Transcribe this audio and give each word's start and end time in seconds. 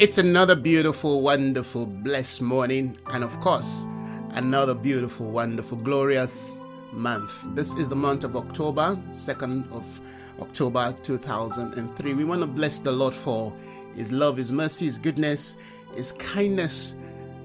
It's 0.00 0.16
another 0.16 0.54
beautiful, 0.54 1.22
wonderful, 1.22 1.84
blessed 1.84 2.40
morning, 2.40 2.96
and 3.06 3.24
of 3.24 3.40
course, 3.40 3.88
another 4.30 4.72
beautiful, 4.72 5.28
wonderful, 5.28 5.76
glorious 5.76 6.60
month. 6.92 7.32
This 7.56 7.74
is 7.74 7.88
the 7.88 7.96
month 7.96 8.22
of 8.22 8.36
October, 8.36 8.96
2nd 9.10 9.68
of 9.72 10.00
October 10.40 10.94
2003. 11.02 12.14
We 12.14 12.22
want 12.22 12.42
to 12.42 12.46
bless 12.46 12.78
the 12.78 12.92
Lord 12.92 13.12
for 13.12 13.52
His 13.96 14.12
love, 14.12 14.36
His 14.36 14.52
mercy, 14.52 14.84
His 14.84 15.00
goodness, 15.00 15.56
His 15.96 16.12
kindness 16.12 16.94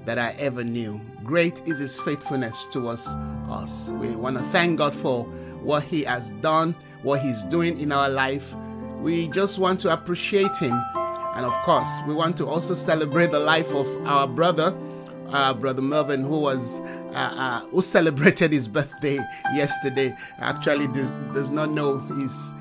that 0.06 0.20
I 0.20 0.36
ever 0.38 0.64
knew. 0.64 1.02
Great 1.24 1.68
is 1.68 1.80
His 1.80 2.00
faithfulness 2.02 2.68
towards 2.68 3.08
us. 3.50 3.90
We 3.94 4.16
want 4.16 4.38
to 4.38 4.44
thank 4.50 4.78
God 4.78 4.94
for 4.94 5.24
what 5.64 5.82
He 5.82 6.04
has 6.04 6.34
done, 6.34 6.76
what 7.02 7.20
He's 7.22 7.42
doing 7.46 7.80
in 7.80 7.92
our 7.92 8.10
life. 8.10 8.56
We 9.00 9.28
just 9.30 9.58
want 9.58 9.80
to 9.80 9.92
appreciate 9.92 10.56
Him 10.58 10.80
and 11.36 11.46
of 11.46 11.54
course, 11.64 11.90
we 12.08 12.14
want 12.14 12.38
to 12.38 12.48
also 12.48 12.74
celebrate 12.74 13.32
the 13.32 13.40
life 13.40 13.74
of 13.74 13.88
our 14.08 14.28
brother, 14.28 14.76
uh, 15.30 15.54
brother 15.54 15.82
Melvin, 15.82 16.24
who 16.24 16.40
was 16.40 16.80
uh, 16.80 17.14
uh, 17.14 17.60
who 17.68 17.82
celebrated 17.82 18.52
his 18.52 18.68
birthday 18.68 19.18
yesterday. 19.56 20.16
Actually, 20.40 20.88
does, 20.88 21.10
does 21.34 21.50
not 21.50 21.70
know 21.70 22.00
his 22.00 22.54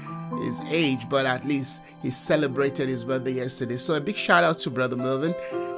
his 0.42 0.60
age, 0.70 1.08
but 1.08 1.26
at 1.26 1.46
least 1.46 1.82
he 2.02 2.10
celebrated 2.10 2.88
his 2.88 3.04
birthday 3.04 3.32
yesterday. 3.32 3.76
So 3.76 3.94
a 3.94 4.00
big 4.00 4.16
shout 4.16 4.44
out 4.44 4.58
to 4.60 4.70
brother 4.70 4.96
Melvin. 4.96 5.34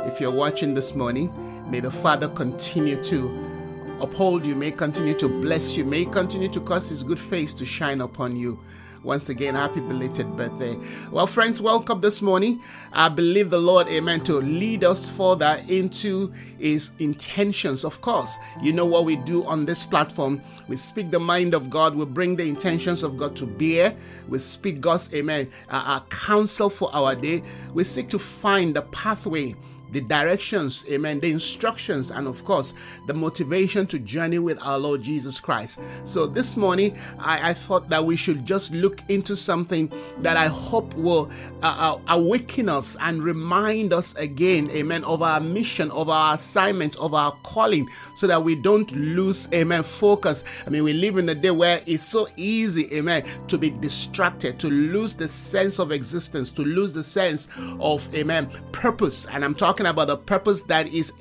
If 0.07 0.21
you're 0.21 0.31
watching 0.31 0.75
this 0.75 0.95
morning, 0.95 1.33
may 1.71 1.81
the 1.81 1.91
Father 1.91 2.29
continue 2.29 3.03
to 3.05 3.99
uphold 4.01 4.47
you, 4.47 4.55
may 4.55 4.71
continue 4.71 5.15
to 5.15 5.29
bless 5.29 5.77
you, 5.77 5.85
may 5.85 6.05
continue 6.05 6.49
to 6.51 6.61
cause 6.61 6.89
his 6.89 7.03
good 7.03 7.19
face 7.19 7.53
to 7.55 7.67
shine 7.67 8.01
upon 8.01 8.37
you. 8.37 8.59
Once 9.05 9.29
again, 9.29 9.55
happy 9.55 9.81
belated 9.81 10.27
birthday. 10.35 10.75
Well, 11.11 11.27
friends, 11.27 11.61
welcome 11.61 12.01
this 12.01 12.23
morning. 12.23 12.63
I 12.91 13.11
believe 13.11 13.51
the 13.51 13.61
Lord, 13.61 13.87
amen, 13.89 14.23
to 14.23 14.37
lead 14.37 14.83
us 14.83 15.07
further 15.07 15.61
into 15.69 16.33
his 16.59 16.91
intentions. 16.99 17.85
Of 17.85 18.01
course, 18.01 18.39
you 18.63 18.73
know 18.73 18.87
what 18.87 19.05
we 19.05 19.17
do 19.17 19.45
on 19.45 19.67
this 19.67 19.85
platform. 19.85 20.41
We 20.69 20.77
speak 20.77 21.11
the 21.11 21.21
mind 21.21 21.53
of 21.53 21.69
God, 21.69 21.95
we 21.95 22.07
bring 22.07 22.35
the 22.35 22.49
intentions 22.49 23.03
of 23.03 23.19
God 23.19 23.37
to 23.37 23.47
bear. 23.47 23.95
We 24.27 24.39
speak 24.39 24.81
God's, 24.81 25.13
amen, 25.13 25.51
uh, 25.69 25.83
our 25.85 26.01
counsel 26.09 26.71
for 26.71 26.89
our 26.95 27.15
day. 27.15 27.43
We 27.75 27.85
seek 27.85 28.09
to 28.09 28.19
find 28.19 28.75
the 28.75 28.83
pathway 28.83 29.55
the 29.95 30.01
directions, 30.01 30.85
amen, 30.91 31.21
the 31.21 31.31
instructions, 31.31 32.11
and 32.11 32.27
of 32.27 32.45
course, 32.45 32.75
the 33.07 33.15
motivation 33.15 33.87
to 33.87 33.99
journey 34.01 34.41
with 34.41 34.59
our 34.61 34.77
Lord 34.77 35.03
Jesus 35.03 35.39
Christ. 35.39 35.81
So 36.05 36.27
this 36.27 36.57
morning, 36.57 36.99
I, 37.19 37.51
I 37.51 37.55
thought 37.55 37.89
that 37.91 38.05
we 38.05 38.17
should 38.17 38.45
just 38.45 38.73
look 38.73 38.99
into 39.09 39.37
something 39.37 39.91
that 40.19 40.37
I 40.37 40.49
hope 40.49 40.93
will 40.95 41.31
uh, 41.63 41.97
uh, 41.97 42.13
awaken 42.13 42.69
us 42.69 42.97
and 43.01 43.23
remind 43.23 43.93
us 43.93 44.17
again, 44.17 44.69
amen, 44.71 45.05
of 45.05 45.23
our 45.23 45.39
mission, 45.39 45.93
of 45.93 46.09
our 46.09 46.35
assignment, 46.35 46.97
of 46.97 47.15
our 47.15 47.31
calling, 47.45 47.89
so 48.17 48.27
that 48.27 48.43
we 48.43 48.57
don't 48.57 48.91
lose, 48.91 49.49
amen, 49.55 49.85
focus. 49.85 50.43
I 50.67 50.71
mean, 50.71 50.83
we 50.83 50.93
live 50.93 51.19
in 51.19 51.29
a 51.29 51.37
day 51.37 51.53
where 51.53 51.81
it's 51.87 52.05
so 52.05 52.27
easy, 52.37 52.93
amen, 52.97 53.25
to 53.47 53.57
be 53.57 53.71
distracted, 53.71 54.59
to 54.59 54.69
lose 54.69 55.15
the 55.15 55.29
sense 55.29 55.79
of 55.79 55.93
existence, 55.93 56.51
to 56.51 56.63
lose 56.63 56.93
the 56.93 57.05
sense 57.05 57.47
of, 57.79 58.13
amen, 58.13 58.51
purpose. 58.73 59.27
And 59.27 59.45
I'm 59.45 59.55
talking 59.55 59.84
talking 59.85 59.95
about 59.95 60.09
the 60.09 60.17
purpose 60.17 60.63
that 60.63 60.89
is 60.89 61.13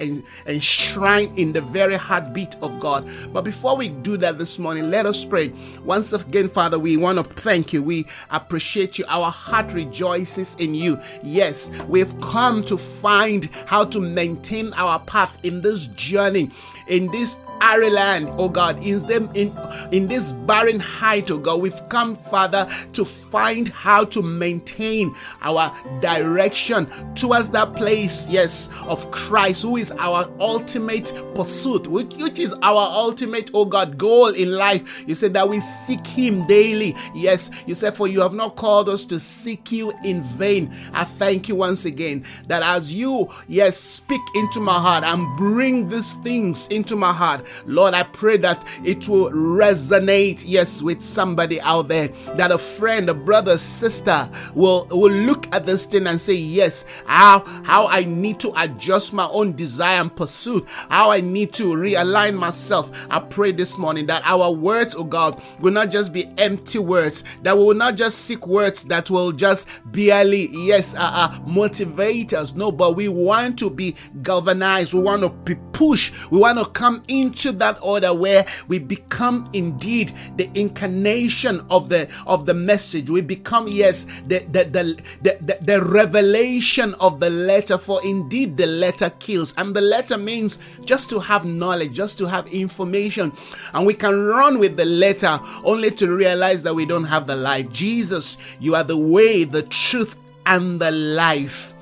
enshrined 0.47 1.38
in 1.38 1.53
the 1.53 1.62
very 1.62 1.96
heartbeat 1.96 2.56
of 2.62 2.79
God. 2.79 3.09
But 3.34 3.44
before 3.44 3.75
we 3.75 3.90
do 3.90 4.18
that 4.18 4.38
this 4.38 4.57
morning, 4.57 4.90
let 4.90 5.06
us 5.06 5.25
pray. 5.25 5.53
Once 5.84 6.13
again, 6.13 6.50
Father, 6.50 6.79
we 6.79 6.96
want 6.97 7.18
to 7.18 7.24
thank 7.24 7.74
you. 7.74 7.84
We 7.84 8.06
appreciate 8.29 8.97
you. 8.97 9.06
Our 9.09 9.31
heart 9.31 9.74
rejoices 9.74 10.56
in 10.56 10.75
you. 10.75 11.00
Yes, 11.24 11.72
we've 11.88 12.19
come 12.22 12.63
to 12.63 12.78
find 12.78 13.50
how 13.66 13.84
to 13.85 14.00
maintain 14.00 14.72
our 14.74 15.00
path 15.00 15.38
in 15.44 15.62
this 15.62 15.88
journey, 15.88 16.51
in 16.88 17.12
this 17.12 17.38
arid 17.62 17.94
land, 17.94 18.30
oh 18.38 18.50
God, 18.50 18.84
in 18.84 19.00
them 19.08 19.30
in 19.34 19.58
in 19.92 20.08
this 20.08 20.34
barren 20.34 20.80
height, 20.80 21.32
oh 21.32 21.38
God, 21.38 21.62
we've 21.62 21.90
come, 21.90 22.16
Father, 22.16 22.68
to 22.94 23.06
find 23.06 23.70
how 23.70 24.04
to 24.06 24.22
maintain 24.22 25.16
our 25.42 25.72
direction 26.02 26.88
towards 27.16 27.50
that 27.52 27.74
place, 27.74 28.28
yes, 28.30 28.70
of 28.84 29.10
Christ, 29.12 29.62
who 29.64 29.78
is 29.78 29.92
our 29.92 30.30
ultimate 30.40 31.14
pursuit, 31.36 31.88
which, 31.88 32.16
which 32.18 32.40
is 32.40 32.54
our 32.62 32.90
ultimate, 32.92 33.50
oh 33.54 33.66
God, 33.66 33.98
goal 33.98 34.28
in 34.28 34.52
life. 34.52 35.04
You 35.08 35.16
said 35.16 35.34
that 35.34 35.48
we 35.48 35.60
seek 35.60 36.06
Him 36.06 36.46
daily. 36.48 36.96
Yes, 37.14 37.50
you 37.66 37.76
said, 37.76 37.96
for 37.96 38.08
you 38.08 38.22
have 38.22 38.34
not 38.34 38.56
called 38.56 38.90
us 38.90 39.06
to 39.08 39.20
seek 39.20 39.72
you 39.72 39.94
in 40.04 40.22
vain. 40.22 40.74
I 40.94 41.06
thank 41.06 41.48
you 41.48 41.56
once 41.56 41.86
again 41.86 42.26
that 42.48 42.62
as 42.62 42.92
you, 42.94 43.30
yes, 43.48 43.78
speak 43.78 44.22
into 44.36 44.60
my 44.60 44.80
heart 44.80 45.04
and 45.04 45.38
bring 45.38 45.88
these 45.88 46.14
things 46.16 46.68
into 46.74 46.96
my 46.96 47.14
heart, 47.14 47.46
Lord, 47.66 47.94
I 47.94 48.04
pray 48.04 48.38
that 48.38 48.68
it 48.84 49.08
will 49.08 49.30
resonate, 49.32 50.44
yes, 50.46 50.82
with 50.82 51.02
somebody 51.02 51.62
out 51.62 51.88
there, 51.88 52.10
that 52.36 52.52
a 52.52 52.58
friend, 52.58 53.10
a 53.10 53.14
brother, 53.14 53.58
sister 53.58 54.30
will, 54.54 54.88
will 54.92 55.12
look 55.12 55.54
at 55.56 55.66
this 55.66 55.86
thing 55.86 56.08
and 56.08 56.20
say, 56.20 56.34
yes, 56.34 56.86
how, 57.06 57.40
how 57.64 57.88
I 57.88 58.04
need 58.06 58.40
to 58.42 58.54
adjust 58.60 59.14
my 59.14 59.28
own 59.28 59.54
desire 59.56 60.02
and 60.02 60.16
pursuit, 60.16 60.66
how 60.90 61.12
I 61.12 61.22
need 61.22 61.54
to 61.54 61.74
realign 61.74 62.36
myself. 62.36 62.92
I 63.10 63.20
pray 63.20 63.52
this 63.52 63.78
morning 63.78 64.08
that 64.08 64.24
our 64.26 64.52
words, 64.52 64.96
oh 64.96 65.04
God, 65.04 65.42
will 65.60 65.72
not 65.72 65.92
just 65.92 66.12
be 66.14 66.28
empty 66.38 66.80
words, 66.80 67.24
that 67.44 67.58
we 67.58 67.64
will 67.64 67.74
not 67.76 67.96
just 67.96 68.20
seek 68.20 68.48
words 68.48 68.84
that 68.86 69.10
will 69.10 69.32
just 69.32 69.68
barely, 69.86 70.50
yes, 70.52 70.96
uh, 70.96 71.00
uh, 71.00 71.40
motivate 71.46 72.34
us. 72.34 72.54
No, 72.56 72.72
but 72.72 72.96
we 72.96 73.08
want 73.08 73.60
to 73.60 73.70
be 73.70 73.96
galvanized. 74.22 74.94
We 74.94 75.02
want 75.02 75.22
to 75.22 75.30
be 75.30 75.56
pushed. 75.72 76.14
We 76.32 76.40
want 76.40 76.60
to 76.60 76.62
come 76.66 77.01
into 77.07 77.34
into 77.34 77.57
that 77.57 77.79
order 77.81 78.13
where 78.13 78.46
we 78.68 78.79
become 78.79 79.50
indeed 79.53 80.13
the 80.38 80.50
incarnation 80.53 81.66
of 81.69 81.90
the 81.90 82.07
of 82.28 82.46
the 82.46 82.53
message. 82.53 83.09
We 83.09 83.22
become, 83.22 83.68
yes, 83.68 84.06
the 84.28 84.40
the 84.51 84.66
the, 84.66 85.03
the, 85.22 85.38
the, 85.41 85.57
the 85.62 85.84
revelation 85.84 86.94
of 87.00 87.19
the 87.19 87.29
letter, 87.29 87.78
for 87.78 88.00
indeed 88.06 88.56
the 88.56 88.68
letter 88.68 89.09
kills. 89.19 89.53
And 89.57 89.75
the 89.75 89.81
letter 89.81 90.18
means 90.18 90.59
just 90.85 91.09
to 91.09 91.19
have 91.19 91.46
knowledge, 91.46 91.94
just 91.94 92.18
to 92.19 92.25
have 92.25 92.47
information. 92.47 93.34
And 93.74 93.85
we 93.85 93.94
can 93.94 94.25
run 94.25 94.59
with 94.59 94.77
the 94.77 94.86
letter 94.86 95.39
only 95.63 95.92
to 95.92 96.16
realize 96.16 96.63
that 96.63 96.75
we 96.75 96.86
don't 96.86 97.06
have 97.06 97.25
the 97.25 97.36
life. 97.36 97.71
Jesus, 97.71 98.38
you 98.59 98.75
are 98.75 98.83
the 98.83 98.98
way, 98.98 99.44
the 99.44 99.63
truth, 99.63 100.16
and 100.45 100.80
the 100.80 100.92
life. 100.92 101.73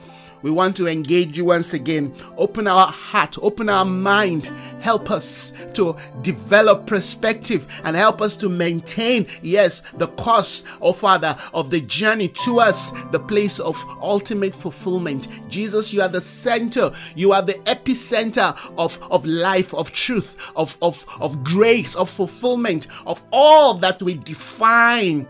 We 0.42 0.52
want 0.52 0.76
to 0.78 0.88
engage 0.88 1.38
you 1.38 1.46
once 1.46 1.74
again. 1.74 2.14
Open 2.38 2.68
our 2.68 2.88
heart, 2.88 3.38
open 3.42 3.70
our 3.70 3.86
mind. 3.86 4.52
Help 4.82 5.12
us 5.12 5.54
to 5.74 5.96
develop 6.22 6.88
perspective 6.88 7.68
and 7.84 7.96
help 7.96 8.22
us 8.22 8.36
to 8.38 8.50
maintain, 8.50 9.28
yes, 9.42 9.84
the 9.94 10.08
course, 10.08 10.64
oh 10.82 10.94
Father, 10.94 11.38
of 11.54 11.70
the 11.70 11.82
journey 11.82 12.28
to 12.30 12.60
us, 12.60 12.92
the 13.12 13.20
place 13.20 13.60
of 13.60 13.78
ultimate 14.02 14.56
fulfillment. 14.56 15.28
Jesus, 15.48 15.94
you 15.94 16.02
are 16.02 16.08
the 16.08 16.22
center, 16.22 16.92
you 17.16 17.32
are 17.32 17.44
the 17.44 17.54
epicenter 17.66 18.58
of, 18.78 19.00
of 19.12 19.26
life, 19.26 19.74
of 19.74 19.92
truth, 19.92 20.52
of, 20.56 20.78
of, 20.82 21.06
of 21.20 21.44
grace, 21.44 21.96
of 21.96 22.10
fulfillment, 22.10 22.88
of 23.06 23.24
all 23.32 23.76
that 23.76 24.02
we 24.02 24.16
define 24.16 25.28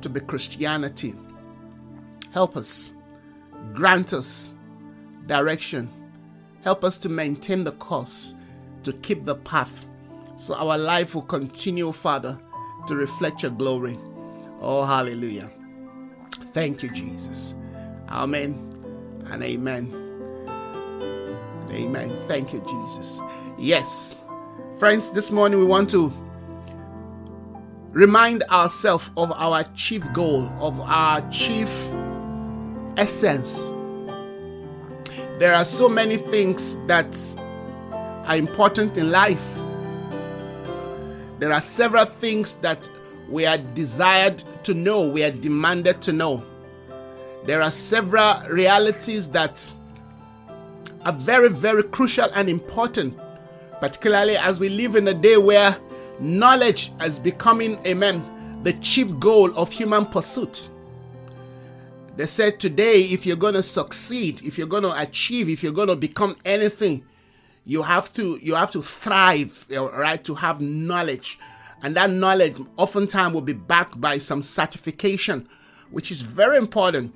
to 0.00 0.08
be 0.08 0.20
Christianity. 0.20 1.14
Help 2.32 2.56
us 2.56 2.94
Grant 3.74 4.12
us 4.12 4.52
direction. 5.26 5.88
Help 6.62 6.84
us 6.84 6.98
to 6.98 7.08
maintain 7.08 7.64
the 7.64 7.72
course, 7.72 8.34
to 8.84 8.92
keep 8.94 9.24
the 9.24 9.34
path, 9.34 9.86
so 10.36 10.54
our 10.54 10.78
life 10.78 11.14
will 11.14 11.22
continue, 11.22 11.90
Father, 11.92 12.38
to 12.86 12.96
reflect 12.96 13.42
your 13.42 13.52
glory. 13.52 13.98
Oh, 14.60 14.84
hallelujah. 14.84 15.50
Thank 16.52 16.82
you, 16.82 16.90
Jesus. 16.90 17.54
Amen 18.08 18.68
and 19.26 19.42
amen. 19.42 19.98
Amen. 21.70 22.16
Thank 22.28 22.52
you, 22.52 22.60
Jesus. 22.68 23.20
Yes. 23.58 24.18
Friends, 24.78 25.12
this 25.12 25.30
morning 25.30 25.58
we 25.58 25.64
want 25.64 25.88
to 25.90 26.12
remind 27.90 28.42
ourselves 28.44 29.10
of 29.16 29.32
our 29.32 29.64
chief 29.74 30.04
goal, 30.12 30.44
of 30.60 30.80
our 30.80 31.20
chief 31.30 31.70
essence. 32.96 33.72
There 35.38 35.54
are 35.54 35.64
so 35.64 35.88
many 35.88 36.16
things 36.16 36.78
that 36.86 37.18
are 38.24 38.36
important 38.36 38.96
in 38.96 39.10
life. 39.10 39.58
There 41.38 41.52
are 41.52 41.60
several 41.60 42.04
things 42.04 42.56
that 42.56 42.88
we 43.28 43.46
are 43.46 43.58
desired 43.58 44.42
to 44.64 44.74
know, 44.74 45.08
we 45.08 45.24
are 45.24 45.30
demanded 45.30 46.00
to 46.02 46.12
know. 46.12 46.44
There 47.44 47.60
are 47.62 47.70
several 47.70 48.34
realities 48.48 49.30
that 49.30 49.72
are 51.04 51.12
very, 51.12 51.48
very 51.48 51.82
crucial 51.82 52.28
and 52.36 52.48
important, 52.48 53.18
particularly 53.80 54.36
as 54.36 54.60
we 54.60 54.68
live 54.68 54.94
in 54.94 55.08
a 55.08 55.14
day 55.14 55.36
where 55.36 55.76
knowledge 56.20 56.92
is 57.00 57.18
becoming, 57.18 57.84
amen, 57.86 58.60
the 58.62 58.74
chief 58.74 59.18
goal 59.18 59.52
of 59.56 59.72
human 59.72 60.06
pursuit. 60.06 60.68
They 62.16 62.26
said 62.26 62.60
today, 62.60 63.04
if 63.04 63.24
you're 63.24 63.36
going 63.36 63.54
to 63.54 63.62
succeed, 63.62 64.42
if 64.42 64.58
you're 64.58 64.66
going 64.66 64.82
to 64.82 65.00
achieve, 65.00 65.48
if 65.48 65.62
you're 65.62 65.72
going 65.72 65.88
to 65.88 65.96
become 65.96 66.36
anything, 66.44 67.04
you 67.64 67.82
have 67.82 68.12
to 68.14 68.38
you 68.42 68.54
have 68.54 68.72
to 68.72 68.82
thrive, 68.82 69.66
right? 69.70 70.22
To 70.24 70.34
have 70.34 70.60
knowledge, 70.60 71.38
and 71.82 71.96
that 71.96 72.10
knowledge 72.10 72.56
oftentimes 72.76 73.32
will 73.32 73.40
be 73.40 73.52
backed 73.54 74.00
by 74.00 74.18
some 74.18 74.42
certification, 74.42 75.48
which 75.90 76.10
is 76.10 76.22
very 76.22 76.58
important. 76.58 77.14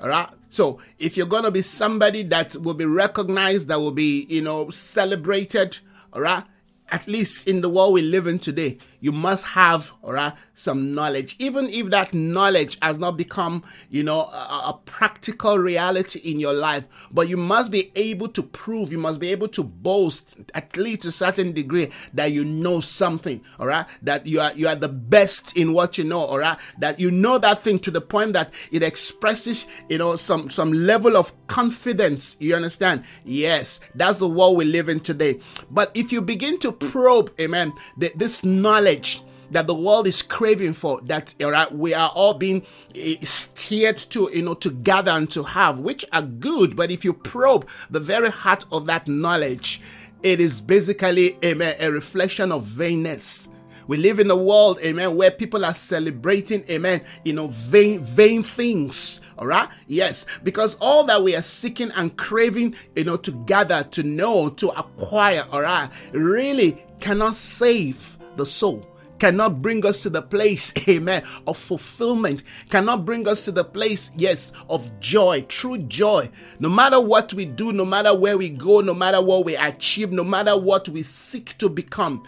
All 0.00 0.08
right. 0.08 0.30
So 0.48 0.80
if 0.98 1.16
you're 1.16 1.26
going 1.26 1.44
to 1.44 1.50
be 1.50 1.62
somebody 1.62 2.22
that 2.24 2.56
will 2.56 2.74
be 2.74 2.86
recognized, 2.86 3.68
that 3.68 3.78
will 3.78 3.92
be 3.92 4.26
you 4.30 4.40
know 4.40 4.70
celebrated, 4.70 5.78
all 6.14 6.22
right, 6.22 6.44
at 6.88 7.06
least 7.06 7.46
in 7.46 7.60
the 7.60 7.68
world 7.68 7.92
we 7.92 8.02
live 8.02 8.26
in 8.26 8.38
today, 8.38 8.78
you 9.00 9.12
must 9.12 9.44
have 9.46 9.92
all 10.02 10.12
right, 10.14 10.32
some 10.54 10.94
knowledge. 10.94 11.36
Even 11.38 11.68
if 11.68 11.90
that 11.90 12.12
knowledge 12.14 12.78
has 12.82 12.98
not 12.98 13.16
become, 13.16 13.62
you 13.90 14.02
know, 14.02 14.22
a, 14.22 14.62
a, 14.68 14.80
practical 14.84 15.56
reality 15.56 16.18
in 16.20 16.40
your 16.40 16.52
life, 16.52 16.88
but 17.12 17.28
you 17.28 17.36
must 17.36 17.70
be 17.70 17.92
able 17.94 18.28
to 18.28 18.42
prove, 18.42 18.90
you 18.90 18.98
must 18.98 19.20
be 19.20 19.28
able 19.28 19.48
to 19.48 19.62
boast, 19.62 20.40
at 20.54 20.76
least 20.76 21.02
to 21.02 21.08
a 21.08 21.12
certain 21.12 21.52
degree, 21.52 21.90
that 22.14 22.32
you 22.32 22.44
know 22.44 22.80
something, 22.80 23.40
all 23.58 23.66
right? 23.66 23.86
That 24.02 24.26
you 24.26 24.40
are 24.40 24.52
you 24.54 24.66
are 24.68 24.74
the 24.74 24.88
best 24.88 25.56
in 25.56 25.72
what 25.74 25.96
you 25.96 26.04
know, 26.04 26.20
all 26.20 26.38
right? 26.38 26.58
That 26.78 26.98
you 26.98 27.10
know 27.10 27.38
that 27.38 27.62
thing 27.62 27.78
to 27.80 27.90
the 27.90 28.00
point 28.00 28.32
that 28.32 28.52
it 28.72 28.82
expresses, 28.82 29.66
you 29.88 29.98
know, 29.98 30.16
some 30.16 30.50
some 30.50 30.72
level 30.72 31.16
of 31.16 31.32
confidence. 31.46 32.36
You 32.40 32.56
understand? 32.56 33.04
Yes, 33.24 33.80
that's 33.94 34.18
the 34.18 34.28
world 34.28 34.56
we 34.56 34.64
live 34.64 34.88
in 34.88 35.00
today. 35.00 35.40
But 35.70 35.90
if 35.94 36.10
you 36.10 36.20
begin 36.20 36.58
to 36.60 36.72
probe, 36.72 37.32
amen, 37.38 37.74
the, 37.96 38.12
this 38.16 38.42
knowledge 38.42 38.89
knowledge 38.90 39.22
that 39.50 39.66
the 39.66 39.74
world 39.74 40.06
is 40.06 40.22
craving 40.22 40.74
for 40.74 41.00
that 41.02 41.34
we 41.72 41.92
are 41.92 42.10
all 42.14 42.34
being 42.34 42.64
eh, 42.94 43.16
steered 43.22 43.96
to 43.96 44.30
you 44.32 44.42
know 44.42 44.54
to 44.54 44.70
gather 44.70 45.10
and 45.10 45.30
to 45.30 45.42
have 45.42 45.78
which 45.80 46.04
are 46.12 46.22
good 46.22 46.76
but 46.76 46.90
if 46.90 47.04
you 47.04 47.12
probe 47.12 47.66
the 47.90 48.00
very 48.00 48.30
heart 48.30 48.64
of 48.70 48.86
that 48.86 49.08
knowledge 49.08 49.80
it 50.22 50.40
is 50.40 50.60
basically 50.60 51.36
amen 51.44 51.74
a 51.80 51.90
reflection 51.90 52.52
of 52.52 52.64
vainness 52.64 53.48
we 53.88 53.96
live 53.96 54.20
in 54.20 54.30
a 54.30 54.36
world, 54.36 54.78
amen, 54.84 55.16
where 55.16 55.32
people 55.32 55.64
are 55.64 55.74
celebrating, 55.74 56.62
amen, 56.70 57.02
you 57.24 57.32
know, 57.32 57.48
vain, 57.48 57.98
vain 57.98 58.44
things. 58.44 59.20
All 59.36 59.48
right. 59.48 59.68
Yes. 59.88 60.26
Because 60.44 60.76
all 60.76 61.02
that 61.06 61.20
we 61.20 61.34
are 61.34 61.42
seeking 61.42 61.90
and 61.96 62.16
craving, 62.16 62.76
you 62.94 63.02
know, 63.02 63.16
to 63.16 63.32
gather, 63.46 63.82
to 63.82 64.04
know, 64.04 64.48
to 64.50 64.68
acquire, 64.78 65.44
all 65.50 65.62
right, 65.62 65.90
really 66.12 66.80
cannot 67.00 67.34
save 67.34 68.19
the 68.40 68.46
soul 68.46 68.86
cannot 69.20 69.60
bring 69.60 69.84
us 69.84 70.02
to 70.02 70.10
the 70.10 70.22
place, 70.22 70.72
amen, 70.88 71.22
of 71.46 71.56
fulfillment, 71.56 72.42
cannot 72.70 73.04
bring 73.04 73.28
us 73.28 73.44
to 73.44 73.52
the 73.52 73.62
place, 73.62 74.10
yes, 74.16 74.50
of 74.68 74.98
joy, 74.98 75.42
true 75.42 75.78
joy. 75.78 76.28
No 76.58 76.70
matter 76.70 76.98
what 77.00 77.34
we 77.34 77.44
do, 77.44 77.72
no 77.72 77.84
matter 77.84 78.16
where 78.16 78.38
we 78.38 78.48
go, 78.48 78.80
no 78.80 78.94
matter 78.94 79.22
what 79.22 79.44
we 79.44 79.56
achieve, 79.56 80.10
no 80.10 80.24
matter 80.24 80.58
what 80.58 80.88
we 80.88 81.02
seek 81.02 81.56
to 81.58 81.68
become, 81.68 82.24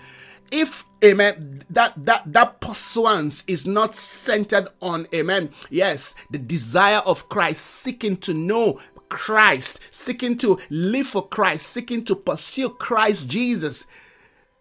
if 0.52 0.84
amen 1.02 1.64
that 1.70 1.94
that 1.96 2.30
that 2.30 2.60
pursuance 2.60 3.42
is 3.46 3.66
not 3.66 3.96
centered 3.96 4.68
on 4.82 5.06
amen 5.14 5.50
yes 5.70 6.14
the 6.30 6.38
desire 6.38 6.98
of 7.06 7.26
christ 7.30 7.64
seeking 7.64 8.16
to 8.18 8.34
know 8.34 8.78
christ 9.08 9.80
seeking 9.90 10.36
to 10.36 10.58
live 10.68 11.06
for 11.06 11.26
christ 11.26 11.66
seeking 11.68 12.04
to 12.04 12.14
pursue 12.14 12.68
christ 12.68 13.26
jesus 13.26 13.86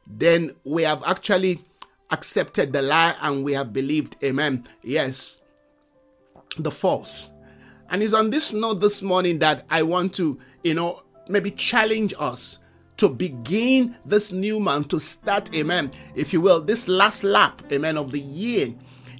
then 0.07 0.55
we 0.63 0.83
have 0.83 1.03
actually 1.05 1.61
accepted 2.09 2.73
the 2.73 2.81
lie 2.81 3.15
and 3.21 3.43
we 3.43 3.53
have 3.53 3.73
believed, 3.73 4.15
amen. 4.23 4.67
Yes, 4.83 5.39
the 6.57 6.71
false. 6.71 7.29
And 7.89 8.01
it's 8.01 8.13
on 8.13 8.29
this 8.29 8.53
note 8.53 8.81
this 8.81 9.01
morning 9.01 9.39
that 9.39 9.65
I 9.69 9.83
want 9.83 10.13
to, 10.15 10.39
you 10.63 10.73
know, 10.73 11.03
maybe 11.27 11.51
challenge 11.51 12.13
us 12.19 12.59
to 12.97 13.09
begin 13.09 13.95
this 14.05 14.31
new 14.31 14.59
month, 14.59 14.89
to 14.89 14.99
start, 14.99 15.53
amen, 15.55 15.91
if 16.15 16.33
you 16.33 16.41
will, 16.41 16.61
this 16.61 16.87
last 16.87 17.23
lap, 17.23 17.61
amen, 17.71 17.97
of 17.97 18.11
the 18.11 18.19
year 18.19 18.73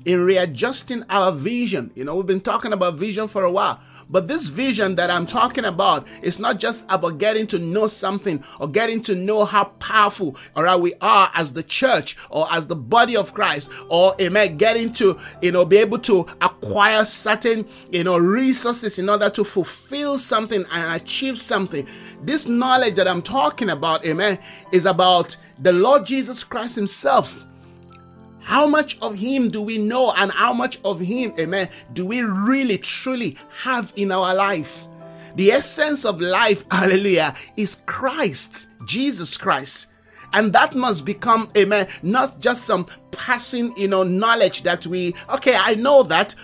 in 0.06 0.24
readjusting 0.24 1.04
our 1.10 1.32
vision. 1.32 1.92
You 1.96 2.06
know, 2.06 2.16
we've 2.16 2.28
been 2.28 2.42
talking 2.42 2.74
about 2.74 2.96
vision 2.96 3.28
for 3.28 3.44
a 3.44 3.52
while. 3.52 3.82
But 4.12 4.28
this 4.28 4.50
vision 4.50 4.96
that 4.96 5.10
I'm 5.10 5.26
talking 5.26 5.64
about 5.64 6.06
is 6.22 6.38
not 6.38 6.60
just 6.60 6.86
about 6.90 7.18
getting 7.18 7.48
to 7.48 7.60
know 7.60 7.88
something 7.88 8.44
or 8.60 8.68
getting 8.68 9.02
to 9.04 9.16
know 9.16 9.46
how 9.46 9.66
powerful 9.80 10.36
all 10.56 10.64
right 10.64 10.76
we 10.76 10.94
are 11.02 11.32
as 11.34 11.54
the 11.54 11.64
church 11.64 12.18
or 12.30 12.46
as 12.52 12.68
the 12.68 12.76
body 12.76 13.16
of 13.16 13.34
Christ 13.34 13.72
or 13.88 14.14
amen 14.20 14.58
getting 14.58 14.92
to 14.94 15.18
you 15.42 15.54
know 15.54 15.64
be 15.64 15.78
able 15.78 16.00
to 16.00 16.28
acquire 16.42 17.06
certain 17.06 17.66
you 17.90 18.04
know 18.04 18.18
resources 18.18 19.00
in 19.00 19.10
order 19.10 19.30
to 19.30 19.44
fulfill 19.46 20.18
something 20.18 20.66
and 20.74 21.02
achieve 21.02 21.38
something. 21.38 21.88
This 22.24 22.48
knowledge 22.48 22.96
that 22.96 23.08
I'm 23.08 23.22
talking 23.24 23.70
about, 23.72 24.06
amen, 24.06 24.38
is 24.72 24.86
about 24.86 25.38
the 25.58 25.74
Lord 25.74 26.06
Jesus 26.06 26.44
Christ 26.44 26.76
himself 26.76 27.46
how 28.42 28.68
much 28.68 29.00
of 29.02 29.16
Him 29.16 29.50
do 29.50 29.62
we 29.62 29.78
know, 29.78 30.14
and 30.18 30.32
how 30.32 30.54
much 30.54 30.80
of 30.84 31.00
Him, 31.00 31.34
amen, 31.40 31.70
do 31.94 32.06
we 32.06 32.22
really 32.22 32.78
truly 32.78 33.38
have 33.64 33.94
in 33.96 34.12
our 34.12 34.34
life? 34.34 34.88
The 35.36 35.52
essence 35.52 36.06
of 36.06 36.20
life, 36.20 36.66
hallelujah, 36.72 37.36
is 37.58 37.82
Christ, 37.86 38.68
Jesus 38.86 39.38
Christ. 39.38 39.88
And 40.34 40.54
that 40.54 40.76
must 40.76 41.06
become, 41.06 41.52
amen, 41.58 41.88
not 42.04 42.40
just 42.40 42.64
some 42.64 42.88
passing, 43.12 43.76
you 43.76 43.88
know, 43.88 44.04
knowledge 44.04 44.64
that 44.64 44.88
we, 44.88 45.14
okay, 45.30 45.56
I 45.58 45.76
know 45.76 46.04
that, 46.04 46.36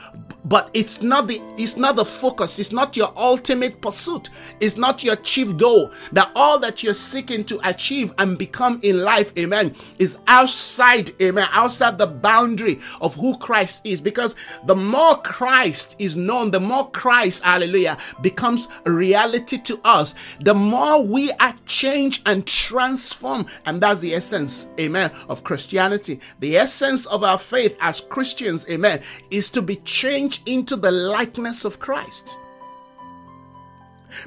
but 0.48 0.70
it's 0.74 1.01
not 1.01 1.27
the 1.27 1.42
it's 1.58 1.75
not 1.75 1.96
the 1.96 2.06
focus. 2.06 2.58
It's 2.58 2.72
not 2.72 2.96
your 2.96 3.12
ultimate 3.18 3.82
pursuit. 3.82 4.30
It's 4.60 4.77
not 4.77 5.04
your 5.04 5.18
chief 5.18 5.58
goal. 5.58 5.92
That 6.13 6.32
all 6.36 6.58
that 6.60 6.84
you're 6.84 6.94
seeking 6.94 7.44
to 7.46 7.60
achieve 7.68 8.13
and 8.18 8.38
become 8.38 8.80
in 8.84 9.04
life 9.04 9.38
amen 9.38 9.75
is 10.00 10.20
outside 10.27 11.22
amen 11.22 11.48
outside 11.51 11.98
the 11.98 12.08
boundary 12.08 12.80
of 13.01 13.13
who 13.16 13.38
christ 13.38 13.82
is. 13.84 14.00
Because 14.00 14.36
the 14.66 14.75
more 14.75 15.18
christ 15.18 15.96
is 16.00 16.16
known 16.16 16.51
the 16.51 16.60
more 16.60 16.89
christ 16.92 17.44
hallelujah 17.44 17.98
becomes 18.22 18.68
reality 18.86 19.58
to 19.58 19.80
us 19.84 20.16
the 20.42 20.54
more 20.54 21.04
we 21.04 21.32
are 21.34 21.54
changed 21.66 22.22
and 22.25 22.46
transformed. 22.48 23.48
And 23.66 23.82
that's 23.82 24.00
the 24.00 24.13
essence 24.13 24.68
amen 24.80 25.12
of 25.27 25.44
christianity. 25.44 26.22
The 26.39 26.56
essence 26.58 27.06
of 27.08 27.24
our 27.24 27.38
faith 27.38 27.75
as 27.82 28.00
christians 28.00 28.70
amen 28.70 29.01
is 29.30 29.50
to 29.50 29.62
be 29.62 29.75
changed 29.77 30.37
into 30.46 30.75
the 30.75 30.91
likeness 30.91 31.65
of 31.65 31.79
Christ. 31.79 32.38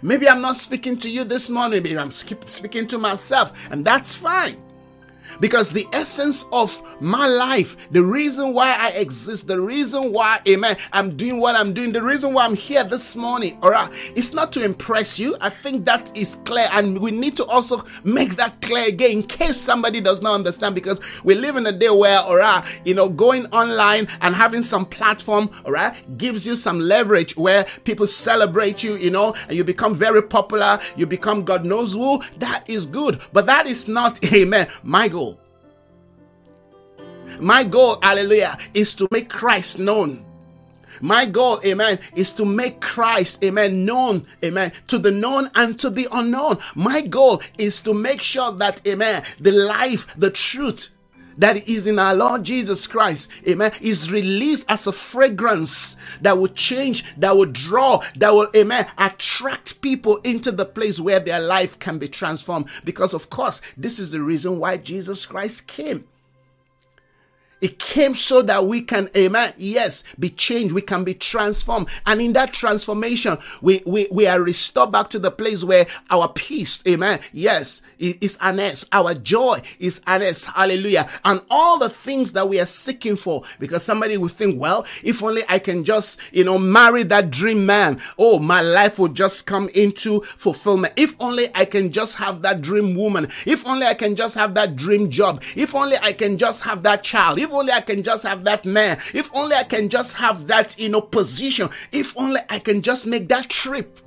Maybe 0.02 0.29
I'm 0.29 0.43
not 0.43 0.57
speaking 0.57 0.99
to 0.99 1.11
you 1.11 1.25
this 1.25 1.49
morning, 1.49 1.83
maybe 1.83 1.99
I'm 1.99 2.11
speaking 2.11 2.87
to 2.88 2.99
myself, 2.99 3.52
and 3.71 3.85
that's 3.85 4.14
fine. 4.14 4.62
Because 5.39 5.73
the 5.73 5.87
essence 5.93 6.45
of 6.53 6.83
my 7.01 7.27
life, 7.27 7.77
the 7.91 8.03
reason 8.03 8.53
why 8.53 8.75
I 8.77 8.91
exist, 8.91 9.47
the 9.47 9.61
reason 9.61 10.13
why, 10.13 10.41
amen, 10.49 10.77
I'm 10.93 11.17
doing 11.17 11.41
what 11.41 11.55
I'm 11.57 11.73
doing, 11.73 11.93
the 11.93 12.03
reason 12.03 12.35
why 12.35 12.45
I'm 12.45 12.57
here 12.57 12.85
this 12.85 13.15
morning, 13.15 13.59
all 13.63 13.71
right, 13.71 13.91
it's 14.17 14.33
not 14.33 14.53
to 14.55 14.65
impress 14.65 15.19
you. 15.19 15.37
I 15.41 15.51
think 15.51 15.85
that 15.85 16.17
is 16.17 16.37
clear. 16.45 16.67
And 16.73 16.99
we 16.99 17.11
need 17.11 17.37
to 17.37 17.45
also 17.47 17.85
make 18.05 18.37
that 18.37 18.61
clear 18.61 18.89
again 18.89 19.11
in 19.11 19.23
case 19.23 19.57
somebody 19.57 20.01
does 20.01 20.23
not 20.23 20.35
understand 20.35 20.75
because 20.75 21.01
we 21.25 21.35
live 21.35 21.57
in 21.57 21.67
a 21.67 21.73
day 21.73 21.91
where, 21.91 22.19
all 22.19 22.37
right, 22.37 22.65
you 22.85 22.95
know, 22.95 23.09
going 23.09 23.47
online 23.47 24.09
and 24.21 24.35
having 24.35 24.63
some 24.63 24.85
platform, 24.87 25.51
all 25.65 25.73
right, 25.73 25.95
gives 26.19 26.47
you 26.47 26.57
some 26.57 26.81
leverage 26.81 27.37
where 27.37 27.65
people 27.85 28.07
celebrate 28.07 28.83
you, 28.83 28.97
you 28.97 29.11
know, 29.11 29.35
and 29.49 29.57
you 29.57 29.65
become 29.65 29.95
very 29.95 30.23
popular, 30.23 30.79
you 30.97 31.07
become 31.07 31.45
God 31.45 31.65
knows 31.65 31.93
who. 31.93 32.23
That 32.39 32.65
is 32.69 32.87
good. 32.87 33.21
But 33.33 33.47
that 33.47 33.67
is 33.67 33.89
not, 33.89 34.23
amen, 34.35 34.69
my 34.83 35.09
goal. 35.09 35.20
My 37.40 37.64
goal, 37.64 37.99
hallelujah, 38.02 38.56
is 38.75 38.94
to 38.97 39.09
make 39.11 39.30
Christ 39.30 39.78
known. 39.78 40.25
My 41.00 41.25
goal, 41.25 41.61
amen, 41.64 41.99
is 42.14 42.35
to 42.35 42.44
make 42.44 42.80
Christ, 42.80 43.42
amen, 43.42 43.87
known, 43.87 44.26
amen, 44.44 44.73
to 44.88 44.99
the 44.99 45.11
known 45.11 45.50
and 45.54 45.78
to 45.80 45.88
the 45.88 46.06
unknown. 46.12 46.59
My 46.75 47.00
goal 47.00 47.40
is 47.56 47.80
to 47.82 47.94
make 47.94 48.20
sure 48.20 48.52
that, 48.52 48.87
amen, 48.87 49.23
the 49.38 49.52
life, 49.52 50.14
the 50.18 50.30
truth, 50.30 50.90
that 51.38 51.66
is 51.66 51.87
in 51.87 51.99
our 51.99 52.14
Lord 52.14 52.44
Jesus 52.44 52.87
Christ, 52.87 53.30
amen, 53.49 53.73
is 53.80 54.11
released 54.11 54.66
as 54.68 54.87
a 54.87 54.92
fragrance 54.92 55.97
that 56.20 56.37
will 56.37 56.49
change, 56.49 57.16
that 57.16 57.35
will 57.35 57.47
draw, 57.47 58.02
that 58.16 58.35
will, 58.35 58.50
amen, 58.54 58.87
attract 58.99 59.80
people 59.80 60.16
into 60.18 60.52
the 60.52 60.66
place 60.66 61.00
where 61.00 61.20
their 61.20 61.40
life 61.40 61.78
can 61.78 61.99
be 61.99 62.09
transformed. 62.09 62.68
Because, 62.85 63.14
of 63.14 63.30
course, 63.30 63.62
this 63.76 63.99
is 63.99 64.11
the 64.11 64.20
reason 64.20 64.59
why 64.59 64.76
Jesus 64.76 65.25
Christ 65.25 65.66
came. 65.66 66.06
It 67.61 67.79
came 67.79 68.14
so 68.14 68.43
that 68.43 68.67
we 68.67 68.81
can, 68.81 69.11
amen, 69.17 69.52
yes, 69.57 70.02
be 70.19 70.31
changed. 70.31 70.75
We 70.75 70.83
can 70.83 71.05
be 71.05 71.14
transformed. 71.14 71.88
And 72.07 72.21
in 72.21 72.33
that 72.33 72.52
transformation, 72.52 73.38
we, 73.61 73.83
we, 73.85 74.09
we 74.11 74.26
are 74.26 74.40
restored 74.40 74.93
back 74.93 75.11
to 75.11 75.19
the 75.19 75.31
place 75.31 75.62
where 75.62 75.87
our 76.11 76.29
peace, 76.29 76.83
amen, 76.88 77.21
yes, 77.33 77.83
is 77.99 78.38
annexed. 78.40 78.88
Our 78.93 79.14
joy 79.14 79.61
is 79.79 80.00
annexed. 80.07 80.47
Hallelujah. 80.47 81.09
And 81.25 81.43
all 81.50 81.79
the 81.79 81.90
things 81.90 82.33
that 82.33 82.49
we 82.49 82.61
are 82.61 82.67
seeking 82.67 83.17
for, 83.17 83.43
because 83.59 83.83
somebody 83.83 84.17
will 84.17 84.29
think, 84.29 84.61
well, 84.61 84.87
if 85.02 85.23
only 85.23 85.43
I 85.49 85.59
can 85.59 85.85
just, 85.85 86.21
you 86.33 86.45
know, 86.45 86.59
marry 86.59 87.02
that 87.05 87.31
dream 87.31 87.67
man. 87.67 88.00
Oh, 88.19 88.38
my 88.38 88.62
life 88.62 88.99
will 88.99 89.09
just 89.09 89.47
come 89.47 89.69
into 89.75 90.21
fulfillment. 90.23 90.95
If 90.97 91.14
only 91.21 91.49
I 91.55 91.67
can 91.67 91.93
just 91.93 92.17
have 92.17 92.43
that 92.43 92.62
dream 92.62 92.95
woman. 92.95 93.29
If 93.47 93.67
only 93.67 93.87
I 93.87 93.95
can 93.95 94.17
just 94.17 94.35
have 94.37 94.55
that 94.55 94.76
dream 94.76 95.11
job. 95.11 95.43
If 95.57 95.75
only 95.75 95.97
I 96.00 96.12
can 96.12 96.38
just 96.38 96.62
have 96.62 96.83
that 96.85 97.02
child. 97.02 97.38
If 97.38 97.50
only 97.50 97.73
I 97.73 97.80
can 97.80 98.02
just 98.02 98.25
have 98.25 98.45
that 98.45 98.64
man. 98.64 98.99
If 99.14 99.30
only 99.35 99.57
I 99.57 99.64
can 99.64 99.88
just 99.88 100.14
have 100.14 100.47
that, 100.49 100.78
you 100.78 100.88
know, 100.88 101.00
position. 101.00 101.69
If 101.92 102.16
only 102.16 102.40
I 102.49 102.59
can 102.59 102.83
just 102.83 103.07
make 103.07 103.28
that 103.28 103.49
trip. 103.49 104.00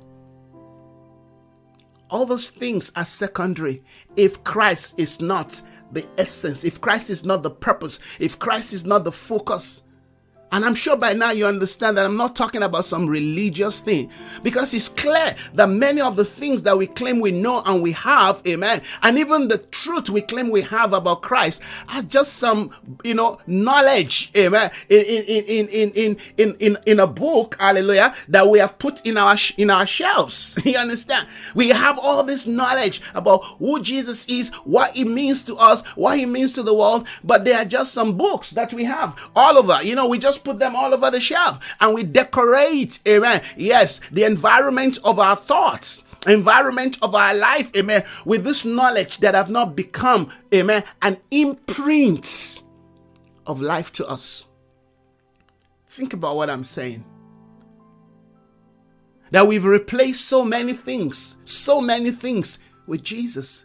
All 2.10 2.26
those 2.26 2.50
things 2.50 2.92
are 2.94 3.04
secondary 3.04 3.82
if 4.16 4.44
Christ 4.44 4.94
is 4.98 5.20
not 5.20 5.60
the 5.92 6.06
essence, 6.18 6.64
if 6.64 6.80
Christ 6.80 7.10
is 7.10 7.24
not 7.24 7.42
the 7.42 7.50
purpose, 7.50 7.98
if 8.20 8.38
Christ 8.38 8.72
is 8.72 8.84
not 8.84 9.04
the 9.04 9.12
focus. 9.12 9.82
And 10.52 10.64
I'm 10.64 10.74
sure 10.74 10.96
by 10.96 11.14
now 11.14 11.32
you 11.32 11.46
understand 11.46 11.96
that 11.98 12.06
I'm 12.06 12.16
not 12.16 12.36
talking 12.36 12.62
about 12.62 12.84
some 12.84 13.08
religious 13.08 13.80
thing 13.80 14.10
because 14.42 14.72
it's 14.72 14.88
clear 14.88 15.34
that 15.54 15.68
many 15.68 16.00
of 16.00 16.14
the 16.14 16.24
things 16.24 16.62
that 16.62 16.78
we 16.78 16.86
claim 16.86 17.18
we 17.20 17.32
know 17.32 17.62
and 17.66 17.82
we 17.82 17.90
have, 17.92 18.40
amen, 18.46 18.80
and 19.02 19.18
even 19.18 19.48
the 19.48 19.58
truth 19.58 20.10
we 20.10 20.20
claim 20.20 20.50
we 20.50 20.62
have 20.62 20.92
about 20.92 21.22
Christ 21.22 21.60
are 21.88 22.02
just 22.02 22.34
some, 22.34 22.70
you 23.02 23.14
know, 23.14 23.40
knowledge, 23.48 24.30
amen, 24.36 24.70
in 24.88 25.02
in 25.04 25.44
in 25.44 25.68
in 25.68 25.90
in 25.90 26.16
in 26.38 26.56
in, 26.60 26.78
in 26.86 27.00
a 27.00 27.06
book, 27.06 27.56
hallelujah, 27.58 28.14
that 28.28 28.48
we 28.48 28.60
have 28.60 28.78
put 28.78 29.04
in 29.04 29.16
our 29.16 29.36
in 29.56 29.70
our 29.70 29.86
shelves. 29.86 30.56
You 30.74 30.80
understand? 30.80 31.28
We 31.54 31.68
have 31.68 31.98
all 32.00 32.24
this 32.24 32.46
knowledge 32.48 33.00
about 33.14 33.44
who 33.58 33.80
Jesus 33.80 34.26
is, 34.26 34.48
what 34.64 34.96
he 34.96 35.04
means 35.04 35.44
to 35.44 35.54
us, 35.54 35.86
what 35.94 36.18
he 36.18 36.26
means 36.26 36.52
to 36.54 36.64
the 36.64 36.74
world, 36.74 37.06
but 37.22 37.44
they 37.44 37.52
are 37.52 37.64
just 37.64 37.92
some 37.92 38.16
books 38.16 38.50
that 38.50 38.72
we 38.72 38.82
have 38.84 39.16
all 39.36 39.56
over. 39.56 39.80
You 39.84 39.94
know, 39.94 40.08
we 40.08 40.18
just 40.18 40.33
put 40.38 40.58
them 40.58 40.74
all 40.74 40.92
over 40.94 41.10
the 41.10 41.20
shelf 41.20 41.58
and 41.80 41.94
we 41.94 42.02
decorate, 42.02 42.98
amen. 43.06 43.42
Yes, 43.56 44.00
the 44.10 44.24
environment 44.24 44.98
of 45.04 45.18
our 45.18 45.36
thoughts 45.36 46.02
environment 46.26 46.96
of 47.02 47.14
our 47.14 47.34
life, 47.34 47.70
amen, 47.76 48.02
with 48.24 48.44
this 48.44 48.64
knowledge 48.64 49.18
that 49.18 49.34
have 49.34 49.50
not 49.50 49.76
become, 49.76 50.30
amen, 50.52 50.82
an 51.02 51.18
imprint 51.30 52.62
of 53.46 53.60
life 53.60 53.92
to 53.92 54.06
us. 54.06 54.46
Think 55.86 56.12
about 56.12 56.36
what 56.36 56.50
I'm 56.50 56.64
saying. 56.64 57.04
That 59.30 59.46
we've 59.46 59.64
replaced 59.64 60.26
so 60.26 60.44
many 60.44 60.72
things, 60.72 61.36
so 61.44 61.80
many 61.80 62.10
things 62.10 62.58
with 62.86 63.02
Jesus. 63.02 63.64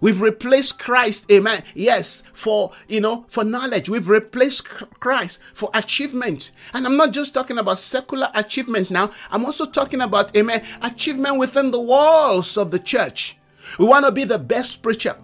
We've 0.00 0.20
replaced 0.20 0.78
Christ, 0.78 1.30
amen. 1.30 1.62
Yes, 1.74 2.22
for, 2.32 2.72
you 2.88 3.00
know, 3.00 3.24
for 3.28 3.44
knowledge. 3.44 3.88
We've 3.88 4.08
replaced 4.08 4.64
Christ 4.64 5.38
for 5.54 5.70
achievement. 5.74 6.50
And 6.74 6.86
I'm 6.86 6.96
not 6.96 7.12
just 7.12 7.34
talking 7.34 7.58
about 7.58 7.78
secular 7.78 8.28
achievement 8.34 8.90
now. 8.90 9.10
I'm 9.30 9.44
also 9.44 9.66
talking 9.66 10.00
about, 10.00 10.36
amen, 10.36 10.64
achievement 10.82 11.38
within 11.38 11.70
the 11.70 11.80
walls 11.80 12.56
of 12.56 12.70
the 12.70 12.78
church. 12.78 13.36
We 13.78 13.86
want 13.86 14.04
to 14.04 14.12
be 14.12 14.24
the 14.24 14.38
best 14.38 14.82
preacher. 14.82 15.16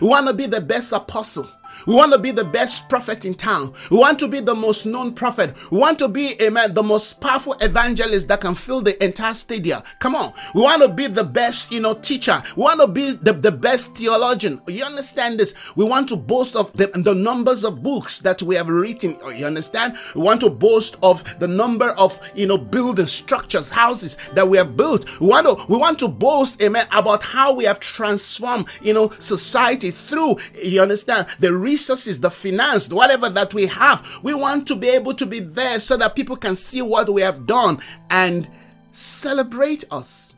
We 0.00 0.08
want 0.08 0.26
to 0.28 0.34
be 0.34 0.46
the 0.46 0.60
best 0.60 0.92
apostle. 0.92 1.48
We 1.86 1.94
want 1.94 2.12
to 2.12 2.18
be 2.18 2.30
the 2.30 2.44
best 2.44 2.88
prophet 2.88 3.24
in 3.24 3.34
town. 3.34 3.74
We 3.90 3.98
want 3.98 4.18
to 4.20 4.28
be 4.28 4.40
the 4.40 4.54
most 4.54 4.86
known 4.86 5.14
prophet. 5.14 5.54
We 5.70 5.78
want 5.78 5.98
to 6.00 6.08
be, 6.08 6.40
amen, 6.42 6.74
the 6.74 6.82
most 6.82 7.20
powerful 7.20 7.54
evangelist 7.60 8.28
that 8.28 8.40
can 8.40 8.54
fill 8.54 8.80
the 8.80 9.02
entire 9.04 9.34
stadium. 9.34 9.82
Come 9.98 10.14
on. 10.14 10.32
We 10.54 10.62
want 10.62 10.82
to 10.82 10.88
be 10.88 11.06
the 11.06 11.24
best, 11.24 11.72
you 11.72 11.80
know, 11.80 11.94
teacher. 11.94 12.42
We 12.56 12.62
want 12.62 12.80
to 12.80 12.86
be 12.86 13.12
the, 13.12 13.32
the 13.32 13.52
best 13.52 13.96
theologian. 13.96 14.60
You 14.66 14.84
understand 14.84 15.38
this? 15.40 15.54
We 15.76 15.84
want 15.84 16.08
to 16.08 16.16
boast 16.16 16.56
of 16.56 16.72
the, 16.74 16.86
the 16.86 17.14
numbers 17.14 17.64
of 17.64 17.82
books 17.82 18.18
that 18.20 18.42
we 18.42 18.54
have 18.54 18.68
written. 18.68 19.18
Oh, 19.22 19.30
you 19.30 19.46
understand? 19.46 19.96
We 20.14 20.22
want 20.22 20.40
to 20.42 20.50
boast 20.50 20.96
of 21.02 21.22
the 21.38 21.48
number 21.48 21.90
of, 21.92 22.18
you 22.34 22.46
know, 22.46 22.58
buildings, 22.58 23.12
structures, 23.12 23.68
houses 23.68 24.16
that 24.34 24.48
we 24.48 24.56
have 24.58 24.76
built. 24.76 25.20
We 25.20 25.26
want 25.28 25.46
to, 25.46 25.64
we 25.68 25.76
want 25.76 25.98
to 26.00 26.08
boast, 26.08 26.62
amen, 26.62 26.86
about 26.92 27.22
how 27.22 27.52
we 27.52 27.64
have 27.64 27.80
transformed, 27.80 28.68
you 28.82 28.92
know, 28.92 29.10
society 29.18 29.90
through, 29.90 30.36
you 30.62 30.80
understand, 30.80 31.26
the 31.38 31.52
resources, 31.64 32.20
the 32.20 32.30
finance, 32.30 32.88
whatever 32.90 33.28
that 33.30 33.54
we 33.54 33.66
have. 33.66 34.06
We 34.22 34.34
want 34.34 34.68
to 34.68 34.76
be 34.76 34.88
able 34.88 35.14
to 35.14 35.26
be 35.26 35.40
there 35.40 35.80
so 35.80 35.96
that 35.96 36.14
people 36.14 36.36
can 36.36 36.54
see 36.54 36.82
what 36.82 37.12
we 37.12 37.22
have 37.22 37.46
done 37.46 37.80
and 38.10 38.48
celebrate 38.92 39.84
us. 39.90 40.34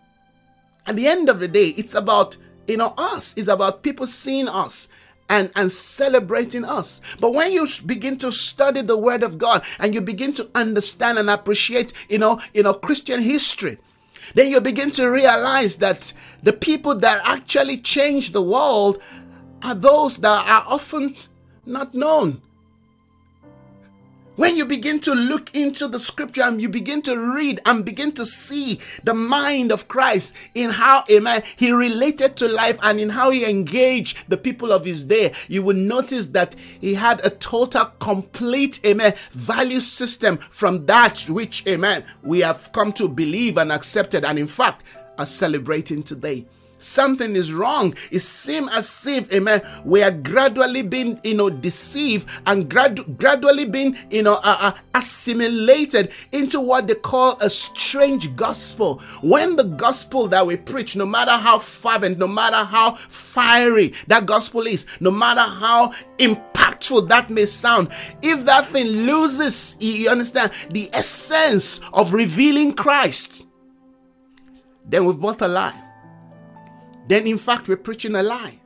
At 0.86 0.96
the 0.96 1.08
end 1.08 1.28
of 1.28 1.40
the 1.40 1.48
day, 1.48 1.74
it's 1.76 1.94
about 1.94 2.36
you 2.68 2.76
know 2.76 2.94
us. 2.96 3.34
It's 3.36 3.48
about 3.48 3.82
people 3.82 4.06
seeing 4.06 4.48
us 4.48 4.88
and 5.28 5.50
and 5.56 5.72
celebrating 5.72 6.64
us 6.64 7.00
but 7.20 7.34
when 7.34 7.50
you 7.50 7.66
begin 7.84 8.16
to 8.16 8.30
study 8.30 8.80
the 8.80 8.96
word 8.96 9.24
of 9.24 9.38
god 9.38 9.64
and 9.80 9.92
you 9.92 10.00
begin 10.00 10.32
to 10.32 10.48
understand 10.54 11.18
and 11.18 11.28
appreciate 11.28 11.92
you 12.08 12.16
know 12.16 12.40
you 12.54 12.62
know 12.62 12.72
christian 12.72 13.20
history 13.20 13.76
then 14.34 14.48
you 14.48 14.60
begin 14.60 14.90
to 14.90 15.08
realize 15.08 15.76
that 15.76 16.12
the 16.42 16.52
people 16.52 16.94
that 16.94 17.20
actually 17.24 17.78
change 17.78 18.32
the 18.32 18.42
world 18.42 19.00
are 19.66 19.74
those 19.74 20.18
that 20.18 20.48
are 20.48 20.64
often 20.68 21.16
not 21.64 21.92
known. 21.92 22.40
When 24.36 24.54
you 24.54 24.66
begin 24.66 25.00
to 25.00 25.14
look 25.14 25.56
into 25.56 25.88
the 25.88 25.98
scripture 25.98 26.42
and 26.42 26.60
you 26.60 26.68
begin 26.68 27.00
to 27.02 27.18
read 27.34 27.60
and 27.64 27.86
begin 27.86 28.12
to 28.12 28.26
see 28.26 28.78
the 29.02 29.14
mind 29.14 29.72
of 29.72 29.88
Christ 29.88 30.34
in 30.54 30.68
how, 30.68 31.04
amen, 31.10 31.42
he 31.56 31.72
related 31.72 32.36
to 32.36 32.48
life 32.48 32.78
and 32.82 33.00
in 33.00 33.08
how 33.08 33.30
he 33.30 33.46
engaged 33.46 34.28
the 34.28 34.36
people 34.36 34.72
of 34.72 34.84
his 34.84 35.04
day, 35.04 35.32
you 35.48 35.62
will 35.62 35.74
notice 35.76 36.26
that 36.28 36.54
he 36.80 36.94
had 36.94 37.24
a 37.24 37.30
total, 37.30 37.86
complete, 37.98 38.78
amen, 38.84 39.14
value 39.32 39.80
system 39.80 40.36
from 40.36 40.84
that 40.84 41.20
which, 41.30 41.66
amen, 41.66 42.04
we 42.22 42.40
have 42.40 42.70
come 42.72 42.92
to 42.92 43.08
believe 43.08 43.56
and 43.56 43.72
accepted 43.72 44.22
and 44.22 44.38
in 44.38 44.46
fact 44.46 44.84
are 45.18 45.26
celebrating 45.26 46.02
today 46.02 46.44
something 46.86 47.34
is 47.36 47.52
wrong. 47.52 47.94
It 48.10 48.20
seems 48.20 48.70
as 48.70 49.06
if, 49.06 49.32
amen, 49.32 49.60
we 49.84 50.02
are 50.02 50.10
gradually 50.10 50.82
being, 50.82 51.20
you 51.24 51.34
know, 51.34 51.50
deceived 51.50 52.28
and 52.46 52.68
grad- 52.70 53.18
gradually 53.18 53.64
being, 53.64 53.96
you 54.10 54.22
know, 54.22 54.34
uh, 54.34 54.56
uh, 54.60 54.72
assimilated 54.94 56.12
into 56.32 56.60
what 56.60 56.86
they 56.86 56.94
call 56.94 57.36
a 57.40 57.50
strange 57.50 58.34
gospel. 58.36 59.00
When 59.22 59.56
the 59.56 59.64
gospel 59.64 60.28
that 60.28 60.46
we 60.46 60.56
preach, 60.56 60.96
no 60.96 61.06
matter 61.06 61.32
how 61.32 61.58
fervent, 61.58 62.18
no 62.18 62.28
matter 62.28 62.64
how 62.64 62.94
fiery 63.08 63.92
that 64.06 64.26
gospel 64.26 64.66
is, 64.66 64.86
no 65.00 65.10
matter 65.10 65.40
how 65.40 65.92
impactful 66.18 67.08
that 67.08 67.30
may 67.30 67.46
sound, 67.46 67.88
if 68.22 68.44
that 68.44 68.66
thing 68.66 68.86
loses, 68.86 69.76
you 69.80 70.08
understand, 70.08 70.52
the 70.70 70.88
essence 70.92 71.80
of 71.92 72.12
revealing 72.12 72.72
Christ, 72.72 73.46
then 74.88 75.04
we've 75.04 75.18
bought 75.18 75.40
a 75.40 75.48
lie 75.48 75.85
then 77.08 77.26
in 77.26 77.38
fact 77.38 77.68
we're 77.68 77.76
preaching 77.76 78.14
a 78.14 78.22
lie. 78.22 78.60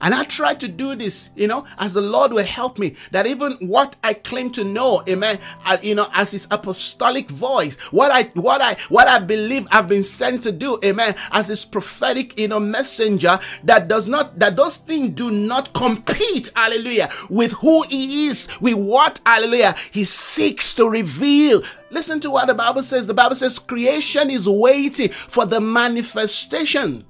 And 0.00 0.14
I 0.14 0.24
try 0.24 0.54
to 0.54 0.68
do 0.68 0.94
this, 0.94 1.30
you 1.36 1.46
know, 1.46 1.64
as 1.78 1.94
the 1.94 2.00
Lord 2.00 2.32
will 2.32 2.44
help 2.44 2.78
me. 2.78 2.96
That 3.12 3.26
even 3.26 3.52
what 3.60 3.96
I 4.02 4.14
claim 4.14 4.50
to 4.52 4.64
know, 4.64 5.02
amen, 5.08 5.38
uh, 5.64 5.78
you 5.82 5.94
know, 5.94 6.08
as 6.12 6.32
His 6.32 6.46
apostolic 6.50 7.30
voice, 7.30 7.76
what 7.90 8.10
I, 8.10 8.24
what 8.34 8.60
I, 8.60 8.76
what 8.88 9.08
I 9.08 9.18
believe 9.18 9.66
I've 9.70 9.88
been 9.88 10.02
sent 10.02 10.42
to 10.42 10.52
do, 10.52 10.78
amen, 10.84 11.14
as 11.30 11.48
His 11.48 11.64
prophetic, 11.64 12.38
you 12.38 12.48
know, 12.48 12.60
messenger, 12.60 13.38
that 13.62 13.88
does 13.88 14.08
not, 14.08 14.38
that 14.38 14.56
those 14.56 14.76
things 14.76 15.10
do 15.10 15.30
not 15.30 15.72
compete, 15.72 16.50
hallelujah, 16.54 17.08
with 17.30 17.52
who 17.52 17.82
He 17.88 18.26
is, 18.26 18.48
with 18.60 18.74
what, 18.74 19.20
hallelujah, 19.24 19.74
He 19.90 20.04
seeks 20.04 20.74
to 20.74 20.88
reveal. 20.88 21.62
Listen 21.90 22.18
to 22.20 22.30
what 22.30 22.48
the 22.48 22.54
Bible 22.54 22.82
says. 22.82 23.06
The 23.06 23.14
Bible 23.14 23.36
says 23.36 23.58
creation 23.58 24.28
is 24.28 24.48
waiting 24.48 25.10
for 25.10 25.46
the 25.46 25.60
manifestation 25.60 27.04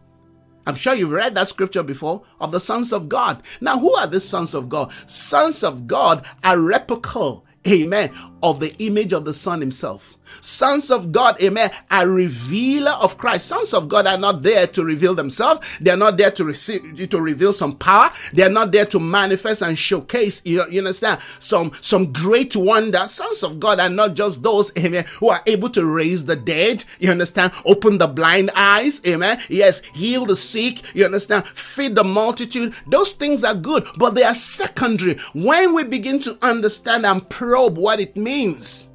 I'm 0.67 0.77
sure 0.77 0.95
you've 0.95 1.11
read 1.11 1.35
that 1.35 1.49
scripture 1.49 1.83
before 1.83 2.23
of 2.41 2.53
the 2.53 2.61
sons 2.61 2.93
of 2.93 3.09
God. 3.09 3.43
Now, 3.61 3.79
who 3.79 3.95
are 3.95 4.07
the 4.07 4.21
sons 4.21 4.55
of 4.55 4.69
God? 4.69 4.93
Sons 5.07 5.63
of 5.63 5.87
God 5.87 6.25
are 6.43 6.59
replica, 6.59 7.41
amen, 7.69 8.13
of 8.43 8.61
the 8.61 8.75
image 8.77 9.13
of 9.13 9.25
the 9.25 9.35
Son 9.35 9.61
himself. 9.61 10.17
Sons 10.41 10.91
of 10.91 11.13
God, 11.13 11.41
amen, 11.43 11.71
are 11.91 12.09
revealer 12.09 12.93
of 12.93 13.19
Christ. 13.19 13.47
Sons 13.47 13.75
of 13.75 13.89
God 13.89 14.07
are 14.07 14.19
not 14.19 14.43
there 14.43 14.67
to 14.69 14.85
reveal 14.85 15.15
themselves. 15.15 15.67
They 15.81 15.91
are 15.91 15.97
not 15.97 16.17
there 16.17 16.31
to 16.33 16.45
receive, 16.45 17.09
to 17.11 17.21
reveal 17.21 17.53
some 17.53 17.77
power. 17.77 18.11
They 18.33 18.43
are 18.43 18.51
not 18.51 18.73
there 18.73 18.87
to 18.87 19.01
manifest 19.01 19.63
and 19.63 19.79
showcase, 19.79 20.43
you, 20.45 20.65
you 20.71 20.81
understand, 20.81 21.21
some, 21.39 21.73
some 21.81 22.13
great 22.13 22.57
wonder. 22.57 23.07
Sons 23.09 23.43
of 23.43 23.61
God 23.61 23.81
are 23.81 23.89
not 23.89 24.15
just 24.15 24.43
those, 24.43 24.77
amen, 24.79 25.05
who 25.19 25.29
are 25.29 25.43
able 25.47 25.71
to 25.71 25.85
raise 25.85 26.25
the 26.25 26.37
dead, 26.37 26.85
you 26.99 27.11
understand, 27.11 27.53
open 27.65 27.99
the 27.99 28.07
blind 28.07 28.51
eyes, 28.55 29.01
amen, 29.07 29.41
yes, 29.49 29.81
heal 29.95 30.27
the 30.27 30.37
sick, 30.37 30.95
you 30.95 31.05
understand, 31.05 31.47
feed 31.47 31.95
the 31.95 32.05
multitude. 32.05 32.75
Those 32.87 33.13
things 33.13 33.45
are 33.45 33.55
good, 33.55 33.87
but 33.97 34.15
they 34.15 34.25
are 34.25 34.35
secondary. 34.35 35.19
When 35.35 35.75
we 35.75 35.85
begin 35.85 36.21
to 36.21 36.39
understand 36.43 37.07
and 37.07 37.29
probe 37.29 37.79
what 37.79 38.01
it 38.01 38.17
means, 38.17 38.89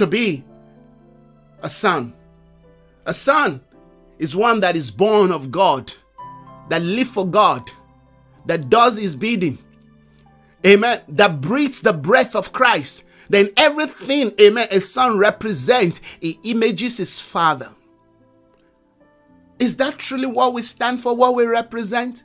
to 0.00 0.06
be 0.06 0.42
a 1.62 1.68
son. 1.68 2.14
A 3.04 3.12
son 3.12 3.60
is 4.18 4.34
one 4.34 4.60
that 4.60 4.74
is 4.74 4.90
born 4.90 5.30
of 5.30 5.50
God, 5.50 5.92
that 6.70 6.80
lives 6.80 7.10
for 7.10 7.26
God, 7.26 7.70
that 8.46 8.70
does 8.70 8.98
his 8.98 9.14
bidding. 9.14 9.58
Amen. 10.64 11.02
That 11.06 11.42
breathes 11.42 11.82
the 11.82 11.92
breath 11.92 12.34
of 12.34 12.50
Christ. 12.50 13.04
Then 13.28 13.50
everything, 13.58 14.32
amen, 14.40 14.68
a 14.70 14.80
son 14.80 15.18
represents, 15.18 16.00
he 16.18 16.40
images 16.44 16.96
his 16.96 17.20
father. 17.20 17.68
Is 19.58 19.76
that 19.76 19.98
truly 19.98 20.26
what 20.26 20.54
we 20.54 20.62
stand 20.62 21.00
for, 21.00 21.14
what 21.14 21.34
we 21.34 21.44
represent? 21.44 22.24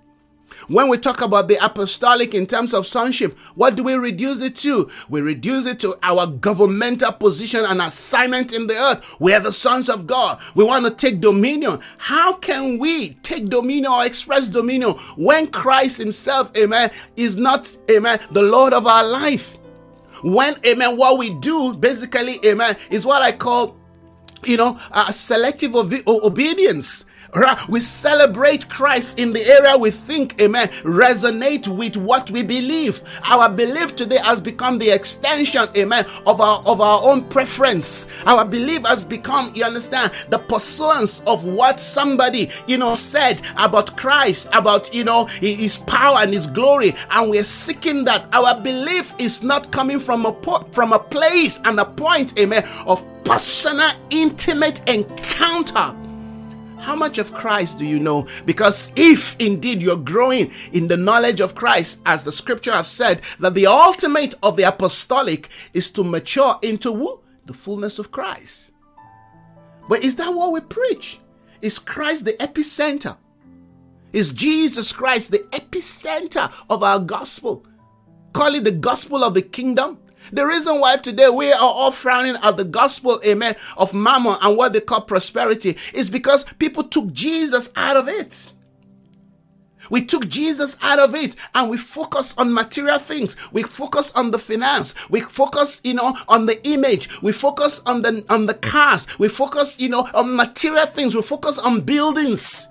When 0.67 0.89
we 0.89 0.97
talk 0.97 1.21
about 1.21 1.47
the 1.47 1.63
apostolic 1.63 2.33
in 2.33 2.45
terms 2.45 2.73
of 2.73 2.87
sonship, 2.87 3.37
what 3.55 3.75
do 3.75 3.83
we 3.83 3.93
reduce 3.93 4.41
it 4.41 4.55
to? 4.57 4.89
We 5.09 5.21
reduce 5.21 5.65
it 5.65 5.79
to 5.81 5.95
our 6.01 6.27
governmental 6.27 7.11
position 7.11 7.63
and 7.65 7.81
assignment 7.81 8.53
in 8.53 8.67
the 8.67 8.75
earth. 8.75 9.15
We 9.19 9.33
are 9.33 9.39
the 9.39 9.53
sons 9.53 9.89
of 9.89 10.07
God. 10.07 10.39
We 10.55 10.63
want 10.63 10.85
to 10.85 10.91
take 10.91 11.21
dominion. 11.21 11.79
How 11.97 12.33
can 12.33 12.79
we 12.79 13.13
take 13.21 13.49
dominion 13.49 13.91
or 13.91 14.05
express 14.05 14.47
dominion 14.47 14.91
when 15.17 15.47
Christ 15.47 15.99
Himself, 15.99 16.51
amen, 16.57 16.89
is 17.15 17.37
not, 17.37 17.75
amen, 17.91 18.19
the 18.31 18.43
Lord 18.43 18.73
of 18.73 18.87
our 18.87 19.05
life? 19.05 19.57
When, 20.23 20.55
amen, 20.65 20.97
what 20.97 21.17
we 21.17 21.35
do 21.35 21.73
basically, 21.73 22.39
amen, 22.45 22.75
is 22.89 23.05
what 23.05 23.21
I 23.21 23.31
call, 23.31 23.77
you 24.43 24.57
know, 24.57 24.79
a 24.91 25.13
selective 25.13 25.75
obedience. 25.75 27.05
We 27.67 27.79
celebrate 27.79 28.69
Christ 28.69 29.19
in 29.19 29.33
the 29.33 29.45
area 29.45 29.77
we 29.77 29.91
think, 29.91 30.41
amen, 30.41 30.69
resonate 30.83 31.67
with 31.67 31.97
what 31.97 32.31
we 32.31 32.43
believe. 32.43 33.01
Our 33.25 33.49
belief 33.49 33.95
today 33.95 34.19
has 34.23 34.39
become 34.39 34.77
the 34.77 34.89
extension, 34.89 35.67
amen, 35.75 36.05
of 36.25 36.39
our 36.39 36.61
of 36.65 36.79
our 36.81 37.01
own 37.03 37.23
preference. 37.25 38.07
Our 38.25 38.45
belief 38.45 38.85
has 38.85 39.03
become, 39.03 39.51
you 39.53 39.65
understand, 39.65 40.11
the 40.29 40.39
pursuance 40.39 41.21
of 41.21 41.45
what 41.45 41.79
somebody, 41.79 42.49
you 42.67 42.77
know, 42.77 42.93
said 42.95 43.41
about 43.57 43.97
Christ, 43.97 44.49
about, 44.53 44.93
you 44.93 45.03
know, 45.03 45.25
his 45.25 45.77
power 45.77 46.19
and 46.21 46.33
his 46.33 46.47
glory, 46.47 46.95
and 47.11 47.29
we're 47.29 47.43
seeking 47.43 48.05
that. 48.05 48.27
Our 48.33 48.59
belief 48.61 49.13
is 49.17 49.43
not 49.43 49.71
coming 49.71 49.99
from 49.99 50.25
a 50.25 50.33
from 50.71 50.93
a 50.93 50.99
place 50.99 51.59
and 51.65 51.79
a 51.79 51.85
point, 51.85 52.39
amen, 52.39 52.65
of 52.85 53.03
personal, 53.23 53.91
intimate 54.09 54.87
encounter 54.89 55.95
how 56.85 56.95
much 56.95 57.17
of 57.17 57.33
Christ 57.33 57.79
do 57.79 57.85
you 57.85 57.99
know? 57.99 58.27
Because 58.45 58.91
if 58.95 59.35
indeed 59.39 59.81
you're 59.81 59.97
growing 59.97 60.51
in 60.71 60.87
the 60.87 60.95
knowledge 60.95 61.39
of 61.39 61.55
Christ, 61.55 61.99
as 62.05 62.23
the 62.23 62.31
scripture 62.31 62.71
have 62.71 62.85
said, 62.85 63.21
that 63.39 63.55
the 63.55 63.65
ultimate 63.65 64.35
of 64.43 64.55
the 64.55 64.63
apostolic 64.63 65.49
is 65.73 65.89
to 65.91 66.03
mature 66.03 66.59
into 66.61 66.93
who? 66.93 67.21
The 67.47 67.53
fullness 67.53 67.97
of 67.97 68.11
Christ. 68.11 68.71
But 69.89 70.03
is 70.03 70.15
that 70.17 70.33
what 70.33 70.53
we 70.53 70.61
preach? 70.61 71.19
Is 71.61 71.79
Christ 71.79 72.25
the 72.25 72.33
epicenter? 72.33 73.17
Is 74.13 74.31
Jesus 74.31 74.93
Christ 74.93 75.31
the 75.31 75.39
epicenter 75.51 76.51
of 76.69 76.83
our 76.83 76.99
gospel? 76.99 77.65
Call 78.31 78.53
it 78.53 78.63
the 78.63 78.71
gospel 78.71 79.23
of 79.23 79.33
the 79.33 79.41
kingdom. 79.41 79.97
The 80.31 80.45
reason 80.45 80.79
why 80.79 80.97
today 80.97 81.29
we 81.29 81.51
are 81.51 81.59
all 81.59 81.91
frowning 81.91 82.37
at 82.41 82.57
the 82.57 82.65
gospel, 82.65 83.21
amen, 83.25 83.55
of 83.77 83.93
mammon 83.93 84.35
and 84.41 84.57
what 84.57 84.73
they 84.73 84.81
call 84.81 85.01
prosperity 85.01 85.77
is 85.93 86.09
because 86.09 86.43
people 86.53 86.83
took 86.83 87.11
Jesus 87.13 87.71
out 87.75 87.97
of 87.97 88.07
it. 88.07 88.51
We 89.91 90.03
took 90.03 90.27
Jesus 90.27 90.77
out 90.81 90.97
of 90.97 91.13
it 91.13 91.35
and 91.53 91.69
we 91.69 91.77
focus 91.77 92.33
on 92.39 92.53
material 92.53 92.97
things. 92.97 93.35
We 93.51 93.61
focus 93.61 94.11
on 94.15 94.31
the 94.31 94.39
finance. 94.39 94.95
We 95.11 95.21
focus, 95.21 95.79
you 95.83 95.93
know, 95.93 96.17
on 96.27 96.47
the 96.47 96.65
image. 96.67 97.21
We 97.21 97.31
focus 97.31 97.81
on 97.85 98.01
the 98.01 98.25
on 98.29 98.47
the 98.47 98.55
cars. 98.55 99.07
We 99.19 99.27
focus, 99.27 99.79
you 99.79 99.89
know, 99.89 100.07
on 100.15 100.35
material 100.35 100.87
things. 100.87 101.13
We 101.13 101.21
focus 101.21 101.59
on 101.59 101.81
buildings. 101.81 102.67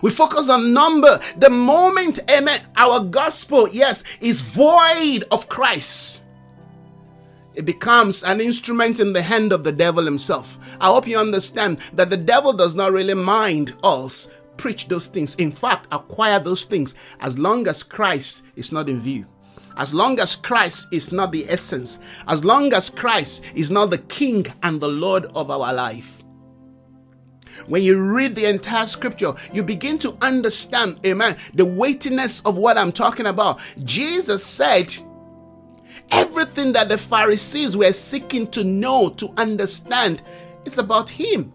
We 0.00 0.12
focus 0.12 0.48
on 0.48 0.72
number. 0.72 1.18
The 1.38 1.50
moment, 1.50 2.20
amen, 2.30 2.62
our 2.76 3.00
gospel, 3.00 3.68
yes, 3.68 4.04
is 4.20 4.40
void 4.40 5.24
of 5.30 5.48
Christ 5.48 6.22
it 7.54 7.64
becomes 7.64 8.22
an 8.24 8.40
instrument 8.40 9.00
in 9.00 9.12
the 9.12 9.22
hand 9.22 9.52
of 9.52 9.64
the 9.64 9.72
devil 9.72 10.04
himself. 10.04 10.58
I 10.80 10.86
hope 10.86 11.06
you 11.06 11.18
understand 11.18 11.78
that 11.92 12.10
the 12.10 12.16
devil 12.16 12.52
does 12.52 12.74
not 12.74 12.92
really 12.92 13.14
mind 13.14 13.74
us 13.82 14.28
preach 14.56 14.88
those 14.88 15.06
things. 15.06 15.34
In 15.36 15.52
fact, 15.52 15.86
acquire 15.92 16.38
those 16.38 16.64
things 16.64 16.94
as 17.20 17.38
long 17.38 17.66
as 17.68 17.82
Christ 17.82 18.44
is 18.56 18.72
not 18.72 18.88
in 18.88 19.00
view. 19.00 19.26
As 19.76 19.94
long 19.94 20.20
as 20.20 20.36
Christ 20.36 20.88
is 20.92 21.12
not 21.12 21.32
the 21.32 21.48
essence, 21.48 21.98
as 22.28 22.44
long 22.44 22.72
as 22.74 22.90
Christ 22.90 23.44
is 23.54 23.70
not 23.70 23.90
the 23.90 23.98
King 23.98 24.46
and 24.62 24.80
the 24.80 24.88
Lord 24.88 25.26
of 25.34 25.50
our 25.50 25.72
life. 25.72 26.22
When 27.66 27.82
you 27.82 28.00
read 28.00 28.34
the 28.34 28.48
entire 28.48 28.86
scripture, 28.86 29.34
you 29.52 29.62
begin 29.62 29.98
to 29.98 30.16
understand, 30.20 30.98
amen, 31.06 31.36
the 31.54 31.64
weightiness 31.64 32.40
of 32.42 32.56
what 32.56 32.76
I'm 32.76 32.92
talking 32.92 33.26
about. 33.26 33.60
Jesus 33.84 34.44
said, 34.44 34.92
Everything 36.10 36.72
that 36.72 36.88
the 36.88 36.98
Pharisees 36.98 37.76
were 37.76 37.92
seeking 37.92 38.46
to 38.48 38.64
know, 38.64 39.10
to 39.10 39.32
understand, 39.36 40.22
it's 40.64 40.78
about 40.78 41.08
Him. 41.08 41.52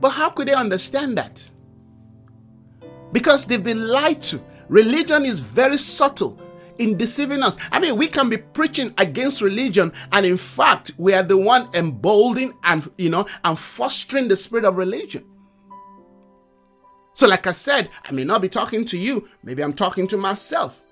But 0.00 0.10
how 0.10 0.30
could 0.30 0.48
they 0.48 0.54
understand 0.54 1.16
that? 1.18 1.48
Because 3.12 3.46
they've 3.46 3.62
been 3.62 3.88
lied 3.88 4.22
to. 4.22 4.42
Religion 4.68 5.24
is 5.24 5.40
very 5.40 5.78
subtle 5.78 6.38
in 6.78 6.96
deceiving 6.96 7.42
us. 7.42 7.56
I 7.70 7.78
mean, 7.78 7.96
we 7.96 8.06
can 8.06 8.28
be 8.28 8.38
preaching 8.38 8.92
against 8.98 9.40
religion, 9.40 9.92
and 10.12 10.26
in 10.26 10.36
fact, 10.36 10.92
we 10.98 11.14
are 11.14 11.22
the 11.22 11.36
one 11.36 11.68
emboldening 11.74 12.54
and 12.64 12.90
you 12.96 13.10
know 13.10 13.26
and 13.44 13.58
fostering 13.58 14.28
the 14.28 14.36
spirit 14.36 14.64
of 14.64 14.76
religion. 14.76 15.24
So, 17.14 17.28
like 17.28 17.46
I 17.46 17.52
said, 17.52 17.90
I 18.04 18.10
may 18.12 18.24
not 18.24 18.42
be 18.42 18.48
talking 18.48 18.84
to 18.86 18.98
you, 18.98 19.28
maybe 19.42 19.62
I'm 19.62 19.72
talking 19.72 20.08
to 20.08 20.16
myself. 20.16 20.83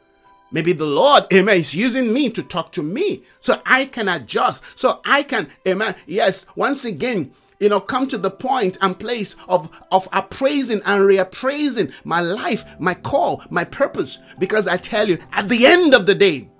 Maybe 0.53 0.75
the 0.75 0.87
Lord, 0.87 1.25
amen, 1.33 1.57
is 1.57 1.75
using 1.75 2.13
me 2.13 2.29
to 2.31 2.43
talk 2.43 2.73
to 2.73 2.83
me 2.83 3.23
so 3.41 3.61
I 3.65 3.87
can 3.87 4.07
adjust, 4.09 4.63
so 4.77 5.01
I 5.05 5.23
can, 5.23 5.49
amen, 5.67 5.95
yes, 6.07 6.45
once 6.55 6.85
again, 6.85 7.33
you 7.59 7.69
know, 7.69 7.81
come 7.81 8.09
to 8.09 8.19
the 8.19 8.31
point 8.31 8.77
and 8.81 8.99
place 8.99 9.37
of, 9.49 9.71
of 9.93 10.09
appraising 10.13 10.83
and 10.85 11.03
reappraising 11.03 11.93
my 12.05 12.21
life, 12.21 12.65
my 12.81 12.93
call, 12.93 13.43
my 13.51 13.65
purpose. 13.65 14.19
Because 14.41 14.67
I 14.67 14.77
tell 14.77 15.09
you, 15.09 15.17
at 15.31 15.49
the 15.49 15.65
end 15.65 15.95
of 15.95 16.05
the 16.07 16.15
day, 16.15 16.51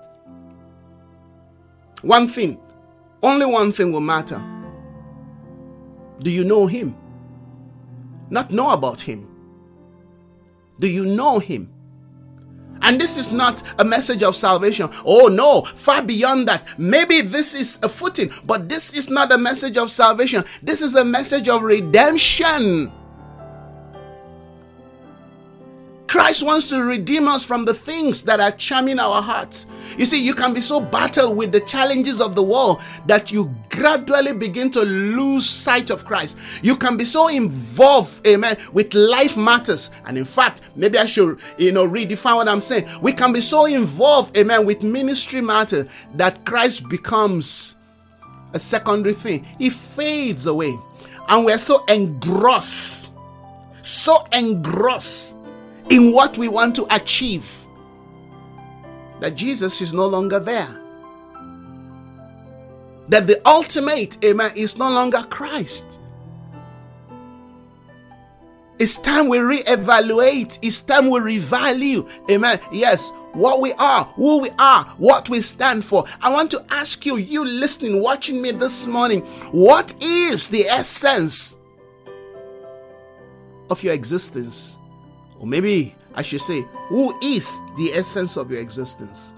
one 2.03 2.29
thing, 2.29 2.59
only 3.21 3.47
one 3.47 3.73
thing 3.73 3.93
will 3.93 4.01
matter. 4.01 4.41
Do 6.21 6.31
you 6.31 6.45
know 6.45 6.69
Him? 6.69 6.97
Not 8.31 8.53
know 8.53 8.71
about 8.71 9.01
Him. 9.01 9.29
Do 10.79 10.87
you 10.87 11.05
know 11.05 11.41
Him? 11.41 11.72
And 12.83 13.01
this 13.01 13.17
is 13.17 13.33
not 13.33 13.63
a 13.79 13.85
message 13.85 14.23
of 14.23 14.37
salvation. 14.37 14.91
Oh 15.05 15.29
no, 15.29 15.63
far 15.63 16.03
beyond 16.03 16.49
that. 16.49 16.79
Maybe 16.79 17.21
this 17.21 17.55
is 17.55 17.79
a 17.83 17.89
footing, 17.89 18.31
but 18.45 18.69
this 18.69 18.93
is 18.93 19.09
not 19.09 19.33
a 19.33 19.39
message 19.39 19.77
of 19.77 19.91
salvation. 19.91 20.45
This 20.63 20.83
is 20.83 20.95
a 20.95 21.05
message 21.05 21.49
of 21.49 21.63
redemption. 21.63 22.93
Christ 26.13 26.43
wants 26.43 26.69
to 26.69 26.83
redeem 26.83 27.27
us 27.27 27.43
from 27.43 27.65
the 27.65 27.73
things 27.73 28.23
that 28.25 28.39
are 28.39 28.51
charming 28.51 28.99
our 28.99 29.23
hearts. 29.23 29.65
You 29.97 30.05
see, 30.05 30.23
you 30.23 30.35
can 30.35 30.53
be 30.53 30.61
so 30.61 30.79
battled 30.79 31.39
with 31.39 31.53
the 31.53 31.61
challenges 31.61 32.21
of 32.21 32.35
the 32.35 32.43
world 32.43 32.83
that 33.07 33.33
you 33.33 33.51
gradually 33.71 34.35
begin 34.35 34.71
to 34.73 34.83
lose 34.83 35.49
sight 35.49 35.89
of 35.89 36.05
Christ. 36.05 36.37
You 36.61 36.77
can 36.77 36.99
be 36.99 37.07
so 37.07 37.29
involved, 37.29 38.27
amen, 38.27 38.59
with 38.75 38.93
life 38.93 39.39
matters. 39.39 39.91
And 40.05 40.19
in 40.19 40.27
fact, 40.27 40.61
maybe 40.77 40.99
I 40.99 41.07
should, 41.07 41.41
you 41.57 41.73
know, 41.73 41.89
redefine 41.89 42.37
what 42.37 42.47
I'm 42.47 42.61
saying. 42.61 42.87
We 43.01 43.15
can 43.15 43.33
be 43.33 43.41
so 43.41 43.65
involved, 43.65 44.37
amen, 44.37 44.67
with 44.67 44.83
ministry 44.83 45.41
matter 45.41 45.89
that 46.17 46.45
Christ 46.45 46.91
becomes 46.91 47.77
a 48.53 48.59
secondary 48.59 49.15
thing. 49.15 49.47
He 49.57 49.71
fades 49.71 50.45
away. 50.45 50.77
And 51.29 51.47
we're 51.47 51.57
so 51.57 51.87
engrossed, 51.87 53.09
so 53.81 54.27
engrossed 54.31 55.39
in 55.93 56.13
what 56.13 56.39
we 56.39 56.49
want 56.49 56.77
to 56.77 56.87
achieve 56.95 57.67
that 59.21 59.37
Jesus 59.37 59.81
is 59.81 59.95
no 59.95 60.07
longer 60.07 60.41
there. 60.41 60.79
that 63.09 63.27
the 63.27 63.41
ultimate, 63.47 64.23
amen, 64.25 64.53
is 64.57 64.79
no 64.79 64.91
longer 64.91 65.23
Christ. 65.31 65.99
It's 68.79 68.97
time 68.99 69.29
we 69.29 69.39
reevaluate. 69.39 70.59
It's 70.63 70.81
time 70.81 71.11
we 71.11 71.21
revalue. 71.21 72.09
Amen. 72.31 72.61
Yes, 72.73 73.13
what 73.35 73.61
we 73.61 73.73
are, 73.75 74.05
who 74.17 74.41
we 74.41 74.51
are, 74.59 74.85
what 74.99 75.29
we 75.29 75.43
stand 75.43 75.85
for. 75.85 76.05
I 76.23 76.33
want 76.33 76.51
to 76.53 76.65
ask 76.71 77.07
you, 77.07 77.17
you 77.17 77.45
listening, 77.45 78.01
watching 78.03 78.43
me 78.43 78.51
this 78.53 78.87
morning, 78.87 79.23
what 79.53 79.95
is 80.03 80.49
the 80.49 80.65
essence 80.65 81.57
of 83.71 83.83
your 83.83 83.95
existence? 83.95 84.79
Or 85.43 85.49
maybe 85.49 85.95
I 86.15 86.23
should 86.23 86.41
say, 86.41 86.63
who 86.87 87.19
is 87.21 87.61
the 87.77 87.93
essence 87.93 88.37
of 88.39 88.51
your 88.51 88.61
existence? 88.61 89.35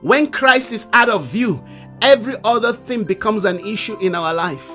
When 0.00 0.32
Christ 0.32 0.72
is 0.72 0.88
out 0.92 1.10
of 1.10 1.26
view, 1.26 1.62
every 2.00 2.36
other 2.42 2.72
thing 2.72 3.04
becomes 3.04 3.44
an 3.44 3.60
issue 3.60 3.96
in 3.98 4.14
our 4.14 4.32
life. 4.32 4.68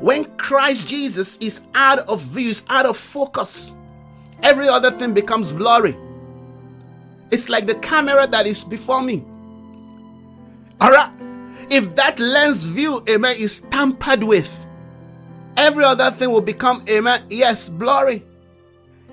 When 0.00 0.24
Christ 0.36 0.86
Jesus 0.86 1.36
is 1.38 1.62
out 1.74 1.98
of 1.98 2.22
view, 2.22 2.50
is 2.50 2.62
out 2.68 2.86
of 2.86 2.96
focus, 2.96 3.72
every 4.42 4.68
other 4.68 4.92
thing 4.92 5.12
becomes 5.12 5.52
blurry. 5.52 5.96
It's 7.32 7.48
like 7.48 7.66
the 7.66 7.74
camera 7.74 8.26
that 8.28 8.46
is 8.46 8.62
before 8.62 9.02
me. 9.02 9.24
All 10.80 10.90
right. 10.92 11.10
If 11.70 11.96
that 11.96 12.20
lens 12.20 12.64
view, 12.64 13.02
amen, 13.08 13.36
is 13.38 13.60
tampered 13.70 14.22
with, 14.22 14.66
every 15.56 15.84
other 15.84 16.12
thing 16.12 16.30
will 16.30 16.40
become, 16.40 16.84
amen, 16.88 17.24
yes, 17.28 17.68
blurry. 17.68 18.24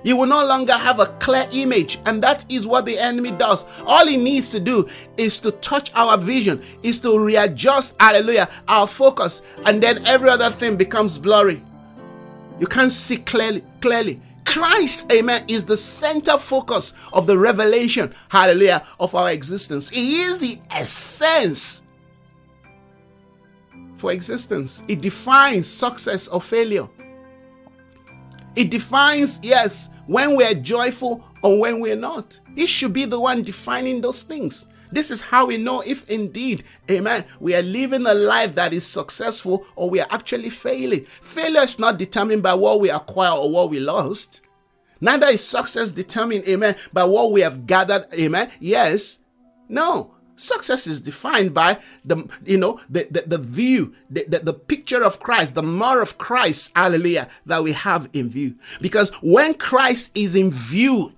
You 0.06 0.16
will 0.16 0.28
no 0.28 0.46
longer 0.46 0.74
have 0.74 1.00
a 1.00 1.06
clear 1.18 1.48
image, 1.50 1.98
and 2.06 2.22
that 2.22 2.46
is 2.48 2.64
what 2.64 2.86
the 2.86 2.96
enemy 2.96 3.32
does. 3.32 3.64
All 3.84 4.06
he 4.06 4.16
needs 4.16 4.50
to 4.50 4.60
do 4.60 4.88
is 5.16 5.40
to 5.40 5.50
touch 5.50 5.90
our 5.96 6.16
vision, 6.16 6.62
is 6.84 7.00
to 7.00 7.18
readjust, 7.18 7.96
hallelujah, 7.98 8.48
our 8.68 8.86
focus, 8.86 9.42
and 9.64 9.82
then 9.82 10.06
every 10.06 10.28
other 10.28 10.50
thing 10.50 10.76
becomes 10.76 11.18
blurry. 11.18 11.60
You 12.60 12.68
can't 12.68 12.92
see 12.92 13.16
clearly, 13.16 13.64
clearly. 13.80 14.22
Christ, 14.44 15.10
amen, 15.10 15.44
is 15.48 15.64
the 15.64 15.76
center 15.76 16.38
focus 16.38 16.94
of 17.12 17.26
the 17.26 17.36
revelation, 17.36 18.14
hallelujah, 18.28 18.86
of 19.00 19.12
our 19.16 19.32
existence. 19.32 19.88
He 19.88 20.20
is 20.20 20.38
the 20.38 20.60
essence 20.70 21.82
for 23.96 24.12
existence. 24.12 24.84
It 24.86 25.00
defines 25.00 25.66
success 25.66 26.28
or 26.28 26.40
failure. 26.40 26.88
It 28.56 28.70
defines, 28.70 29.38
yes, 29.42 29.90
when 30.06 30.34
we're 30.34 30.54
joyful 30.54 31.24
or 31.42 31.60
when 31.60 31.80
we're 31.80 31.94
not. 31.94 32.40
It 32.56 32.68
should 32.68 32.92
be 32.92 33.04
the 33.04 33.20
one 33.20 33.42
defining 33.42 34.00
those 34.00 34.22
things. 34.22 34.68
This 34.90 35.10
is 35.10 35.20
how 35.20 35.46
we 35.46 35.56
know 35.58 35.82
if 35.82 36.08
indeed, 36.08 36.64
amen, 36.90 37.24
we 37.40 37.54
are 37.54 37.62
living 37.62 38.06
a 38.06 38.14
life 38.14 38.54
that 38.54 38.72
is 38.72 38.86
successful 38.86 39.66
or 39.74 39.90
we 39.90 40.00
are 40.00 40.06
actually 40.10 40.50
failing. 40.50 41.06
Failure 41.22 41.60
is 41.60 41.78
not 41.78 41.98
determined 41.98 42.42
by 42.42 42.54
what 42.54 42.80
we 42.80 42.88
acquire 42.90 43.36
or 43.36 43.50
what 43.50 43.70
we 43.70 43.80
lost. 43.80 44.40
Neither 45.00 45.26
is 45.26 45.46
success 45.46 45.92
determined, 45.92 46.48
amen, 46.48 46.76
by 46.92 47.04
what 47.04 47.32
we 47.32 47.42
have 47.42 47.66
gathered, 47.66 48.06
amen. 48.14 48.50
Yes. 48.60 49.18
No. 49.68 50.15
Success 50.36 50.86
is 50.86 51.00
defined 51.00 51.54
by 51.54 51.78
the, 52.04 52.28
you 52.44 52.58
know, 52.58 52.80
the, 52.90 53.06
the, 53.10 53.22
the 53.26 53.38
view, 53.38 53.94
the, 54.10 54.24
the, 54.28 54.38
the, 54.40 54.52
picture 54.52 55.02
of 55.02 55.20
Christ, 55.20 55.54
the 55.54 55.62
more 55.62 56.02
of 56.02 56.18
Christ, 56.18 56.72
hallelujah, 56.76 57.28
that 57.46 57.62
we 57.62 57.72
have 57.72 58.08
in 58.12 58.28
view. 58.28 58.54
Because 58.80 59.10
when 59.22 59.54
Christ 59.54 60.10
is 60.14 60.36
in 60.36 60.50
view, 60.50 61.12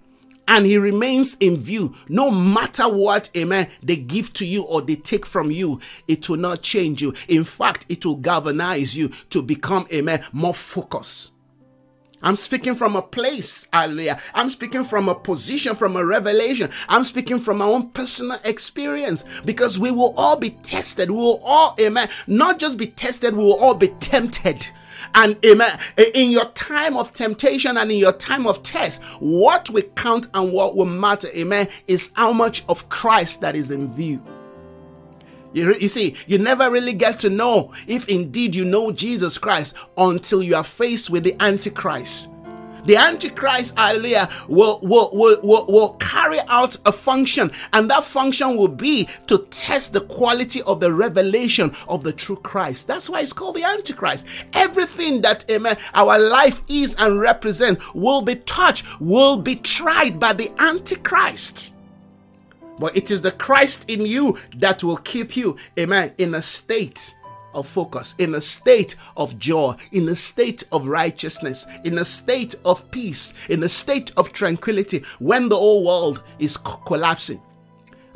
and 0.47 0.65
he 0.65 0.79
remains 0.79 1.37
in 1.41 1.59
view 1.59 1.95
no 2.09 2.31
matter 2.31 2.85
what 2.85 3.29
amen 3.37 3.69
they 3.83 3.97
give 3.97 4.33
to 4.33 4.47
you 4.47 4.63
or 4.63 4.81
they 4.81 4.97
take 4.97 5.27
from 5.27 5.51
you 5.51 5.79
it 6.09 6.27
will 6.29 6.39
not 6.39 6.63
change 6.63 7.03
you 7.03 7.13
in 7.29 7.45
fact 7.45 7.85
it 7.91 8.05
will 8.07 8.17
galvanize 8.17 8.97
you 8.97 9.09
to 9.29 9.43
become 9.43 9.87
amen 9.93 10.25
more 10.33 10.55
focused 10.55 11.33
I'm 12.23 12.37
speaking 12.37 12.75
from 12.75 12.97
a 12.97 13.03
place, 13.03 13.67
hallelujah. 13.73 14.21
I'm 14.35 14.51
speaking 14.51 14.85
from 14.85 15.09
a 15.09 15.15
position, 15.15 15.77
from 15.77 15.97
a 15.97 16.05
revelation. 16.05 16.71
I'm 16.89 17.05
speaking 17.05 17.39
from 17.39 17.59
my 17.59 17.65
own 17.65 17.91
personal 17.91 18.39
experience 18.45 19.25
because 19.45 19.79
we 19.79 19.91
will 19.91 20.15
all 20.17 20.37
be 20.37 20.51
tested. 20.51 21.11
We 21.11 21.17
will 21.17 21.41
all, 21.45 21.77
amen, 21.81 22.09
not 22.27 22.59
just 22.59 22.77
be 22.77 22.87
tested, 22.87 23.37
we 23.37 23.45
will 23.45 23.59
all 23.59 23.75
be 23.75 23.89
tempted. 24.01 24.69
And 25.15 25.43
amen, 25.45 25.79
in 26.15 26.31
your 26.31 26.47
time 26.47 26.97
of 26.97 27.13
temptation 27.13 27.77
and 27.77 27.91
in 27.91 27.99
your 27.99 28.13
time 28.13 28.47
of 28.47 28.63
test, 28.63 29.03
what 29.21 29.71
will 29.71 29.83
count 29.95 30.29
and 30.35 30.53
what 30.53 30.77
will 30.77 30.87
matter, 30.87 31.29
amen, 31.37 31.69
is 31.87 32.11
how 32.15 32.33
much 32.33 32.65
of 32.69 32.89
Christ 32.89 33.41
that 33.41 33.55
is 33.55 33.71
in 33.71 33.95
view. 33.95 34.23
You, 35.53 35.75
you 35.75 35.89
see, 35.89 36.15
you 36.27 36.39
never 36.39 36.71
really 36.71 36.93
get 36.93 37.21
to 37.21 37.31
know 37.31 37.73
if 37.87 38.09
indeed 38.09 38.55
you 38.55 38.65
know 38.65 38.93
Jesus 38.93 39.39
Christ 39.39 39.75
until 39.97 40.43
you 40.43 40.55
are 40.57 40.65
faced 40.65 41.11
with 41.11 41.25
the 41.25 41.35
Antichrist. 41.41 42.29
The 42.85 42.97
Antichrist, 42.97 43.77
hallelujah, 43.77 44.31
will, 44.49 44.79
will, 44.83 45.11
will, 45.13 45.39
will, 45.43 45.67
will 45.67 45.91
carry 45.95 46.39
out 46.49 46.77
a 46.87 46.93
function, 46.93 47.51
and 47.73 47.91
that 47.91 48.05
function 48.05 48.57
will 48.57 48.69
be 48.69 49.09
to 49.27 49.47
test 49.51 49.93
the 49.93 50.03
quality 50.03 50.63
of 50.63 50.81
the 50.81 50.93
revelation 50.93 51.75
of 51.89 52.03
the 52.03 52.13
true 52.13 52.37
Christ. 52.37 52.87
That's 52.87 53.11
why 53.11 53.21
it's 53.21 53.33
called 53.33 53.57
the 53.57 53.65
Antichrist. 53.65 54.27
Everything 54.55 55.21
that, 55.23 55.45
amen, 55.51 55.77
our 55.93 56.19
life 56.19 56.63
is 56.69 56.95
and 56.99 57.21
represents 57.21 57.93
will 57.95 58.23
be 58.23 58.37
touched, 58.37 58.87
will 59.01 59.37
be 59.37 59.57
tried 59.57 60.19
by 60.19 60.33
the 60.33 60.51
Antichrist. 60.59 61.75
But 62.79 62.97
it 62.97 63.11
is 63.11 63.23
the 63.23 63.33
Christ 63.33 63.89
in 63.91 64.07
you 64.07 64.39
that 64.57 64.85
will 64.85 64.99
keep 64.99 65.37
you, 65.37 65.57
amen, 65.79 66.13
in 66.19 66.35
a 66.35 66.43
state 66.43 67.15
of 67.55 67.67
focus, 67.67 68.15
in 68.19 68.35
a 68.35 68.41
state 68.41 68.95
of 69.17 69.39
joy, 69.39 69.75
in 69.93 70.09
a 70.09 70.15
state 70.15 70.63
of 70.71 70.87
righteousness, 70.87 71.67
in 71.85 71.99
a 71.99 72.05
state 72.05 72.55
of 72.65 72.89
peace, 72.91 73.35
in 73.49 73.63
a 73.63 73.69
state 73.69 74.13
of 74.17 74.33
tranquility 74.33 75.03
when 75.19 75.49
the 75.49 75.57
whole 75.57 75.85
world 75.85 76.23
is 76.39 76.57
collapsing. 76.57 77.41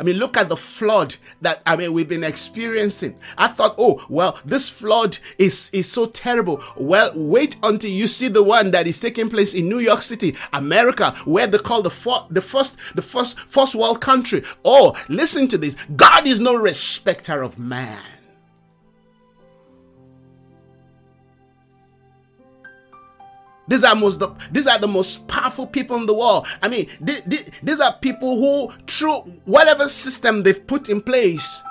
I 0.02 0.04
mean, 0.04 0.16
look 0.16 0.36
at 0.36 0.48
the 0.48 0.56
flood 0.56 1.14
that 1.42 1.62
I 1.64 1.76
mean 1.76 1.92
we've 1.92 2.08
been 2.08 2.24
experiencing. 2.24 3.16
I 3.38 3.46
thought, 3.46 3.76
oh 3.78 4.04
well, 4.08 4.36
this 4.44 4.68
flood 4.68 5.18
is 5.38 5.70
is 5.72 5.88
so 5.88 6.06
terrible. 6.06 6.60
Well, 6.76 7.12
wait 7.14 7.54
until 7.62 7.92
you 7.92 8.08
see 8.08 8.26
the 8.26 8.42
one 8.42 8.72
that 8.72 8.88
is 8.88 8.98
taking 8.98 9.30
place 9.30 9.54
in 9.54 9.68
New 9.68 9.78
York 9.78 10.02
City, 10.02 10.34
America, 10.52 11.12
where 11.24 11.46
they 11.46 11.58
call 11.58 11.82
the 11.82 11.90
for, 11.90 12.26
the 12.30 12.42
first 12.42 12.78
the 12.96 13.02
first 13.02 13.38
first 13.38 13.76
world 13.76 14.00
country. 14.00 14.42
Oh, 14.64 15.00
listen 15.08 15.46
to 15.46 15.56
this. 15.56 15.76
God 15.94 16.26
is 16.26 16.40
no 16.40 16.56
respecter 16.56 17.40
of 17.40 17.60
man. 17.60 18.21
These 23.72 23.84
are 23.84 23.96
most 23.96 24.20
the, 24.20 24.28
these 24.50 24.66
are 24.66 24.78
the 24.78 24.86
most 24.86 25.26
powerful 25.28 25.66
people 25.66 25.96
in 25.96 26.04
the 26.04 26.12
world. 26.12 26.46
I 26.60 26.68
mean, 26.68 26.88
these 27.00 27.80
are 27.80 27.94
people 28.02 28.38
who, 28.38 28.70
through 28.86 29.14
whatever 29.46 29.88
system 29.88 30.42
they've 30.42 30.66
put 30.66 30.90
in 30.90 31.00
place, 31.00 31.62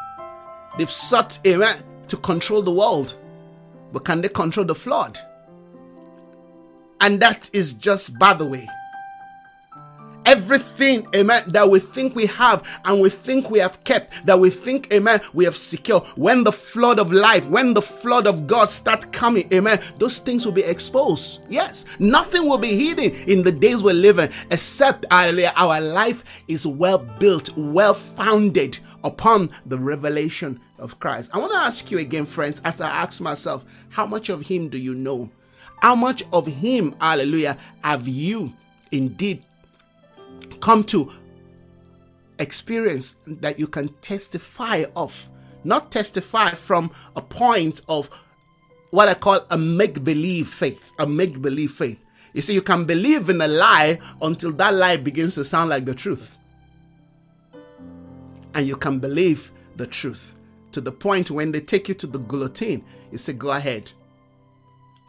they've 0.79 0.89
sought 0.89 1.37
amen, 1.45 1.83
to 2.07 2.17
control 2.17 2.63
the 2.63 2.71
world. 2.71 3.19
But 3.93 4.03
can 4.03 4.19
they 4.19 4.29
control 4.29 4.65
the 4.65 4.73
flood? 4.73 5.19
And 7.01 7.19
that 7.19 7.51
is 7.53 7.73
just 7.73 8.17
by 8.17 8.33
the 8.33 8.47
way. 8.47 8.67
Everything, 10.25 11.05
amen, 11.15 11.43
that 11.47 11.69
we 11.69 11.79
think 11.79 12.15
we 12.15 12.27
have 12.27 12.63
and 12.85 13.01
we 13.01 13.09
think 13.09 13.49
we 13.49 13.59
have 13.59 13.83
kept, 13.83 14.25
that 14.25 14.39
we 14.39 14.49
think, 14.49 14.93
amen, 14.93 15.19
we 15.33 15.45
have 15.45 15.55
secured. 15.55 16.03
When 16.15 16.43
the 16.43 16.51
flood 16.51 16.99
of 16.99 17.11
life, 17.11 17.47
when 17.49 17.73
the 17.73 17.81
flood 17.81 18.27
of 18.27 18.45
God 18.47 18.69
start 18.69 19.11
coming, 19.11 19.51
amen, 19.51 19.81
those 19.97 20.19
things 20.19 20.45
will 20.45 20.53
be 20.53 20.63
exposed. 20.63 21.41
Yes, 21.49 21.85
nothing 21.99 22.47
will 22.47 22.59
be 22.59 22.75
hidden 22.75 23.11
in 23.27 23.43
the 23.43 23.51
days 23.51 23.81
we're 23.81 23.93
living 23.93 24.29
except 24.51 25.05
our 25.11 25.81
life 25.81 26.23
is 26.47 26.67
well 26.67 26.99
built, 26.99 27.55
well 27.57 27.93
founded 27.93 28.79
upon 29.03 29.49
the 29.65 29.79
revelation 29.79 30.59
of 30.77 30.99
Christ. 30.99 31.31
I 31.33 31.39
want 31.39 31.51
to 31.51 31.57
ask 31.57 31.89
you 31.89 31.97
again, 31.97 32.25
friends, 32.27 32.61
as 32.63 32.79
I 32.79 32.89
ask 32.89 33.21
myself, 33.21 33.65
how 33.89 34.05
much 34.05 34.29
of 34.29 34.45
Him 34.45 34.69
do 34.69 34.77
you 34.77 34.93
know? 34.93 35.31
How 35.81 35.95
much 35.95 36.23
of 36.31 36.45
Him, 36.45 36.95
hallelujah, 37.01 37.57
have 37.83 38.07
you 38.07 38.53
indeed 38.91 39.43
come 40.61 40.83
to 40.85 41.11
experience 42.39 43.15
that 43.27 43.59
you 43.59 43.67
can 43.67 43.89
testify 44.01 44.85
of. 44.95 45.29
Not 45.63 45.91
testify 45.91 46.49
from 46.51 46.91
a 47.15 47.21
point 47.21 47.81
of 47.87 48.09
what 48.91 49.07
I 49.07 49.13
call 49.13 49.45
a 49.49 49.57
make 49.57 50.03
believe 50.03 50.47
faith. 50.47 50.91
A 50.99 51.05
make 51.05 51.41
believe 51.41 51.71
faith. 51.71 52.03
You 52.33 52.41
see, 52.41 52.53
you 52.53 52.61
can 52.61 52.85
believe 52.85 53.29
in 53.29 53.41
a 53.41 53.47
lie 53.47 53.99
until 54.21 54.51
that 54.53 54.73
lie 54.73 54.97
begins 54.97 55.35
to 55.35 55.45
sound 55.45 55.69
like 55.69 55.85
the 55.85 55.93
truth. 55.93 56.37
And 58.53 58.67
you 58.67 58.75
can 58.75 58.99
believe 58.99 59.51
the 59.75 59.87
truth 59.87 60.35
to 60.71 60.81
the 60.81 60.91
point 60.91 61.31
when 61.31 61.51
they 61.51 61.59
take 61.59 61.87
you 61.89 61.93
to 61.95 62.07
the 62.07 62.19
guillotine, 62.19 62.83
you 63.11 63.17
say, 63.17 63.33
Go 63.33 63.51
ahead. 63.51 63.91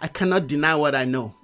I 0.01 0.09
cannot 0.09 0.49
deny 0.49 0.75
what 0.75 0.95
I 0.95 1.05
know. 1.05 1.35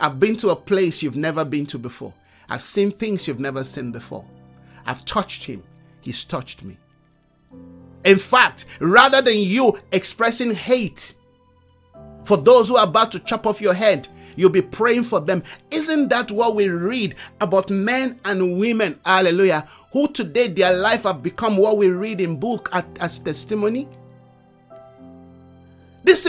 I've 0.00 0.18
been 0.18 0.36
to 0.38 0.48
a 0.50 0.56
place 0.56 1.02
you've 1.02 1.16
never 1.16 1.44
been 1.44 1.66
to 1.66 1.78
before. 1.78 2.14
I've 2.48 2.62
seen 2.62 2.90
things 2.90 3.26
you've 3.26 3.40
never 3.40 3.64
seen 3.64 3.92
before. 3.92 4.26
I've 4.86 5.04
touched 5.04 5.44
him. 5.44 5.62
He's 6.00 6.24
touched 6.24 6.62
me. 6.62 6.76
In 8.04 8.18
fact, 8.18 8.66
rather 8.80 9.22
than 9.22 9.38
you 9.38 9.78
expressing 9.92 10.54
hate 10.54 11.14
for 12.24 12.36
those 12.36 12.68
who 12.68 12.76
are 12.76 12.84
about 12.86 13.12
to 13.12 13.18
chop 13.18 13.46
off 13.46 13.60
your 13.60 13.74
head, 13.74 14.08
you'll 14.36 14.50
be 14.50 14.62
praying 14.62 15.04
for 15.04 15.20
them. 15.20 15.42
Isn't 15.70 16.08
that 16.08 16.30
what 16.30 16.54
we 16.54 16.68
read 16.68 17.14
about 17.40 17.70
men 17.70 18.20
and 18.24 18.58
women, 18.58 18.98
hallelujah, 19.04 19.66
who 19.92 20.08
today 20.08 20.48
their 20.48 20.74
life 20.74 21.04
have 21.04 21.22
become 21.22 21.56
what 21.56 21.78
we 21.78 21.88
read 21.88 22.20
in 22.20 22.36
book 22.36 22.68
as 23.00 23.18
testimony? 23.18 23.88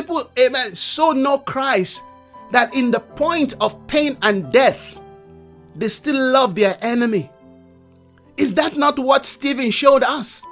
People, 0.05 0.31
amen, 0.39 0.75
so 0.75 1.11
know 1.11 1.39
Christ 1.39 2.03
that 2.51 2.73
in 2.75 2.91
the 2.91 2.99
point 2.99 3.55
of 3.59 3.87
pain 3.87 4.17
and 4.21 4.51
death, 4.53 4.99
they 5.75 5.89
still 5.89 6.31
love 6.31 6.55
their 6.55 6.77
enemy. 6.81 7.29
Is 8.37 8.53
that 8.55 8.75
not 8.77 8.99
what 8.99 9.25
Stephen 9.25 9.71
showed 9.71 10.03
us? 10.03 10.45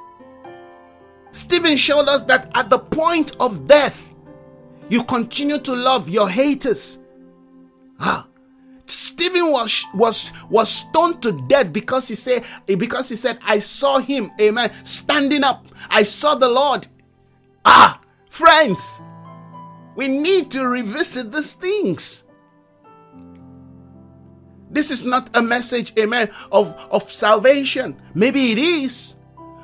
Stephen 1.32 1.76
showed 1.78 2.08
us 2.08 2.22
that 2.24 2.52
at 2.56 2.70
the 2.70 2.80
point 2.80 3.36
of 3.40 3.68
death, 3.68 4.14
you 4.90 5.04
continue 5.04 5.58
to 5.60 5.74
love 5.74 6.08
your 6.08 6.30
haters. 6.30 7.00
Ah, 8.00 8.28
Stephen 8.86 9.52
was 9.52 9.86
was 9.94 10.32
was 10.50 10.70
stoned 10.70 11.22
to 11.24 11.32
death 11.48 11.74
because 11.74 12.08
he 12.08 12.16
said 12.16 12.44
because 12.68 13.10
he 13.10 13.16
said 13.16 13.40
I 13.44 13.60
saw 13.60 14.00
him, 14.00 14.32
amen, 14.40 14.72
standing 14.84 15.44
up. 15.44 15.66
I 15.90 16.04
saw 16.04 16.36
the 16.36 16.50
Lord. 16.50 16.88
Ah, 17.66 18.00
friends, 18.30 19.02
we 19.96 20.08
need 20.08 20.52
to 20.52 20.68
revisit 20.68 21.32
these 21.32 21.54
things. 21.54 22.23
This 24.74 24.92
is 24.92 25.06
not 25.06 25.30
a 25.36 25.42
message, 25.42 25.94
amen, 25.98 26.30
of, 26.52 26.76
of 26.92 27.10
salvation. 27.12 27.96
Maybe 28.16 28.52
it 28.52 28.58
is. 28.58 29.16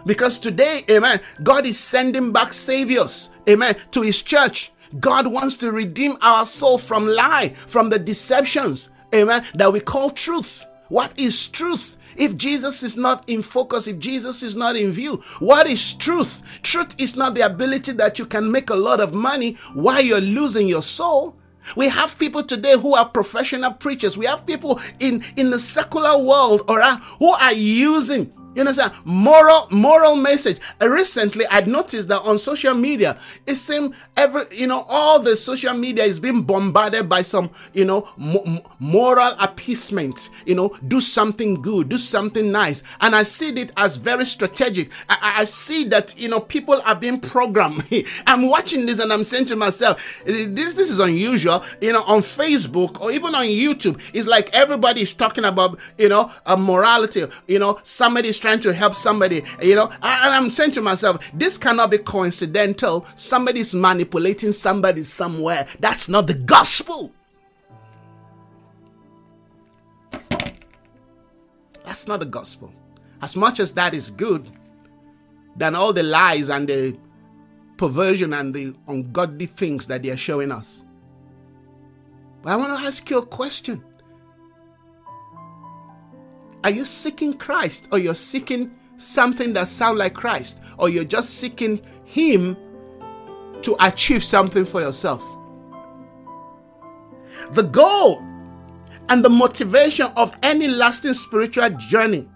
Because 0.06 0.40
today, 0.40 0.84
amen, 0.90 1.20
God 1.44 1.66
is 1.66 1.78
sending 1.78 2.32
back 2.32 2.54
saviors, 2.54 3.30
amen, 3.48 3.76
to 3.92 4.02
his 4.02 4.22
church. 4.22 4.72
God 5.00 5.28
wants 5.28 5.58
to 5.58 5.72
redeem 5.72 6.16
our 6.22 6.46
soul 6.46 6.78
from 6.78 7.08
lie, 7.08 7.54
from 7.68 7.90
the 7.90 8.00
deceptions, 8.00 8.90
amen, 9.14 9.46
that 9.56 9.74
we 9.74 9.80
call 9.80 10.12
truth. 10.12 10.66
What 10.88 11.18
is 11.20 11.48
truth? 11.48 11.98
If 12.16 12.36
Jesus 12.38 12.84
is 12.84 12.98
not 12.98 13.28
in 13.30 13.42
focus, 13.42 13.88
if 13.88 14.00
Jesus 14.00 14.44
is 14.44 14.56
not 14.56 14.76
in 14.76 14.92
view, 14.92 15.24
what 15.40 15.68
is 15.68 15.94
truth? 15.94 16.42
Truth 16.64 16.96
is 16.98 17.16
not 17.16 17.36
the 17.36 17.42
ability 17.42 17.94
that 17.94 18.20
you 18.20 18.26
can 18.26 18.52
make 18.52 18.70
a 18.70 18.76
lot 18.76 19.00
of 19.00 19.14
money 19.14 19.54
while 19.74 20.02
you're 20.02 20.20
losing 20.20 20.68
your 20.68 20.82
soul. 20.82 21.36
We 21.76 21.90
have 21.90 22.18
people 22.18 22.44
today 22.44 22.78
who 22.78 22.96
are 22.96 23.08
professional 23.08 23.74
preachers. 23.74 24.18
We 24.18 24.26
have 24.26 24.46
people 24.46 24.80
in, 25.00 25.24
in 25.36 25.52
the 25.52 25.60
secular 25.60 26.24
world 26.24 26.64
or 26.68 26.82
who 27.20 27.32
are 27.32 27.54
using 27.54 28.34
you 28.60 28.68
understand? 28.68 28.94
Moral, 29.06 29.68
moral 29.72 30.16
message. 30.16 30.60
Uh, 30.82 30.90
recently, 30.90 31.46
I 31.50 31.62
noticed 31.62 32.10
that 32.10 32.22
on 32.22 32.40
social 32.40 32.74
media, 32.74 33.18
it 33.48 33.56
seems 33.56 33.96
every, 34.18 34.44
you 34.52 34.68
know, 34.68 34.86
all 34.90 35.20
the 35.20 35.36
social 35.36 35.74
media 35.74 36.04
is 36.04 36.20
being 36.20 36.44
bombarded 36.44 37.08
by 37.08 37.22
some, 37.22 37.50
you 37.74 37.86
know, 37.86 38.10
mo- 38.18 38.64
moral 38.80 39.36
appeasement. 39.40 40.30
You 40.46 40.56
know, 40.56 40.78
do 40.88 41.00
something 41.00 41.62
good, 41.62 41.90
do 41.90 41.98
something 41.98 42.52
nice, 42.52 42.84
and 43.02 43.16
I 43.16 43.24
see 43.24 43.50
it 43.50 43.72
as 43.78 43.96
very 43.96 44.26
strategic. 44.26 44.90
I, 45.08 45.36
I 45.40 45.46
see 45.46 45.86
that 45.86 46.20
you 46.20 46.28
know 46.28 46.40
people 46.40 46.82
are 46.86 46.96
being 46.96 47.20
programmed. 47.20 47.86
I'm 48.28 48.48
watching 48.48 48.86
this 48.86 49.00
and 49.00 49.14
I'm 49.14 49.24
saying 49.24 49.46
to 49.46 49.56
myself, 49.56 50.04
this, 50.26 50.74
this 50.74 50.90
is 50.90 51.00
unusual. 51.00 51.64
You 51.82 51.94
know, 51.94 52.04
on 52.04 52.22
Facebook 52.22 53.00
or 53.00 53.12
even 53.12 53.36
on 53.36 53.46
YouTube, 53.46 54.02
it's 54.14 54.28
like 54.28 54.54
everybody 54.54 55.02
is 55.02 55.14
talking 55.14 55.46
about, 55.46 55.80
you 55.98 56.10
know, 56.10 56.32
a 56.46 56.58
morality. 56.58 57.26
You 57.48 57.60
know, 57.60 57.80
somebody 57.84 58.30
is 58.30 58.40
trying 58.40 58.49
to 58.62 58.74
help 58.74 58.96
somebody, 58.96 59.44
you 59.62 59.76
know. 59.76 59.92
And 60.02 60.34
I'm 60.34 60.50
saying 60.50 60.72
to 60.72 60.82
myself, 60.82 61.30
this 61.34 61.58
cannot 61.58 61.92
be 61.92 62.00
coincidental. 62.00 63.06
Somebody's 63.16 63.76
manipulating 63.76 64.52
somebody 64.52 65.04
somewhere. 65.04 65.68
That's 65.80 66.10
not 66.10 66.28
the 66.28 66.34
gospel. 66.34 67.12
That's 71.84 72.08
not 72.08 72.20
the 72.20 72.26
gospel. 72.26 72.74
As 73.22 73.36
much 73.36 73.60
as 73.60 73.74
that 73.74 73.94
is 73.94 74.10
good, 74.10 74.50
than 75.60 75.76
all 75.76 75.94
the 75.94 76.04
lies 76.04 76.50
and 76.50 76.68
the 76.68 76.98
perversion 77.78 78.34
and 78.34 78.54
the 78.54 78.74
ungodly 78.88 79.46
things 79.46 79.88
that 79.88 80.02
they 80.04 80.10
are 80.10 80.18
showing 80.18 80.52
us. 80.52 80.84
But 82.42 82.52
I 82.52 82.56
want 82.56 82.80
to 82.80 82.86
ask 82.88 83.10
you 83.10 83.18
a 83.18 83.26
question. 83.26 83.84
Are 86.64 86.70
you 86.70 86.84
seeking 86.84 87.34
Christ 87.34 87.88
or 87.92 88.00
you're 88.00 88.16
seeking 88.16 88.76
something 88.98 89.54
that 89.54 89.70
sounds 89.70 89.98
like 89.98 90.14
Christ 90.14 90.62
or 90.78 90.90
you're 90.90 91.06
just 91.06 91.36
seeking 91.36 91.82
him 92.04 92.58
to 93.62 93.76
achieve 93.80 94.24
something 94.24 94.66
for 94.66 94.82
yourself? 94.82 95.24
The 97.52 97.64
goal 97.64 98.26
and 99.08 99.24
the 99.24 99.30
motivation 99.30 100.08
of 100.18 100.34
any 100.44 100.68
lasting 100.68 101.14
spiritual 101.14 101.70
journey 101.72 102.28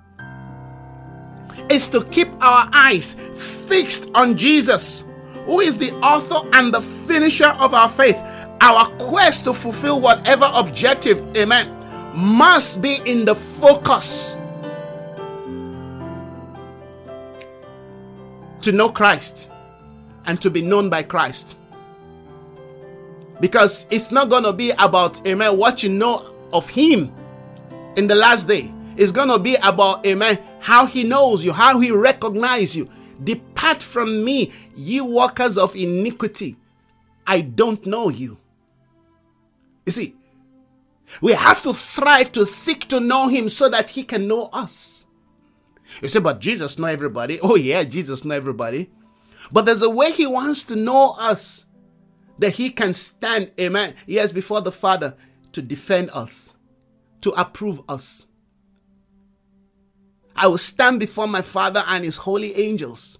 is 1.69 1.89
to 1.89 2.03
keep 2.05 2.29
our 2.41 2.69
eyes 2.73 3.13
fixed 3.35 4.09
on 4.15 4.37
Jesus, 4.37 5.03
who 5.45 5.59
is 5.59 5.77
the 5.77 5.91
author 5.95 6.47
and 6.53 6.73
the 6.73 6.81
finisher 6.81 7.49
of 7.59 7.73
our 7.73 7.89
faith. 7.89 8.21
Our 8.61 8.87
quest 8.97 9.43
to 9.43 9.53
fulfill 9.53 9.99
whatever 9.99 10.49
objective, 10.53 11.35
amen, 11.35 11.67
must 12.13 12.81
be 12.81 12.99
in 13.05 13.25
the 13.25 13.35
focus 13.35 14.37
to 18.61 18.71
know 18.71 18.89
Christ 18.89 19.49
and 20.25 20.41
to 20.41 20.49
be 20.49 20.61
known 20.61 20.89
by 20.89 21.03
Christ. 21.03 21.59
Because 23.39 23.85
it's 23.89 24.11
not 24.11 24.29
going 24.29 24.43
to 24.43 24.53
be 24.53 24.71
about, 24.79 25.25
amen, 25.27 25.57
what 25.57 25.83
you 25.83 25.89
know 25.89 26.33
of 26.53 26.69
Him 26.69 27.11
in 27.97 28.07
the 28.07 28.15
last 28.15 28.47
day. 28.47 28.71
It's 28.95 29.11
going 29.11 29.29
to 29.29 29.39
be 29.39 29.55
about, 29.55 30.05
amen, 30.05 30.39
how 30.59 30.85
He 30.85 31.03
knows 31.03 31.43
you, 31.43 31.51
how 31.51 31.79
He 31.79 31.91
recognizes 31.91 32.75
you. 32.75 32.89
Depart 33.23 33.81
from 33.81 34.23
me, 34.23 34.51
ye 34.75 35.01
workers 35.01 35.57
of 35.57 35.75
iniquity. 35.75 36.55
I 37.25 37.41
don't 37.41 37.85
know 37.85 38.09
you. 38.09 38.37
You 39.85 39.91
see, 39.91 40.15
we 41.21 41.33
have 41.33 41.61
to 41.63 41.73
thrive 41.73 42.31
to 42.33 42.45
seek 42.45 42.87
to 42.89 42.99
know 42.99 43.27
him 43.27 43.49
so 43.49 43.69
that 43.69 43.91
he 43.91 44.03
can 44.03 44.27
know 44.27 44.49
us. 44.53 45.05
You 46.01 46.07
say, 46.07 46.19
but 46.19 46.39
Jesus 46.39 46.79
know 46.79 46.87
everybody. 46.87 47.39
Oh 47.41 47.55
yeah, 47.55 47.83
Jesus 47.83 48.25
know 48.25 48.35
everybody. 48.35 48.89
But 49.51 49.65
there's 49.65 49.81
a 49.81 49.89
way 49.89 50.11
he 50.11 50.25
wants 50.25 50.63
to 50.65 50.75
know 50.75 51.15
us 51.19 51.65
that 52.39 52.53
he 52.53 52.69
can 52.69 52.93
stand, 52.93 53.51
amen, 53.59 53.93
yes, 54.07 54.31
before 54.31 54.61
the 54.61 54.71
Father 54.71 55.15
to 55.51 55.61
defend 55.61 56.09
us, 56.11 56.55
to 57.21 57.31
approve 57.31 57.81
us. 57.87 58.27
I 60.35 60.47
will 60.47 60.57
stand 60.57 60.99
before 60.99 61.27
my 61.27 61.43
Father 61.43 61.83
and 61.87 62.03
his 62.03 62.17
holy 62.17 62.55
angels, 62.55 63.19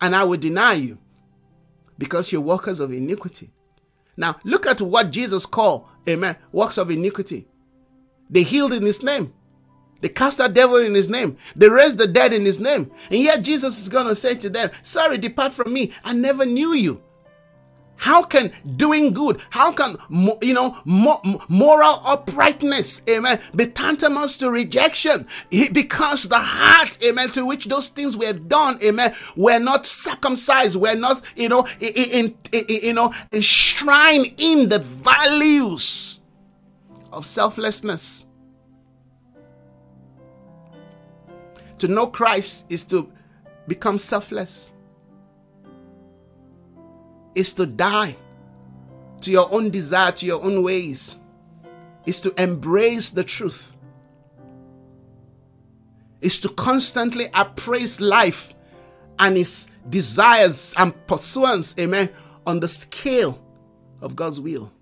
and 0.00 0.16
I 0.16 0.24
will 0.24 0.38
deny 0.38 0.72
you 0.72 0.98
because 1.96 2.32
you're 2.32 2.40
workers 2.40 2.80
of 2.80 2.92
iniquity. 2.92 3.52
Now, 4.16 4.36
look 4.44 4.66
at 4.66 4.80
what 4.80 5.10
Jesus 5.10 5.46
called, 5.46 5.86
amen, 6.08 6.36
works 6.52 6.78
of 6.78 6.90
iniquity. 6.90 7.46
They 8.30 8.42
healed 8.42 8.72
in 8.72 8.82
his 8.82 9.02
name. 9.02 9.32
They 10.00 10.08
cast 10.08 10.40
out 10.40 10.54
devil 10.54 10.76
in 10.76 10.94
his 10.94 11.08
name. 11.08 11.36
They 11.54 11.68
raised 11.68 11.98
the 11.98 12.06
dead 12.06 12.32
in 12.32 12.44
his 12.44 12.60
name. 12.60 12.90
And 13.10 13.20
yet 13.20 13.42
Jesus 13.42 13.80
is 13.80 13.88
going 13.88 14.06
to 14.06 14.14
say 14.14 14.34
to 14.36 14.50
them, 14.50 14.70
Sorry, 14.82 15.18
depart 15.18 15.52
from 15.52 15.72
me. 15.72 15.92
I 16.04 16.12
never 16.12 16.44
knew 16.44 16.72
you. 16.74 17.02
How 17.96 18.22
can 18.22 18.52
doing 18.76 19.12
good, 19.12 19.40
how 19.50 19.72
can, 19.72 19.96
you 20.42 20.52
know, 20.54 20.76
moral 20.84 22.00
uprightness, 22.04 23.02
amen, 23.08 23.40
be 23.54 23.66
tantamount 23.66 24.30
to 24.38 24.50
rejection? 24.50 25.26
Because 25.72 26.24
the 26.24 26.38
heart, 26.38 26.98
amen, 27.02 27.30
to 27.30 27.46
which 27.46 27.66
those 27.66 27.88
things 27.88 28.16
were 28.16 28.34
done, 28.34 28.78
amen, 28.84 29.14
were 29.34 29.58
not 29.58 29.86
circumcised, 29.86 30.76
were 30.76 30.94
not, 30.94 31.22
you 31.36 31.48
know, 31.48 31.66
in, 31.80 32.36
in, 32.52 32.64
you 32.68 32.92
know, 32.92 33.12
enshrined 33.32 34.34
in 34.36 34.68
the 34.68 34.78
values 34.78 36.20
of 37.12 37.24
selflessness. 37.24 38.26
To 41.78 41.88
know 41.88 42.06
Christ 42.06 42.66
is 42.70 42.84
to 42.84 43.10
become 43.68 43.98
selfless 43.98 44.72
is 47.36 47.52
to 47.52 47.66
die 47.66 48.16
to 49.20 49.30
your 49.30 49.52
own 49.52 49.70
desire, 49.70 50.10
to 50.10 50.26
your 50.26 50.42
own 50.42 50.62
ways, 50.62 51.20
is 52.06 52.20
to 52.20 52.42
embrace 52.42 53.10
the 53.10 53.22
truth, 53.22 53.76
is 56.20 56.40
to 56.40 56.48
constantly 56.48 57.26
appraise 57.34 58.00
life 58.00 58.54
and 59.18 59.36
its 59.36 59.70
desires 59.90 60.74
and 60.78 60.94
pursuance, 61.06 61.78
amen, 61.78 62.10
on 62.46 62.58
the 62.58 62.68
scale 62.68 63.40
of 64.00 64.16
God's 64.16 64.40
will. 64.40 64.72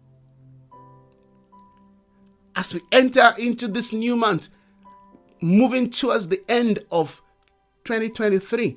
As 2.57 2.73
we 2.73 2.81
enter 2.93 3.35
into 3.39 3.67
this 3.67 3.93
new 3.93 4.17
month, 4.17 4.49
moving 5.41 5.91
towards 5.91 6.29
the 6.29 6.41
end 6.49 6.81
of 6.91 7.21
2023, 7.85 8.77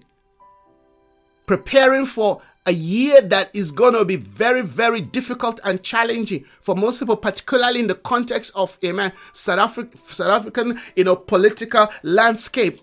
preparing 1.46 2.06
for 2.06 2.42
a 2.68 2.72
year 2.72 3.22
that 3.22 3.50
is 3.54 3.72
going 3.72 3.94
to 3.94 4.06
be 4.06 4.18
very, 4.18 4.62
very 4.62 5.02
difficult 5.02 5.60
and 5.64 5.82
challenging 5.82 6.46
for 6.62 6.76
most 6.76 7.00
people, 7.00 7.18
particularly 7.18 7.80
in 7.80 7.88
the 7.88 7.96
context 7.96 8.52
of, 8.56 8.78
amen, 8.84 9.14
South, 9.34 9.58
Africa, 9.58 9.98
South 10.10 10.28
African, 10.28 10.78
you 10.96 11.06
know, 11.06 11.16
political 11.16 11.88
landscape. 12.04 12.82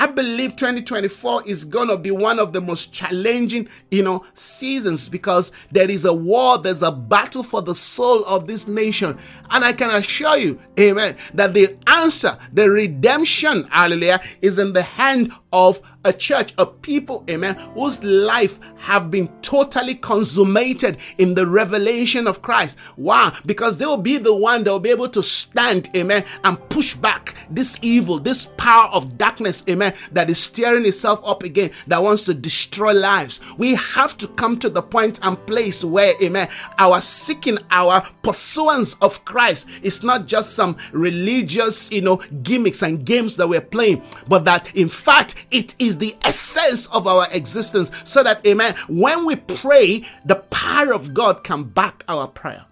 I 0.00 0.06
believe 0.06 0.54
2024 0.54 1.42
is 1.44 1.64
going 1.64 1.88
to 1.88 1.96
be 1.96 2.12
one 2.12 2.38
of 2.38 2.52
the 2.52 2.60
most 2.60 2.92
challenging, 2.92 3.68
you 3.90 4.04
know, 4.04 4.24
seasons 4.34 5.08
because 5.08 5.50
there 5.72 5.90
is 5.90 6.04
a 6.04 6.14
war, 6.14 6.56
there's 6.56 6.82
a 6.82 6.92
battle 6.92 7.42
for 7.42 7.62
the 7.62 7.74
soul 7.74 8.24
of 8.24 8.46
this 8.46 8.68
nation. 8.68 9.18
And 9.50 9.64
I 9.64 9.72
can 9.72 9.90
assure 9.90 10.36
you, 10.36 10.60
amen, 10.78 11.16
that 11.34 11.52
the 11.52 11.76
answer, 11.88 12.38
the 12.52 12.70
redemption, 12.70 13.64
hallelujah, 13.64 14.20
is 14.40 14.60
in 14.60 14.72
the 14.72 14.84
hand 14.84 15.32
of 15.52 15.82
a 16.04 16.12
church, 16.12 16.54
a 16.58 16.64
people, 16.66 17.24
amen, 17.28 17.54
whose 17.74 18.02
life 18.04 18.60
have 18.76 19.10
been 19.10 19.28
totally 19.42 19.94
consummated 19.94 20.96
in 21.18 21.34
the 21.34 21.46
revelation 21.46 22.26
of 22.26 22.40
Christ. 22.40 22.78
Why? 22.96 23.36
Because 23.44 23.78
they 23.78 23.86
will 23.86 23.96
be 23.96 24.16
the 24.16 24.34
one 24.34 24.64
that 24.64 24.70
will 24.70 24.78
be 24.78 24.90
able 24.90 25.08
to 25.08 25.22
stand, 25.22 25.90
amen, 25.96 26.24
and 26.44 26.68
push 26.68 26.94
back 26.94 27.34
this 27.50 27.78
evil, 27.82 28.18
this 28.18 28.46
power 28.56 28.88
of 28.90 29.18
darkness, 29.18 29.64
amen, 29.68 29.94
that 30.12 30.30
is 30.30 30.38
stirring 30.38 30.86
itself 30.86 31.20
up 31.24 31.42
again, 31.42 31.70
that 31.88 32.02
wants 32.02 32.24
to 32.24 32.34
destroy 32.34 32.92
lives. 32.92 33.40
We 33.58 33.74
have 33.74 34.16
to 34.18 34.28
come 34.28 34.58
to 34.60 34.68
the 34.68 34.82
point 34.82 35.18
and 35.22 35.44
place 35.46 35.84
where, 35.84 36.14
amen, 36.22 36.48
our 36.78 37.00
seeking, 37.00 37.58
our 37.70 38.02
pursuance 38.22 38.94
of 38.94 39.24
Christ 39.24 39.68
is 39.82 40.02
not 40.02 40.26
just 40.26 40.54
some 40.54 40.76
religious, 40.92 41.90
you 41.90 42.02
know, 42.02 42.16
gimmicks 42.42 42.82
and 42.82 43.04
games 43.04 43.36
that 43.36 43.48
we're 43.48 43.60
playing, 43.60 44.02
but 44.28 44.44
that 44.44 44.74
in 44.76 44.88
fact 44.88 45.46
it 45.50 45.74
is 45.78 45.87
the 45.96 46.14
essence 46.24 46.86
of 46.88 47.06
our 47.06 47.26
existence 47.32 47.90
so 48.04 48.22
that, 48.22 48.44
amen, 48.46 48.74
when 48.88 49.24
we 49.24 49.36
pray, 49.36 50.04
the 50.26 50.36
power 50.50 50.92
of 50.92 51.14
God 51.14 51.44
can 51.44 51.64
back 51.64 52.04
our 52.08 52.28
prayer. 52.28 52.66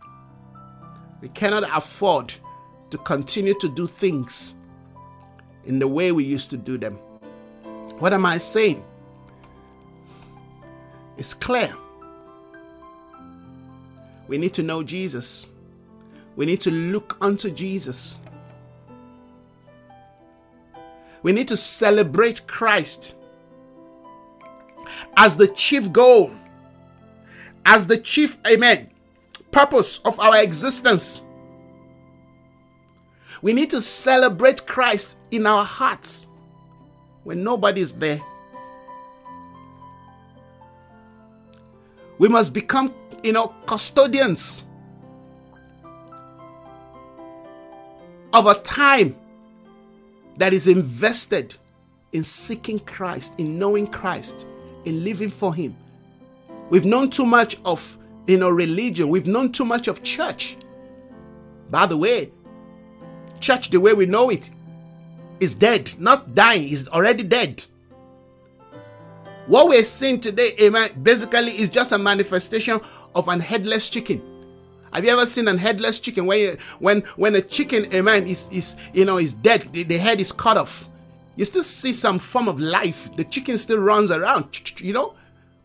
We 1.22 1.28
cannot 1.28 1.62
afford 1.74 2.34
to 2.90 2.98
continue 2.98 3.54
to 3.60 3.68
do 3.68 3.86
things 3.86 4.54
in 5.64 5.78
the 5.78 5.88
way 5.88 6.12
we 6.12 6.24
used 6.24 6.50
to 6.50 6.56
do 6.58 6.76
them. 6.76 6.98
What 7.98 8.12
am 8.12 8.26
I 8.26 8.38
saying? 8.38 8.84
It's 11.16 11.32
clear. 11.32 11.74
We 14.28 14.38
need 14.38 14.52
to 14.54 14.62
know 14.62 14.82
Jesus. 14.82 15.50
We 16.36 16.44
need 16.44 16.60
to 16.62 16.70
look 16.70 17.16
unto 17.20 17.50
Jesus. 17.50 18.20
We 21.26 21.32
need 21.32 21.48
to 21.48 21.56
celebrate 21.56 22.46
Christ 22.46 23.16
as 25.16 25.36
the 25.36 25.48
chief 25.48 25.90
goal, 25.90 26.30
as 27.64 27.88
the 27.88 27.98
chief, 27.98 28.38
amen, 28.46 28.90
purpose 29.50 29.98
of 30.04 30.20
our 30.20 30.40
existence. 30.40 31.22
We 33.42 33.54
need 33.54 33.70
to 33.70 33.82
celebrate 33.82 34.68
Christ 34.68 35.16
in 35.32 35.48
our 35.48 35.64
hearts 35.64 36.28
when 37.24 37.42
nobody's 37.42 37.92
there. 37.92 38.22
We 42.18 42.28
must 42.28 42.52
become, 42.52 42.94
you 43.24 43.32
know, 43.32 43.48
custodians 43.66 44.64
of 48.32 48.46
a 48.46 48.54
time 48.60 49.16
that 50.38 50.52
is 50.52 50.66
invested 50.66 51.54
in 52.12 52.24
seeking 52.24 52.78
Christ, 52.80 53.34
in 53.38 53.58
knowing 53.58 53.86
Christ, 53.86 54.46
in 54.84 55.04
living 55.04 55.30
for 55.30 55.54
Him. 55.54 55.76
We've 56.70 56.84
known 56.84 57.10
too 57.10 57.26
much 57.26 57.58
of 57.64 57.98
you 58.26 58.38
know 58.38 58.50
religion. 58.50 59.08
We've 59.08 59.26
known 59.26 59.52
too 59.52 59.64
much 59.64 59.88
of 59.88 60.02
church. 60.02 60.56
By 61.70 61.86
the 61.86 61.96
way, 61.96 62.30
church 63.40 63.70
the 63.70 63.80
way 63.80 63.92
we 63.92 64.06
know 64.06 64.30
it 64.30 64.50
is 65.40 65.54
dead, 65.54 65.92
not 65.98 66.34
dying, 66.34 66.68
is 66.68 66.88
already 66.88 67.22
dead. 67.22 67.64
What 69.46 69.68
we're 69.68 69.84
seeing 69.84 70.18
today, 70.18 70.50
amen, 70.60 70.90
basically 71.02 71.52
is 71.52 71.68
just 71.68 71.92
a 71.92 71.98
manifestation 71.98 72.80
of 73.14 73.28
an 73.28 73.38
headless 73.38 73.88
chicken. 73.88 74.35
Have 74.92 75.04
you 75.04 75.10
ever 75.10 75.26
seen 75.26 75.48
an 75.48 75.58
headless 75.58 76.00
chicken? 76.00 76.26
When 76.26 76.56
when 76.78 77.00
when 77.16 77.34
a 77.34 77.40
chicken, 77.40 77.92
amen, 77.94 78.26
is 78.26 78.48
is 78.50 78.76
you 78.92 79.04
know 79.04 79.18
is 79.18 79.34
dead, 79.34 79.68
the, 79.72 79.82
the 79.82 79.98
head 79.98 80.20
is 80.20 80.32
cut 80.32 80.56
off. 80.56 80.88
You 81.36 81.44
still 81.44 81.62
see 81.62 81.92
some 81.92 82.18
form 82.18 82.48
of 82.48 82.58
life. 82.60 83.14
The 83.16 83.24
chicken 83.24 83.58
still 83.58 83.78
runs 83.78 84.10
around, 84.10 84.80
you 84.80 84.92
know, 84.92 85.14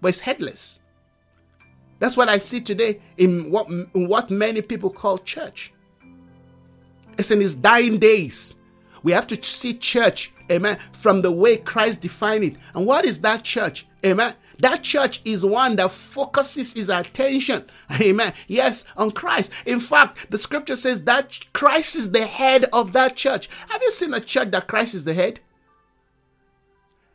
but 0.02 0.10
it's 0.10 0.20
headless. 0.20 0.80
That's 2.00 2.18
what 2.18 2.30
I 2.30 2.40
see 2.40 2.62
today 2.62 3.00
in 3.18 3.52
what 3.52 3.70
in 3.70 4.08
what 4.08 4.30
many 4.30 4.62
people 4.62 4.90
call 4.90 5.20
church. 5.20 5.72
It's 7.18 7.32
in 7.32 7.42
its 7.42 7.56
dying 7.56 8.00
days. 8.00 8.56
We 9.04 9.12
have 9.12 9.28
to 9.28 9.44
see 9.44 9.74
church, 9.74 10.34
amen, 10.52 10.78
from 10.94 11.22
the 11.22 11.32
way 11.32 11.58
Christ 11.58 12.02
defined 12.02 12.44
it. 12.44 12.56
And 12.74 12.86
what 12.86 13.06
is 13.06 13.20
that 13.22 13.44
church? 13.44 13.88
Amen. 14.06 14.36
That 14.62 14.84
church 14.84 15.22
is 15.26 15.44
one 15.44 15.76
that 15.78 15.92
focuses 15.92 16.74
his 16.74 16.88
attention, 16.88 17.66
amen, 18.00 18.34
yes, 18.48 18.86
on 18.96 19.10
Christ. 19.10 19.52
In 19.66 19.80
fact, 19.80 20.30
the 20.30 20.38
scripture 20.38 20.76
says 20.76 21.04
that 21.06 21.40
Christ 21.52 21.96
is 21.96 22.12
the 22.12 22.28
head 22.28 22.66
of 22.72 22.94
that 22.94 23.16
church. 23.16 23.50
Have 23.70 23.82
you 23.82 23.90
seen 23.90 24.14
a 24.14 24.20
church 24.20 24.52
that 24.52 24.68
Christ 24.68 24.94
is 24.94 25.04
the 25.04 25.16
head? 25.16 25.40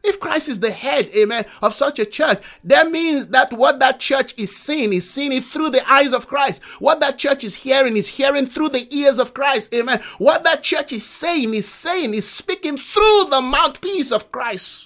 If 0.02 0.18
Christ 0.18 0.48
is 0.48 0.58
the 0.58 0.72
head, 0.72 1.08
amen, 1.16 1.44
of 1.62 1.72
such 1.72 2.00
a 2.00 2.04
church, 2.04 2.42
that 2.64 2.90
means 2.90 3.28
that 3.28 3.52
what 3.52 3.78
that 3.78 4.00
church 4.00 4.34
is 4.36 4.56
seeing 4.56 4.92
is 4.92 5.08
seeing 5.08 5.32
it 5.32 5.44
through 5.44 5.70
the 5.70 5.88
eyes 5.88 6.12
of 6.12 6.26
Christ. 6.26 6.64
What 6.80 6.98
that 6.98 7.16
church 7.16 7.44
is 7.44 7.54
hearing 7.54 7.96
is 7.96 8.08
hearing 8.08 8.46
through 8.46 8.70
the 8.70 8.92
ears 8.92 9.20
of 9.20 9.34
Christ, 9.34 9.72
amen. 9.72 10.00
What 10.18 10.42
that 10.42 10.64
church 10.64 10.92
is 10.92 11.06
saying 11.06 11.54
is 11.54 11.68
saying 11.68 12.12
is 12.12 12.28
speaking 12.28 12.76
through 12.76 13.26
the 13.30 13.40
mouthpiece 13.40 14.10
of 14.10 14.32
Christ. 14.32 14.85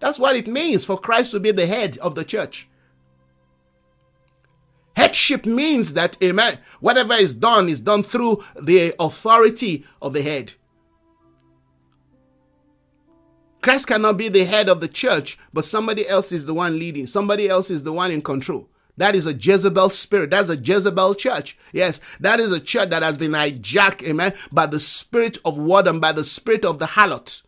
That's 0.00 0.18
what 0.18 0.36
it 0.36 0.46
means 0.46 0.84
for 0.84 0.98
Christ 0.98 1.32
to 1.32 1.40
be 1.40 1.52
the 1.52 1.66
head 1.66 1.98
of 1.98 2.14
the 2.14 2.24
church. 2.24 2.68
Headship 4.96 5.44
means 5.44 5.92
that, 5.92 6.16
amen, 6.22 6.58
whatever 6.80 7.14
is 7.14 7.34
done 7.34 7.68
is 7.68 7.80
done 7.80 8.02
through 8.02 8.42
the 8.60 8.94
authority 8.98 9.84
of 10.00 10.14
the 10.14 10.22
head. 10.22 10.54
Christ 13.60 13.88
cannot 13.88 14.16
be 14.16 14.28
the 14.28 14.44
head 14.44 14.68
of 14.68 14.80
the 14.80 14.88
church, 14.88 15.38
but 15.52 15.64
somebody 15.64 16.08
else 16.08 16.32
is 16.32 16.46
the 16.46 16.54
one 16.54 16.78
leading. 16.78 17.06
Somebody 17.06 17.48
else 17.48 17.70
is 17.70 17.82
the 17.82 17.92
one 17.92 18.10
in 18.10 18.22
control. 18.22 18.68
That 18.96 19.14
is 19.14 19.26
a 19.26 19.34
Jezebel 19.34 19.90
spirit. 19.90 20.30
That's 20.30 20.48
a 20.48 20.56
Jezebel 20.56 21.16
church. 21.16 21.58
Yes, 21.72 22.00
that 22.20 22.40
is 22.40 22.52
a 22.52 22.60
church 22.60 22.90
that 22.90 23.02
has 23.02 23.18
been 23.18 23.32
hijacked, 23.32 24.02
amen, 24.02 24.34
by 24.50 24.66
the 24.66 24.80
spirit 24.80 25.36
of 25.44 25.58
word 25.58 25.86
and 25.88 26.00
by 26.00 26.12
the 26.12 26.24
spirit 26.24 26.64
of 26.64 26.78
the 26.78 26.86
harlot. 26.86 27.42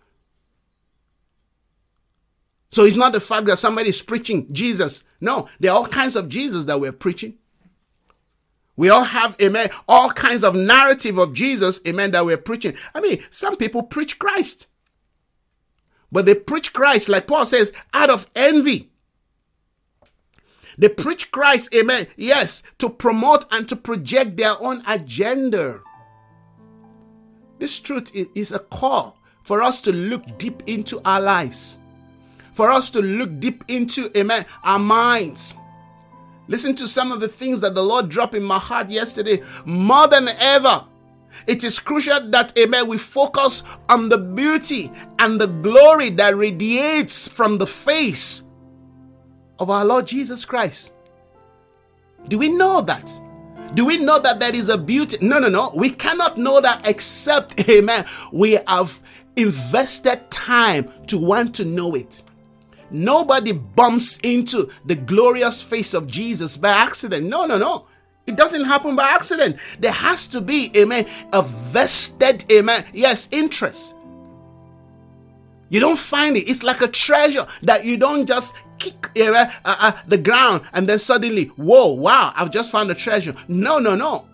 So 2.71 2.85
it's 2.85 2.97
not 2.97 3.13
the 3.13 3.21
fact 3.21 3.47
that 3.47 3.59
somebody 3.59 3.89
is 3.89 4.03
preaching 4.03 4.53
Jesus. 4.53 5.05
No, 5.21 5.49
there 5.59 5.73
are 5.73 5.79
all 5.79 5.87
kinds 5.87 6.17
of 6.17 6.29
Jesus 6.29 6.67
that 6.67 6.81
we're 6.81 6.93
preaching. 6.93 7.39
We 8.77 8.91
all 8.91 9.05
have, 9.05 9.35
amen, 9.43 9.71
all 9.89 10.11
kinds 10.11 10.45
of 10.45 10.55
narrative 10.55 11.19
of 11.19 11.33
Jesus, 11.35 11.81
amen, 11.87 12.13
that 12.13 12.25
we're 12.25 12.37
preaching. 12.37 12.77
I 12.95 13.01
mean, 13.01 13.25
some 13.31 13.57
people 13.57 13.83
preach 13.83 14.19
Christ. 14.19 14.69
But 16.13 16.27
they 16.27 16.35
preach 16.35 16.73
Christ, 16.73 17.09
like 17.09 17.27
Paul 17.27 17.45
says, 17.45 17.73
out 17.93 18.09
of 18.09 18.31
envy. 18.37 18.91
They 20.79 20.89
preach 20.89 21.33
Christ, 21.33 21.75
amen, 21.75 22.07
yes, 22.17 22.63
to 22.79 22.89
promote 22.89 23.53
and 23.53 23.69
to 23.69 23.75
project 23.75 24.37
their 24.37 24.55
own 24.61 24.83
agenda. 24.87 25.81
This 27.59 27.81
truth 27.81 28.13
is 28.15 28.53
a 28.53 28.61
call 28.61 29.19
for 29.43 29.61
us 29.61 29.81
to 29.83 29.93
look 29.93 30.39
deep 30.39 30.63
into 30.67 31.01
our 31.05 31.21
lives, 31.21 31.81
for 32.59 32.73
us 32.73 32.91
to 32.91 33.01
look 33.01 33.39
deep 33.39 33.63
into, 33.69 34.11
amen, 34.19 34.45
our 34.65 34.81
minds. 34.81 35.55
Listen 36.49 36.75
to 36.75 36.89
some 36.89 37.13
of 37.13 37.21
the 37.21 37.29
things 37.29 37.61
that 37.61 37.77
the 37.77 37.85
Lord 37.85 38.09
dropped 38.09 38.35
in 38.35 38.43
my 38.43 38.59
heart 38.59 38.91
yesterday. 38.91 39.45
More 39.65 40.09
than 40.09 40.27
ever, 40.27 40.85
it 41.47 41.63
is 41.63 41.79
crucial 41.79 42.29
that, 42.31 42.59
amen, 42.59 42.89
we 42.89 42.99
focus 42.99 43.63
on 43.89 44.09
the 44.09 44.19
beauty 44.19 44.91
and 45.21 45.41
the 45.41 45.47
glory 45.47 46.11
that 46.11 46.37
radiates 46.37 47.29
from 47.29 47.59
the 47.59 47.67
face 47.69 48.43
of 49.61 49.71
our 49.71 49.85
Lord 49.85 50.09
Jesus 50.09 50.45
Christ. 50.45 50.95
Do 52.27 52.39
we 52.39 52.49
know 52.49 52.81
that? 52.81 53.09
Do 53.75 53.87
we 53.87 53.99
know 53.99 54.19
that 54.19 54.41
there 54.41 54.53
is 54.57 54.69
a 54.69 54.77
beauty? 54.77 55.17
No, 55.21 55.39
no, 55.39 55.49
no. 55.49 55.71
We 55.77 55.91
cannot 55.91 56.39
know 56.39 56.61
that 56.61 56.89
except, 56.89 57.71
amen, 57.71 58.05
we 58.33 58.59
have 58.67 59.01
invested 59.37 60.29
time 60.33 60.93
to 61.07 61.19
want 61.19 61.55
to 61.55 61.65
know 61.65 61.95
it. 61.95 62.25
Nobody 62.91 63.53
bumps 63.53 64.19
into 64.23 64.71
the 64.85 64.95
glorious 64.95 65.63
face 65.63 65.95
of 65.95 66.07
Jesus 66.07 66.57
by 66.57 66.71
accident. 66.71 67.27
No, 67.27 67.47
no, 67.47 67.59
no. 67.59 67.87
It 68.27 68.37
doesn't 68.37 68.65
happen 68.65 68.95
by 68.95 69.09
accident. 69.09 69.57
There 69.79 69.93
has 69.93 70.29
to 70.29 70.41
be, 70.41 70.71
amen, 70.77 71.07
a 71.33 71.43
vested, 71.43 72.45
amen, 72.53 72.85
yes, 72.93 73.29
interest. 73.33 73.95
You 75.71 75.81
don't 75.81 75.99
find 75.99 76.37
it. 76.37 76.49
It's 76.49 76.63
like 76.63 76.81
a 76.81 76.89
treasure 76.89 77.47
that 77.63 77.85
you 77.85 77.97
don't 77.97 78.27
just 78.27 78.55
kick 78.79 79.11
uh, 79.19 79.33
uh, 79.33 79.47
uh, 79.65 79.93
the 80.07 80.19
ground 80.19 80.63
and 80.73 80.89
then 80.89 80.99
suddenly, 80.99 81.47
whoa, 81.57 81.93
wow, 81.93 82.33
I've 82.37 82.51
just 82.51 82.71
found 82.71 82.91
a 82.91 82.95
treasure. 82.95 83.35
No, 83.49 83.79
no, 83.79 83.95
no. 83.95 84.27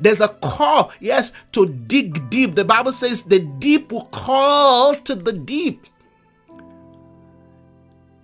There's 0.00 0.22
a 0.22 0.28
call, 0.28 0.92
yes, 0.98 1.32
to 1.52 1.66
dig 1.66 2.30
deep. 2.30 2.54
The 2.54 2.64
Bible 2.64 2.92
says 2.92 3.24
the 3.24 3.40
deep 3.40 3.92
will 3.92 4.06
call 4.06 4.94
to 4.94 5.14
the 5.14 5.32
deep. 5.32 5.86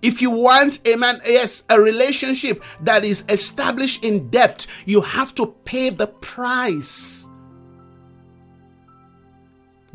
If 0.05 0.21
you 0.21 0.29
want, 0.29 0.87
amen, 0.87 1.19
yes, 1.25 1.63
a 1.67 1.81
relationship 1.81 2.63
that 2.81 3.03
is 3.03 3.25
established 3.27 4.03
in 4.03 4.29
depth, 4.29 4.67
you 4.85 5.01
have 5.01 5.33
to 5.33 5.47
pay 5.65 5.89
the 5.89 6.05
price. 6.05 7.27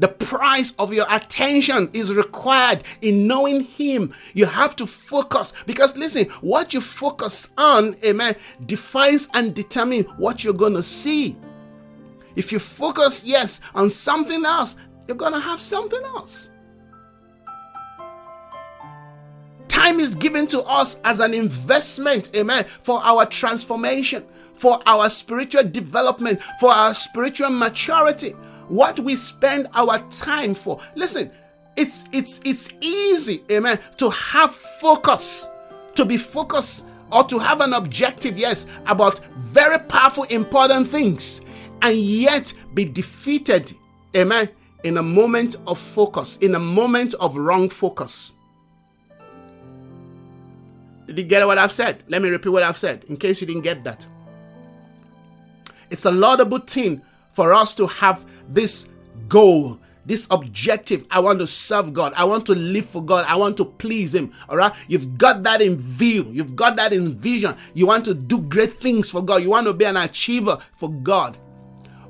The 0.00 0.08
price 0.08 0.72
of 0.80 0.92
your 0.92 1.06
attention 1.08 1.90
is 1.92 2.12
required 2.12 2.82
in 3.02 3.28
knowing 3.28 3.62
Him. 3.62 4.12
You 4.34 4.46
have 4.46 4.74
to 4.76 4.86
focus 4.88 5.52
because 5.64 5.96
listen, 5.96 6.24
what 6.40 6.74
you 6.74 6.80
focus 6.80 7.50
on, 7.56 7.94
amen, 8.04 8.34
defines 8.66 9.28
and 9.34 9.54
determines 9.54 10.06
what 10.16 10.42
you're 10.42 10.54
going 10.54 10.74
to 10.74 10.82
see. 10.82 11.36
If 12.34 12.50
you 12.50 12.58
focus, 12.58 13.22
yes, 13.22 13.60
on 13.76 13.88
something 13.88 14.44
else, 14.44 14.74
you're 15.06 15.16
going 15.16 15.34
to 15.34 15.38
have 15.38 15.60
something 15.60 16.02
else. 16.02 16.49
Time 19.80 19.98
is 19.98 20.14
given 20.14 20.46
to 20.48 20.62
us 20.64 21.00
as 21.04 21.20
an 21.20 21.32
investment, 21.32 22.36
amen, 22.36 22.66
for 22.82 23.00
our 23.02 23.24
transformation, 23.24 24.22
for 24.52 24.78
our 24.84 25.08
spiritual 25.08 25.64
development, 25.64 26.38
for 26.60 26.70
our 26.70 26.92
spiritual 26.92 27.48
maturity 27.48 28.32
what 28.68 29.00
we 29.00 29.16
spend 29.16 29.68
our 29.72 29.98
time 30.10 30.54
for. 30.54 30.78
Listen, 30.96 31.30
it's 31.78 32.04
it's 32.12 32.42
it's 32.44 32.74
easy, 32.82 33.42
amen, 33.50 33.78
to 33.96 34.10
have 34.10 34.54
focus, 34.54 35.48
to 35.94 36.04
be 36.04 36.18
focused 36.18 36.84
or 37.10 37.24
to 37.24 37.38
have 37.38 37.62
an 37.62 37.72
objective, 37.72 38.38
yes, 38.38 38.66
about 38.86 39.18
very 39.38 39.78
powerful, 39.78 40.24
important 40.24 40.88
things, 40.88 41.40
and 41.80 41.96
yet 41.96 42.52
be 42.74 42.84
defeated, 42.84 43.74
amen, 44.14 44.50
in 44.84 44.98
a 44.98 45.02
moment 45.02 45.56
of 45.66 45.78
focus, 45.78 46.36
in 46.36 46.54
a 46.54 46.60
moment 46.60 47.14
of 47.14 47.38
wrong 47.38 47.70
focus. 47.70 48.34
Did 51.10 51.18
you 51.18 51.24
get 51.24 51.44
what 51.44 51.58
I've 51.58 51.72
said? 51.72 52.04
Let 52.06 52.22
me 52.22 52.28
repeat 52.28 52.50
what 52.50 52.62
I've 52.62 52.78
said 52.78 53.04
in 53.08 53.16
case 53.16 53.40
you 53.40 53.46
didn't 53.46 53.62
get 53.62 53.82
that. 53.82 54.06
It's 55.90 56.04
a 56.04 56.10
laudable 56.12 56.60
thing 56.60 57.02
for 57.32 57.52
us 57.52 57.74
to 57.74 57.88
have 57.88 58.24
this 58.48 58.86
goal, 59.28 59.80
this 60.06 60.28
objective. 60.30 61.04
I 61.10 61.18
want 61.18 61.40
to 61.40 61.48
serve 61.48 61.92
God. 61.92 62.12
I 62.14 62.22
want 62.22 62.46
to 62.46 62.52
live 62.52 62.86
for 62.86 63.02
God. 63.02 63.24
I 63.26 63.34
want 63.34 63.56
to 63.56 63.64
please 63.64 64.14
Him. 64.14 64.32
All 64.48 64.56
right. 64.56 64.72
You've 64.86 65.18
got 65.18 65.42
that 65.42 65.60
in 65.60 65.78
view. 65.78 66.28
You've 66.30 66.54
got 66.54 66.76
that 66.76 66.92
in 66.92 67.18
vision. 67.18 67.56
You 67.74 67.88
want 67.88 68.04
to 68.04 68.14
do 68.14 68.38
great 68.42 68.80
things 68.80 69.10
for 69.10 69.20
God. 69.20 69.42
You 69.42 69.50
want 69.50 69.66
to 69.66 69.74
be 69.74 69.86
an 69.86 69.96
achiever 69.96 70.58
for 70.76 70.92
God. 70.92 71.36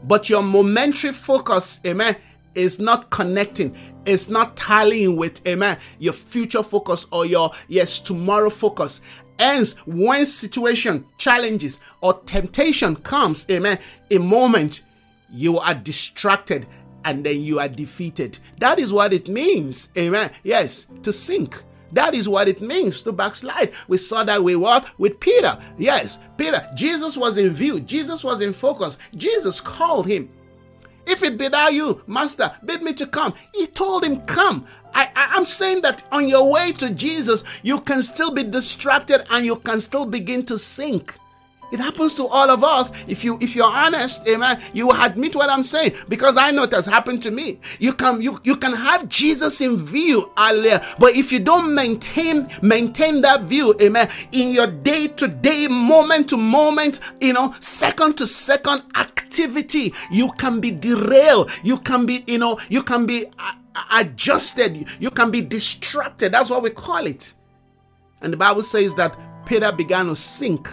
But 0.04 0.28
your 0.28 0.42
momentary 0.42 1.14
focus, 1.14 1.80
amen, 1.86 2.16
is 2.54 2.78
not 2.78 3.08
connecting. 3.08 3.74
It's 4.06 4.28
not 4.28 4.56
tallying 4.56 5.16
with, 5.16 5.46
amen, 5.46 5.78
your 5.98 6.14
future 6.14 6.62
focus 6.62 7.06
or 7.12 7.26
your, 7.26 7.50
yes, 7.68 7.98
tomorrow 8.00 8.50
focus. 8.50 9.00
Hence, 9.38 9.74
when 9.86 10.26
situation, 10.26 11.06
challenges, 11.18 11.80
or 12.00 12.20
temptation 12.20 12.96
comes, 12.96 13.46
amen, 13.50 13.78
a 14.10 14.18
moment 14.18 14.82
you 15.30 15.58
are 15.58 15.74
distracted 15.74 16.66
and 17.04 17.24
then 17.24 17.42
you 17.42 17.58
are 17.58 17.68
defeated. 17.68 18.38
That 18.58 18.78
is 18.78 18.92
what 18.92 19.12
it 19.12 19.28
means. 19.28 19.90
Amen. 19.96 20.30
Yes, 20.42 20.86
to 21.02 21.12
sink. 21.12 21.62
That 21.92 22.14
is 22.14 22.28
what 22.28 22.48
it 22.48 22.60
means 22.60 23.02
to 23.02 23.12
backslide. 23.12 23.72
We 23.88 23.96
saw 23.96 24.22
that 24.24 24.42
we 24.42 24.54
what? 24.56 24.98
With 24.98 25.18
Peter. 25.18 25.58
Yes, 25.76 26.18
Peter. 26.36 26.68
Jesus 26.76 27.16
was 27.16 27.36
in 27.36 27.54
view. 27.54 27.80
Jesus 27.80 28.22
was 28.22 28.40
in 28.40 28.52
focus. 28.52 28.98
Jesus 29.16 29.60
called 29.60 30.06
him. 30.06 30.30
If 31.10 31.24
it 31.24 31.36
be 31.36 31.48
thou 31.48 31.68
you, 31.70 32.02
Master, 32.06 32.52
bid 32.64 32.82
me 32.82 32.92
to 32.92 33.04
come. 33.04 33.34
He 33.52 33.66
told 33.66 34.04
him, 34.04 34.20
Come. 34.26 34.64
I, 34.94 35.10
I, 35.16 35.36
am 35.36 35.44
saying 35.44 35.82
that 35.82 36.04
on 36.12 36.28
your 36.28 36.52
way 36.52 36.70
to 36.78 36.88
Jesus, 36.90 37.42
you 37.64 37.80
can 37.80 38.00
still 38.04 38.32
be 38.32 38.44
distracted 38.44 39.24
and 39.30 39.44
you 39.44 39.56
can 39.56 39.80
still 39.80 40.06
begin 40.06 40.44
to 40.44 40.56
sink. 40.56 41.18
It 41.72 41.80
happens 41.80 42.14
to 42.14 42.26
all 42.26 42.50
of 42.50 42.64
us. 42.64 42.92
If 43.06 43.24
you 43.24 43.38
if 43.40 43.54
you're 43.54 43.70
honest, 43.70 44.26
amen, 44.28 44.60
you 44.72 44.88
will 44.88 45.00
admit 45.02 45.34
what 45.34 45.50
I'm 45.50 45.62
saying 45.62 45.92
because 46.08 46.36
I 46.36 46.50
know 46.50 46.64
it 46.64 46.72
has 46.72 46.86
happened 46.86 47.22
to 47.24 47.30
me. 47.30 47.60
You 47.78 47.92
can 47.92 48.20
you, 48.20 48.40
you 48.44 48.56
can 48.56 48.72
have 48.72 49.08
Jesus 49.08 49.60
in 49.60 49.78
view 49.78 50.30
earlier, 50.38 50.80
but 50.98 51.14
if 51.14 51.32
you 51.32 51.38
don't 51.38 51.74
maintain 51.74 52.48
maintain 52.62 53.20
that 53.22 53.42
view, 53.42 53.74
amen, 53.80 54.08
in 54.32 54.50
your 54.50 54.66
day 54.66 55.08
to 55.08 55.28
day, 55.28 55.68
moment 55.68 56.28
to 56.30 56.36
moment, 56.36 57.00
you 57.20 57.32
know, 57.32 57.54
second 57.60 58.16
to 58.18 58.26
second 58.26 58.82
activity, 58.96 59.94
you 60.10 60.30
can 60.32 60.60
be 60.60 60.70
derailed. 60.70 61.50
You 61.62 61.78
can 61.78 62.06
be, 62.06 62.24
you 62.26 62.38
know, 62.38 62.58
you 62.68 62.82
can 62.82 63.06
be 63.06 63.26
uh, 63.38 63.52
adjusted. 63.92 64.86
You 64.98 65.10
can 65.10 65.30
be 65.30 65.40
distracted. 65.40 66.32
That's 66.32 66.50
what 66.50 66.62
we 66.62 66.70
call 66.70 67.06
it. 67.06 67.34
And 68.20 68.32
the 68.32 68.36
Bible 68.36 68.62
says 68.62 68.94
that 68.96 69.16
Peter 69.46 69.72
began 69.72 70.06
to 70.06 70.16
sink 70.16 70.68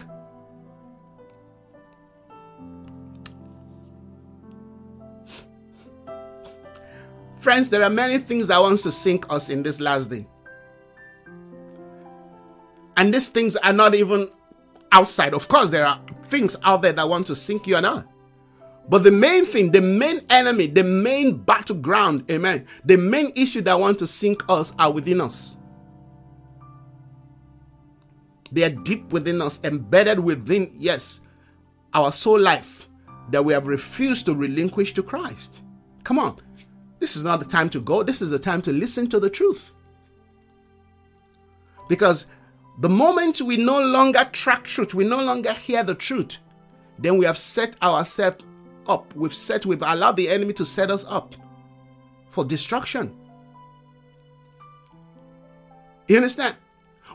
Friends, 7.38 7.70
there 7.70 7.84
are 7.84 7.90
many 7.90 8.18
things 8.18 8.48
that 8.48 8.60
wants 8.60 8.82
to 8.84 8.92
sink 8.92 9.26
us 9.32 9.50
in 9.50 9.64
this 9.64 9.80
last 9.80 10.10
day. 10.10 10.28
And 12.98 13.14
these 13.14 13.30
things 13.30 13.56
are 13.58 13.74
not 13.74 13.94
even 13.94 14.30
outside. 14.92 15.34
Of 15.36 15.48
course, 15.48 15.70
there 15.70 15.86
are 15.86 16.02
things 16.30 16.58
out 16.64 16.82
there 16.82 16.94
that 16.94 17.08
want 17.08 17.28
to 17.28 17.36
sink 17.36 17.68
you 17.68 17.76
and 17.76 17.86
I. 17.86 18.04
But 18.90 19.04
the 19.04 19.12
main 19.12 19.46
thing, 19.46 19.72
the 19.72 19.82
main 19.82 20.22
enemy, 20.30 20.68
the 20.68 20.84
main 20.84 21.38
battleground, 21.38 22.30
amen, 22.32 22.66
the 22.86 22.98
main 22.98 23.32
issue 23.36 23.62
that 23.62 23.80
want 23.80 24.00
to 24.00 24.08
sink 24.08 24.44
us 24.50 24.74
are 24.80 24.92
within 24.92 25.22
us. 25.22 25.58
They 28.52 28.64
are 28.64 28.70
deep 28.70 29.12
within 29.12 29.42
us, 29.42 29.60
embedded 29.64 30.20
within, 30.20 30.72
yes, 30.74 31.20
our 31.94 32.12
soul 32.12 32.40
life 32.40 32.88
that 33.30 33.44
we 33.44 33.54
have 33.54 33.68
refused 33.68 34.26
to 34.26 34.36
relinquish 34.36 34.94
to 34.94 35.04
Christ. 35.04 35.62
Come 36.04 36.18
on. 36.18 36.40
This 37.00 37.16
is 37.16 37.24
not 37.24 37.40
the 37.40 37.46
time 37.46 37.70
to 37.72 37.82
go. 37.82 38.04
This 38.04 38.22
is 38.22 38.32
the 38.32 38.40
time 38.40 38.62
to 38.64 38.72
listen 38.72 39.08
to 39.10 39.20
the 39.20 39.30
truth. 39.30 39.74
Because 41.88 42.26
the 42.80 42.90
moment 42.90 43.42
we 43.42 43.58
no 43.58 43.82
longer 43.82 44.28
track 44.32 44.64
truth, 44.64 44.94
we 44.94 45.04
no 45.04 45.22
longer 45.22 45.54
hear 45.54 45.84
the 45.84 45.96
truth, 45.96 46.38
then 47.00 47.18
we 47.18 47.26
have 47.26 47.38
set 47.38 47.82
ourselves 47.82 48.44
up. 48.88 49.14
We've 49.16 49.34
set, 49.34 49.66
we've 49.66 49.82
allowed 49.82 50.18
the 50.18 50.30
enemy 50.30 50.54
to 50.54 50.66
set 50.66 50.92
us 50.92 51.06
up 51.08 51.36
for 52.30 52.44
destruction. 52.46 53.16
You 56.08 56.18
understand? 56.18 56.56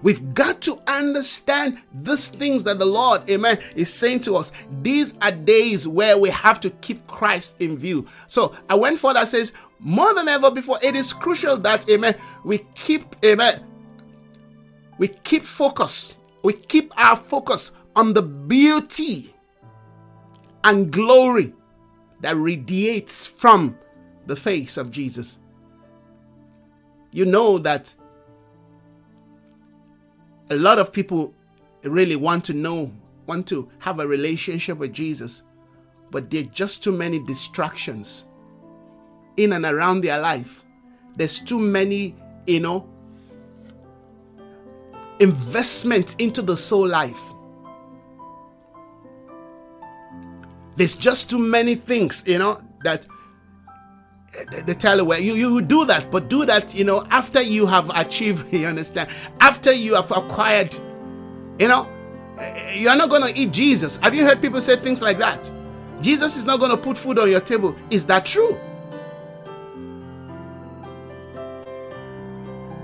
We've 0.03 0.35
got 0.35 0.61
to 0.62 0.80
understand 0.87 1.78
these 1.95 2.28
things 2.28 2.64
that 2.64 2.78
the 2.78 2.85
Lord, 2.85 3.28
amen, 3.30 3.59
is 3.76 3.93
saying 3.93 4.20
to 4.20 4.35
us. 4.35 4.51
These 4.83 5.14
are 5.22 5.30
days 5.30 5.87
where 5.87 6.18
we 6.18 6.30
have 6.30 6.59
to 6.61 6.70
keep 6.70 7.07
Christ 7.07 7.57
in 7.61 7.78
view. 7.78 8.09
So 8.26 8.55
I 8.68 8.74
went 8.74 8.99
further, 8.99 9.24
says, 9.26 9.53
more 9.83 10.14
than 10.14 10.28
ever 10.28 10.51
before, 10.51 10.78
it 10.83 10.95
is 10.95 11.12
crucial 11.12 11.57
that, 11.59 11.89
amen, 11.91 12.14
we 12.45 12.59
keep, 12.74 13.05
amen, 13.24 13.64
we 14.99 15.09
keep 15.09 15.43
focus. 15.43 16.16
We 16.45 16.53
keep 16.53 16.93
our 16.97 17.16
focus 17.16 17.72
on 17.97 18.14
the 18.14 18.22
beauty 18.22 19.35
and 20.64 20.93
glory 20.93 21.53
that 22.20 22.37
radiates 22.37 23.26
from 23.26 23.76
the 24.26 24.37
face 24.37 24.76
of 24.76 24.91
Jesus. 24.91 25.39
You 27.11 27.26
know 27.26 27.59
that 27.59 27.95
a 30.51 30.57
lot 30.57 30.78
of 30.78 30.93
people 30.93 31.35
really 31.83 32.16
want 32.16 32.45
to 32.45 32.55
know, 32.55 32.93
want 33.26 33.49
to 33.49 33.68
have 33.80 33.99
a 33.99 34.07
relationship 34.07 34.78
with 34.78 34.93
Jesus, 34.93 35.43
but 36.11 36.30
there 36.30 36.43
are 36.43 36.47
just 36.47 36.83
too 36.83 36.93
many 36.93 37.18
distractions 37.18 38.24
in 39.37 39.53
and 39.53 39.64
around 39.64 40.03
their 40.03 40.20
life. 40.20 40.62
There's 41.16 41.41
too 41.41 41.59
many, 41.59 42.14
you 42.47 42.61
know, 42.61 42.89
investment 45.18 46.16
into 46.18 46.43
the 46.43 46.57
soul 46.57 46.87
life. 46.87 47.20
There's 50.76 50.95
just 50.95 51.28
too 51.28 51.39
many 51.39 51.74
things, 51.74 52.24
you 52.26 52.39
know, 52.39 52.61
that 52.83 53.07
they 54.64 54.74
tell 54.74 54.97
you, 54.97 55.05
well, 55.05 55.20
you, 55.20 55.35
you 55.35 55.61
do 55.61 55.85
that, 55.85 56.11
but 56.11 56.28
do 56.28 56.47
that, 56.47 56.74
you 56.74 56.85
know, 56.85 57.07
after 57.11 57.43
you 57.43 57.66
have 57.66 57.91
achieved, 57.95 58.53
you 58.53 58.66
understand, 58.66 59.11
after 59.41 59.72
you 59.72 59.95
have 59.95 60.11
acquired, 60.11 60.74
you 61.59 61.68
know, 61.68 61.89
you're 62.74 62.97
not 62.97 63.11
going 63.11 63.22
to 63.22 63.39
eat 63.39 63.53
Jesus. 63.53 63.99
Have 63.99 64.14
you 64.14 64.24
heard 64.24 64.41
people 64.41 64.61
say 64.61 64.76
things 64.76 65.03
like 65.03 65.18
that? 65.18 65.51
Jesus 66.01 66.37
is 66.37 66.47
not 66.47 66.59
going 66.59 66.70
to 66.70 66.76
put 66.76 66.97
food 66.97 67.18
on 67.18 67.30
your 67.30 67.41
table. 67.41 67.76
Is 67.91 68.07
that 68.07 68.24
true? 68.24 68.59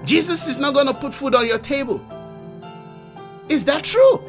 Jesus 0.09 0.47
is 0.47 0.57
not 0.57 0.73
going 0.73 0.87
to 0.87 0.95
put 0.95 1.13
food 1.13 1.35
on 1.35 1.47
your 1.47 1.59
table. 1.59 2.03
Is 3.51 3.67
that 3.67 3.85
true? 3.85 4.23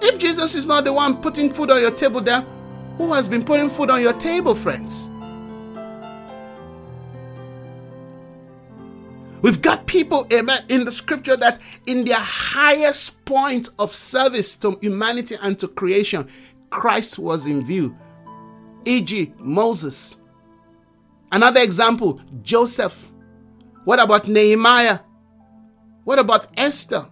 If 0.00 0.18
Jesus 0.20 0.54
is 0.54 0.68
not 0.68 0.84
the 0.84 0.92
one 0.92 1.20
putting 1.20 1.52
food 1.52 1.68
on 1.68 1.80
your 1.80 1.90
table, 1.90 2.20
then 2.20 2.46
who 2.96 3.12
has 3.12 3.28
been 3.28 3.44
putting 3.44 3.68
food 3.68 3.90
on 3.90 4.00
your 4.00 4.12
table, 4.12 4.54
friends? 4.54 5.10
We've 9.42 9.60
got 9.60 9.86
people, 9.88 10.28
amen, 10.32 10.62
in 10.68 10.84
the 10.84 10.92
scripture 10.92 11.36
that 11.38 11.60
in 11.86 12.04
their 12.04 12.14
highest 12.14 13.24
point 13.24 13.70
of 13.80 13.92
service 13.92 14.56
to 14.58 14.78
humanity 14.80 15.34
and 15.42 15.58
to 15.58 15.66
creation, 15.66 16.28
Christ 16.70 17.18
was 17.18 17.46
in 17.46 17.64
view. 17.64 17.98
E.g., 18.84 19.32
Moses. 19.38 20.18
Another 21.32 21.60
example, 21.60 22.20
Joseph. 22.44 23.05
What 23.86 24.00
about 24.00 24.26
Nehemiah? 24.26 24.98
What 26.02 26.18
about 26.18 26.48
Esther? 26.56 27.06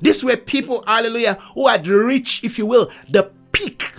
These 0.00 0.22
were 0.22 0.36
people, 0.36 0.84
hallelujah, 0.86 1.34
who 1.56 1.66
had 1.66 1.88
reached, 1.88 2.44
if 2.44 2.56
you 2.56 2.66
will, 2.66 2.88
the 3.10 3.32
peak 3.50 3.90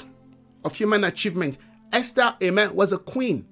of 0.64 0.74
human 0.74 1.04
achievement. 1.04 1.58
Esther, 1.92 2.34
amen, 2.42 2.74
was 2.74 2.94
a 2.94 2.98
queen. 2.98 3.46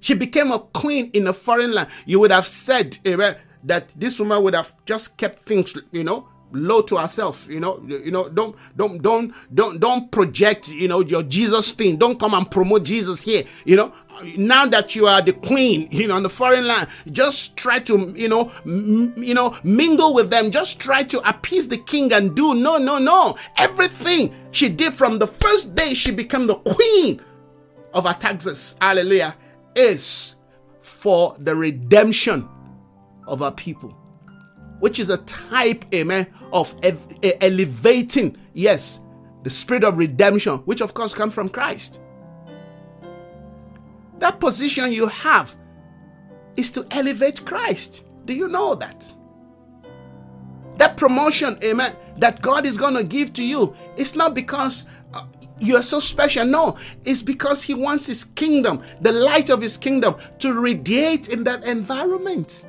She 0.00 0.12
became 0.12 0.52
a 0.52 0.58
queen 0.58 1.10
in 1.14 1.26
a 1.26 1.32
foreign 1.32 1.72
land. 1.72 1.88
You 2.04 2.20
would 2.20 2.30
have 2.30 2.46
said, 2.46 2.98
amen, 3.06 3.34
that 3.64 3.88
this 3.98 4.20
woman 4.20 4.42
would 4.44 4.54
have 4.54 4.74
just 4.84 5.16
kept 5.16 5.48
things, 5.48 5.74
you 5.92 6.04
know, 6.04 6.28
low 6.52 6.82
to 6.82 6.96
herself 6.96 7.46
you 7.48 7.60
know 7.60 7.82
you 7.86 8.10
know 8.10 8.28
don't 8.28 8.56
don't 8.76 9.02
don't 9.02 9.32
don't 9.54 9.80
don't 9.80 10.10
project 10.10 10.68
you 10.68 10.88
know 10.88 11.00
your 11.00 11.22
jesus 11.22 11.72
thing. 11.72 11.96
Don't 11.96 12.18
come 12.18 12.34
and 12.34 12.50
promote 12.50 12.84
jesus 12.84 13.22
here 13.22 13.44
you 13.64 13.76
know. 13.76 13.92
Now 14.36 14.66
that 14.66 14.94
you 14.94 15.06
are 15.06 15.22
the 15.22 15.32
queen 15.32 15.88
you 15.90 16.08
know 16.08 16.16
on 16.16 16.22
the 16.22 16.30
foreign 16.30 16.66
land 16.66 16.88
just 17.10 17.56
try 17.56 17.78
to 17.80 18.12
you 18.14 18.28
know 18.28 18.50
m- 18.64 19.14
you 19.16 19.34
know 19.34 19.56
mingle 19.64 20.14
with 20.14 20.30
them. 20.30 20.50
Just 20.50 20.78
try 20.78 21.02
to 21.04 21.28
appease 21.28 21.68
the 21.68 21.78
king 21.78 22.12
and 22.12 22.34
do. 22.36 22.54
No 22.54 22.78
no 22.78 22.98
no. 22.98 23.36
Everything 23.56 24.34
she 24.50 24.68
did 24.68 24.92
from 24.92 25.18
the 25.18 25.26
first 25.26 25.74
day 25.74 25.94
she 25.94 26.10
became 26.10 26.46
the 26.46 26.56
queen 26.56 27.20
of 27.94 28.06
artaxerxes 28.06 28.76
hallelujah 28.80 29.36
is 29.74 30.36
for 30.82 31.36
the 31.40 31.54
redemption 31.54 32.48
of 33.26 33.42
our 33.42 33.52
people 33.52 33.96
which 34.82 34.98
is 34.98 35.10
a 35.10 35.18
type, 35.18 35.84
amen, 35.94 36.26
of 36.52 36.74
elevating, 37.40 38.36
yes, 38.52 38.98
the 39.44 39.48
spirit 39.48 39.84
of 39.84 39.96
redemption, 39.96 40.58
which 40.64 40.80
of 40.80 40.92
course 40.92 41.14
comes 41.14 41.32
from 41.32 41.48
Christ. 41.48 42.00
That 44.18 44.40
position 44.40 44.90
you 44.90 45.06
have 45.06 45.54
is 46.56 46.72
to 46.72 46.84
elevate 46.90 47.44
Christ. 47.44 48.08
Do 48.24 48.34
you 48.34 48.48
know 48.48 48.74
that? 48.74 49.14
That 50.78 50.96
promotion, 50.96 51.60
amen, 51.62 51.94
that 52.16 52.42
God 52.42 52.66
is 52.66 52.76
going 52.76 52.94
to 52.94 53.04
give 53.04 53.32
to 53.34 53.44
you, 53.44 53.76
it's 53.96 54.16
not 54.16 54.34
because 54.34 54.86
uh, 55.14 55.26
you 55.60 55.76
are 55.76 55.82
so 55.82 56.00
special. 56.00 56.44
No, 56.44 56.76
it's 57.04 57.22
because 57.22 57.62
He 57.62 57.74
wants 57.74 58.04
His 58.08 58.24
kingdom, 58.24 58.82
the 59.00 59.12
light 59.12 59.48
of 59.48 59.62
His 59.62 59.76
kingdom, 59.76 60.16
to 60.40 60.60
radiate 60.60 61.28
in 61.28 61.44
that 61.44 61.62
environment. 61.62 62.66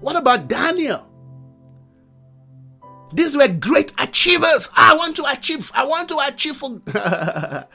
What 0.00 0.16
about 0.16 0.48
Daniel? 0.48 1.06
These 3.12 3.36
were 3.36 3.48
great 3.48 3.92
achievers. 3.98 4.70
I 4.76 4.96
want 4.96 5.16
to 5.16 5.24
achieve. 5.26 5.70
I 5.74 5.84
want 5.84 6.08
to 6.08 6.18
achieve 6.18 6.56
for 6.56 6.80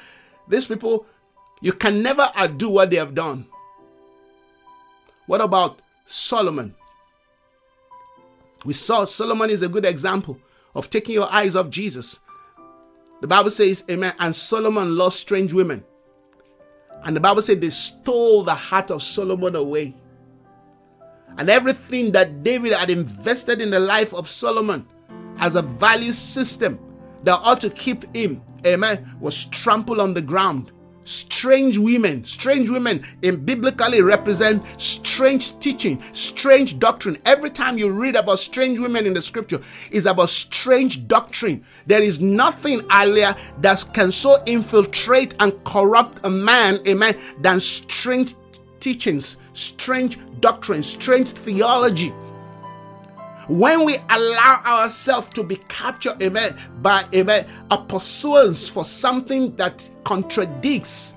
these 0.47 0.67
people. 0.67 1.05
You 1.61 1.73
can 1.73 2.01
never 2.01 2.29
outdo 2.37 2.69
what 2.69 2.89
they 2.89 2.97
have 2.97 3.15
done. 3.15 3.45
What 5.27 5.41
about 5.41 5.81
Solomon? 6.05 6.75
We 8.65 8.73
saw 8.73 9.05
Solomon 9.05 9.49
is 9.49 9.61
a 9.61 9.69
good 9.69 9.85
example 9.85 10.37
of 10.75 10.89
taking 10.89 11.15
your 11.15 11.31
eyes 11.31 11.55
off 11.55 11.69
Jesus. 11.69 12.19
The 13.21 13.27
Bible 13.27 13.51
says, 13.51 13.85
Amen. 13.89 14.13
And 14.19 14.35
Solomon 14.35 14.97
lost 14.97 15.19
strange 15.19 15.53
women. 15.53 15.83
And 17.03 17.15
the 17.15 17.19
Bible 17.19 17.41
said 17.41 17.61
they 17.61 17.69
stole 17.69 18.43
the 18.43 18.53
heart 18.53 18.91
of 18.91 19.01
Solomon 19.01 19.55
away 19.55 19.95
and 21.37 21.49
everything 21.49 22.11
that 22.11 22.43
David 22.43 22.73
had 22.73 22.89
invested 22.89 23.61
in 23.61 23.69
the 23.69 23.79
life 23.79 24.13
of 24.13 24.29
Solomon 24.29 24.85
as 25.39 25.55
a 25.55 25.61
value 25.61 26.13
system 26.13 26.79
that 27.23 27.39
ought 27.43 27.61
to 27.61 27.69
keep 27.69 28.15
him, 28.15 28.41
amen, 28.65 29.15
was 29.19 29.45
trampled 29.45 29.99
on 29.99 30.13
the 30.13 30.21
ground. 30.21 30.71
Strange 31.03 31.79
women, 31.79 32.23
strange 32.23 32.69
women 32.69 33.03
in 33.23 33.43
biblically 33.43 34.03
represent 34.03 34.63
strange 34.79 35.57
teaching, 35.59 36.01
strange 36.13 36.77
doctrine. 36.77 37.17
Every 37.25 37.49
time 37.49 37.79
you 37.79 37.91
read 37.91 38.15
about 38.15 38.39
strange 38.39 38.77
women 38.77 39.07
in 39.07 39.15
the 39.15 39.21
scripture, 39.21 39.59
is 39.89 40.05
about 40.05 40.29
strange 40.29 41.07
doctrine. 41.07 41.65
There 41.87 42.03
is 42.03 42.21
nothing 42.21 42.81
earlier 42.91 43.35
that 43.61 43.83
can 43.95 44.11
so 44.11 44.43
infiltrate 44.45 45.35
and 45.39 45.51
corrupt 45.63 46.19
a 46.23 46.29
man, 46.29 46.79
amen, 46.87 47.17
than 47.39 47.59
strange 47.59 48.35
teachings, 48.79 49.37
strange 49.53 50.17
doctrine, 50.39 50.83
strange 50.83 51.29
theology. 51.29 52.13
When 53.47 53.85
we 53.85 53.97
allow 54.09 54.61
ourselves 54.65 55.29
to 55.31 55.43
be 55.43 55.57
captured, 55.67 56.21
amen, 56.21 56.57
by 56.81 57.05
amen, 57.13 57.47
a 57.69 57.77
pursuance 57.77 58.67
for 58.67 58.85
something 58.85 59.55
that 59.57 59.89
contradicts 60.03 61.15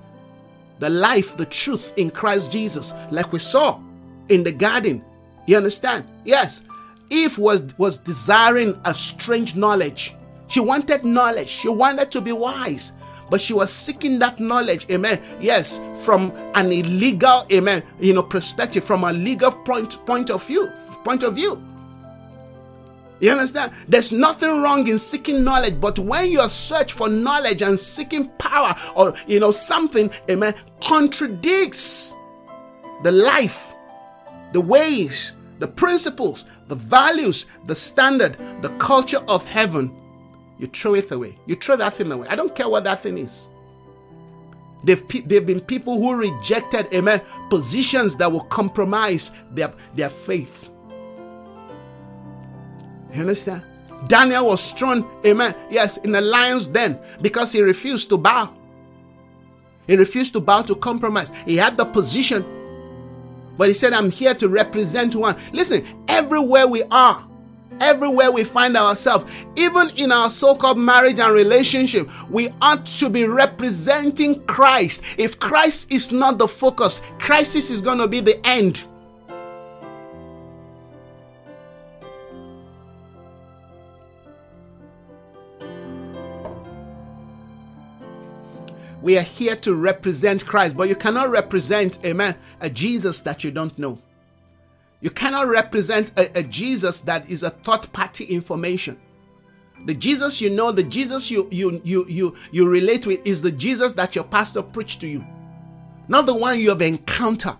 the 0.80 0.91
life, 0.91 1.37
the 1.37 1.47
truth 1.47 1.93
in 1.97 2.11
Christ 2.11 2.51
Jesus, 2.51 2.93
like 3.11 3.32
we 3.32 3.39
saw 3.39 3.80
in 4.28 4.43
the 4.43 4.53
garden. 4.53 5.05
You 5.47 5.57
understand? 5.57 6.05
Yes. 6.24 6.62
Eve 7.11 7.37
was 7.39 7.62
was 7.78 7.99
desiring 7.99 8.80
a 8.85 8.95
strange 8.95 9.55
knowledge. 9.55 10.14
She 10.49 10.61
wanted 10.61 11.05
knowledge. 11.05 11.49
She 11.49 11.68
wanted 11.68 12.11
to 12.12 12.20
be 12.20 12.32
wise 12.32 12.93
but 13.30 13.40
she 13.40 13.52
was 13.52 13.72
seeking 13.72 14.18
that 14.18 14.38
knowledge, 14.40 14.88
amen. 14.90 15.20
Yes, 15.40 15.80
from 16.02 16.32
an 16.54 16.72
illegal, 16.72 17.46
amen, 17.52 17.82
you 18.00 18.12
know, 18.12 18.22
perspective, 18.22 18.84
from 18.84 19.04
a 19.04 19.12
legal 19.12 19.50
point 19.50 20.04
point 20.06 20.30
of 20.30 20.46
view, 20.46 20.70
point 21.04 21.22
of 21.22 21.34
view. 21.34 21.62
You 23.20 23.30
understand? 23.30 23.72
There's 23.88 24.12
nothing 24.12 24.62
wrong 24.62 24.86
in 24.88 24.98
seeking 24.98 25.44
knowledge, 25.44 25.80
but 25.80 25.98
when 25.98 26.30
you 26.30 26.46
search 26.48 26.92
for 26.92 27.08
knowledge 27.08 27.62
and 27.62 27.78
seeking 27.78 28.28
power 28.38 28.74
or 28.94 29.14
you 29.26 29.40
know 29.40 29.52
something, 29.52 30.10
amen, 30.30 30.54
contradicts 30.82 32.14
the 33.02 33.12
life, 33.12 33.72
the 34.52 34.60
ways, 34.60 35.32
the 35.58 35.68
principles, 35.68 36.44
the 36.68 36.74
values, 36.74 37.46
the 37.66 37.74
standard, 37.74 38.36
the 38.62 38.70
culture 38.78 39.22
of 39.28 39.44
heaven, 39.46 39.94
you 40.59 40.66
throw 40.68 40.94
it 40.94 41.11
away. 41.11 41.38
You 41.46 41.57
throw 41.57 41.76
that 41.76 41.94
thing 41.94 42.11
away. 42.12 42.28
I 42.28 42.36
don't 42.36 42.55
care 42.55 42.68
what 42.68 42.84
that 42.84 43.00
thing 43.00 43.18
is. 43.18 43.48
They've, 44.84 45.28
they've 45.28 45.46
been 45.46 45.61
people 45.61 46.00
who 46.00 46.14
rejected, 46.14 46.92
amen, 46.92 47.22
positions 47.48 48.16
that 48.16 48.30
will 48.30 48.44
compromise 48.44 49.32
their, 49.50 49.72
their 49.94 50.11
faith. 50.11 50.68
You 53.12 53.20
understand? 53.20 53.64
Daniel 54.07 54.46
was 54.46 54.72
thrown, 54.72 55.09
amen, 55.24 55.55
yes, 55.70 55.96
in 55.98 56.12
the 56.12 56.20
lion's 56.20 56.66
den 56.66 56.98
because 57.22 57.52
he 57.52 57.62
refused 57.62 58.11
to 58.11 58.18
bow. 58.18 58.52
He 59.86 59.96
refused 59.96 60.34
to 60.34 60.40
bow 60.40 60.62
to 60.62 60.74
compromise. 60.74 61.32
He 61.46 61.57
had 61.57 61.76
the 61.76 61.84
position, 61.86 62.44
but 63.57 63.68
he 63.68 63.74
said, 63.74 63.92
I'm 63.92 64.11
here 64.11 64.34
to 64.34 64.48
represent 64.48 65.14
one. 65.14 65.36
Listen, 65.52 65.86
everywhere 66.09 66.66
we 66.66 66.82
are, 66.90 67.26
everywhere 67.80 68.30
we 68.30 68.44
find 68.44 68.76
ourselves, 68.76 69.30
even 69.56 69.90
in 69.90 70.12
our 70.12 70.30
so 70.30 70.54
called 70.54 70.78
marriage 70.78 71.18
and 71.18 71.34
relationship, 71.34 72.08
we 72.30 72.48
ought 72.60 72.86
to 72.86 73.08
be 73.10 73.24
representing 73.24 74.42
Christ. 74.44 75.02
If 75.18 75.38
Christ 75.38 75.92
is 75.92 76.12
not 76.12 76.38
the 76.38 76.48
focus, 76.48 77.02
crisis 77.18 77.70
is 77.70 77.80
going 77.80 77.98
to 77.98 78.08
be 78.08 78.20
the 78.20 78.44
end. 78.46 78.86
We 89.02 89.18
are 89.18 89.22
here 89.22 89.54
to 89.56 89.74
represent 89.74 90.46
Christ, 90.46 90.78
but 90.78 90.88
you 90.88 90.96
cannot 90.96 91.28
represent, 91.28 92.02
amen, 92.06 92.36
a 92.60 92.70
Jesus 92.70 93.20
that 93.20 93.44
you 93.44 93.50
don't 93.50 93.78
know. 93.78 93.98
You 95.05 95.11
cannot 95.11 95.48
represent 95.48 96.18
a, 96.18 96.38
a 96.38 96.42
Jesus 96.42 97.00
that 97.00 97.28
is 97.28 97.42
a 97.42 97.50
third 97.50 97.92
party 97.92 98.24
information. 98.24 98.98
The 99.84 99.92
Jesus 99.92 100.40
you 100.40 100.48
know, 100.48 100.72
the 100.72 100.82
Jesus 100.82 101.30
you 101.30 101.46
you 101.50 101.78
you 101.84 102.07
you 102.09 102.34
you 102.52 102.66
relate 102.66 103.05
with 103.05 103.20
is 103.26 103.42
the 103.42 103.52
Jesus 103.52 103.92
that 103.92 104.14
your 104.14 104.24
pastor 104.24 104.62
preached 104.62 105.02
to 105.02 105.07
you, 105.07 105.22
not 106.09 106.24
the 106.24 106.34
one 106.34 106.59
you 106.59 106.70
have 106.70 106.80
encountered. 106.80 107.59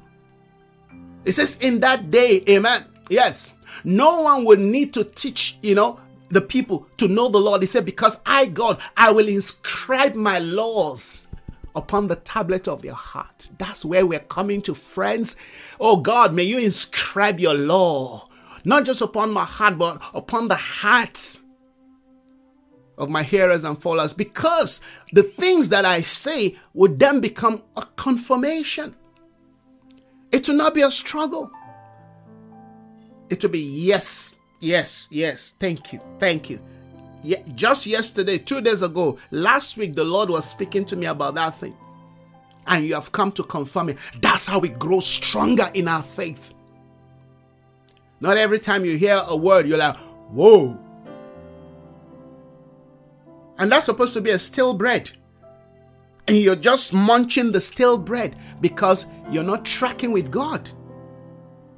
It 1.27 1.33
says, 1.33 1.59
in 1.59 1.81
that 1.81 2.11
day, 2.11 2.43
amen. 2.49 2.87
Yes, 3.11 3.57
no 3.85 4.23
one 4.23 4.47
will 4.47 4.59
need 4.59 4.95
to 4.95 5.05
teach, 5.05 5.59
you 5.61 5.75
know, 5.75 6.01
the 6.31 6.41
people 6.41 6.89
to 6.97 7.09
know 7.09 7.29
the 7.29 7.37
Lord. 7.37 7.61
He 7.61 7.67
said, 7.67 7.85
because 7.85 8.23
I, 8.25 8.47
God, 8.47 8.81
I 8.97 9.13
will 9.13 9.29
inscribe 9.29 10.15
my 10.15 10.39
laws 10.39 11.24
upon 11.75 12.07
the 12.07 12.17
tablet 12.17 12.69
of 12.69 12.85
your 12.85 12.95
heart. 12.95 13.51
That's 13.59 13.85
where 13.85 14.07
we're 14.07 14.21
coming 14.21 14.63
to, 14.63 14.75
friends. 14.75 15.37
Oh 15.81 15.97
God, 15.97 16.35
may 16.35 16.45
you 16.45 16.59
inscribe 16.59 17.41
your 17.41 17.55
law, 17.55 18.29
not 18.65 18.85
just 18.85 19.01
upon 19.01 19.33
my 19.33 19.45
heart, 19.45 19.79
but 19.79 20.03
upon 20.15 20.49
the 20.49 20.57
hearts 20.57 21.43
of 22.97 23.11
my 23.11 23.23
hearers 23.23 23.65
and 23.65 23.81
followers, 23.81 24.15
because 24.15 24.81
the 25.13 25.23
things 25.23 25.69
that 25.71 25.85
I 25.85 26.03
say 26.03 26.57
would 26.75 26.99
then 26.99 27.21
become 27.21 27.63
a 27.77 27.83
confirmation. 27.97 28.95
It 30.31 30.49
will 30.49 30.57
not 30.57 30.75
be 30.75 30.83
a 30.83 30.91
struggle. 30.91 31.51
It 33.31 33.43
will 33.43 33.51
be 33.51 33.61
yes, 33.61 34.37
yes, 34.61 35.09
yes. 35.11 35.55
Thank 35.59 35.93
you, 35.93 36.01
thank 36.21 36.49
you. 36.51 36.61
Just 37.55 37.87
yesterday, 37.87 38.39
two 38.39 38.61
days 38.61 38.83
ago, 38.83 39.19
last 39.31 39.77
week, 39.77 39.95
the 39.95 40.05
Lord 40.05 40.29
was 40.29 40.45
speaking 40.45 40.85
to 40.87 40.97
me 40.97 41.07
about 41.07 41.35
that 41.35 41.57
thing. 41.57 41.77
And 42.67 42.85
you 42.85 42.95
have 42.95 43.13
come 43.13 43.33
to 43.33 43.43
confirm 43.43 43.91
it. 43.91 43.99
That's 44.21 44.47
how 44.47 44.59
we 44.59 44.69
grow 44.69 45.01
stronger 45.01 45.71
in 45.75 45.89
our 45.89 46.03
faith. 46.03 46.53
Not 48.21 48.37
every 48.37 48.59
time 48.59 48.85
you 48.85 48.97
hear 48.97 49.21
a 49.27 49.37
word, 49.37 49.67
you're 49.67 49.79
like, 49.79 49.97
whoa. 50.31 50.79
And 53.59 53.71
that's 53.71 53.87
supposed 53.87 54.15
to 54.15 54.21
be 54.21 54.31
a 54.31 54.39
stale 54.39 54.75
bread. 54.75 55.11
And 56.27 56.39
you're 56.39 56.57
just 56.57 56.95
munching 56.95 57.53
the 57.53 57.61
stale 57.61 57.99
bread 57.99 58.37
because 58.61 59.07
you're 59.31 59.45
not 59.45 59.65
tracking 59.65 60.13
with 60.13 60.31
God. 60.31 60.71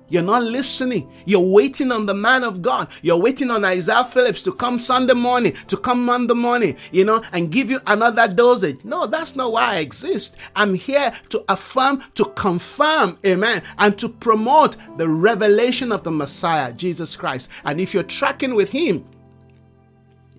You're 0.09 0.23
not 0.23 0.43
listening. 0.43 1.11
You're 1.25 1.41
waiting 1.41 1.91
on 1.91 2.07
the 2.07 2.15
man 2.15 2.45
of 2.45 2.63
God. 2.63 2.89
You're 3.03 3.21
waiting 3.21 3.51
on 3.51 3.65
Isaiah 3.65 4.05
Phillips 4.05 4.43
to 4.43 4.53
come 4.53 4.79
Sunday 4.79 5.15
morning, 5.15 5.53
to 5.69 5.77
come 5.77 6.05
Monday 6.05 6.35
morning, 6.35 6.77
you 6.93 7.05
know, 7.05 7.23
and 7.33 7.51
give 7.51 7.71
you 7.71 7.81
another 7.87 8.29
dosage. 8.29 8.79
No, 8.85 9.07
that's 9.07 9.35
not 9.35 9.53
why 9.53 9.75
I 9.75 9.79
exist. 9.79 10.37
I'm 10.55 10.75
here 10.75 11.13
to 11.31 11.45
affirm, 11.49 12.05
to 12.15 12.25
confirm, 12.37 13.19
amen, 13.27 13.63
and 13.79 13.99
to 13.99 14.09
promote 14.09 14.77
the 14.97 15.09
revelation 15.09 15.91
of 15.91 16.05
the 16.05 16.13
Messiah, 16.13 16.73
Jesus 16.73 17.17
Christ. 17.17 17.51
And 17.65 17.81
if 17.81 17.93
you're 17.93 18.05
tracking 18.05 18.55
with 18.55 18.71
him, 18.71 19.05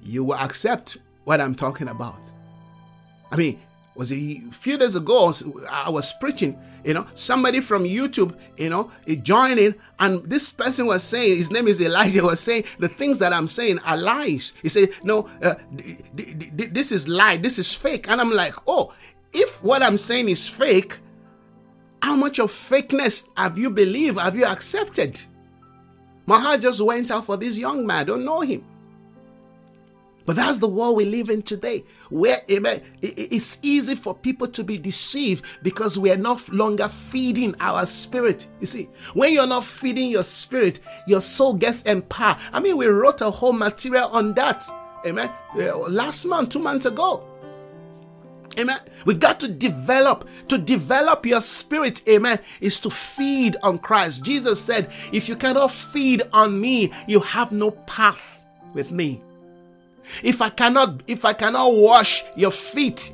you 0.01 0.23
will 0.23 0.35
accept 0.37 0.97
what 1.25 1.41
I'm 1.41 1.55
talking 1.55 1.89
about. 1.89 2.21
I 3.31 3.35
mean, 3.35 3.59
was 3.97 4.13
a 4.13 4.39
few 4.51 4.77
days 4.77 4.95
ago 4.95 5.33
I 5.69 5.89
was 5.89 6.13
preaching 6.19 6.57
you 6.83 6.93
know, 6.93 7.05
somebody 7.13 7.61
from 7.61 7.83
YouTube, 7.83 8.37
you 8.57 8.69
know, 8.69 8.91
joining, 9.21 9.75
and 9.99 10.23
this 10.29 10.51
person 10.51 10.85
was 10.87 11.03
saying, 11.03 11.37
his 11.37 11.51
name 11.51 11.67
is 11.67 11.81
Elijah, 11.81 12.23
was 12.23 12.39
saying, 12.39 12.63
the 12.79 12.87
things 12.87 13.19
that 13.19 13.33
I'm 13.33 13.47
saying 13.47 13.79
are 13.79 13.97
lies. 13.97 14.53
He 14.61 14.69
said, 14.69 14.89
no, 15.03 15.29
uh, 15.41 15.55
d- 15.75 15.97
d- 16.15 16.33
d- 16.33 16.65
this 16.67 16.91
is 16.91 17.07
lie, 17.07 17.37
this 17.37 17.59
is 17.59 17.73
fake. 17.73 18.09
And 18.09 18.21
I'm 18.21 18.31
like, 18.31 18.53
oh, 18.67 18.93
if 19.33 19.63
what 19.63 19.83
I'm 19.83 19.97
saying 19.97 20.29
is 20.29 20.47
fake, 20.47 20.97
how 22.01 22.15
much 22.15 22.39
of 22.39 22.51
fakeness 22.51 23.27
have 23.35 23.57
you 23.57 23.69
believed, 23.69 24.19
have 24.19 24.35
you 24.35 24.45
accepted? 24.45 25.21
My 26.25 26.39
heart 26.39 26.61
just 26.61 26.81
went 26.81 27.09
out 27.11 27.25
for 27.25 27.37
this 27.37 27.57
young 27.57 27.85
man, 27.85 28.01
I 28.01 28.03
don't 28.03 28.25
know 28.25 28.41
him. 28.41 28.65
But 30.27 30.35
that's 30.35 30.59
the 30.59 30.67
world 30.67 30.97
we 30.97 31.05
live 31.05 31.29
in 31.29 31.41
today, 31.41 31.85
where 32.09 32.41
amen, 32.51 32.81
it's 33.01 33.59
easy 33.61 33.95
for 33.95 34.13
people 34.13 34.49
to 34.49 34.61
be 34.61 34.77
deceived 34.77 35.45
because 35.63 35.97
we 35.97 36.11
are 36.11 36.17
no 36.17 36.37
longer 36.49 36.89
feeding 36.89 37.55
our 37.61 37.85
spirit. 37.85 38.45
You 38.59 38.67
see, 38.67 38.89
when 39.13 39.33
you're 39.33 39.47
not 39.47 39.63
feeding 39.63 40.11
your 40.11 40.25
spirit, 40.25 40.81
your 41.07 41.21
soul 41.21 41.53
gets 41.53 41.83
empowered. 41.83 42.37
I 42.51 42.59
mean, 42.59 42.75
we 42.75 42.87
wrote 42.87 43.21
a 43.21 43.31
whole 43.31 43.53
material 43.53 44.09
on 44.09 44.33
that, 44.33 44.65
amen, 45.05 45.31
uh, 45.55 45.77
last 45.87 46.25
month, 46.25 46.49
two 46.49 46.59
months 46.59 46.85
ago. 46.85 47.23
Amen. 48.59 48.79
We 49.05 49.13
got 49.13 49.39
to 49.41 49.47
develop. 49.47 50.27
To 50.49 50.57
develop 50.57 51.25
your 51.25 51.41
spirit, 51.41 52.01
amen, 52.09 52.39
is 52.59 52.79
to 52.81 52.89
feed 52.89 53.55
on 53.63 53.77
Christ. 53.77 54.23
Jesus 54.23 54.61
said, 54.61 54.91
If 55.13 55.29
you 55.29 55.35
cannot 55.35 55.71
feed 55.71 56.23
on 56.33 56.59
me, 56.59 56.91
you 57.05 57.19
have 57.19 57.51
no 57.51 57.71
path 57.71 58.45
with 58.73 58.91
me. 58.91 59.21
If 60.23 60.41
I 60.41 60.49
cannot, 60.49 61.03
if 61.07 61.25
I 61.25 61.33
cannot 61.33 61.73
wash 61.73 62.23
your 62.35 62.51
feet, 62.51 63.13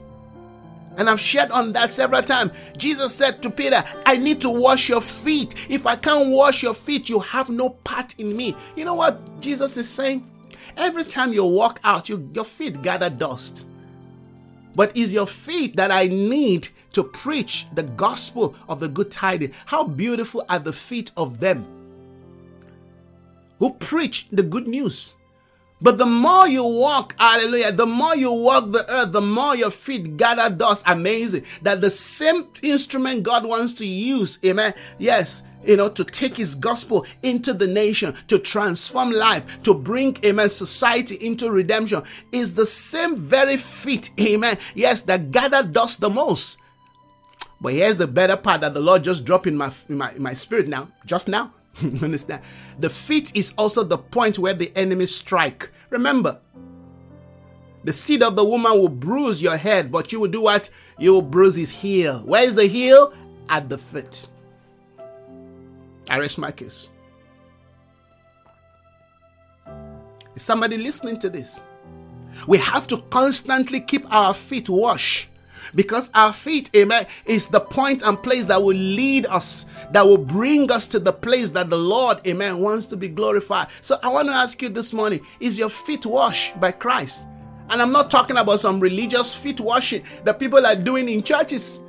and 0.98 1.10
I've 1.10 1.20
shared 1.20 1.50
on 1.52 1.74
that 1.74 1.90
several 1.90 2.22
times. 2.22 2.52
Jesus 2.78 3.16
said 3.16 3.42
to 3.42 3.50
Peter, 3.50 3.84
I 4.06 4.18
need 4.18 4.40
to 4.42 4.50
wash 4.50 4.90
your 4.90 5.02
feet. 5.02 5.56
If 5.68 5.88
I 5.88 5.96
can't 5.96 6.30
wash 6.30 6.62
your 6.62 6.76
feet, 6.76 7.10
you 7.10 7.20
have 7.20 7.50
no 7.50 7.70
part 7.70 8.20
in 8.20 8.38
me. 8.38 8.56
You 8.76 8.86
know 8.86 8.94
what 8.94 9.42
Jesus 9.42 9.76
is 9.76 9.90
saying? 9.90 10.30
Every 10.78 11.04
time 11.04 11.34
you 11.34 11.46
walk 11.46 11.80
out, 11.84 12.10
you, 12.10 12.30
your 12.36 12.46
feet 12.46 12.84
gather 12.84 13.10
dust. 13.10 13.66
But 14.76 14.96
is 14.96 15.14
your 15.14 15.28
feet 15.28 15.76
that 15.78 15.92
I 15.92 16.08
need 16.08 16.68
to 16.92 17.04
preach 17.04 17.66
the 17.74 17.84
gospel 17.84 18.56
of 18.70 18.80
the 18.80 18.88
good 18.88 19.10
tidings? 19.10 19.56
How 19.66 19.84
beautiful 19.84 20.46
are 20.48 20.60
the 20.60 20.74
feet 20.74 21.12
of 21.18 21.40
them 21.40 21.66
who 23.60 23.72
preach 23.76 24.28
the 24.30 24.44
good 24.44 24.68
news. 24.68 25.16
But 25.84 25.98
the 25.98 26.06
more 26.06 26.48
you 26.48 26.64
walk, 26.64 27.14
hallelujah, 27.20 27.74
the 27.74 27.86
more 27.86 28.16
you 28.16 28.32
walk 28.32 28.72
the 28.72 28.90
earth, 28.90 29.12
the 29.12 29.20
more 29.20 29.54
your 29.54 29.70
feet 29.70 30.16
gather 30.16 30.50
dust. 30.50 30.86
Amazing. 30.88 31.44
That 31.62 31.82
the 31.82 31.92
same 31.92 32.48
instrument 32.64 33.24
God 33.24 33.46
wants 33.46 33.74
to 33.76 33.86
use, 33.86 34.40
amen. 34.46 34.74
Yes, 34.98 35.44
you 35.66 35.76
know, 35.76 35.90
to 35.90 36.06
take 36.06 36.38
his 36.38 36.56
gospel 36.56 37.06
into 37.22 37.54
the 37.54 37.68
nation, 37.68 38.16
to 38.30 38.40
transform 38.40 39.12
life, 39.12 39.62
to 39.64 39.74
bring, 39.74 40.18
amen, 40.26 40.50
society 40.50 41.16
into 41.16 41.52
redemption 41.52 42.02
is 42.32 42.56
the 42.56 42.66
same 42.66 43.18
very 43.18 43.58
feet, 43.58 44.12
amen. 44.22 44.58
Yes, 44.76 45.02
that 45.02 45.32
gather 45.32 45.64
dust 45.64 46.00
the 46.00 46.10
most. 46.10 46.60
But 47.60 47.74
here's 47.74 47.98
the 47.98 48.08
better 48.08 48.38
part 48.38 48.62
that 48.62 48.74
the 48.74 48.80
Lord 48.80 49.04
just 49.04 49.26
dropped 49.26 49.48
in 49.48 49.58
my 49.58 49.72
in 49.90 49.98
my, 49.98 50.12
in 50.14 50.22
my 50.24 50.34
spirit 50.34 50.70
now, 50.70 50.88
just 51.06 51.28
now. 51.28 51.54
Understand? 52.02 52.42
The 52.80 52.90
feet 52.90 53.36
is 53.36 53.54
also 53.58 53.84
the 53.84 53.98
point 53.98 54.40
where 54.40 54.54
the 54.54 54.72
enemy 54.78 55.08
strike. 55.08 55.72
Remember, 55.94 56.40
the 57.84 57.94
seed 57.94 58.24
of 58.24 58.36
the 58.36 58.44
woman 58.44 58.72
will 58.72 58.90
bruise 58.90 59.40
your 59.44 59.56
head, 59.56 59.92
but 59.92 60.12
you 60.12 60.20
will 60.20 60.28
do 60.28 60.42
what? 60.42 60.72
You 60.98 61.14
will 61.14 61.22
bruise 61.22 61.56
his 61.56 61.70
heel. 61.70 62.22
Where 62.22 62.44
is 62.44 62.56
the 62.56 62.66
heel? 62.66 63.14
At 63.48 63.70
the 63.70 63.78
feet. 63.78 64.28
I 66.10 66.18
rest 66.18 66.40
my 66.40 66.52
case. 66.52 66.90
Is 70.36 70.42
somebody 70.42 70.78
listening 70.78 71.20
to 71.20 71.30
this? 71.30 71.62
We 72.48 72.58
have 72.58 72.88
to 72.88 72.98
constantly 73.12 73.80
keep 73.80 74.12
our 74.12 74.34
feet 74.34 74.70
washed 74.70 75.30
because 75.76 76.12
our 76.14 76.34
feet, 76.34 76.70
amen, 76.76 77.06
is 77.26 77.48
the 77.48 77.60
point 77.60 78.02
and 78.04 78.22
place 78.22 78.48
that 78.48 78.62
will 78.62 78.76
lead 78.76 79.26
us, 79.28 79.66
that 79.92 80.06
will 80.06 80.18
bring 80.18 80.72
us 80.72 80.88
to 80.90 81.00
the 81.00 81.14
place 81.14 81.52
that 81.52 81.70
the 81.70 81.78
Lord, 81.78 82.26
amen, 82.28 82.60
wants 82.60 82.86
to 82.88 82.98
be 82.98 83.08
glorified. 83.10 83.68
So 83.82 83.98
I 84.04 84.10
want 84.10 84.28
to 84.28 84.34
ask 84.34 84.62
you 84.62 84.70
this 84.70 84.94
morning 84.94 85.26
is 85.40 85.58
your 85.58 85.70
feet 85.70 86.06
washed 86.06 86.60
by 86.60 86.72
Christ? 86.72 87.28
And 87.70 87.82
I'm 87.82 87.92
not 87.92 88.12
talking 88.12 88.38
about 88.38 88.60
some 88.60 88.80
religious 88.80 89.34
feet 89.34 89.60
washing 89.60 90.04
that 90.26 90.40
people 90.40 90.66
are 90.66 90.76
doing 90.76 91.10
in 91.10 91.24
churches. 91.24 91.80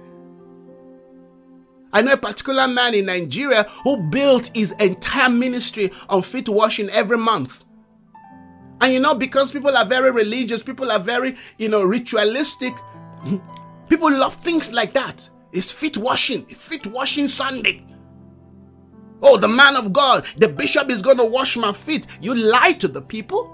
I 1.93 2.03
know 2.03 2.13
a 2.13 2.17
particular 2.17 2.67
man 2.67 2.95
in 2.95 3.07
Nigeria 3.07 3.65
who 3.85 3.97
built 3.97 4.51
his 4.55 4.73
entire 4.73 5.31
ministry 5.31 5.93
on 6.09 6.23
feet 6.23 6.49
washing 6.49 6.91
every 6.91 7.19
month. 7.19 7.65
And 8.81 8.93
you 8.93 9.01
know, 9.01 9.15
because 9.15 9.53
people 9.53 9.77
are 9.77 9.85
very 9.85 10.11
religious, 10.11 10.63
people 10.63 10.91
are 10.91 10.99
very, 10.99 11.37
you 11.59 11.69
know, 11.69 11.85
ritualistic, 11.85 12.75
People 13.89 14.11
love 14.11 14.35
things 14.37 14.73
like 14.73 14.93
that. 14.95 15.29
It's 15.53 15.71
feet 15.71 15.97
washing, 15.97 16.45
feet 16.47 16.87
washing 16.87 17.29
Sunday. 17.29 17.85
Oh, 19.23 19.37
the 19.37 19.49
man 19.49 19.77
of 19.77 19.93
God, 19.93 20.27
the 20.37 20.49
bishop 20.49 20.91
is 20.91 21.01
going 21.01 21.19
to 21.19 21.31
wash 21.31 21.57
my 21.57 21.73
feet. 21.73 22.07
You 22.21 22.35
lie 22.35 22.73
to 22.73 22.89
the 22.89 23.01
people. 23.01 23.51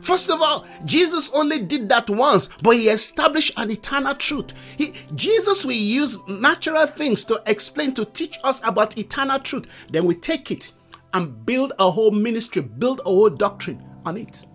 First 0.00 0.30
of 0.30 0.40
all, 0.40 0.66
Jesus 0.84 1.30
only 1.34 1.58
did 1.64 1.88
that 1.88 2.08
once, 2.08 2.48
but 2.62 2.76
he 2.76 2.88
established 2.88 3.52
an 3.56 3.70
eternal 3.70 4.14
truth. 4.14 4.54
He, 4.76 4.94
Jesus 5.14 5.64
will 5.64 5.72
use 5.72 6.16
natural 6.28 6.86
things 6.86 7.24
to 7.24 7.42
explain, 7.46 7.94
to 7.94 8.04
teach 8.04 8.38
us 8.44 8.60
about 8.66 8.96
eternal 8.96 9.38
truth. 9.38 9.66
Then 9.90 10.04
we 10.04 10.14
take 10.14 10.50
it 10.50 10.72
and 11.12 11.44
build 11.44 11.72
a 11.78 11.90
whole 11.90 12.10
ministry, 12.10 12.62
build 12.62 13.00
a 13.00 13.04
whole 13.04 13.30
doctrine 13.30 13.84
on 14.04 14.16
it. 14.16 14.46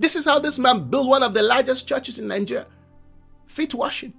This 0.00 0.16
is 0.16 0.24
how 0.24 0.38
this 0.38 0.58
man 0.58 0.88
built 0.88 1.06
one 1.06 1.22
of 1.22 1.34
the 1.34 1.42
largest 1.42 1.86
churches 1.86 2.18
in 2.18 2.26
Nigeria 2.26 2.66
feet 3.46 3.74
washing. 3.74 4.14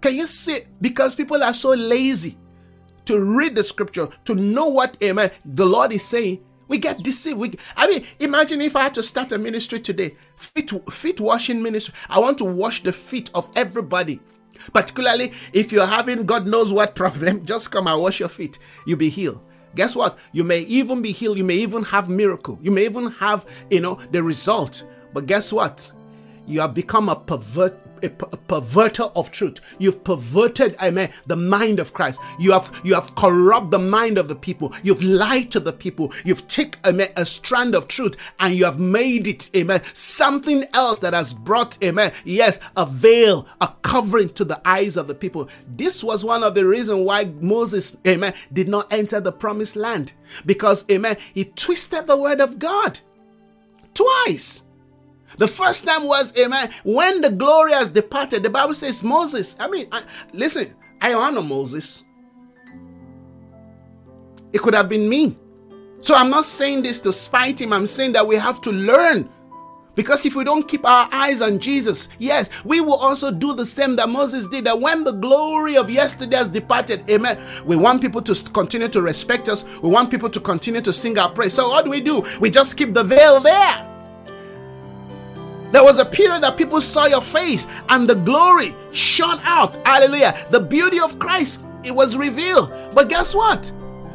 Can 0.00 0.14
you 0.14 0.26
see? 0.26 0.60
Because 0.80 1.14
people 1.14 1.42
are 1.42 1.52
so 1.52 1.70
lazy 1.70 2.38
to 3.04 3.20
read 3.20 3.54
the 3.54 3.64
scripture, 3.64 4.08
to 4.24 4.34
know 4.34 4.68
what 4.68 4.96
amen 5.02 5.30
the 5.44 5.66
Lord 5.66 5.92
is 5.92 6.04
saying. 6.04 6.42
We 6.68 6.78
get 6.78 7.02
deceived. 7.02 7.38
We, 7.38 7.58
I 7.76 7.86
mean, 7.86 8.06
imagine 8.20 8.62
if 8.62 8.76
I 8.76 8.84
had 8.84 8.94
to 8.94 9.02
start 9.02 9.32
a 9.32 9.38
ministry 9.38 9.80
today, 9.80 10.16
feet, 10.36 10.70
feet 10.90 11.20
washing 11.20 11.62
ministry. 11.62 11.92
I 12.08 12.18
want 12.18 12.38
to 12.38 12.44
wash 12.44 12.82
the 12.82 12.92
feet 12.92 13.30
of 13.34 13.50
everybody. 13.56 14.20
Particularly 14.72 15.32
if 15.52 15.70
you're 15.72 15.86
having 15.86 16.24
God 16.24 16.46
knows 16.46 16.72
what 16.72 16.94
problem, 17.02 17.44
just 17.44 17.70
come 17.70 17.88
and 17.88 18.00
wash 18.00 18.20
your 18.20 18.30
feet. 18.30 18.58
You'll 18.86 18.98
be 18.98 19.10
healed. 19.10 19.42
Guess 19.74 19.94
what? 19.96 20.18
You 20.32 20.44
may 20.44 20.60
even 20.60 21.02
be 21.02 21.12
healed. 21.12 21.38
You 21.38 21.44
may 21.44 21.56
even 21.56 21.82
have 21.84 22.08
miracle. 22.08 22.58
You 22.62 22.70
may 22.70 22.84
even 22.84 23.10
have, 23.12 23.46
you 23.70 23.80
know, 23.80 23.98
the 24.10 24.22
result. 24.22 24.84
But 25.12 25.26
guess 25.26 25.52
what? 25.52 25.90
You 26.46 26.60
have 26.60 26.74
become 26.74 27.08
a 27.08 27.16
pervert 27.16 27.78
a, 28.02 28.08
perverter 28.08 29.10
of 29.16 29.30
truth. 29.30 29.60
You've 29.78 30.04
perverted, 30.04 30.76
amen, 30.82 31.10
the 31.26 31.36
mind 31.36 31.80
of 31.80 31.92
Christ. 31.92 32.20
You 32.38 32.52
have 32.52 32.80
you 32.84 32.94
have 32.94 33.14
corrupt 33.14 33.70
the 33.70 33.78
mind 33.78 34.18
of 34.18 34.28
the 34.28 34.36
people. 34.36 34.72
You've 34.82 35.02
lied 35.02 35.50
to 35.52 35.60
the 35.60 35.72
people. 35.72 36.12
You've 36.24 36.46
taken 36.48 36.80
amen, 36.86 37.08
a 37.16 37.24
strand 37.24 37.74
of 37.74 37.88
truth 37.88 38.16
and 38.40 38.54
you 38.54 38.64
have 38.64 38.78
made 38.78 39.26
it, 39.26 39.50
amen, 39.56 39.82
something 39.92 40.64
else 40.72 40.98
that 41.00 41.14
has 41.14 41.34
brought, 41.34 41.82
amen, 41.82 42.12
yes, 42.24 42.60
a 42.76 42.86
veil, 42.86 43.46
a 43.60 43.68
covering 43.82 44.30
to 44.30 44.44
the 44.44 44.60
eyes 44.64 44.96
of 44.96 45.08
the 45.08 45.14
people. 45.14 45.48
This 45.76 46.02
was 46.02 46.24
one 46.24 46.42
of 46.42 46.54
the 46.54 46.66
reasons 46.66 47.06
why 47.06 47.24
Moses, 47.40 47.96
amen, 48.06 48.34
did 48.52 48.68
not 48.68 48.92
enter 48.92 49.20
the 49.20 49.32
promised 49.32 49.76
land 49.76 50.14
because, 50.46 50.84
amen, 50.90 51.16
he 51.32 51.44
twisted 51.44 52.06
the 52.06 52.16
word 52.16 52.40
of 52.40 52.58
God 52.58 53.00
twice. 53.94 54.64
The 55.38 55.48
first 55.48 55.86
time 55.86 56.06
was, 56.06 56.36
amen, 56.38 56.70
when 56.84 57.20
the 57.20 57.30
glory 57.30 57.72
has 57.72 57.88
departed. 57.88 58.42
The 58.42 58.50
Bible 58.50 58.74
says 58.74 59.02
Moses. 59.02 59.56
I 59.58 59.68
mean, 59.68 59.88
I, 59.92 60.02
listen, 60.32 60.74
I 61.00 61.14
honor 61.14 61.42
Moses. 61.42 62.04
It 64.52 64.60
could 64.60 64.74
have 64.74 64.88
been 64.88 65.08
me. 65.08 65.36
So 66.00 66.14
I'm 66.14 66.30
not 66.30 66.44
saying 66.44 66.82
this 66.82 67.00
to 67.00 67.12
spite 67.12 67.60
him. 67.60 67.72
I'm 67.72 67.86
saying 67.86 68.12
that 68.12 68.26
we 68.26 68.36
have 68.36 68.60
to 68.62 68.70
learn. 68.70 69.28
Because 69.94 70.26
if 70.26 70.34
we 70.34 70.44
don't 70.44 70.66
keep 70.68 70.84
our 70.84 71.08
eyes 71.12 71.40
on 71.40 71.58
Jesus, 71.58 72.08
yes, 72.18 72.50
we 72.64 72.80
will 72.80 72.96
also 72.96 73.30
do 73.30 73.54
the 73.54 73.64
same 73.64 73.96
that 73.96 74.08
Moses 74.08 74.48
did. 74.48 74.64
That 74.64 74.80
when 74.80 75.04
the 75.04 75.12
glory 75.12 75.76
of 75.76 75.88
yesterday 75.88 76.36
has 76.36 76.50
departed, 76.50 77.08
amen, 77.08 77.38
we 77.64 77.76
want 77.76 78.02
people 78.02 78.20
to 78.22 78.34
continue 78.50 78.88
to 78.88 79.00
respect 79.02 79.48
us. 79.48 79.64
We 79.80 79.88
want 79.90 80.10
people 80.10 80.28
to 80.30 80.40
continue 80.40 80.80
to 80.80 80.92
sing 80.92 81.16
our 81.18 81.30
praise. 81.30 81.54
So 81.54 81.68
what 81.68 81.84
do 81.84 81.90
we 81.90 82.00
do? 82.00 82.24
We 82.40 82.50
just 82.50 82.76
keep 82.76 82.92
the 82.92 83.04
veil 83.04 83.40
there. 83.40 83.93
There 85.74 85.82
was 85.82 85.98
a 85.98 86.04
period 86.04 86.44
that 86.44 86.56
people 86.56 86.80
saw 86.80 87.06
your 87.06 87.20
face 87.20 87.66
and 87.88 88.08
the 88.08 88.14
glory 88.14 88.76
shone 88.92 89.40
out. 89.42 89.74
Hallelujah. 89.84 90.32
The 90.50 90.60
beauty 90.60 91.00
of 91.00 91.18
Christ, 91.18 91.64
it 91.82 91.90
was 91.90 92.16
revealed. 92.16 92.72
But 92.94 93.08
guess 93.08 93.34
what? 93.34 93.72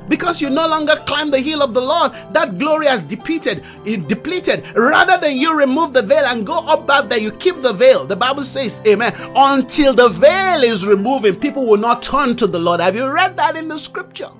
Because 0.07 0.41
you 0.41 0.49
no 0.49 0.65
longer 0.69 0.95
climb 1.05 1.31
the 1.31 1.41
hill 1.41 1.61
of 1.61 1.73
the 1.73 1.81
Lord, 1.81 2.13
that 2.31 2.59
glory 2.59 2.87
has 2.87 3.03
depleted, 3.03 3.65
it 3.83 4.07
depleted. 4.07 4.73
Rather 4.73 5.17
than 5.17 5.35
you 5.35 5.53
remove 5.53 5.91
the 5.91 6.01
veil 6.01 6.23
and 6.27 6.47
go 6.47 6.59
up 6.59 6.87
back 6.87 7.09
there, 7.09 7.19
you 7.19 7.29
keep 7.29 7.61
the 7.61 7.73
veil. 7.73 8.05
The 8.05 8.15
Bible 8.15 8.45
says, 8.45 8.81
Amen. 8.87 9.11
Until 9.35 9.93
the 9.93 10.07
veil 10.07 10.63
is 10.63 10.87
removed, 10.87 11.41
people 11.41 11.67
will 11.67 11.77
not 11.77 12.01
turn 12.01 12.37
to 12.37 12.47
the 12.47 12.57
Lord. 12.57 12.79
Have 12.79 12.95
you 12.95 13.11
read 13.11 13.35
that 13.35 13.57
in 13.57 13.67
the 13.67 13.77
scripture? 13.77 14.31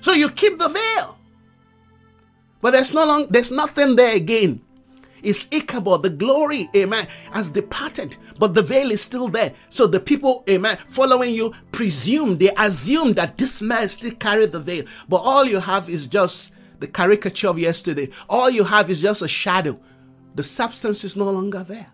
So 0.00 0.12
you 0.12 0.30
keep 0.30 0.60
the 0.60 0.68
veil. 0.68 1.18
But 2.60 2.70
there's 2.70 2.94
no 2.94 3.04
long, 3.04 3.26
there's 3.28 3.50
nothing 3.50 3.96
there 3.96 4.14
again 4.14 4.60
is 5.24 5.48
Ichabod. 5.50 6.02
The 6.02 6.10
glory, 6.10 6.68
amen, 6.76 7.06
has 7.32 7.48
departed, 7.48 8.16
but 8.38 8.54
the 8.54 8.62
veil 8.62 8.90
is 8.90 9.02
still 9.02 9.28
there. 9.28 9.52
So 9.70 9.86
the 9.86 10.00
people, 10.00 10.44
amen, 10.48 10.78
following 10.88 11.34
you 11.34 11.52
presume, 11.72 12.38
they 12.38 12.50
assume 12.56 13.14
that 13.14 13.38
this 13.38 13.62
man 13.62 13.88
still 13.88 14.12
carried 14.12 14.52
the 14.52 14.60
veil. 14.60 14.84
But 15.08 15.18
all 15.18 15.44
you 15.44 15.60
have 15.60 15.88
is 15.88 16.06
just 16.06 16.52
the 16.80 16.86
caricature 16.86 17.48
of 17.48 17.58
yesterday. 17.58 18.10
All 18.28 18.50
you 18.50 18.64
have 18.64 18.90
is 18.90 19.00
just 19.00 19.22
a 19.22 19.28
shadow. 19.28 19.80
The 20.34 20.42
substance 20.42 21.04
is 21.04 21.16
no 21.16 21.30
longer 21.30 21.62
there. 21.62 21.86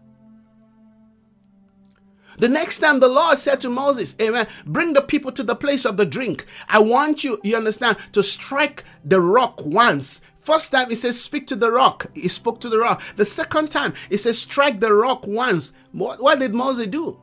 The 2.39 2.49
next 2.49 2.79
time 2.79 3.01
the 3.01 3.09
Lord 3.09 3.39
said 3.39 3.61
to 3.61 3.69
Moses, 3.69 4.17
Amen, 4.21 4.47
bring 4.65 4.95
the 4.95 5.03
people 5.03 5.31
to 5.33 5.43
the 5.43 5.55
place 5.55 5.85
of 5.85 5.99
the 5.99 6.07
drink. 6.07 6.47
I 6.69 6.79
want 6.79 7.23
you, 7.23 7.39
you 7.45 7.55
understand, 7.55 7.99
to 8.13 8.23
strike 8.23 8.83
the 9.05 9.21
rock 9.21 9.63
once 9.63 10.23
First 10.41 10.73
time, 10.73 10.89
he 10.89 10.97
says, 10.97 11.21
Speak 11.21 11.47
to 11.49 11.57
the 11.57 11.71
rock. 11.71 12.07
He 12.15 12.29
spoke 12.29 12.61
to 12.61 12.69
the 12.69 12.79
rock. 12.79 13.03
The 13.17 13.25
second 13.25 13.71
time, 13.71 13.95
he 14.09 14.17
says, 14.17 14.39
Strike 14.39 14.81
the 14.81 14.95
rock 14.95 15.27
once. 15.27 15.73
What, 15.93 16.23
what 16.23 16.39
did 16.39 16.55
Moses 16.55 16.87
do? 16.87 17.21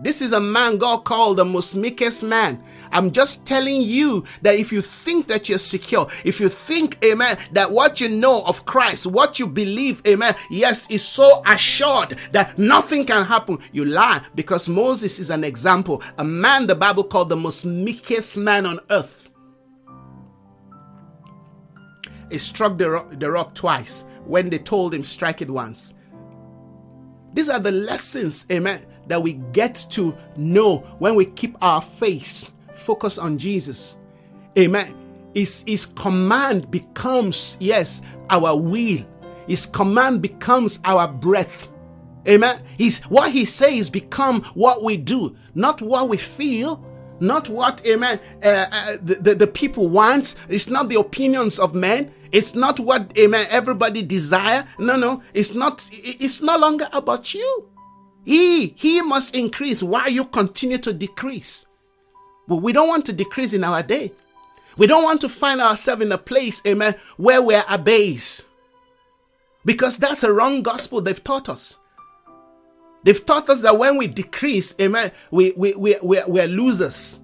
This 0.00 0.22
is 0.22 0.32
a 0.32 0.40
man 0.40 0.78
God 0.78 0.98
called 0.98 1.38
the 1.38 1.44
most 1.44 1.74
meekest 1.74 2.22
man. 2.22 2.62
I'm 2.92 3.10
just 3.10 3.44
telling 3.44 3.82
you 3.82 4.24
that 4.42 4.54
if 4.54 4.72
you 4.72 4.80
think 4.80 5.26
that 5.26 5.48
you're 5.48 5.58
secure, 5.58 6.06
if 6.24 6.38
you 6.40 6.48
think, 6.48 7.04
amen, 7.04 7.36
that 7.52 7.70
what 7.70 8.00
you 8.00 8.08
know 8.08 8.42
of 8.44 8.64
Christ, 8.64 9.06
what 9.06 9.38
you 9.38 9.46
believe, 9.46 10.00
amen, 10.06 10.34
yes, 10.50 10.88
is 10.90 11.04
so 11.04 11.42
assured 11.46 12.16
that 12.32 12.58
nothing 12.58 13.04
can 13.04 13.24
happen, 13.24 13.58
you 13.72 13.84
lie 13.84 14.22
because 14.34 14.68
Moses 14.68 15.18
is 15.18 15.30
an 15.30 15.42
example, 15.42 16.02
a 16.16 16.24
man 16.24 16.66
the 16.66 16.76
Bible 16.76 17.04
called 17.04 17.28
the 17.28 17.36
most 17.36 17.64
meekest 17.64 18.38
man 18.38 18.66
on 18.66 18.80
earth. 18.90 19.27
He 22.30 22.38
struck 22.38 22.78
the 22.78 22.90
rock, 22.90 23.10
the 23.10 23.30
rock 23.30 23.54
twice 23.54 24.04
when 24.24 24.50
they 24.50 24.58
told 24.58 24.94
him, 24.94 25.04
strike 25.04 25.40
it 25.42 25.50
once. 25.50 25.94
These 27.32 27.48
are 27.48 27.60
the 27.60 27.72
lessons, 27.72 28.46
amen, 28.50 28.84
that 29.06 29.22
we 29.22 29.34
get 29.52 29.86
to 29.90 30.16
know 30.36 30.78
when 30.98 31.14
we 31.14 31.26
keep 31.26 31.56
our 31.62 31.80
face 31.80 32.52
focused 32.74 33.18
on 33.18 33.38
Jesus. 33.38 33.96
Amen. 34.58 34.94
His, 35.34 35.62
his 35.66 35.86
command 35.86 36.70
becomes, 36.70 37.56
yes, 37.60 38.02
our 38.30 38.58
will. 38.58 39.06
His 39.46 39.66
command 39.66 40.20
becomes 40.22 40.80
our 40.84 41.08
breath. 41.08 41.68
Amen. 42.26 42.62
He's, 42.76 42.98
what 43.04 43.30
he 43.32 43.44
says 43.44 43.88
become 43.88 44.42
what 44.54 44.82
we 44.82 44.96
do, 44.96 45.36
not 45.54 45.80
what 45.80 46.08
we 46.08 46.18
feel, 46.18 46.84
not 47.20 47.48
what, 47.48 47.86
amen, 47.86 48.20
uh, 48.44 48.66
uh, 48.70 48.96
the, 49.02 49.14
the, 49.16 49.34
the 49.34 49.46
people 49.46 49.88
want. 49.88 50.34
It's 50.48 50.68
not 50.68 50.88
the 50.88 51.00
opinions 51.00 51.58
of 51.58 51.74
men. 51.74 52.12
It's 52.30 52.54
not 52.54 52.78
what 52.78 53.16
amen 53.18 53.46
everybody 53.50 54.02
desire. 54.02 54.66
No, 54.78 54.96
no, 54.96 55.22
it's 55.32 55.54
not 55.54 55.88
it's 55.92 56.42
no 56.42 56.58
longer 56.58 56.86
about 56.92 57.32
you. 57.32 57.68
He 58.24 58.68
he 58.76 59.00
must 59.00 59.34
increase 59.34 59.82
while 59.82 60.10
you 60.10 60.24
continue 60.26 60.78
to 60.78 60.92
decrease. 60.92 61.66
But 62.46 62.56
we 62.56 62.72
don't 62.72 62.88
want 62.88 63.06
to 63.06 63.12
decrease 63.12 63.54
in 63.54 63.64
our 63.64 63.82
day. 63.82 64.12
We 64.76 64.86
don't 64.86 65.04
want 65.04 65.20
to 65.22 65.28
find 65.28 65.60
ourselves 65.60 66.02
in 66.02 66.12
a 66.12 66.18
place, 66.18 66.62
amen, 66.66 66.94
where 67.16 67.42
we're 67.42 67.64
abased. 67.68 68.44
Because 69.64 69.98
that's 69.98 70.22
a 70.22 70.32
wrong 70.32 70.62
gospel 70.62 71.00
they've 71.00 71.22
taught 71.22 71.48
us. 71.48 71.78
They've 73.04 73.24
taught 73.24 73.48
us 73.48 73.62
that 73.62 73.78
when 73.78 73.96
we 73.96 74.06
decrease, 74.06 74.74
amen, 74.80 75.12
we, 75.30 75.52
we, 75.56 75.74
we, 75.74 75.96
we, 76.02 76.20
we're 76.26 76.46
losers. 76.46 77.20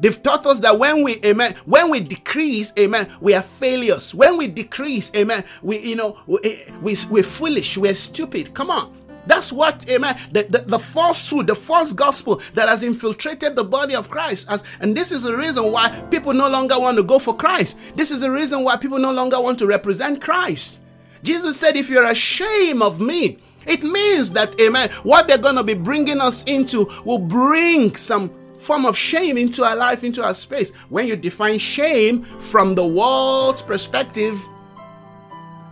They've 0.00 0.20
taught 0.22 0.46
us 0.46 0.60
that 0.60 0.78
when 0.78 1.02
we, 1.02 1.18
amen, 1.24 1.56
when 1.64 1.90
we 1.90 2.00
decrease, 2.00 2.72
amen, 2.78 3.10
we 3.20 3.34
are 3.34 3.42
failures. 3.42 4.14
When 4.14 4.36
we 4.36 4.46
decrease, 4.46 5.10
amen, 5.14 5.44
we, 5.62 5.78
you 5.78 5.96
know, 5.96 6.18
we, 6.26 6.62
we, 6.80 6.96
we're 7.10 7.24
foolish, 7.24 7.76
we're 7.76 7.94
stupid. 7.94 8.54
Come 8.54 8.70
on. 8.70 8.94
That's 9.26 9.52
what, 9.52 9.86
amen, 9.90 10.18
the, 10.32 10.44
the, 10.44 10.58
the 10.60 10.78
falsehood, 10.78 11.48
the 11.48 11.54
false 11.54 11.92
gospel 11.92 12.40
that 12.54 12.68
has 12.68 12.82
infiltrated 12.82 13.56
the 13.56 13.64
body 13.64 13.94
of 13.94 14.08
Christ. 14.08 14.46
As, 14.48 14.62
and 14.80 14.96
this 14.96 15.12
is 15.12 15.24
the 15.24 15.36
reason 15.36 15.70
why 15.70 15.90
people 16.10 16.32
no 16.32 16.48
longer 16.48 16.78
want 16.78 16.96
to 16.96 17.02
go 17.02 17.18
for 17.18 17.36
Christ. 17.36 17.76
This 17.94 18.10
is 18.10 18.22
the 18.22 18.30
reason 18.30 18.64
why 18.64 18.78
people 18.78 18.98
no 18.98 19.12
longer 19.12 19.38
want 19.38 19.58
to 19.58 19.66
represent 19.66 20.22
Christ. 20.22 20.80
Jesus 21.22 21.58
said, 21.58 21.76
if 21.76 21.90
you're 21.90 22.08
ashamed 22.08 22.80
of 22.80 23.00
me, 23.02 23.38
it 23.68 23.82
means 23.82 24.32
that, 24.32 24.58
amen, 24.60 24.90
what 25.02 25.28
they're 25.28 25.38
going 25.38 25.56
to 25.56 25.64
be 25.64 25.74
bringing 25.74 26.20
us 26.20 26.44
into 26.44 26.90
will 27.04 27.18
bring 27.18 27.94
some 27.96 28.30
form 28.58 28.86
of 28.86 28.96
shame 28.96 29.38
into 29.38 29.64
our 29.64 29.76
life, 29.76 30.04
into 30.04 30.24
our 30.24 30.34
space. 30.34 30.72
When 30.88 31.06
you 31.06 31.16
define 31.16 31.58
shame 31.58 32.22
from 32.22 32.74
the 32.74 32.86
world's 32.86 33.62
perspective, 33.62 34.38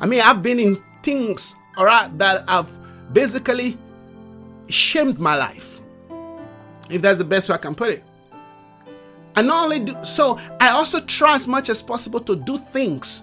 I 0.00 0.06
mean, 0.06 0.20
I've 0.20 0.42
been 0.42 0.60
in 0.60 0.82
things, 1.02 1.54
all 1.76 1.86
right, 1.86 2.16
that 2.18 2.48
have 2.48 2.68
basically 3.12 3.76
shamed 4.68 5.18
my 5.18 5.34
life, 5.34 5.80
if 6.90 7.02
that's 7.02 7.18
the 7.18 7.24
best 7.24 7.48
way 7.48 7.54
I 7.54 7.58
can 7.58 7.74
put 7.74 7.90
it. 7.90 8.04
And 9.36 9.48
not 9.48 9.64
only 9.64 9.80
do 9.80 9.94
so, 10.04 10.38
I 10.60 10.70
also 10.70 11.00
try 11.00 11.34
as 11.34 11.46
much 11.46 11.68
as 11.68 11.82
possible 11.82 12.20
to 12.20 12.36
do 12.36 12.58
things 12.58 13.22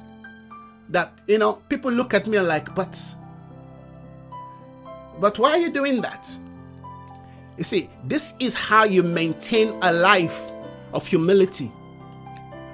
that 0.89 1.11
you 1.27 1.39
know 1.39 1.53
people 1.69 1.91
look 1.91 2.13
at 2.13 2.27
me 2.27 2.39
like, 2.39 2.73
but 2.75 2.99
but 5.19 5.39
why 5.39 5.51
are 5.51 5.57
you 5.57 5.71
doing 5.71 6.01
that? 6.01 6.29
You 7.57 7.63
see, 7.63 7.89
this 8.05 8.33
is 8.39 8.53
how 8.53 8.83
you 8.83 9.03
maintain 9.03 9.69
a 9.81 9.93
life 9.93 10.51
of 10.93 11.07
humility, 11.07 11.71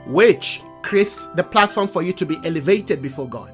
which 0.07 0.61
creates 0.81 1.27
the 1.35 1.43
platform 1.43 1.87
for 1.87 2.01
you 2.01 2.13
to 2.13 2.25
be 2.25 2.37
elevated 2.45 3.01
before 3.01 3.27
God. 3.27 3.53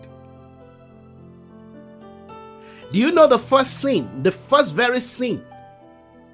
Do 2.91 2.99
you 2.99 3.11
know 3.11 3.27
the 3.27 3.39
first 3.39 3.81
sin, 3.81 4.23
the 4.23 4.31
first 4.31 4.75
very 4.75 4.99
sin? 4.99 5.43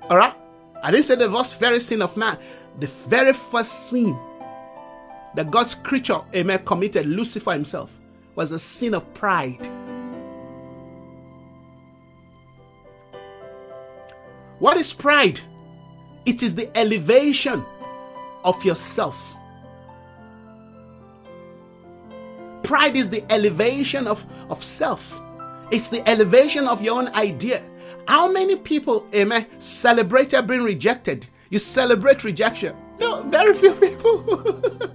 All 0.09 0.17
right? 0.17 0.35
I 0.83 0.91
didn't 0.91 1.05
say 1.05 1.15
the 1.15 1.31
first 1.31 1.59
very 1.59 1.79
sin 1.79 2.01
of 2.01 2.17
man, 2.17 2.37
the 2.79 2.87
very 2.87 3.33
first 3.33 3.89
sin 3.89 4.17
that 5.35 5.49
God's 5.49 5.75
creature, 5.75 6.19
amen, 6.35 6.65
committed, 6.65 7.05
Lucifer 7.05 7.53
himself, 7.53 7.91
was 8.35 8.51
a 8.51 8.59
sin 8.59 8.93
of 8.93 9.11
pride. 9.13 9.65
What 14.61 14.77
is 14.77 14.93
pride? 14.93 15.41
It 16.23 16.43
is 16.43 16.53
the 16.53 16.69
elevation 16.77 17.65
of 18.43 18.63
yourself. 18.63 19.33
Pride 22.61 22.95
is 22.95 23.09
the 23.09 23.25
elevation 23.31 24.05
of, 24.05 24.23
of 24.51 24.63
self, 24.63 25.19
it's 25.71 25.89
the 25.89 26.07
elevation 26.07 26.67
of 26.67 26.79
your 26.79 26.99
own 26.99 27.07
idea. 27.15 27.63
How 28.07 28.31
many 28.31 28.55
people, 28.55 29.07
amen, 29.15 29.47
celebrate 29.57 30.35
being 30.45 30.63
rejected? 30.63 31.27
You 31.49 31.57
celebrate 31.57 32.23
rejection. 32.23 32.75
No, 32.99 33.23
very 33.23 33.55
few 33.55 33.73
people. 33.73 34.21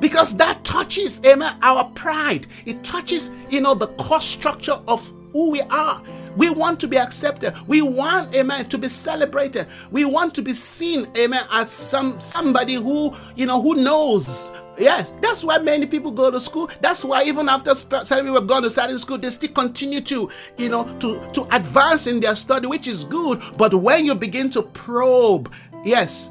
because 0.00 0.34
that 0.38 0.64
touches, 0.64 1.22
amen, 1.26 1.58
our 1.60 1.84
pride. 1.90 2.46
It 2.64 2.82
touches, 2.84 3.30
you 3.50 3.60
know, 3.60 3.74
the 3.74 3.88
core 3.98 4.18
structure 4.18 4.80
of 4.88 5.06
who 5.34 5.50
we 5.50 5.60
are. 5.60 6.02
We 6.36 6.50
want 6.50 6.80
to 6.80 6.88
be 6.88 6.96
accepted. 6.96 7.54
We 7.66 7.82
want, 7.82 8.34
amen, 8.34 8.68
to 8.68 8.78
be 8.78 8.88
celebrated. 8.88 9.66
We 9.90 10.04
want 10.04 10.34
to 10.36 10.42
be 10.42 10.52
seen, 10.52 11.06
amen, 11.16 11.44
as 11.50 11.70
some 11.70 12.20
somebody 12.20 12.74
who, 12.74 13.14
you 13.36 13.46
know, 13.46 13.60
who 13.60 13.74
knows. 13.74 14.52
Yes, 14.78 15.12
that's 15.20 15.44
why 15.44 15.58
many 15.58 15.86
people 15.86 16.10
go 16.10 16.30
to 16.30 16.40
school. 16.40 16.70
That's 16.80 17.04
why 17.04 17.24
even 17.24 17.48
after 17.48 17.74
some 17.74 18.20
people 18.20 18.34
have 18.34 18.46
gone 18.46 18.62
to 18.62 18.70
study 18.70 18.96
school, 18.98 19.18
they 19.18 19.28
still 19.28 19.50
continue 19.50 20.00
to, 20.02 20.30
you 20.56 20.68
know, 20.68 20.84
to 21.00 21.20
to 21.32 21.54
advance 21.54 22.06
in 22.06 22.20
their 22.20 22.36
study, 22.36 22.66
which 22.66 22.88
is 22.88 23.04
good. 23.04 23.42
But 23.58 23.74
when 23.74 24.06
you 24.06 24.14
begin 24.14 24.48
to 24.50 24.62
probe, 24.62 25.52
yes, 25.84 26.30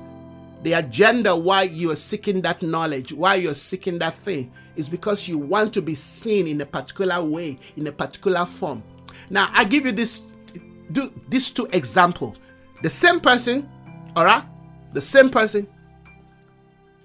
the 0.64 0.74
agenda 0.74 1.36
why 1.36 1.64
you 1.64 1.92
are 1.92 1.96
seeking 1.96 2.42
that 2.42 2.62
knowledge, 2.62 3.14
why 3.14 3.36
you're 3.36 3.54
seeking 3.54 4.00
that 4.00 4.16
thing, 4.16 4.52
is 4.76 4.90
because 4.90 5.28
you 5.28 5.38
want 5.38 5.74
to 5.74 5.82
be 5.82 5.94
seen 5.94 6.48
in 6.48 6.60
a 6.62 6.66
particular 6.66 7.24
way, 7.24 7.60
in 7.78 7.86
a 7.88 7.92
particular 7.92 8.46
form. 8.46 8.82
Now, 9.30 9.50
I 9.54 9.64
give 9.66 9.86
you 9.86 9.92
this 9.92 10.24
do 10.92 11.12
these 11.30 11.52
two 11.52 11.68
examples. 11.72 12.40
The 12.82 12.90
same 12.90 13.20
person, 13.20 13.70
all 14.16 14.26
right? 14.26 14.44
The 14.94 15.02
same 15.02 15.30
person 15.30 15.68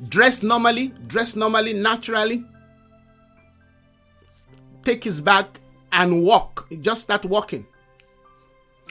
dress 0.09 0.43
normally, 0.43 0.89
dress 1.07 1.37
normally, 1.37 1.72
naturally, 1.72 2.45
take 4.83 5.05
his 5.05 5.20
bag 5.20 5.47
and 5.93 6.22
walk. 6.22 6.66
Just 6.81 7.03
start 7.03 7.25
walking. 7.25 7.66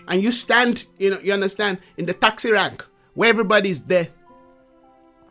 And 0.07 0.21
you 0.21 0.31
stand, 0.31 0.85
you 0.97 1.11
know, 1.11 1.19
you 1.19 1.33
understand, 1.33 1.79
in 1.97 2.05
the 2.05 2.13
taxi 2.13 2.51
rank 2.51 2.85
where 3.13 3.29
everybody 3.29 3.69
is 3.69 3.81
there. 3.81 4.09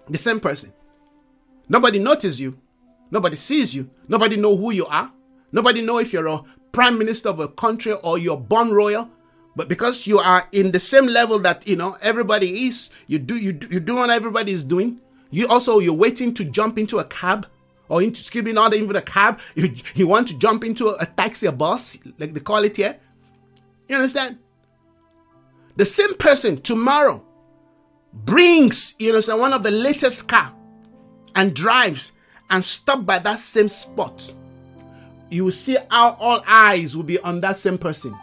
The 0.08 0.18
same 0.18 0.40
person. 0.40 0.72
Nobody 1.68 1.98
notices 1.98 2.40
you. 2.40 2.58
Nobody 3.10 3.36
sees 3.36 3.74
you. 3.74 3.90
Nobody 4.08 4.36
know 4.36 4.56
who 4.56 4.72
you 4.72 4.86
are. 4.86 5.12
Nobody 5.52 5.82
know 5.82 5.98
if 5.98 6.12
you're 6.12 6.26
a 6.26 6.42
prime 6.72 6.98
minister 6.98 7.28
of 7.28 7.40
a 7.40 7.48
country 7.48 7.92
or 8.02 8.18
you're 8.18 8.36
born 8.36 8.72
royal 8.72 9.08
but 9.54 9.68
because 9.68 10.06
you 10.06 10.18
are 10.18 10.48
in 10.52 10.72
the 10.72 10.80
same 10.80 11.06
level 11.06 11.38
that 11.38 11.66
you 11.68 11.76
know 11.76 11.96
everybody 12.00 12.66
is 12.66 12.90
you 13.06 13.18
do 13.18 13.36
you 13.36 13.52
do, 13.52 13.68
you 13.70 13.80
do 13.80 13.96
what 13.96 14.10
everybody 14.10 14.52
is 14.52 14.64
doing 14.64 14.98
you 15.30 15.46
also 15.48 15.78
you're 15.78 15.94
waiting 15.94 16.32
to 16.34 16.44
jump 16.44 16.78
into 16.78 16.98
a 16.98 17.04
cab 17.04 17.46
or 17.88 18.02
into 18.02 18.20
excuse 18.20 18.44
me 18.44 18.52
not 18.52 18.74
even 18.74 18.96
a 18.96 19.02
cab 19.02 19.38
you, 19.54 19.74
you 19.94 20.06
want 20.06 20.26
to 20.28 20.38
jump 20.38 20.64
into 20.64 20.88
a, 20.88 20.96
a 21.00 21.06
taxi 21.06 21.46
a 21.46 21.52
bus 21.52 21.98
like 22.18 22.32
they 22.32 22.40
call 22.40 22.64
it 22.64 22.76
here. 22.76 22.96
You 23.88 23.96
understand? 23.96 24.38
The 25.76 25.84
same 25.84 26.14
person 26.14 26.56
tomorrow 26.60 27.22
brings 28.12 28.94
you 28.98 29.12
know 29.12 29.36
one 29.36 29.52
of 29.52 29.62
the 29.62 29.70
latest 29.70 30.28
car 30.28 30.54
and 31.34 31.54
drives 31.54 32.12
and 32.50 32.64
stop 32.64 33.04
by 33.06 33.18
that 33.18 33.38
same 33.38 33.68
spot 33.68 34.32
you 35.32 35.44
will 35.44 35.50
see 35.50 35.78
how 35.90 36.16
all 36.20 36.42
eyes 36.46 36.94
will 36.94 37.04
be 37.04 37.18
on 37.20 37.40
that 37.40 37.56
same 37.56 37.78
person. 37.78 38.14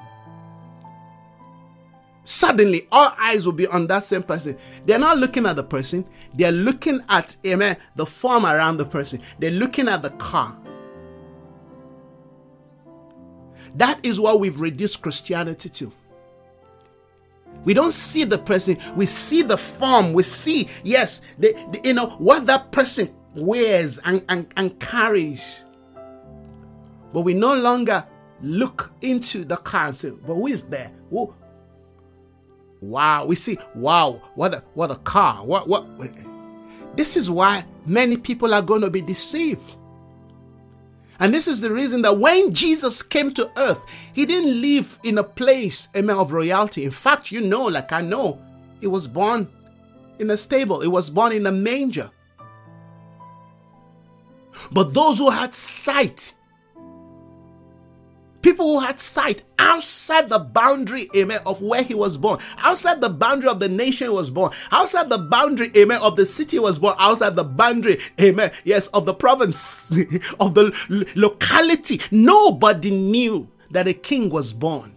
Suddenly, 2.23 2.87
all 2.91 3.13
eyes 3.17 3.45
will 3.45 3.53
be 3.53 3.65
on 3.65 3.87
that 3.87 4.03
same 4.03 4.21
person. 4.21 4.55
They're 4.85 4.99
not 4.99 5.17
looking 5.17 5.47
at 5.47 5.55
the 5.55 5.63
person, 5.63 6.05
they're 6.35 6.51
looking 6.51 7.01
at 7.09 7.35
amen, 7.45 7.77
the 7.95 8.05
form 8.05 8.45
around 8.45 8.77
the 8.77 8.85
person, 8.85 9.21
they're 9.39 9.49
looking 9.49 9.87
at 9.87 10.03
the 10.03 10.11
car. 10.11 10.55
That 13.75 13.99
is 14.03 14.19
what 14.19 14.39
we've 14.39 14.59
reduced 14.59 15.01
Christianity 15.01 15.69
to. 15.69 15.91
We 17.63 17.73
don't 17.73 17.91
see 17.91 18.23
the 18.23 18.37
person, 18.37 18.77
we 18.95 19.07
see 19.07 19.41
the 19.41 19.57
form, 19.57 20.13
we 20.13 20.21
see, 20.21 20.69
yes, 20.83 21.21
the, 21.39 21.55
you 21.83 21.93
know, 21.93 22.09
what 22.19 22.45
that 22.45 22.71
person 22.71 23.13
wears 23.33 23.97
and, 23.99 24.23
and, 24.29 24.53
and 24.55 24.79
carries. 24.79 25.65
But 27.13 27.21
we 27.21 27.33
no 27.33 27.55
longer 27.55 28.05
look 28.41 28.91
into 29.01 29.43
the 29.43 29.57
say, 29.93 30.11
but 30.11 30.35
who 30.35 30.47
is 30.47 30.63
there? 30.63 30.91
Who? 31.09 31.33
Wow, 32.81 33.25
we 33.25 33.35
see, 33.35 33.57
wow, 33.75 34.21
what 34.35 34.53
a 34.53 34.63
what 34.73 34.91
a 34.91 34.95
car. 34.95 35.43
What 35.45 35.67
what 35.67 35.85
this 36.95 37.17
is 37.17 37.29
why 37.29 37.65
many 37.85 38.17
people 38.17 38.53
are 38.53 38.61
going 38.61 38.81
to 38.81 38.89
be 38.89 39.01
deceived. 39.01 39.75
And 41.19 41.33
this 41.33 41.47
is 41.47 41.59
the 41.59 41.71
reason 41.71 42.01
that 42.03 42.17
when 42.17 42.53
Jesus 42.53 43.03
came 43.03 43.33
to 43.33 43.51
earth, 43.57 43.81
he 44.13 44.25
didn't 44.25 44.61
live 44.61 44.97
in 45.03 45.17
a 45.17 45.23
place 45.23 45.89
amen, 45.95 46.15
of 46.15 46.31
royalty. 46.31 46.85
In 46.85 46.91
fact, 46.91 47.31
you 47.31 47.41
know, 47.41 47.65
like 47.65 47.91
I 47.91 48.01
know, 48.01 48.41
he 48.79 48.87
was 48.87 49.05
born 49.05 49.47
in 50.19 50.29
a 50.29 50.37
stable, 50.37 50.79
he 50.79 50.87
was 50.87 51.09
born 51.09 51.33
in 51.33 51.45
a 51.45 51.51
manger. 51.51 52.09
But 54.71 54.93
those 54.93 55.17
who 55.17 55.29
had 55.29 55.53
sight, 55.55 56.33
People 58.41 58.67
who 58.67 58.79
had 58.85 58.99
sight 58.99 59.43
outside 59.57 60.29
the 60.29 60.39
boundary, 60.39 61.09
amen, 61.15 61.39
of 61.45 61.61
where 61.61 61.83
he 61.83 61.93
was 61.93 62.15
born, 62.15 62.39
outside 62.59 63.01
the 63.01 63.09
boundary 63.09 63.49
of 63.49 63.59
the 63.59 63.67
nation 63.67 64.07
he 64.07 64.13
was 64.13 64.29
born, 64.29 64.51
outside 64.71 65.09
the 65.09 65.17
boundary, 65.17 65.71
amen, 65.75 65.99
of 66.01 66.15
the 66.15 66.25
city 66.25 66.55
he 66.55 66.59
was 66.59 66.79
born, 66.79 66.95
outside 66.99 67.35
the 67.35 67.43
boundary, 67.43 67.97
amen, 68.21 68.51
yes, 68.63 68.87
of 68.87 69.05
the 69.05 69.13
province, 69.13 69.91
of 70.39 70.53
the 70.55 70.73
locality. 71.15 71.99
Nobody 72.11 72.91
knew 72.91 73.49
that 73.71 73.87
a 73.87 73.93
king 73.93 74.29
was 74.29 74.53
born. 74.53 74.93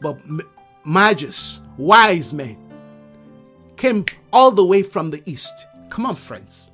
But 0.00 0.18
magus, 0.84 1.60
wise 1.76 2.32
men, 2.32 2.58
came 3.76 4.04
all 4.32 4.50
the 4.50 4.64
way 4.64 4.82
from 4.82 5.10
the 5.10 5.22
east. 5.24 5.66
Come 5.88 6.06
on, 6.06 6.16
friends. 6.16 6.71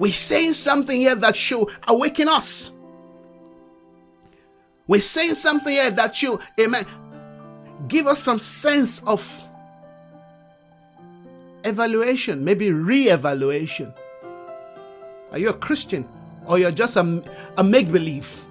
We're 0.00 0.14
saying 0.14 0.54
something 0.54 0.98
here 0.98 1.14
that 1.14 1.36
should 1.36 1.68
awaken 1.86 2.26
us. 2.26 2.72
We're 4.86 5.02
saying 5.02 5.34
something 5.34 5.74
here 5.74 5.90
that 5.90 6.16
should, 6.16 6.40
amen, 6.58 6.86
give 7.86 8.06
us 8.06 8.22
some 8.22 8.38
sense 8.38 9.00
of 9.00 9.22
evaluation, 11.64 12.42
maybe 12.42 12.72
re 12.72 13.10
evaluation. 13.10 13.92
Are 15.32 15.38
you 15.38 15.50
a 15.50 15.52
Christian 15.52 16.08
or 16.46 16.58
you're 16.58 16.70
just 16.70 16.96
a, 16.96 17.22
a 17.58 17.62
make 17.62 17.92
believe? 17.92 18.46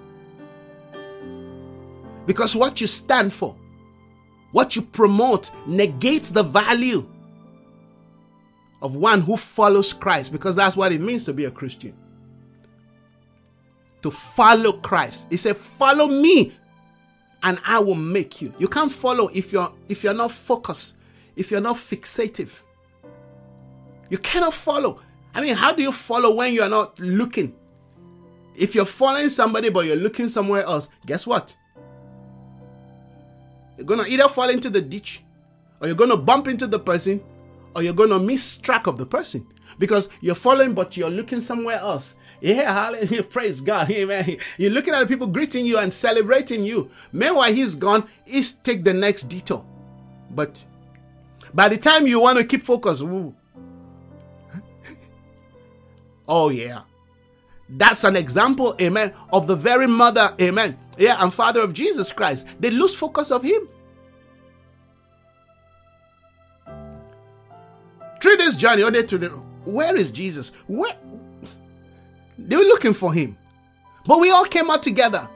Because 2.26 2.54
what 2.54 2.80
you 2.80 2.86
stand 2.86 3.32
for, 3.32 3.56
what 4.52 4.76
you 4.76 4.82
promote, 4.82 5.50
negates 5.66 6.30
the 6.30 6.44
value 6.44 7.04
of 8.82 8.96
one 8.96 9.20
who 9.20 9.36
follows 9.36 9.92
Christ 9.92 10.32
because 10.32 10.56
that's 10.56 10.76
what 10.76 10.92
it 10.92 11.00
means 11.00 11.24
to 11.24 11.32
be 11.32 11.44
a 11.44 11.50
Christian. 11.50 11.94
To 14.02 14.10
follow 14.10 14.72
Christ. 14.72 15.26
He 15.28 15.36
said, 15.36 15.56
"Follow 15.56 16.08
me 16.08 16.56
and 17.42 17.60
I 17.66 17.78
will 17.78 17.94
make 17.94 18.40
you." 18.40 18.54
You 18.58 18.68
can't 18.68 18.92
follow 18.92 19.28
if 19.28 19.52
you're 19.52 19.72
if 19.88 20.02
you're 20.02 20.14
not 20.14 20.32
focused, 20.32 20.96
if 21.36 21.50
you're 21.50 21.60
not 21.60 21.76
fixative. 21.76 22.62
You 24.08 24.18
cannot 24.18 24.54
follow. 24.54 25.00
I 25.34 25.42
mean, 25.42 25.54
how 25.54 25.72
do 25.72 25.82
you 25.82 25.92
follow 25.92 26.34
when 26.34 26.54
you're 26.54 26.68
not 26.68 26.98
looking? 26.98 27.54
If 28.56 28.74
you're 28.74 28.86
following 28.86 29.28
somebody 29.28 29.70
but 29.70 29.86
you're 29.86 29.96
looking 29.96 30.28
somewhere 30.28 30.64
else, 30.64 30.88
guess 31.06 31.26
what? 31.26 31.54
You're 33.78 33.86
to 33.96 34.06
either 34.06 34.28
fall 34.28 34.48
into 34.50 34.68
the 34.68 34.80
ditch 34.80 35.22
or 35.80 35.88
you're 35.88 35.96
to 35.96 36.16
bump 36.16 36.48
into 36.48 36.66
the 36.66 36.78
person 36.78 37.22
or 37.74 37.82
you're 37.82 37.92
going 37.92 38.10
to 38.10 38.18
miss 38.18 38.58
track 38.58 38.86
of 38.86 38.98
the 38.98 39.06
person 39.06 39.46
because 39.78 40.08
you're 40.20 40.34
following, 40.34 40.74
but 40.74 40.96
you're 40.96 41.10
looking 41.10 41.40
somewhere 41.40 41.78
else. 41.78 42.14
Yeah, 42.40 42.72
hallelujah, 42.72 43.22
praise 43.30 43.60
God. 43.60 43.90
Amen. 43.90 44.38
You're 44.56 44.70
looking 44.70 44.94
at 44.94 45.00
the 45.00 45.06
people 45.06 45.26
greeting 45.26 45.66
you 45.66 45.78
and 45.78 45.92
celebrating 45.92 46.64
you. 46.64 46.90
Meanwhile, 47.12 47.52
he's 47.52 47.76
gone, 47.76 48.08
he's 48.24 48.52
take 48.52 48.84
the 48.84 48.94
next 48.94 49.24
detour. 49.24 49.64
But 50.30 50.64
by 51.52 51.68
the 51.68 51.76
time 51.76 52.06
you 52.06 52.20
want 52.20 52.38
to 52.38 52.44
keep 52.44 52.62
focus, 52.62 53.02
oh 56.28 56.48
yeah. 56.50 56.82
That's 57.72 58.02
an 58.02 58.16
example, 58.16 58.74
amen, 58.82 59.14
of 59.32 59.46
the 59.46 59.54
very 59.54 59.86
mother, 59.86 60.34
amen, 60.40 60.76
yeah, 60.98 61.22
and 61.22 61.32
father 61.32 61.60
of 61.60 61.72
Jesus 61.72 62.12
Christ. 62.12 62.46
They 62.58 62.70
lose 62.70 62.94
focus 62.94 63.30
of 63.30 63.44
him. 63.44 63.68
Three 68.20 68.36
days 68.36 68.54
journey, 68.56 68.82
on 68.82 68.92
to 68.92 69.18
the 69.18 69.28
where 69.64 69.96
is 69.96 70.10
Jesus? 70.10 70.52
Where 70.66 70.94
they 72.38 72.56
were 72.56 72.62
looking 72.62 72.92
for 72.94 73.12
him. 73.12 73.36
But 74.06 74.20
we 74.20 74.30
all 74.30 74.44
came 74.44 74.70
out 74.70 74.82
together. 74.82 75.28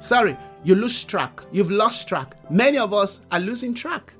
Sorry, 0.00 0.36
you 0.64 0.74
lose 0.74 1.04
track. 1.04 1.42
You've 1.52 1.70
lost 1.70 2.08
track. 2.08 2.34
Many 2.50 2.78
of 2.78 2.92
us 2.92 3.20
are 3.30 3.40
losing 3.40 3.74
track. 3.74 4.12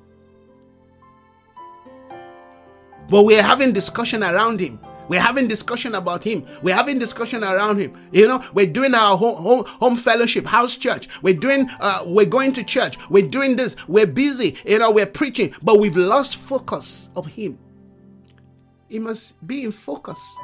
But 3.09 3.23
we're 3.23 3.43
having 3.43 3.73
discussion 3.73 4.23
around 4.23 4.59
him. 4.59 4.79
We're 5.11 5.19
having 5.19 5.49
discussion 5.49 5.95
about 5.95 6.23
him. 6.23 6.47
We're 6.61 6.73
having 6.73 6.97
discussion 6.97 7.43
around 7.43 7.79
him. 7.79 7.97
You 8.13 8.29
know, 8.29 8.41
we're 8.53 8.65
doing 8.65 8.95
our 8.95 9.17
home, 9.17 9.35
home, 9.35 9.65
home 9.65 9.97
fellowship, 9.97 10.45
house 10.45 10.77
church. 10.77 11.09
We're 11.21 11.33
doing, 11.33 11.69
uh, 11.81 12.03
we're 12.05 12.25
going 12.25 12.53
to 12.53 12.63
church. 12.63 12.97
We're 13.09 13.27
doing 13.27 13.57
this. 13.57 13.75
We're 13.89 14.07
busy. 14.07 14.55
You 14.65 14.79
know, 14.79 14.89
we're 14.89 15.05
preaching, 15.05 15.53
but 15.61 15.79
we've 15.79 15.97
lost 15.97 16.37
focus 16.37 17.09
of 17.17 17.25
him. 17.25 17.59
He 18.87 18.99
must 18.99 19.45
be 19.45 19.65
in 19.65 19.73
focus. 19.73 20.37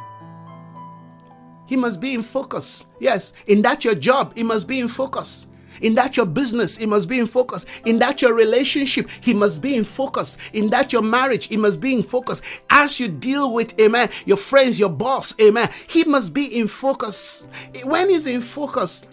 He 1.65 1.77
must 1.77 2.01
be 2.01 2.13
in 2.13 2.21
focus. 2.21 2.87
Yes, 2.99 3.31
in 3.45 3.61
that 3.61 3.85
your 3.85 3.95
job, 3.95 4.35
he 4.35 4.43
must 4.43 4.67
be 4.67 4.81
in 4.81 4.89
focus. 4.89 5.47
In 5.81 5.95
that 5.95 6.17
your 6.17 6.25
business, 6.25 6.77
he 6.77 6.85
must 6.85 7.07
be 7.07 7.19
in 7.19 7.27
focus. 7.27 7.65
In 7.85 7.99
that 7.99 8.21
your 8.21 8.33
relationship, 8.33 9.09
he 9.21 9.33
must 9.33 9.61
be 9.61 9.75
in 9.75 9.83
focus. 9.83 10.37
In 10.53 10.69
that 10.69 10.93
your 10.93 11.01
marriage, 11.01 11.47
he 11.47 11.57
must 11.57 11.79
be 11.79 11.93
in 11.93 12.03
focus. 12.03 12.41
As 12.69 12.99
you 12.99 13.07
deal 13.07 13.53
with, 13.53 13.79
amen, 13.79 14.09
your 14.25 14.37
friends, 14.37 14.79
your 14.79 14.89
boss, 14.89 15.33
amen, 15.39 15.69
he 15.87 16.03
must 16.03 16.33
be 16.33 16.59
in 16.59 16.67
focus. 16.67 17.47
When 17.83 18.09
he's 18.09 18.27
in 18.27 18.41
focus, 18.41 19.03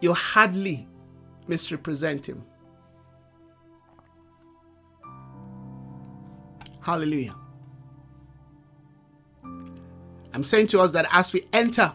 you 0.00 0.12
hardly 0.12 0.86
misrepresent 1.46 2.28
him. 2.28 2.44
Hallelujah. 6.80 7.34
I'm 10.32 10.44
saying 10.44 10.68
to 10.68 10.80
us 10.80 10.92
that 10.92 11.06
as 11.10 11.32
we 11.32 11.46
enter 11.52 11.92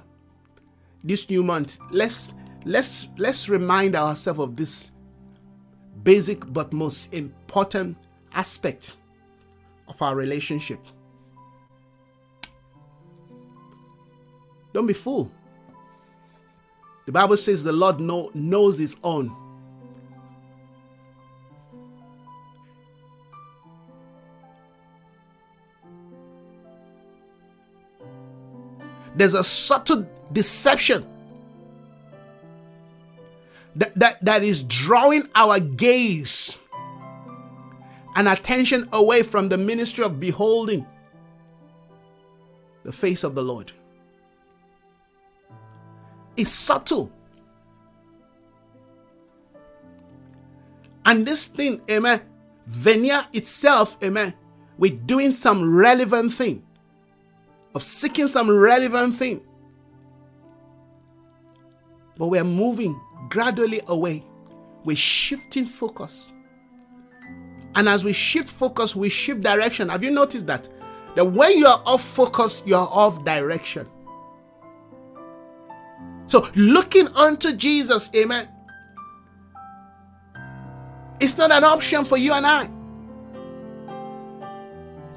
this 1.03 1.30
new 1.30 1.43
month, 1.43 1.78
let's 1.91 2.34
let's 2.66 3.07
let's 3.18 3.49
remind 3.49 3.95
ourselves 3.95 4.39
of 4.39 4.55
this 4.55 4.91
basic 6.03 6.51
but 6.51 6.74
most 6.74 7.14
important 7.14 7.97
aspect 8.34 8.97
of 9.88 10.01
our 10.01 10.16
relationship. 10.16 10.80
Don't 14.74 14.88
be 14.88 14.93
fool. 14.93 15.32
The 17.05 17.11
Bible 17.11 17.38
says 17.38 17.64
the 17.64 17.72
Lord 17.72 17.99
know, 17.99 18.32
knows 18.34 18.78
his 18.78 18.97
own. 19.03 19.36
There's 29.16 29.36
a 29.36 29.43
subtle 29.43 30.07
deception 30.32 31.05
that, 33.76 33.95
that, 33.95 34.24
that 34.24 34.43
is 34.43 34.63
drawing 34.63 35.24
our 35.36 35.59
gaze 35.59 36.59
and 38.15 38.28
attention 38.28 38.88
away 38.93 39.24
from 39.24 39.49
the 39.49 39.57
ministry 39.57 40.03
of 40.03 40.19
beholding 40.19 40.86
the 42.84 42.91
face 42.91 43.24
of 43.24 43.34
the 43.34 43.41
Lord. 43.41 43.71
It's 46.36 46.51
subtle. 46.51 47.11
And 51.05 51.26
this 51.26 51.47
thing, 51.47 51.82
amen, 51.89 52.21
veneer 52.65 53.26
itself, 53.34 53.97
amen, 54.03 54.34
with 54.78 55.05
doing 55.05 55.34
some 55.34 55.76
relevant 55.76 56.34
thing, 56.34 56.63
of 57.76 57.84
seeking 57.84 58.28
some 58.28 58.49
relevant 58.49 59.15
thing. 59.17 59.41
But 62.17 62.28
we're 62.28 62.43
moving 62.43 62.99
gradually 63.30 63.82
away. 63.88 64.24
We're 64.84 64.95
shifting 64.95 65.65
focus. 65.65 66.32
And 67.76 67.89
as 67.89 68.03
we 68.03 68.13
shift 68.13 68.49
focus, 68.49 68.95
we 68.95 69.09
shift 69.09 69.41
direction. 69.41 69.89
Have 69.89 70.03
you 70.03 70.11
noticed 70.11 70.47
that? 70.47 70.67
That 71.15 71.26
when 71.26 71.57
you 71.57 71.65
are 71.65 71.82
off 71.86 72.03
focus, 72.03 72.63
you 72.65 72.76
are 72.76 72.88
off 72.88 73.24
direction. 73.24 73.88
So 76.28 76.47
looking 76.55 77.07
unto 77.09 77.53
Jesus, 77.53 78.09
amen. 78.15 78.47
It's 81.19 81.38
not 81.38 81.51
an 81.51 81.63
option 81.63 82.05
for 82.05 82.17
you 82.17 82.34
and 82.34 82.45
I. 82.45 82.69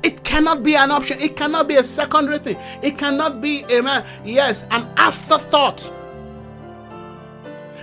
It 0.03 0.23
cannot 0.23 0.63
be 0.63 0.77
an 0.77 0.91
option. 0.91 1.19
It 1.21 1.37
cannot 1.37 1.69
be 1.69 1.77
a 1.77 1.85
secondary 1.85 2.39
thing. 2.39 2.57
It 2.83 2.97
cannot 2.97 3.41
be, 3.41 3.65
amen, 3.73 4.05
yes, 4.25 4.65
an 4.71 4.87
afterthought. 4.97 5.91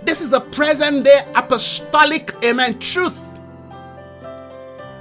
This 0.06 0.22
is 0.22 0.34
a 0.34 0.42
present 0.42 1.06
day 1.06 1.20
apostolic, 1.36 2.36
amen, 2.44 2.80
truth. 2.80 3.18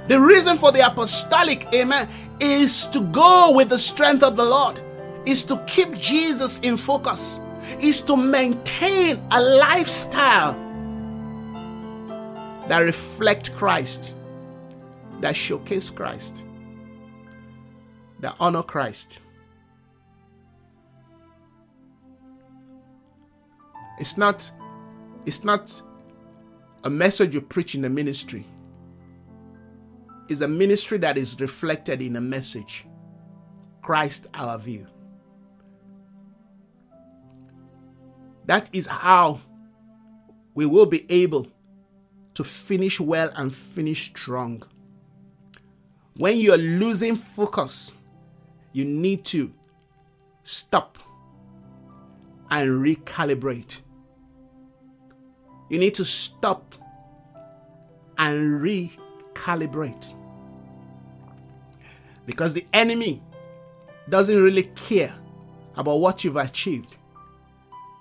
The 0.07 0.19
reason 0.19 0.57
for 0.57 0.71
the 0.71 0.85
apostolic, 0.85 1.67
amen, 1.73 2.09
is 2.39 2.87
to 2.87 3.01
go 3.01 3.51
with 3.53 3.69
the 3.69 3.79
strength 3.79 4.23
of 4.23 4.35
the 4.35 4.43
Lord, 4.43 4.79
is 5.25 5.43
to 5.45 5.57
keep 5.67 5.97
Jesus 5.97 6.59
in 6.59 6.77
focus, 6.77 7.39
is 7.79 8.01
to 8.03 8.15
maintain 8.15 9.21
a 9.31 9.41
lifestyle 9.41 10.53
that 12.67 12.79
reflect 12.79 13.53
Christ, 13.55 14.13
that 15.21 15.35
showcase 15.35 15.89
Christ, 15.89 16.43
that 18.19 18.35
honor 18.39 18.63
Christ. 18.63 19.19
It's 23.99 24.17
not 24.17 24.49
it's 25.25 25.43
not 25.43 25.81
a 26.83 26.89
message 26.89 27.33
you 27.33 27.41
preach 27.41 27.75
in 27.75 27.85
a 27.85 27.89
ministry. 27.89 28.45
It's 30.29 30.41
a 30.41 30.47
ministry 30.47 30.97
that 30.99 31.17
is 31.17 31.39
reflected 31.39 32.01
in 32.01 32.15
a 32.15 32.21
message. 32.21 32.85
Christ 33.81 34.27
our 34.33 34.57
view. 34.57 34.87
That 38.45 38.69
is 38.73 38.87
how 38.87 39.39
we 40.53 40.65
will 40.65 40.85
be 40.85 41.05
able 41.09 41.47
to 42.35 42.43
finish 42.43 42.99
well 42.99 43.31
and 43.35 43.53
finish 43.53 44.07
strong. 44.07 44.63
When 46.15 46.37
you're 46.37 46.57
losing 46.57 47.15
focus, 47.15 47.93
you 48.71 48.85
need 48.85 49.23
to 49.25 49.53
stop 50.43 50.97
and 52.49 52.69
recalibrate. 52.85 53.79
You 55.69 55.79
need 55.79 55.95
to 55.95 56.05
stop 56.05 56.75
and 58.17 58.61
recalibrate. 58.61 60.13
Because 62.25 62.53
the 62.53 62.65
enemy 62.73 63.21
doesn't 64.09 64.41
really 64.41 64.63
care 64.75 65.13
about 65.75 65.95
what 65.95 66.23
you've 66.23 66.37
achieved. 66.37 66.95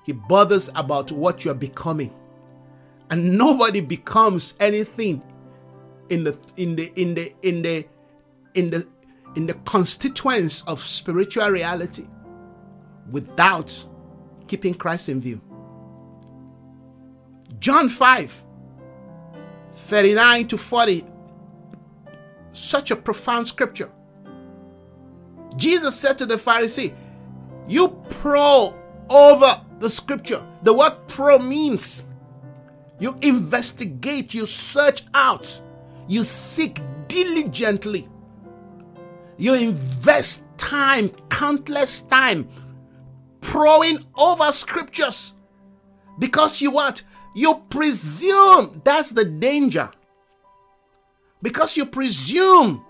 He 0.05 0.13
bothers 0.13 0.69
about 0.75 1.13
what 1.13 1.45
you're 1.45 1.55
becoming. 1.55 2.13
And 3.11 3.37
nobody 3.37 3.81
becomes 3.81 4.55
anything 4.59 5.23
in 6.09 6.25
the 6.25 6.37
in 6.57 6.77
the 6.77 6.93
in 7.01 7.15
the 7.15 7.33
in 7.43 7.63
the 7.63 7.87
in 8.55 8.71
the 8.71 8.87
in 9.37 9.47
the 9.47 9.55
constituents 9.65 10.63
of 10.67 10.81
spiritual 10.81 11.49
reality 11.49 12.07
without 13.11 13.87
keeping 14.47 14.75
Christ 14.75 15.09
in 15.09 15.21
view. 15.21 15.41
John 17.63 17.89
5 17.89 18.45
39 19.73 20.49
to 20.49 20.59
40. 20.59 21.05
Such 22.51 22.91
a 22.91 22.97
profound 22.97 23.47
scripture. 23.47 23.89
Jesus 25.55 25.95
said 25.95 26.19
to 26.19 26.27
the 26.27 26.35
Pharisee, 26.35 26.93
You 27.69 27.91
pro 28.11 28.75
over 29.09 29.61
the 29.79 29.89
scripture. 29.89 30.45
The 30.65 30.73
word 30.73 30.95
pro 31.07 31.39
means 31.39 32.09
you 32.99 33.17
investigate, 33.23 34.35
you 34.35 34.45
search 34.45 35.05
out, 35.15 35.61
you 36.09 36.25
seek 36.25 36.81
diligently, 37.07 38.09
you 39.37 39.55
invest 39.55 40.47
time, 40.57 41.11
countless 41.31 42.01
time, 42.01 42.49
proing 43.41 44.05
over 44.17 44.51
scriptures 44.51 45.35
because 46.19 46.61
you 46.61 46.73
what? 46.73 47.03
You 47.35 47.63
presume 47.71 48.83
that's 48.85 49.11
the 49.11 49.25
danger. 49.25 49.91
Because 51.43 51.77
you 51.77 51.87
presume 51.87 52.85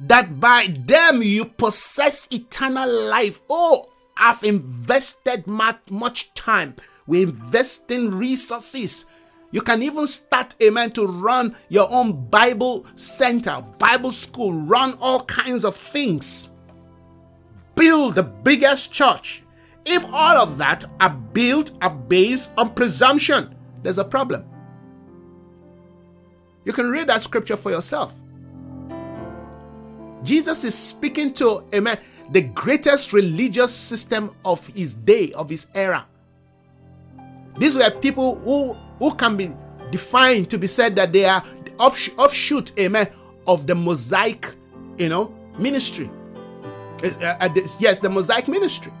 that 0.00 0.38
by 0.38 0.74
them 0.86 1.22
you 1.22 1.44
possess 1.44 2.28
eternal 2.30 2.88
life. 2.88 3.40
Oh, 3.50 3.88
I've 4.16 4.44
invested 4.44 5.46
much 5.46 6.34
time. 6.34 6.74
We 7.06 7.22
invest 7.22 7.90
in 7.90 8.16
resources. 8.16 9.06
You 9.50 9.62
can 9.62 9.82
even 9.82 10.06
start, 10.06 10.54
amen, 10.62 10.90
to 10.92 11.06
run 11.06 11.56
your 11.70 11.90
own 11.90 12.28
Bible 12.28 12.84
center, 12.96 13.64
Bible 13.78 14.10
school, 14.10 14.52
run 14.52 14.98
all 15.00 15.24
kinds 15.24 15.64
of 15.64 15.74
things. 15.74 16.50
Build 17.74 18.16
the 18.16 18.24
biggest 18.24 18.92
church 18.92 19.42
if 19.90 20.04
all 20.06 20.36
of 20.36 20.58
that 20.58 20.84
are 21.00 21.10
built 21.10 21.72
are 21.82 21.90
based 21.90 22.50
on 22.56 22.74
presumption, 22.74 23.54
there's 23.82 23.98
a 23.98 24.04
problem. 24.04 24.44
You 26.64 26.72
can 26.72 26.90
read 26.90 27.06
that 27.08 27.22
scripture 27.22 27.56
for 27.56 27.70
yourself. 27.70 28.12
Jesus 30.22 30.64
is 30.64 30.76
speaking 30.76 31.32
to 31.34 31.64
amen, 31.74 31.98
the 32.30 32.42
greatest 32.42 33.12
religious 33.12 33.74
system 33.74 34.34
of 34.44 34.66
his 34.68 34.94
day, 34.94 35.32
of 35.32 35.48
his 35.48 35.66
era. 35.74 36.06
These 37.56 37.76
were 37.76 37.90
people 37.90 38.36
who, 38.40 38.74
who 38.98 39.14
can 39.14 39.36
be 39.36 39.50
defined 39.90 40.50
to 40.50 40.58
be 40.58 40.66
said 40.66 40.94
that 40.96 41.12
they 41.12 41.24
are 41.24 41.42
offshoot, 41.78 42.78
amen, 42.78 43.08
of 43.46 43.66
the 43.66 43.74
Mosaic, 43.74 44.52
you 44.98 45.08
know, 45.08 45.34
ministry. 45.58 46.10
Uh, 47.02 47.36
uh, 47.40 47.48
yes, 47.78 48.00
the 48.00 48.10
Mosaic 48.10 48.48
ministry. 48.48 48.92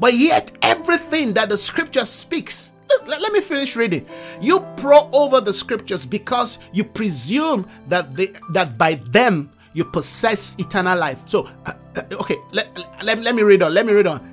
But 0.00 0.14
yet, 0.14 0.50
everything 0.62 1.34
that 1.34 1.50
the 1.50 1.58
scripture 1.58 2.06
speaks, 2.06 2.72
let, 3.06 3.20
let, 3.20 3.32
me 3.32 3.40
finish 3.40 3.76
reading. 3.76 4.06
You 4.40 4.60
pro 4.76 5.08
over 5.12 5.40
the 5.40 5.52
scriptures 5.52 6.06
because 6.06 6.58
you 6.72 6.84
presume 6.84 7.68
that 7.88 8.16
they, 8.16 8.32
that 8.52 8.78
by 8.78 8.94
them 9.10 9.50
you 9.74 9.84
possess 9.84 10.56
eternal 10.58 10.98
life. 10.98 11.18
So, 11.26 11.48
uh, 11.66 11.72
uh, 11.96 12.02
okay, 12.12 12.36
let, 12.50 12.76
let, 13.04 13.20
let 13.20 13.34
me 13.34 13.42
read 13.42 13.62
on. 13.62 13.74
Let 13.74 13.86
me 13.86 13.92
read 13.92 14.06
on. 14.06 14.26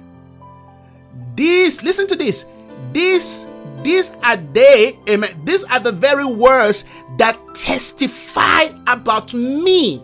These, 1.36 1.84
listen 1.84 2.07
to 2.07 2.15
this. 2.15 2.45
These, 2.93 3.45
these 3.84 4.11
are 4.24 4.38
they, 4.38 4.97
amen. 5.09 5.39
These 5.43 5.65
are 5.65 5.80
the 5.80 5.91
very 5.91 6.26
words 6.26 6.86
that 7.18 7.38
testify 7.53 8.70
about 8.88 9.34
me. 9.34 10.01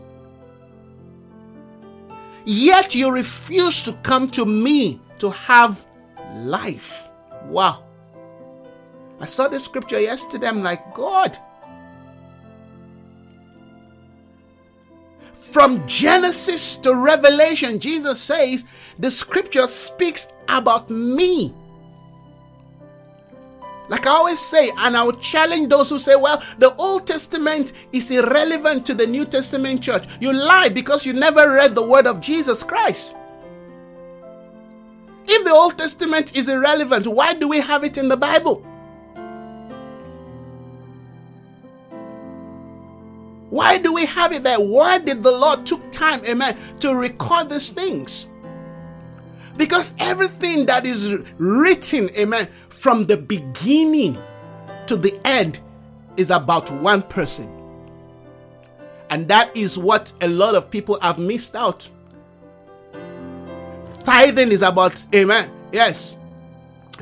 Yet 2.45 2.93
you 2.93 3.11
refuse 3.11 3.81
to 3.83 3.93
come 4.03 4.27
to 4.31 4.45
me 4.45 4.99
to 5.23 5.29
have 5.29 5.85
life. 6.33 7.07
Wow. 7.45 7.85
I 9.21 9.25
saw 9.25 9.47
this 9.47 9.63
scripture 9.63 10.01
yesterday. 10.01 10.47
I'm 10.47 10.61
like, 10.61 10.93
God. 10.93 11.37
From 15.31 15.87
Genesis 15.87 16.75
to 16.77 16.93
Revelation, 16.95 17.79
Jesus 17.79 18.19
says 18.19 18.65
the 18.99 19.09
scripture 19.09 19.65
speaks 19.67 20.27
about 20.49 20.89
me. 20.89 21.53
Like 23.87 24.05
I 24.05 24.09
always 24.09 24.41
say, 24.41 24.71
and 24.79 24.97
I 24.97 25.03
will 25.03 25.13
challenge 25.13 25.69
those 25.69 25.89
who 25.89 25.99
say, 25.99 26.17
well, 26.17 26.43
the 26.57 26.75
Old 26.75 27.07
Testament 27.07 27.71
is 27.93 28.11
irrelevant 28.11 28.85
to 28.87 28.93
the 28.93 29.07
New 29.07 29.23
Testament 29.23 29.81
church. 29.81 30.03
You 30.19 30.33
lie 30.33 30.67
because 30.67 31.05
you 31.05 31.13
never 31.13 31.53
read 31.53 31.75
the 31.75 31.87
word 31.87 32.07
of 32.07 32.19
Jesus 32.19 32.61
Christ. 32.61 33.15
If 35.25 35.45
the 35.45 35.51
Old 35.51 35.77
Testament 35.77 36.35
is 36.35 36.49
irrelevant, 36.49 37.07
why 37.07 37.33
do 37.33 37.47
we 37.47 37.59
have 37.61 37.83
it 37.83 37.97
in 37.97 38.09
the 38.09 38.17
Bible? 38.17 38.65
Why 43.49 43.77
do 43.77 43.93
we 43.93 44.05
have 44.07 44.31
it 44.31 44.43
there? 44.43 44.59
Why 44.59 44.97
did 44.97 45.21
the 45.21 45.31
Lord 45.31 45.65
took 45.65 45.91
time, 45.91 46.21
amen, 46.27 46.57
to 46.79 46.95
record 46.95 47.49
these 47.49 47.69
things? 47.69 48.27
Because 49.57 49.93
everything 49.99 50.65
that 50.65 50.87
is 50.87 51.13
written, 51.37 52.09
amen, 52.17 52.47
from 52.69 53.05
the 53.05 53.17
beginning 53.17 54.17
to 54.87 54.97
the 54.97 55.15
end 55.23 55.59
is 56.17 56.31
about 56.31 56.71
one 56.71 57.03
person. 57.03 57.47
And 59.11 59.27
that 59.27 59.55
is 59.55 59.77
what 59.77 60.11
a 60.21 60.27
lot 60.27 60.55
of 60.55 60.71
people 60.71 60.99
have 61.01 61.19
missed 61.19 61.55
out. 61.55 61.87
Tithing 64.03 64.51
is 64.51 64.61
about, 64.61 65.05
amen. 65.13 65.49
Yes, 65.71 66.19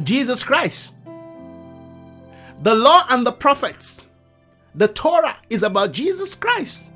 Jesus 0.04 0.43
Christ. 0.43 0.93
The 2.64 2.76
law 2.76 3.04
and 3.10 3.26
the 3.26 3.32
prophets, 3.32 4.06
the 4.76 4.88
Torah 4.88 5.38
is 5.49 5.64
about 5.64 5.91
Jesus 5.91 6.36
Christ. 6.36 6.91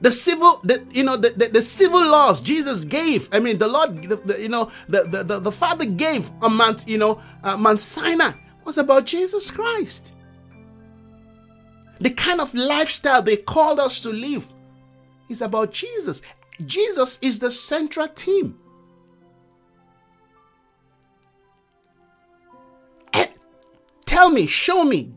The 0.00 0.10
civil, 0.10 0.60
the, 0.64 0.86
you 0.90 1.02
know, 1.02 1.16
the, 1.16 1.30
the, 1.30 1.48
the, 1.48 1.62
civil 1.62 2.00
laws 2.00 2.42
Jesus 2.42 2.84
gave. 2.84 3.28
I 3.32 3.40
mean, 3.40 3.56
the 3.56 3.68
Lord, 3.68 4.02
the, 4.02 4.16
the 4.16 4.42
you 4.42 4.50
know, 4.50 4.70
the, 4.86 5.04
the, 5.04 5.24
the, 5.24 5.40
the, 5.40 5.52
Father 5.52 5.86
gave 5.86 6.30
on 6.42 6.54
Mount, 6.54 6.86
you 6.86 6.98
know, 6.98 7.22
uh, 7.42 7.56
Mount 7.56 7.80
Sinai 7.80 8.32
was 8.64 8.76
about 8.76 9.06
Jesus 9.06 9.50
Christ. 9.50 10.12
The 12.00 12.10
kind 12.10 12.42
of 12.42 12.52
lifestyle 12.54 13.22
they 13.22 13.38
called 13.38 13.80
us 13.80 13.98
to 14.00 14.10
live 14.10 14.46
is 15.30 15.40
about 15.40 15.72
Jesus. 15.72 16.20
Jesus 16.64 17.18
is 17.20 17.38
the 17.38 17.50
central 17.50 18.06
theme. 18.06 18.58
And 23.12 23.28
tell 24.04 24.30
me, 24.30 24.46
show 24.46 24.84
me 24.84 25.12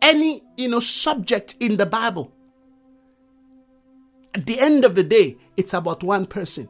any 0.00 0.42
you 0.56 0.68
know 0.68 0.80
subject 0.80 1.56
in 1.60 1.76
the 1.76 1.86
Bible. 1.86 2.32
At 4.34 4.46
the 4.46 4.58
end 4.58 4.84
of 4.84 4.94
the 4.94 5.02
day, 5.02 5.36
it's 5.56 5.74
about 5.74 6.02
one 6.02 6.26
person. 6.26 6.68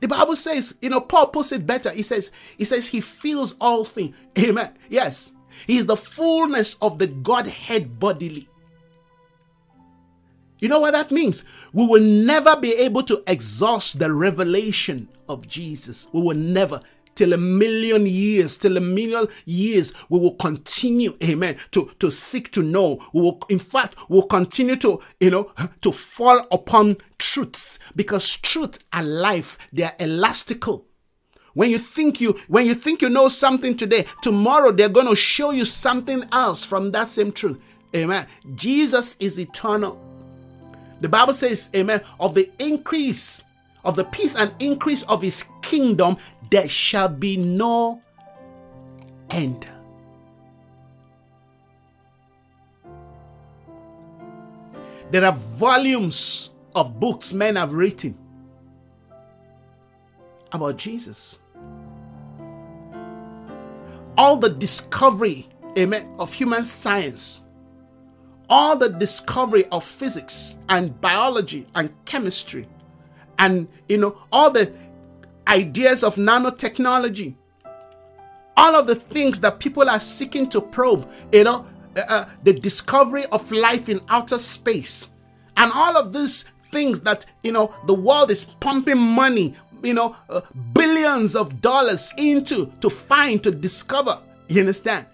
The 0.00 0.08
Bible 0.08 0.36
says, 0.36 0.74
you 0.82 0.90
know, 0.90 1.00
Paul 1.00 1.28
puts 1.28 1.52
it 1.52 1.66
better. 1.66 1.90
He 1.90 2.02
says, 2.02 2.30
he 2.58 2.64
says 2.64 2.86
he 2.86 3.00
feels 3.00 3.54
all 3.60 3.84
things. 3.84 4.14
Amen. 4.38 4.72
Yes. 4.88 5.34
He 5.66 5.78
is 5.78 5.86
the 5.86 5.96
fullness 5.96 6.76
of 6.82 6.98
the 6.98 7.06
Godhead 7.06 7.98
bodily. 7.98 8.48
You 10.66 10.70
know 10.70 10.80
what 10.80 10.94
that 10.94 11.12
means? 11.12 11.44
We 11.72 11.86
will 11.86 12.02
never 12.02 12.56
be 12.56 12.72
able 12.72 13.04
to 13.04 13.22
exhaust 13.28 14.00
the 14.00 14.12
revelation 14.12 15.08
of 15.28 15.46
Jesus. 15.46 16.08
We 16.12 16.20
will 16.20 16.36
never. 16.36 16.80
Till 17.14 17.34
a 17.34 17.38
million 17.38 18.04
years, 18.04 18.56
till 18.58 18.76
a 18.76 18.80
million 18.80 19.28
years, 19.44 19.92
we 20.08 20.18
will 20.18 20.34
continue, 20.34 21.16
amen, 21.22 21.58
to, 21.70 21.92
to 22.00 22.10
seek 22.10 22.50
to 22.50 22.64
know. 22.64 22.98
We 23.12 23.20
will, 23.20 23.40
in 23.48 23.60
fact, 23.60 23.94
we 24.08 24.16
will 24.16 24.26
continue 24.26 24.74
to, 24.74 25.00
you 25.20 25.30
know, 25.30 25.52
to 25.82 25.92
fall 25.92 26.44
upon 26.50 26.96
truths 27.16 27.78
because 27.94 28.34
truth 28.34 28.80
and 28.92 29.20
life, 29.20 29.58
they 29.72 29.84
are 29.84 29.94
elastical. 30.00 30.84
When 31.54 31.70
you 31.70 31.78
think 31.78 32.20
you 32.20 32.32
when 32.48 32.66
you 32.66 32.74
think 32.74 33.02
you 33.02 33.08
know 33.08 33.28
something 33.28 33.76
today, 33.76 34.06
tomorrow 34.20 34.72
they're 34.72 34.88
going 34.88 35.06
to 35.06 35.14
show 35.14 35.52
you 35.52 35.64
something 35.64 36.24
else 36.32 36.64
from 36.64 36.90
that 36.90 37.06
same 37.06 37.30
truth. 37.30 37.58
Amen. 37.94 38.26
Jesus 38.56 39.16
is 39.20 39.38
eternal. 39.38 40.02
The 41.00 41.08
Bible 41.08 41.34
says, 41.34 41.70
Amen, 41.74 42.00
of 42.18 42.34
the 42.34 42.50
increase 42.58 43.44
of 43.86 43.94
the 43.94 44.04
peace 44.04 44.34
and 44.34 44.52
increase 44.58 45.02
of 45.04 45.22
his 45.22 45.44
kingdom, 45.62 46.16
there 46.50 46.68
shall 46.68 47.08
be 47.08 47.36
no 47.36 48.02
end. 49.30 49.66
There 55.12 55.24
are 55.24 55.32
volumes 55.32 56.50
of 56.74 56.98
books 56.98 57.32
men 57.32 57.54
have 57.54 57.72
written 57.72 58.18
about 60.50 60.76
Jesus. 60.76 61.38
All 64.18 64.36
the 64.36 64.50
discovery, 64.50 65.48
amen, 65.78 66.12
of 66.18 66.32
human 66.32 66.64
science 66.64 67.42
all 68.48 68.76
the 68.76 68.88
discovery 68.88 69.64
of 69.66 69.84
physics 69.84 70.56
and 70.68 70.98
biology 71.00 71.66
and 71.74 71.92
chemistry 72.04 72.66
and 73.38 73.68
you 73.88 73.98
know 73.98 74.16
all 74.32 74.50
the 74.50 74.72
ideas 75.48 76.02
of 76.02 76.16
nanotechnology 76.16 77.34
all 78.56 78.74
of 78.74 78.86
the 78.86 78.94
things 78.94 79.40
that 79.40 79.60
people 79.60 79.88
are 79.88 80.00
seeking 80.00 80.48
to 80.48 80.60
probe 80.60 81.08
you 81.32 81.44
know 81.44 81.66
uh, 81.96 82.02
uh, 82.08 82.24
the 82.44 82.52
discovery 82.52 83.24
of 83.26 83.50
life 83.52 83.88
in 83.88 84.00
outer 84.08 84.38
space 84.38 85.10
and 85.56 85.72
all 85.72 85.96
of 85.96 86.12
these 86.12 86.44
things 86.70 87.00
that 87.00 87.24
you 87.42 87.52
know 87.52 87.74
the 87.86 87.94
world 87.94 88.30
is 88.30 88.44
pumping 88.60 88.98
money 88.98 89.54
you 89.82 89.94
know 89.94 90.16
uh, 90.30 90.40
billions 90.72 91.36
of 91.36 91.60
dollars 91.60 92.12
into 92.16 92.66
to 92.80 92.90
find 92.90 93.42
to 93.42 93.50
discover 93.50 94.18
you 94.48 94.60
understand 94.60 95.06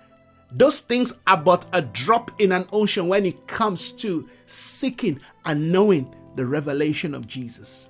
those 0.54 0.80
things 0.80 1.14
are 1.26 1.36
but 1.36 1.64
a 1.72 1.82
drop 1.82 2.30
in 2.40 2.52
an 2.52 2.66
ocean 2.72 3.08
when 3.08 3.24
it 3.24 3.46
comes 3.46 3.92
to 3.92 4.28
seeking 4.46 5.20
and 5.44 5.72
knowing 5.72 6.14
the 6.36 6.44
revelation 6.44 7.14
of 7.14 7.26
Jesus. 7.26 7.88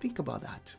Think 0.00 0.18
about 0.18 0.42
that. 0.42 0.76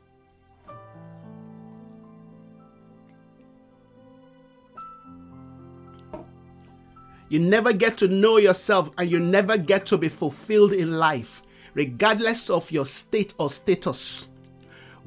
You 7.30 7.40
never 7.40 7.74
get 7.74 7.98
to 7.98 8.08
know 8.08 8.38
yourself 8.38 8.92
and 8.98 9.10
you 9.10 9.20
never 9.20 9.58
get 9.58 9.86
to 9.88 9.98
be 9.98 10.10
fulfilled 10.10 10.74
in 10.74 11.00
life, 11.00 11.42
regardless 11.74 12.50
of 12.50 12.72
your 12.72 12.86
state 12.86 13.34
or 13.40 13.50
status. 13.50 14.30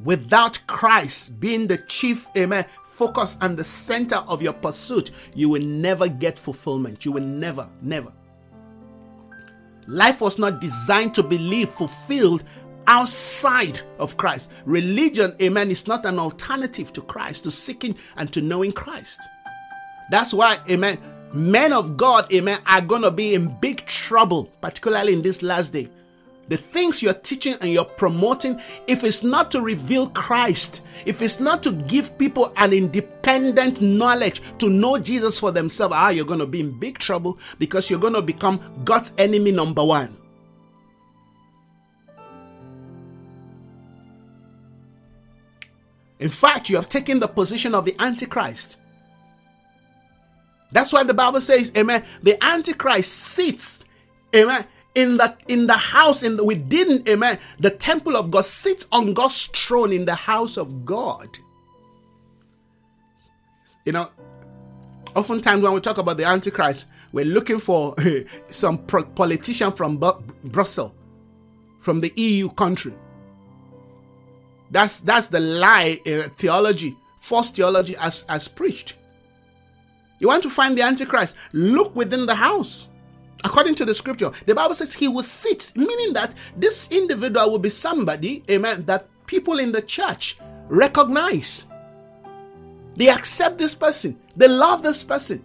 Without 0.03 0.61
Christ 0.67 1.39
being 1.41 1.67
the 1.67 1.79
chief, 1.79 2.27
amen, 2.37 2.65
focus 2.99 3.39
and 3.41 3.57
the 3.57 3.65
center 3.65 4.17
of 4.27 4.43
your 4.43 4.53
pursuit, 4.53 5.13
you 5.35 5.49
will 5.49 5.63
never 5.63 6.09
get 6.09 6.39
fulfillment. 6.39 7.05
You 7.05 7.13
will 7.13 7.23
never, 7.23 7.71
never. 7.81 8.13
Life 9.87 10.21
was 10.21 10.39
not 10.39 10.61
designed 10.61 11.15
to 11.15 11.23
be 11.23 11.39
lived, 11.39 11.73
fulfilled 11.73 12.45
outside 12.89 13.81
of 13.99 14.17
Christ. 14.17 14.51
Religion, 14.67 15.35
amen, 15.41 15.71
is 15.71 15.87
not 15.87 16.05
an 16.05 16.19
alternative 16.19 16.93
to 16.95 17.03
Christ, 17.03 17.45
to 17.45 17.51
seeking 17.51 17.97
and 18.17 18.31
to 18.33 18.43
knowing 18.43 18.73
Christ. 18.73 19.21
That's 20.11 20.35
why, 20.35 20.59
amen, 20.69 20.99
men 21.33 21.73
of 21.73 21.97
God, 21.97 22.31
amen, 22.33 22.59
are 22.67 22.81
going 22.81 23.03
to 23.03 23.11
be 23.11 23.35
in 23.35 23.57
big 23.61 23.87
trouble, 23.87 24.47
particularly 24.61 25.13
in 25.13 25.23
this 25.23 25.43
last 25.43 25.73
day. 25.73 25.89
The 26.49 26.57
things 26.57 27.03
you're 27.03 27.13
teaching 27.13 27.55
and 27.61 27.71
you're 27.71 27.85
promoting, 27.85 28.61
if 28.87 29.05
it's 29.05 29.23
not 29.23 29.51
to 29.51 29.61
reveal 29.61 30.09
Christ, 30.11 30.83
if 31.05 31.21
it's 31.21 31.41
not 31.41 31.63
to 31.65 31.73
give 31.73 32.17
people 32.19 32.53
an 32.57 32.73
independent 32.73 33.83
knowledge 33.83 34.41
to 34.59 34.71
know 34.71 34.99
Jesus 34.99 35.39
for 35.39 35.53
themselves, 35.53 35.95
ah, 35.97 36.09
you're 36.09 36.25
going 36.25 36.41
to 36.41 36.47
be 36.47 36.61
in 36.61 36.79
big 36.79 36.99
trouble 36.99 37.39
because 37.59 37.91
you're 37.91 37.99
going 37.99 38.15
to 38.15 38.23
become 38.23 38.61
God's 38.85 39.13
enemy 39.19 39.53
number 39.53 39.85
one. 39.85 40.17
In 46.19 46.31
fact, 46.31 46.69
you 46.69 46.77
have 46.77 46.89
taken 46.89 47.21
the 47.21 47.29
position 47.29 47.75
of 47.75 47.85
the 47.85 47.95
Antichrist. 48.01 48.77
That's 50.73 50.93
why 50.93 51.05
the 51.05 51.15
Bible 51.15 51.41
says, 51.41 51.73
Amen. 51.77 52.05
The 52.23 52.43
Antichrist 52.45 53.13
sits, 53.13 53.85
Amen, 54.35 54.67
in 54.99 55.17
the 55.17 55.33
in 55.47 55.69
the 55.69 55.75
house 55.75 56.25
in 56.25 56.37
the 56.37 56.45
within, 56.45 57.05
Amen. 57.09 57.39
The 57.61 57.71
temple 57.71 58.17
of 58.17 58.33
God 58.33 58.45
sits 58.45 58.85
on 58.91 59.15
God's 59.15 59.47
throne 59.47 59.93
in 59.93 60.05
the 60.05 60.17
house 60.17 60.57
of 60.57 60.85
God. 60.85 61.39
You 63.85 63.93
know, 63.93 64.09
oftentimes 65.15 65.63
when 65.63 65.73
we 65.73 65.81
talk 65.81 65.99
about 65.99 66.17
the 66.17 66.25
Antichrist, 66.25 66.87
we're 67.13 67.25
looking 67.25 67.61
for 67.61 67.95
some 68.49 68.79
politician 68.79 69.71
from 69.71 70.03
Brussels, 70.43 70.93
from 71.81 72.01
the 72.01 72.13
EU 72.17 72.49
country. 72.51 72.93
That's 74.73 74.99
that's 74.99 75.29
the 75.29 75.39
lie 75.39 76.01
uh, 76.07 76.29
theology, 76.37 76.97
false 77.21 77.53
theology 77.53 77.95
as 78.01 78.25
as 78.29 78.49
preached. 78.49 78.97
You 80.19 80.27
want 80.27 80.43
to 80.43 80.51
find 80.51 80.77
the 80.77 80.83
Antichrist? 80.83 81.37
Look 81.53 81.95
within 81.95 82.27
the 82.27 82.35
house. 82.35 82.89
According 83.45 83.77
to 83.77 83.85
the 83.85 83.95
scripture, 83.95 84.31
the 84.47 84.55
Bible 84.55 84.75
says 84.75 84.93
he 84.93 85.09
will 85.09 85.23
sit, 85.23 85.73
meaning 85.77 86.13
that 86.15 86.35
this 86.57 86.89
individual 86.91 87.51
will 87.51 87.59
be 87.59 87.71
somebody, 87.71 88.43
amen, 88.51 88.85
that 88.87 89.07
people 89.27 89.59
in 89.59 89.71
the 89.71 89.83
church 89.83 90.39
recognize. 90.69 91.67
They 92.97 93.09
accept 93.09 93.59
this 93.59 93.75
person, 93.75 94.19
they 94.37 94.49
love 94.49 94.83
this 94.83 95.05
person. 95.05 95.45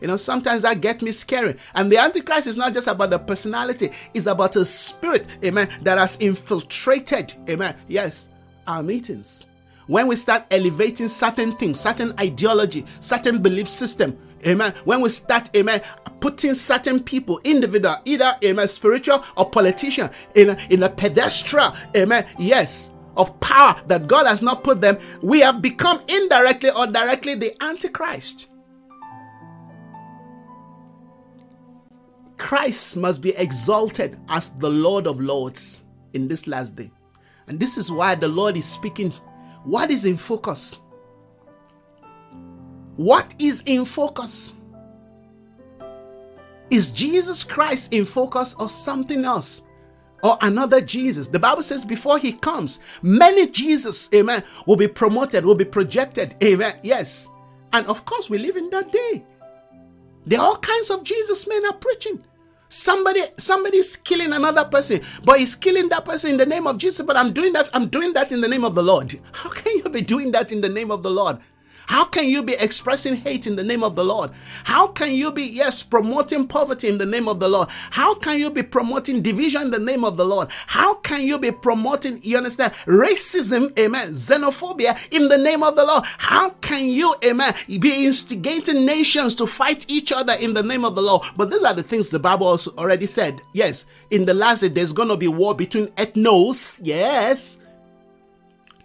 You 0.00 0.08
know, 0.08 0.16
sometimes 0.16 0.62
that 0.62 0.80
get 0.80 1.02
me 1.02 1.12
scary. 1.12 1.56
And 1.74 1.92
the 1.92 1.98
Antichrist 1.98 2.46
is 2.46 2.56
not 2.56 2.72
just 2.72 2.88
about 2.88 3.10
the 3.10 3.18
personality, 3.18 3.90
it's 4.14 4.26
about 4.26 4.56
a 4.56 4.64
spirit, 4.64 5.26
amen, 5.44 5.68
that 5.82 5.98
has 5.98 6.16
infiltrated, 6.16 7.34
amen, 7.48 7.76
yes, 7.86 8.28
our 8.66 8.82
meetings 8.82 9.46
when 9.90 10.06
we 10.06 10.14
start 10.14 10.44
elevating 10.52 11.08
certain 11.08 11.56
things, 11.56 11.80
certain 11.80 12.14
ideology, 12.20 12.86
certain 13.00 13.42
belief 13.42 13.66
system, 13.66 14.16
amen, 14.46 14.74
when 14.84 15.00
we 15.00 15.08
start, 15.10 15.54
amen, 15.56 15.82
putting 16.20 16.54
certain 16.54 17.02
people, 17.02 17.40
individual, 17.44 17.96
either, 18.04 18.34
amen, 18.44 18.68
spiritual 18.68 19.24
or 19.36 19.48
politician, 19.48 20.10
in 20.34 20.50
a, 20.50 20.58
in 20.70 20.82
a 20.82 20.88
pedestal, 20.88 21.74
amen, 21.96 22.26
yes, 22.38 22.92
of 23.16 23.38
power 23.40 23.80
that 23.86 24.06
God 24.06 24.26
has 24.26 24.42
not 24.42 24.64
put 24.64 24.80
them, 24.80 24.98
we 25.22 25.40
have 25.40 25.60
become 25.60 26.00
indirectly 26.08 26.70
or 26.70 26.86
directly 26.86 27.34
the 27.34 27.54
Antichrist. 27.62 28.48
Christ 32.38 32.96
must 32.96 33.20
be 33.20 33.30
exalted 33.36 34.18
as 34.28 34.50
the 34.50 34.70
Lord 34.70 35.06
of 35.06 35.20
Lords 35.20 35.84
in 36.14 36.26
this 36.26 36.46
last 36.46 36.74
day. 36.74 36.90
And 37.48 37.60
this 37.60 37.76
is 37.76 37.92
why 37.92 38.14
the 38.14 38.28
Lord 38.28 38.56
is 38.56 38.64
speaking 38.64 39.12
what 39.64 39.90
is 39.90 40.06
in 40.06 40.16
focus? 40.16 40.78
What 43.00 43.34
is 43.38 43.62
in 43.64 43.86
focus? 43.86 44.52
Is 46.68 46.90
Jesus 46.90 47.42
Christ 47.44 47.94
in 47.94 48.04
focus 48.04 48.54
or 48.58 48.68
something 48.68 49.24
else? 49.24 49.62
Or 50.22 50.36
another 50.42 50.82
Jesus. 50.82 51.26
The 51.26 51.38
Bible 51.38 51.62
says 51.62 51.82
before 51.82 52.18
he 52.18 52.32
comes, 52.32 52.80
many 53.00 53.46
Jesus, 53.46 54.10
amen, 54.14 54.44
will 54.66 54.76
be 54.76 54.86
promoted, 54.86 55.46
will 55.46 55.54
be 55.54 55.64
projected. 55.64 56.36
Amen. 56.44 56.74
Yes. 56.82 57.30
And 57.72 57.86
of 57.86 58.04
course, 58.04 58.28
we 58.28 58.36
live 58.36 58.58
in 58.58 58.68
that 58.68 58.92
day. 58.92 59.24
There 60.26 60.38
are 60.38 60.48
all 60.48 60.58
kinds 60.58 60.90
of 60.90 61.02
Jesus 61.02 61.46
men 61.46 61.64
are 61.64 61.72
preaching. 61.72 62.22
Somebody, 62.68 63.22
somebody's 63.38 63.96
killing 63.96 64.34
another 64.34 64.66
person, 64.66 65.00
but 65.24 65.38
he's 65.40 65.56
killing 65.56 65.88
that 65.88 66.04
person 66.04 66.32
in 66.32 66.36
the 66.36 66.44
name 66.44 66.66
of 66.66 66.76
Jesus. 66.76 67.06
But 67.06 67.16
I'm 67.16 67.32
doing 67.32 67.54
that, 67.54 67.70
I'm 67.72 67.88
doing 67.88 68.12
that 68.12 68.30
in 68.30 68.42
the 68.42 68.48
name 68.48 68.62
of 68.62 68.74
the 68.74 68.82
Lord. 68.82 69.18
How 69.32 69.48
can 69.48 69.78
you 69.78 69.84
be 69.84 70.02
doing 70.02 70.32
that 70.32 70.52
in 70.52 70.60
the 70.60 70.68
name 70.68 70.90
of 70.90 71.02
the 71.02 71.10
Lord? 71.10 71.38
How 71.86 72.04
can 72.04 72.28
you 72.28 72.42
be 72.42 72.54
expressing 72.54 73.16
hate 73.16 73.46
in 73.46 73.56
the 73.56 73.64
name 73.64 73.82
of 73.82 73.96
the 73.96 74.04
Lord? 74.04 74.30
How 74.64 74.86
can 74.86 75.10
you 75.10 75.32
be, 75.32 75.42
yes, 75.42 75.82
promoting 75.82 76.46
poverty 76.46 76.88
in 76.88 76.98
the 76.98 77.06
name 77.06 77.28
of 77.28 77.40
the 77.40 77.48
Lord? 77.48 77.68
How 77.90 78.14
can 78.14 78.38
you 78.38 78.50
be 78.50 78.62
promoting 78.62 79.22
division 79.22 79.62
in 79.62 79.70
the 79.70 79.78
name 79.78 80.04
of 80.04 80.16
the 80.16 80.24
Lord? 80.24 80.48
How 80.66 80.94
can 80.94 81.26
you 81.26 81.38
be 81.38 81.50
promoting, 81.50 82.20
you 82.22 82.36
understand, 82.36 82.72
racism, 82.86 83.76
amen, 83.78 84.10
xenophobia 84.12 84.96
in 85.12 85.28
the 85.28 85.38
name 85.38 85.62
of 85.62 85.76
the 85.76 85.84
Lord? 85.84 86.04
How 86.04 86.50
can 86.60 86.86
you, 86.86 87.14
amen, 87.24 87.54
be 87.66 88.06
instigating 88.06 88.86
nations 88.86 89.34
to 89.36 89.46
fight 89.46 89.84
each 89.88 90.12
other 90.12 90.34
in 90.34 90.54
the 90.54 90.62
name 90.62 90.84
of 90.84 90.94
the 90.94 91.02
Lord? 91.02 91.26
But 91.36 91.50
these 91.50 91.64
are 91.64 91.74
the 91.74 91.82
things 91.82 92.10
the 92.10 92.18
Bible 92.18 92.46
also 92.46 92.72
already 92.76 93.06
said. 93.06 93.40
Yes, 93.52 93.86
in 94.10 94.26
the 94.26 94.34
last 94.34 94.60
day, 94.60 94.68
there's 94.68 94.92
going 94.92 95.08
to 95.08 95.16
be 95.16 95.28
war 95.28 95.54
between 95.54 95.88
ethnos, 95.88 96.80
yes, 96.82 97.58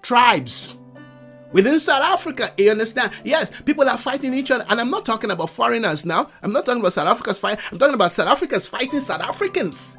tribes 0.01 0.77
Within 1.55 1.79
South 1.79 2.03
Africa, 2.03 2.51
you 2.57 2.69
understand? 2.69 3.13
Yes, 3.23 3.49
people 3.63 3.87
are 3.87 3.97
fighting 3.97 4.33
each 4.33 4.51
other. 4.51 4.65
And 4.67 4.77
I'm 4.77 4.89
not 4.91 5.05
talking 5.05 5.31
about 5.31 5.51
foreigners 5.51 6.05
now. 6.05 6.29
I'm 6.43 6.51
not 6.51 6.65
talking 6.65 6.81
about 6.81 6.91
South 6.91 7.07
Africa's 7.07 7.39
fight. 7.39 7.61
I'm 7.71 7.79
talking 7.79 7.93
about 7.93 8.11
South 8.11 8.27
Africans 8.27 8.67
fighting 8.67 8.99
South 8.99 9.21
Africans. 9.21 9.97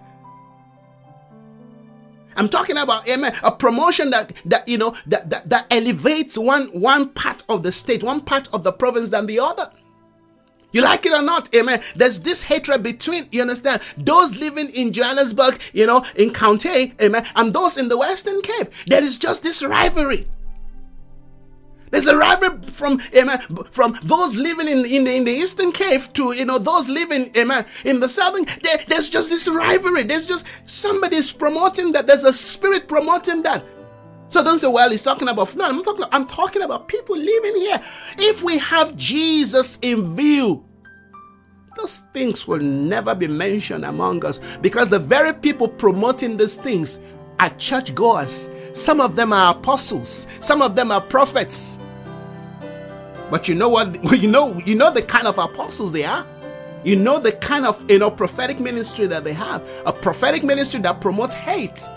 I'm 2.36 2.50
talking 2.50 2.76
about 2.76 3.08
amen, 3.08 3.34
a 3.42 3.50
promotion 3.50 4.10
that 4.10 4.34
that 4.44 4.68
you 4.68 4.76
know 4.76 4.94
that, 5.06 5.30
that 5.30 5.48
that 5.48 5.66
elevates 5.70 6.36
one 6.36 6.66
one 6.78 7.08
part 7.08 7.42
of 7.48 7.62
the 7.62 7.72
state, 7.72 8.02
one 8.02 8.20
part 8.20 8.52
of 8.52 8.62
the 8.62 8.72
province 8.72 9.08
than 9.08 9.24
the 9.24 9.40
other. 9.40 9.70
You 10.72 10.82
like 10.82 11.06
it 11.06 11.12
or 11.12 11.22
not, 11.22 11.54
amen. 11.54 11.80
There's 11.94 12.20
this 12.20 12.42
hatred 12.42 12.82
between, 12.82 13.28
you 13.32 13.40
understand, 13.40 13.80
those 13.96 14.36
living 14.36 14.68
in 14.74 14.92
Johannesburg, 14.92 15.58
you 15.72 15.86
know, 15.86 16.04
in 16.16 16.34
County, 16.34 16.92
amen, 17.00 17.24
and 17.34 17.54
those 17.54 17.78
in 17.78 17.88
the 17.88 17.96
Western 17.96 18.42
Cape. 18.42 18.70
There 18.86 19.02
is 19.02 19.16
just 19.16 19.42
this 19.42 19.64
rivalry. 19.64 20.28
There's 21.90 22.06
a 22.06 22.16
rivalry 22.16 22.58
from 22.68 23.00
amen, 23.14 23.40
from 23.70 23.98
those 24.02 24.34
living 24.34 24.68
in, 24.68 24.84
in, 24.84 25.04
the, 25.04 25.16
in 25.16 25.24
the 25.24 25.32
Eastern 25.32 25.72
Cape 25.72 26.12
to 26.14 26.32
you 26.32 26.44
know 26.44 26.58
those 26.58 26.88
living 26.88 27.30
amen, 27.36 27.64
in 27.84 28.00
the 28.00 28.08
Southern. 28.08 28.44
There, 28.62 28.78
there's 28.88 29.08
just 29.08 29.30
this 29.30 29.48
rivalry. 29.48 30.02
There's 30.02 30.26
just 30.26 30.44
somebody's 30.66 31.32
promoting 31.32 31.92
that. 31.92 32.06
There's 32.06 32.24
a 32.24 32.32
spirit 32.32 32.88
promoting 32.88 33.42
that. 33.44 33.64
So 34.28 34.42
don't 34.42 34.58
say, 34.58 34.68
well, 34.68 34.90
he's 34.90 35.04
talking 35.04 35.28
about 35.28 35.54
no, 35.54 35.64
I'm 35.64 35.84
talking 35.84 36.04
I'm 36.10 36.26
talking 36.26 36.62
about 36.62 36.88
people 36.88 37.16
living 37.16 37.56
here. 37.56 37.80
If 38.18 38.42
we 38.42 38.58
have 38.58 38.96
Jesus 38.96 39.78
in 39.82 40.16
view, 40.16 40.64
those 41.76 41.98
things 42.12 42.48
will 42.48 42.58
never 42.58 43.14
be 43.14 43.28
mentioned 43.28 43.84
among 43.84 44.24
us 44.24 44.40
because 44.60 44.88
the 44.88 44.98
very 44.98 45.32
people 45.32 45.68
promoting 45.68 46.36
these 46.36 46.56
things 46.56 47.00
are 47.38 47.50
churchgoers 47.50 48.48
some 48.76 49.00
of 49.00 49.16
them 49.16 49.32
are 49.32 49.54
apostles, 49.54 50.28
some 50.40 50.60
of 50.60 50.76
them 50.76 50.90
are 50.90 51.00
prophets. 51.00 51.78
But 53.30 53.48
you 53.48 53.54
know 53.54 53.70
what? 53.70 53.96
You 54.20 54.28
know, 54.28 54.56
you 54.66 54.74
know 54.74 54.92
the 54.92 55.02
kind 55.02 55.26
of 55.26 55.38
apostles 55.38 55.92
they 55.92 56.04
are. 56.04 56.26
You 56.84 56.96
know 56.96 57.18
the 57.18 57.32
kind 57.32 57.64
of 57.66 57.90
you 57.90 57.98
know 57.98 58.10
prophetic 58.10 58.60
ministry 58.60 59.06
that 59.06 59.24
they 59.24 59.32
have. 59.32 59.66
A 59.86 59.92
prophetic 59.92 60.44
ministry 60.44 60.80
that 60.80 61.00
promotes 61.00 61.32
hate. 61.32 61.88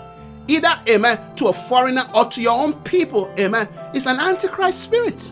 Either 0.48 0.70
amen 0.88 1.18
to 1.36 1.48
a 1.48 1.52
foreigner 1.52 2.02
or 2.14 2.24
to 2.24 2.40
your 2.40 2.58
own 2.58 2.72
people, 2.82 3.32
amen. 3.38 3.68
It's 3.94 4.06
an 4.06 4.18
antichrist 4.18 4.82
spirit. 4.82 5.30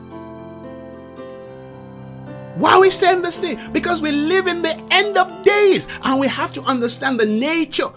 Why 2.57 2.73
are 2.73 2.81
we 2.81 2.91
saying 2.91 3.23
this 3.23 3.39
thing? 3.39 3.59
Because 3.73 4.03
we 4.03 4.11
live 4.11 4.49
in 4.49 4.63
the 4.63 4.77
end 4.91 5.17
of 5.17 5.45
days 5.45 5.89
and 6.03 6.21
we 6.21 6.27
have 6.29 6.53
to 6.53 6.63
understand 6.63 7.19
the 7.19 7.27
nature 7.27 7.89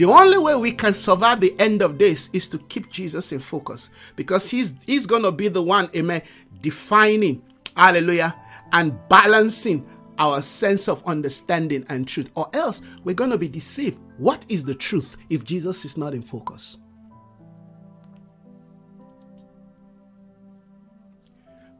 the 0.00 0.06
only 0.06 0.38
way 0.38 0.56
we 0.56 0.72
can 0.72 0.94
survive 0.94 1.40
the 1.40 1.54
end 1.60 1.82
of 1.82 1.98
this 1.98 2.30
is 2.32 2.48
to 2.48 2.56
keep 2.56 2.90
Jesus 2.90 3.32
in 3.32 3.38
focus 3.38 3.90
because 4.16 4.50
he's 4.50 4.72
he's 4.86 5.04
going 5.04 5.22
to 5.22 5.30
be 5.30 5.48
the 5.48 5.62
one 5.62 5.90
amen 5.94 6.22
defining 6.62 7.42
hallelujah 7.76 8.34
and 8.72 8.98
balancing 9.10 9.86
our 10.18 10.40
sense 10.40 10.88
of 10.88 11.06
understanding 11.06 11.84
and 11.90 12.08
truth 12.08 12.30
or 12.34 12.48
else 12.54 12.80
we're 13.04 13.14
going 13.14 13.28
to 13.28 13.36
be 13.36 13.46
deceived. 13.46 13.98
What 14.16 14.46
is 14.48 14.64
the 14.64 14.74
truth 14.74 15.18
if 15.28 15.44
Jesus 15.44 15.84
is 15.84 15.98
not 15.98 16.14
in 16.14 16.22
focus? 16.22 16.78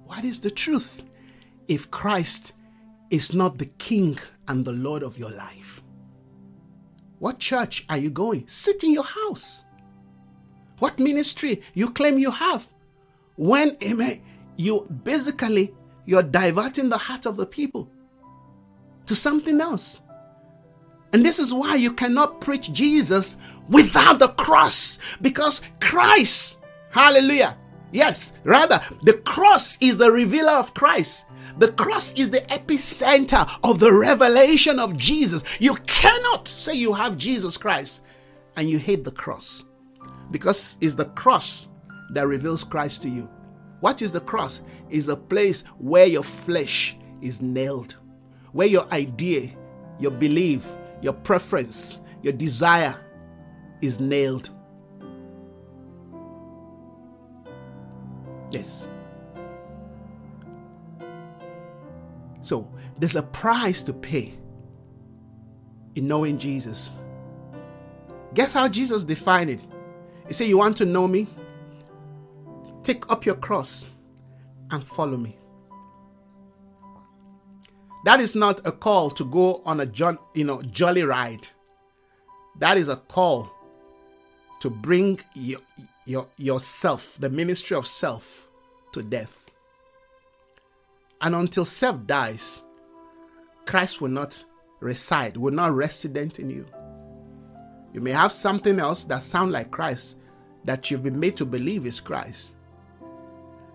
What 0.04 0.26
is 0.26 0.40
the 0.40 0.50
truth 0.50 1.02
if 1.68 1.90
Christ 1.90 2.52
is 3.08 3.32
not 3.32 3.56
the 3.56 3.70
king 3.78 4.18
and 4.46 4.62
the 4.62 4.72
Lord 4.72 5.02
of 5.02 5.16
your 5.16 5.30
life? 5.30 5.80
What 7.20 7.38
church 7.38 7.84
are 7.88 7.98
you 7.98 8.10
going? 8.10 8.48
Sit 8.48 8.82
in 8.82 8.92
your 8.92 9.04
house. 9.04 9.64
What 10.78 10.98
ministry 10.98 11.62
you 11.74 11.90
claim 11.90 12.18
you 12.18 12.30
have? 12.30 12.66
When, 13.36 13.76
amen, 13.84 14.22
you 14.56 14.88
basically 15.04 15.74
you're 16.06 16.22
diverting 16.22 16.88
the 16.88 16.96
heart 16.96 17.26
of 17.26 17.36
the 17.36 17.46
people 17.46 17.90
to 19.04 19.14
something 19.14 19.60
else. 19.60 20.00
And 21.12 21.24
this 21.24 21.38
is 21.38 21.52
why 21.52 21.74
you 21.74 21.92
cannot 21.92 22.40
preach 22.40 22.72
Jesus 22.72 23.36
without 23.68 24.18
the 24.18 24.28
cross 24.28 24.98
because 25.20 25.60
Christ, 25.78 26.58
hallelujah. 26.90 27.58
Yes, 27.92 28.32
rather, 28.44 28.80
the 29.02 29.14
cross 29.14 29.76
is 29.82 29.98
the 29.98 30.10
revealer 30.10 30.52
of 30.52 30.72
Christ. 30.72 31.26
The 31.60 31.72
cross 31.72 32.14
is 32.14 32.30
the 32.30 32.40
epicenter 32.48 33.46
of 33.62 33.80
the 33.80 33.92
revelation 33.92 34.78
of 34.78 34.96
Jesus. 34.96 35.44
You 35.58 35.74
cannot 35.86 36.48
say 36.48 36.72
you 36.74 36.94
have 36.94 37.18
Jesus 37.18 37.58
Christ 37.58 38.00
and 38.56 38.70
you 38.70 38.78
hate 38.78 39.04
the 39.04 39.10
cross 39.10 39.66
because 40.30 40.78
it's 40.80 40.94
the 40.94 41.04
cross 41.04 41.68
that 42.14 42.26
reveals 42.26 42.64
Christ 42.64 43.02
to 43.02 43.10
you. 43.10 43.28
What 43.80 44.00
is 44.00 44.10
the 44.10 44.22
cross? 44.22 44.62
Is 44.88 45.10
a 45.10 45.16
place 45.16 45.64
where 45.76 46.06
your 46.06 46.22
flesh 46.22 46.96
is 47.20 47.42
nailed, 47.42 47.94
where 48.52 48.66
your 48.66 48.90
idea, 48.90 49.50
your 49.98 50.12
belief, 50.12 50.66
your 51.02 51.12
preference, 51.12 52.00
your 52.22 52.32
desire 52.32 52.96
is 53.82 54.00
nailed. 54.00 54.48
Yes. 58.50 58.88
So 62.42 62.70
there's 62.98 63.16
a 63.16 63.22
price 63.22 63.82
to 63.84 63.92
pay 63.92 64.34
in 65.94 66.06
knowing 66.06 66.38
Jesus. 66.38 66.92
Guess 68.34 68.52
how 68.52 68.68
Jesus 68.68 69.04
defined 69.04 69.50
it? 69.50 69.60
He 70.28 70.34
said, 70.34 70.46
You 70.46 70.58
want 70.58 70.76
to 70.78 70.86
know 70.86 71.08
me? 71.08 71.26
Take 72.82 73.10
up 73.10 73.26
your 73.26 73.34
cross 73.34 73.88
and 74.70 74.82
follow 74.82 75.16
me. 75.16 75.36
That 78.04 78.20
is 78.20 78.34
not 78.34 78.66
a 78.66 78.72
call 78.72 79.10
to 79.10 79.24
go 79.24 79.60
on 79.66 79.80
a 79.80 79.86
jo- 79.86 80.18
you 80.34 80.44
know 80.44 80.62
jolly 80.62 81.02
ride. 81.02 81.48
That 82.58 82.78
is 82.78 82.88
a 82.88 82.96
call 82.96 83.50
to 84.60 84.70
bring 84.70 85.20
your, 85.34 85.60
your, 86.06 86.26
yourself, 86.36 87.16
the 87.18 87.30
ministry 87.30 87.76
of 87.76 87.86
self, 87.86 88.48
to 88.92 89.02
death. 89.02 89.49
And 91.20 91.34
until 91.34 91.64
self 91.64 92.06
dies, 92.06 92.64
Christ 93.66 94.00
will 94.00 94.08
not 94.08 94.42
reside, 94.80 95.36
will 95.36 95.52
not 95.52 95.74
resident 95.74 96.38
in 96.38 96.50
you. 96.50 96.66
You 97.92 98.00
may 98.00 98.12
have 98.12 98.32
something 98.32 98.78
else 98.78 99.04
that 99.04 99.22
sound 99.22 99.52
like 99.52 99.70
Christ 99.70 100.16
that 100.64 100.90
you've 100.90 101.02
been 101.02 101.18
made 101.18 101.36
to 101.36 101.44
believe 101.44 101.86
is 101.86 102.00
Christ. 102.00 102.54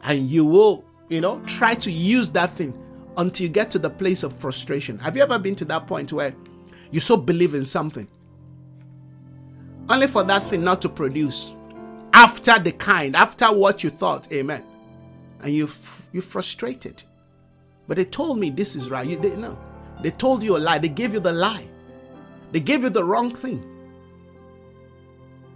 And 0.03 0.27
you 0.27 0.45
will, 0.45 0.85
you 1.09 1.21
know, 1.21 1.41
try 1.45 1.73
to 1.75 1.91
use 1.91 2.29
that 2.31 2.51
thing 2.51 2.79
until 3.17 3.47
you 3.47 3.51
get 3.51 3.71
to 3.71 3.79
the 3.79 3.89
place 3.89 4.23
of 4.23 4.33
frustration. 4.33 4.97
Have 4.99 5.15
you 5.15 5.23
ever 5.23 5.39
been 5.39 5.55
to 5.55 5.65
that 5.65 5.87
point 5.87 6.13
where 6.13 6.33
you 6.91 6.99
so 6.99 7.17
believe 7.17 7.53
in 7.53 7.65
something 7.65 8.07
only 9.89 10.07
for 10.07 10.23
that 10.23 10.43
thing 10.49 10.63
not 10.63 10.81
to 10.81 10.89
produce 10.89 11.53
after 12.13 12.57
the 12.57 12.71
kind, 12.71 13.15
after 13.15 13.45
what 13.47 13.83
you 13.83 13.89
thought, 13.89 14.31
amen. 14.31 14.63
And 15.41 15.53
you 15.53 15.69
you 16.11 16.21
frustrated. 16.21 17.03
But 17.87 17.97
they 17.97 18.05
told 18.05 18.39
me 18.39 18.49
this 18.49 18.75
is 18.75 18.89
right. 18.89 19.07
You 19.07 19.19
didn't 19.19 19.41
know. 19.41 19.57
They 20.01 20.11
told 20.11 20.43
you 20.43 20.57
a 20.57 20.59
lie. 20.59 20.79
They 20.79 20.89
gave 20.89 21.13
you 21.13 21.19
the 21.19 21.33
lie. 21.33 21.67
They 22.51 22.59
gave 22.59 22.83
you 22.83 22.89
the 22.89 23.03
wrong 23.03 23.33
thing. 23.33 23.63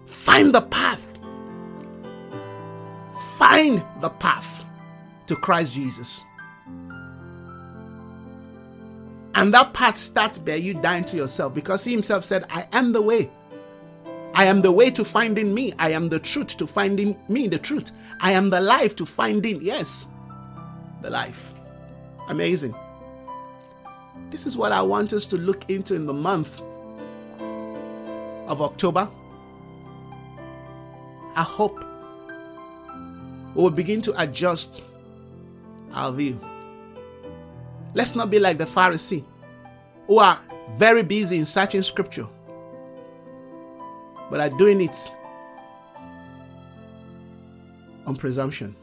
Find 0.05 0.53
the 0.53 0.61
path. 0.61 1.05
Find 3.37 3.83
the 4.01 4.09
path 4.09 4.63
to 5.27 5.35
Christ 5.35 5.73
Jesus. 5.73 6.21
And 9.35 9.53
that 9.53 9.73
path 9.73 9.95
starts 9.95 10.37
by 10.37 10.55
you 10.55 10.73
dying 10.73 11.05
to 11.05 11.17
yourself 11.17 11.53
because 11.53 11.85
he 11.85 11.91
himself 11.91 12.25
said, 12.25 12.45
I 12.49 12.67
am 12.73 12.91
the 12.91 13.01
way. 13.01 13.29
I 14.33 14.45
am 14.45 14.61
the 14.61 14.71
way 14.71 14.89
to 14.91 15.05
finding 15.05 15.53
me. 15.53 15.73
I 15.79 15.91
am 15.91 16.09
the 16.09 16.19
truth 16.19 16.57
to 16.57 16.67
finding 16.67 17.17
me, 17.29 17.47
the 17.47 17.59
truth. 17.59 17.91
I 18.19 18.33
am 18.33 18.49
the 18.49 18.59
life 18.59 18.95
to 18.97 19.05
finding, 19.05 19.61
yes, 19.61 20.07
the 21.01 21.09
life. 21.09 21.53
Amazing. 22.29 22.75
This 24.29 24.45
is 24.45 24.55
what 24.55 24.71
I 24.71 24.81
want 24.81 25.13
us 25.13 25.25
to 25.27 25.37
look 25.37 25.69
into 25.69 25.95
in 25.95 26.05
the 26.05 26.13
month 26.13 26.61
of 28.47 28.61
October. 28.61 29.09
I 31.35 31.43
hope 31.43 31.83
we 33.55 33.63
will 33.63 33.71
begin 33.71 34.01
to 34.01 34.21
adjust 34.21 34.83
our 35.93 36.11
view. 36.11 36.39
Let's 37.95 38.15
not 38.15 38.29
be 38.29 38.37
like 38.37 38.57
the 38.59 38.65
Pharisee 38.65 39.23
who 40.05 40.19
are 40.19 40.39
very 40.75 41.01
busy 41.01 41.37
in 41.37 41.45
searching 41.45 41.81
scripture, 41.81 42.27
but 44.29 44.39
are 44.39 44.55
doing 44.55 44.81
it 44.81 44.95
on 48.05 48.15
presumption. 48.15 48.75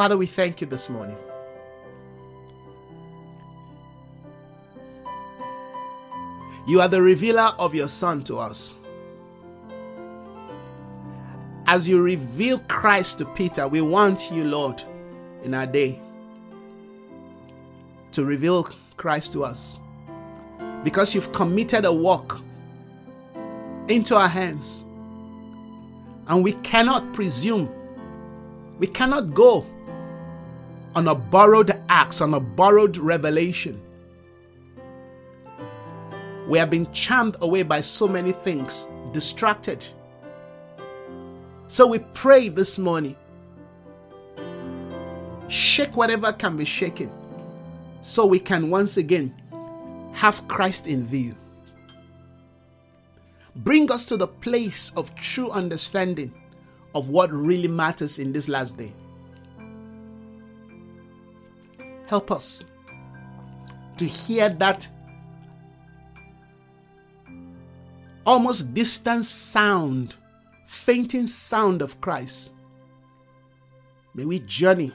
Father, 0.00 0.16
we 0.16 0.24
thank 0.24 0.62
you 0.62 0.66
this 0.66 0.88
morning. 0.88 1.18
You 6.66 6.80
are 6.80 6.88
the 6.88 7.02
revealer 7.02 7.50
of 7.58 7.74
your 7.74 7.86
Son 7.86 8.22
to 8.22 8.38
us. 8.38 8.76
As 11.66 11.86
you 11.86 12.00
reveal 12.00 12.60
Christ 12.60 13.18
to 13.18 13.26
Peter, 13.26 13.68
we 13.68 13.82
want 13.82 14.32
you, 14.32 14.44
Lord, 14.44 14.82
in 15.42 15.52
our 15.52 15.66
day 15.66 16.00
to 18.12 18.24
reveal 18.24 18.66
Christ 18.96 19.34
to 19.34 19.44
us. 19.44 19.78
Because 20.82 21.14
you've 21.14 21.30
committed 21.32 21.84
a 21.84 21.92
work 21.92 22.38
into 23.88 24.16
our 24.16 24.28
hands. 24.28 24.82
And 26.26 26.42
we 26.42 26.52
cannot 26.62 27.12
presume, 27.12 27.68
we 28.78 28.86
cannot 28.86 29.34
go 29.34 29.66
on 30.94 31.08
a 31.08 31.14
borrowed 31.14 31.72
axe, 31.88 32.20
on 32.20 32.34
a 32.34 32.40
borrowed 32.40 32.96
revelation. 32.96 33.80
We 36.48 36.58
have 36.58 36.70
been 36.70 36.90
charmed 36.92 37.36
away 37.40 37.62
by 37.62 37.80
so 37.80 38.08
many 38.08 38.32
things, 38.32 38.88
distracted. 39.12 39.86
So 41.68 41.86
we 41.86 42.00
pray 42.14 42.48
this 42.48 42.78
morning. 42.78 43.16
Shake 45.48 45.96
whatever 45.96 46.32
can 46.32 46.56
be 46.56 46.64
shaken 46.64 47.10
so 48.02 48.26
we 48.26 48.38
can 48.38 48.70
once 48.70 48.96
again 48.96 49.34
have 50.12 50.46
Christ 50.48 50.86
in 50.86 51.06
view. 51.06 51.36
Bring 53.56 53.90
us 53.90 54.06
to 54.06 54.16
the 54.16 54.28
place 54.28 54.90
of 54.96 55.14
true 55.14 55.50
understanding 55.50 56.32
of 56.94 57.08
what 57.10 57.32
really 57.32 57.68
matters 57.68 58.18
in 58.18 58.32
this 58.32 58.48
last 58.48 58.76
day. 58.76 58.92
Help 62.10 62.32
us 62.32 62.64
to 63.96 64.04
hear 64.04 64.48
that 64.48 64.88
almost 68.26 68.74
distant 68.74 69.24
sound, 69.24 70.16
fainting 70.66 71.28
sound 71.28 71.82
of 71.82 72.00
Christ. 72.00 72.50
May 74.12 74.24
we 74.24 74.40
journey 74.40 74.90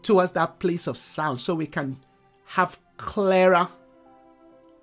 towards 0.00 0.30
that 0.30 0.60
place 0.60 0.86
of 0.86 0.96
sound 0.96 1.40
so 1.40 1.56
we 1.56 1.66
can 1.66 1.98
have 2.44 2.78
clearer, 2.96 3.66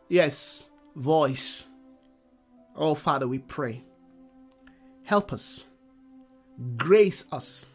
yes, 0.10 0.68
voice. 0.98 1.68
Oh, 2.76 2.96
Father, 2.96 3.30
we 3.30 3.40
pray. 3.40 3.82
Help 5.04 5.32
us, 5.32 5.68
grace 6.76 7.24
us 7.32 7.68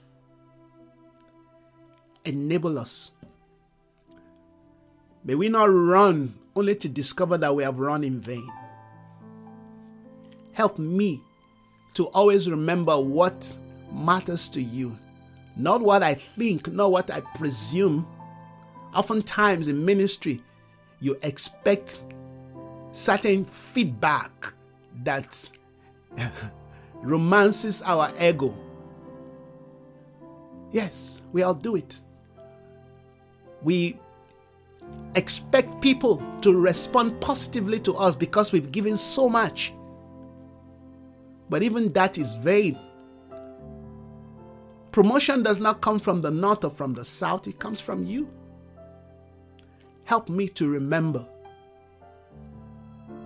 enable 2.28 2.78
us. 2.78 3.10
May 5.24 5.34
we 5.34 5.48
not 5.48 5.64
run 5.66 6.34
only 6.54 6.74
to 6.76 6.88
discover 6.88 7.38
that 7.38 7.54
we 7.54 7.62
have 7.62 7.78
run 7.78 8.04
in 8.04 8.20
vain. 8.20 8.50
Help 10.52 10.78
me 10.78 11.22
to 11.94 12.06
always 12.08 12.50
remember 12.50 13.00
what 13.00 13.56
matters 13.92 14.48
to 14.50 14.62
you, 14.62 14.96
not 15.56 15.80
what 15.80 16.02
I 16.02 16.14
think, 16.14 16.70
not 16.72 16.90
what 16.90 17.10
I 17.10 17.20
presume. 17.20 18.06
Oftentimes 18.94 19.68
in 19.68 19.84
ministry, 19.84 20.42
you 21.00 21.16
expect 21.22 22.02
certain 22.92 23.44
feedback 23.44 24.52
that 25.04 25.50
romances 26.94 27.82
our 27.82 28.10
ego. 28.20 28.56
Yes, 30.72 31.22
we 31.32 31.42
all 31.42 31.54
do 31.54 31.76
it 31.76 32.00
we 33.62 33.98
expect 35.14 35.80
people 35.80 36.22
to 36.42 36.58
respond 36.58 37.20
positively 37.20 37.80
to 37.80 37.94
us 37.94 38.14
because 38.14 38.52
we've 38.52 38.72
given 38.72 38.96
so 38.96 39.28
much. 39.28 39.72
But 41.50 41.62
even 41.62 41.92
that 41.92 42.18
is 42.18 42.34
vain. 42.34 42.78
Promotion 44.92 45.42
does 45.42 45.60
not 45.60 45.80
come 45.80 46.00
from 46.00 46.22
the 46.22 46.30
north 46.30 46.64
or 46.64 46.70
from 46.70 46.94
the 46.94 47.04
south, 47.04 47.46
it 47.46 47.58
comes 47.58 47.80
from 47.80 48.04
you. 48.04 48.28
Help 50.04 50.28
me 50.28 50.48
to 50.48 50.68
remember 50.68 51.26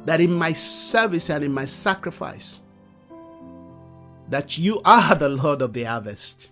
that 0.05 0.21
in 0.21 0.33
my 0.33 0.53
service 0.53 1.31
and 1.31 1.45
in 1.45 1.53
my 1.53 1.65
sacrifice, 1.65 2.63
that 4.29 4.59
you 4.59 4.81
are 4.85 5.15
the 5.15 5.29
Lord 5.29 5.63
of 5.63 5.73
the 5.73 5.85
harvest. 5.85 6.51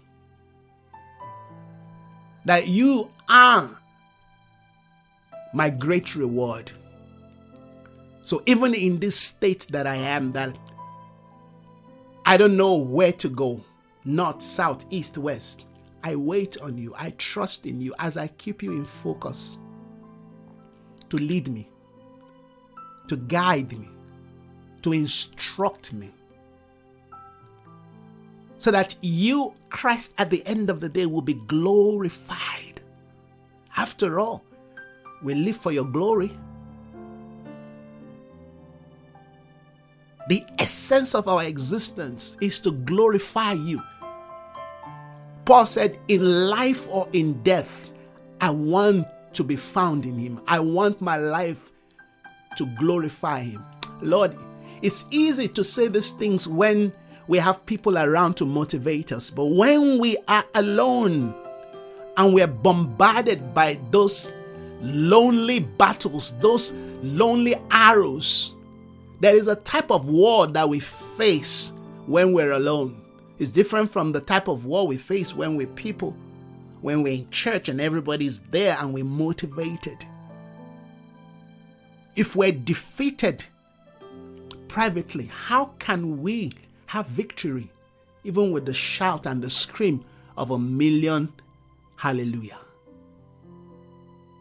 That 2.45 2.69
you 2.69 3.11
are 3.29 3.69
my 5.53 5.71
great 5.71 6.15
reward. 6.15 6.71
So 8.23 8.43
even 8.47 8.75
in 8.75 9.01
this 9.01 9.17
state 9.17 9.67
that 9.71 9.87
I 9.87 9.97
am, 9.97 10.33
that 10.33 10.57
I 12.25 12.37
don't 12.37 12.57
know 12.57 12.77
where 12.77 13.13
to 13.13 13.29
go, 13.29 13.65
north, 14.05 14.43
south, 14.43 14.85
east, 14.91 15.19
west, 15.19 15.67
I 16.03 16.17
wait 16.17 16.57
on 16.61 16.79
you. 16.79 16.95
I 16.97 17.11
trust 17.11 17.67
in 17.67 17.81
you 17.81 17.95
as 17.99 18.17
I 18.17 18.29
keep 18.29 18.63
you 18.63 18.73
in 18.73 18.85
focus 18.85 19.59
to 21.09 21.17
lead 21.17 21.49
me, 21.49 21.69
to 23.09 23.17
guide 23.17 23.77
me, 23.79 23.89
to 24.83 24.93
instruct 24.93 25.93
me. 25.93 26.11
So 28.61 28.71
that 28.71 28.95
you, 29.01 29.55
Christ, 29.71 30.13
at 30.19 30.31
the 30.31 30.47
end 30.47 30.71
of 30.71 30.81
the 30.81 30.89
day 30.89 31.07
will 31.07 31.23
be 31.23 31.35
glorified. 31.35 32.81
After 33.77 34.21
all, 34.21 34.45
we 35.23 35.35
live 35.35 35.57
for 35.57 35.73
your 35.73 35.87
glory. 35.87 36.31
The 40.29 40.45
essence 40.59 41.15
of 41.15 41.27
our 41.27 41.43
existence 41.43 42.37
is 42.41 42.61
to 42.61 42.73
glorify 42.73 43.55
you. 43.55 43.83
Paul 45.47 45.67
said, 45.67 45.99
In 46.09 46.49
life 46.49 46.87
or 46.91 47.09
in 47.13 47.43
death, 47.43 47.91
I 48.41 48.51
want 48.51 49.07
to 49.33 49.43
be 49.43 49.57
found 49.57 50.05
in 50.05 50.19
Him. 50.19 50.41
I 50.47 50.61
want 50.61 51.01
my 51.01 51.17
life 51.17 51.73
to 52.57 52.67
glorify 52.79 53.41
Him. 53.41 53.65
Lord, 54.03 54.37
it's 54.83 55.07
easy 55.11 55.49
to 55.49 55.65
say 55.65 55.89
these 55.89 56.13
things 56.13 56.47
when 56.47 56.93
we 57.31 57.39
have 57.39 57.65
people 57.65 57.97
around 57.97 58.35
to 58.35 58.45
motivate 58.45 59.13
us, 59.13 59.31
but 59.31 59.45
when 59.45 60.01
we 60.01 60.17
are 60.27 60.45
alone 60.57 61.33
and 62.17 62.35
we're 62.35 62.49
bombarded 62.49 63.55
by 63.55 63.79
those 63.93 64.35
lonely 64.81 65.61
battles, 65.61 66.35
those 66.41 66.73
lonely 67.03 67.55
arrows. 67.71 68.57
There 69.21 69.37
is 69.37 69.47
a 69.47 69.55
type 69.55 69.93
of 69.93 70.11
war 70.11 70.49
that 70.49 70.69
we 70.69 70.81
face 70.81 71.73
when 72.07 72.33
we're 72.33 72.51
alone. 72.51 73.01
It's 73.39 73.53
different 73.53 73.93
from 73.93 74.11
the 74.11 74.21
type 74.21 74.49
of 74.49 74.67
war 74.67 74.89
we 74.89 74.97
face 74.97 75.33
when 75.33 75.55
we're 75.55 75.69
people, 75.69 76.17
when 76.81 77.05
we're 77.05 77.15
in 77.15 77.31
church 77.31 77.69
and 77.69 77.81
everybody's 77.81 78.41
there 78.51 78.77
and 78.81 78.93
we're 78.93 79.05
motivated. 79.05 80.05
If 82.17 82.35
we're 82.35 82.51
defeated 82.51 83.45
privately, 84.67 85.27
how 85.27 85.67
can 85.79 86.23
we 86.23 86.51
have 86.91 87.07
victory 87.07 87.71
even 88.25 88.51
with 88.51 88.67
the 88.67 88.75
shout 88.75 89.25
and 89.25 89.41
the 89.41 89.49
scream 89.49 90.05
of 90.37 90.51
a 90.51 90.59
million 90.59 91.33
hallelujah? 91.95 92.59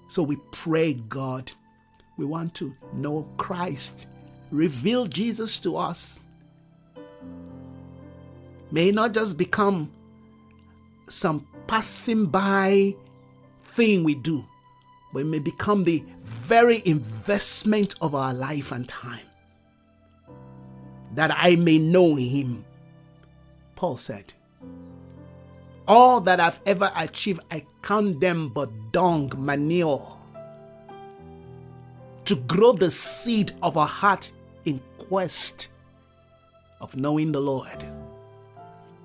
So 0.07 0.23
we 0.23 0.37
pray, 0.51 0.95
God, 0.95 1.51
we 2.17 2.25
want 2.25 2.55
to 2.55 2.75
know 2.91 3.29
Christ. 3.37 4.07
Reveal 4.49 5.05
Jesus 5.05 5.59
to 5.59 5.77
us. 5.77 6.21
May 8.71 8.89
not 8.89 9.13
just 9.13 9.37
become 9.37 9.91
some 11.07 11.47
passing 11.67 12.25
by 12.25 12.95
thing 13.63 14.03
we 14.03 14.15
do, 14.15 14.43
but 15.13 15.19
it 15.19 15.27
may 15.27 15.37
become 15.37 15.83
the 15.83 16.03
very 16.23 16.81
investment 16.83 17.93
of 18.01 18.15
our 18.15 18.33
life 18.33 18.71
and 18.71 18.89
time. 18.89 19.28
That 21.19 21.35
I 21.35 21.57
may 21.57 21.79
know 21.79 22.15
him. 22.15 22.63
Paul 23.75 23.97
said, 23.97 24.31
all 25.85 26.21
that 26.21 26.39
I've 26.39 26.61
ever 26.65 26.89
achieved, 26.95 27.41
I 27.51 27.65
count 27.81 28.21
them 28.21 28.47
but 28.47 28.93
dung, 28.93 29.29
manure. 29.35 30.17
To 32.23 32.35
grow 32.37 32.71
the 32.71 32.89
seed 32.89 33.51
of 33.61 33.75
a 33.75 33.85
heart 33.85 34.31
in 34.63 34.79
quest 34.97 35.67
of 36.79 36.95
knowing 36.95 37.33
the 37.33 37.41
Lord, 37.41 37.83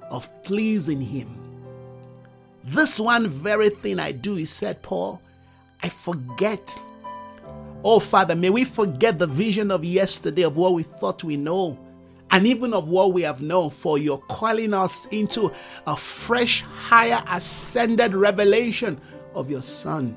of 0.09 0.31
pleasing 0.45 1.01
Him. 1.01 1.37
This 2.63 3.01
one 3.01 3.27
very 3.27 3.71
thing 3.71 3.99
I 3.99 4.13
do, 4.13 4.37
he 4.37 4.45
said, 4.45 4.83
Paul, 4.83 5.21
I 5.83 5.89
forget. 5.89 6.79
Oh, 7.83 7.99
Father, 7.99 8.37
may 8.37 8.51
we 8.51 8.63
forget 8.63 9.19
the 9.19 9.27
vision 9.27 9.73
of 9.73 9.85
yesterday 9.85 10.43
of 10.43 10.57
what 10.57 10.75
we 10.75 10.85
thought 10.85 11.25
we 11.25 11.37
know 11.37 11.77
and 12.35 12.49
even 12.49 12.75
of 12.75 12.89
what 12.89 13.13
we 13.13 13.23
have 13.23 13.43
known, 13.43 13.71
for 13.71 13.97
you're 13.97 14.19
calling 14.19 14.75
us 14.75 15.07
into 15.07 15.53
a 15.87 15.97
fresh, 15.97 16.63
higher, 16.63 17.23
ascended 17.31 18.13
revelation 18.13 19.01
of 19.37 19.49
your 19.49 19.63
Son. 19.63 20.17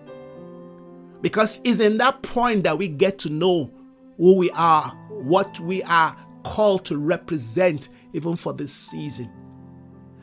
Because 1.22 1.62
it's 1.64 1.80
in 1.80 2.00
that 2.00 2.24
point 2.24 2.64
that 2.64 2.76
we 2.76 2.88
get 2.88 3.20
to 3.20 3.30
know 3.30 3.72
who 4.18 4.36
we 4.36 4.50
are, 4.56 4.90
what 5.10 5.60
we 5.60 5.84
are 5.84 6.18
called 6.44 6.86
to 6.86 6.98
represent, 6.98 7.90
even 8.14 8.36
for 8.36 8.52
this 8.52 8.74
season. 8.74 9.32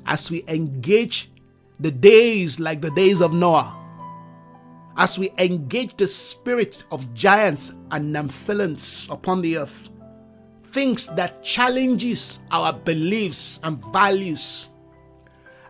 As 0.05 0.33
we 0.33 0.43
engage 0.49 1.31
the 1.79 1.93
days 1.93 2.59
like 2.59 2.81
the 2.81 2.91
days 2.91 3.21
of 3.21 3.33
Noah, 3.33 3.73
as 4.97 5.17
we 5.17 5.31
engage 5.39 5.97
the 5.97 6.09
spirit 6.09 6.83
of 6.91 7.15
giants 7.15 7.73
and 7.93 8.13
nymphilians 8.13 9.09
upon 9.13 9.43
the 9.43 9.59
earth, 9.59 9.91
things 10.75 11.07
that 11.15 11.43
challenges 11.43 12.41
our 12.51 12.73
beliefs 12.73 13.61
and 13.63 13.83
values. 13.93 14.71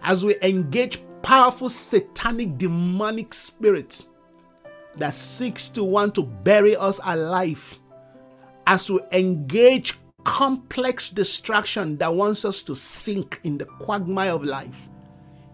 As 0.02 0.24
we 0.24 0.34
engage 0.42 0.98
powerful 1.22 1.68
satanic 1.68 2.58
demonic 2.58 3.32
spirits 3.34 4.08
that 4.96 5.14
seeks 5.14 5.68
to 5.68 5.84
want 5.84 6.14
to 6.14 6.22
bury 6.22 6.74
us 6.74 7.00
alive. 7.04 7.80
As 8.66 8.90
we 8.90 9.00
engage 9.12 9.98
complex 10.24 11.10
distraction 11.10 11.98
that 11.98 12.14
wants 12.14 12.46
us 12.46 12.62
to 12.62 12.74
sink 12.74 13.40
in 13.44 13.58
the 13.58 13.66
quagmire 13.66 14.32
of 14.32 14.42
life 14.42 14.88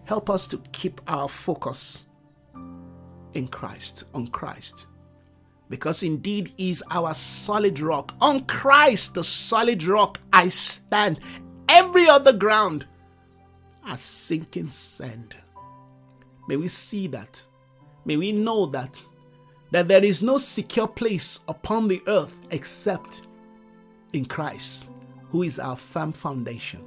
help 0.05 0.31
us 0.31 0.47
to 0.47 0.59
keep 0.73 1.01
our 1.09 1.29
focus 1.29 2.07
in 3.35 3.49
Christ 3.49 4.05
on 4.15 4.29
Christ 4.29 4.87
because 5.71 6.03
indeed 6.03 6.53
he 6.57 6.71
is 6.71 6.85
our 6.91 7.15
solid 7.15 7.79
rock. 7.81 8.13
On 8.21 8.45
Christ, 8.45 9.15
the 9.15 9.25
solid 9.25 9.85
rock, 9.85 10.19
I 10.33 10.49
stand. 10.49 11.21
Every 11.69 12.09
other 12.09 12.33
ground 12.33 12.87
are 13.87 13.97
sinking 13.97 14.69
sand. 14.69 15.37
May 16.49 16.57
we 16.57 16.67
see 16.69 17.07
that. 17.07 17.47
May 18.05 18.17
we 18.17 18.33
know 18.33 18.67
that. 18.67 19.03
That 19.71 19.87
there 19.87 20.05
is 20.05 20.21
no 20.21 20.37
secure 20.37 20.89
place 20.89 21.41
upon 21.47 21.87
the 21.87 22.03
earth 22.09 22.35
except 22.51 23.29
in 24.13 24.25
Christ, 24.25 24.91
who 25.31 25.45
is 25.45 25.61
our 25.61 25.77
firm 25.77 26.13
foundation. 26.13 26.85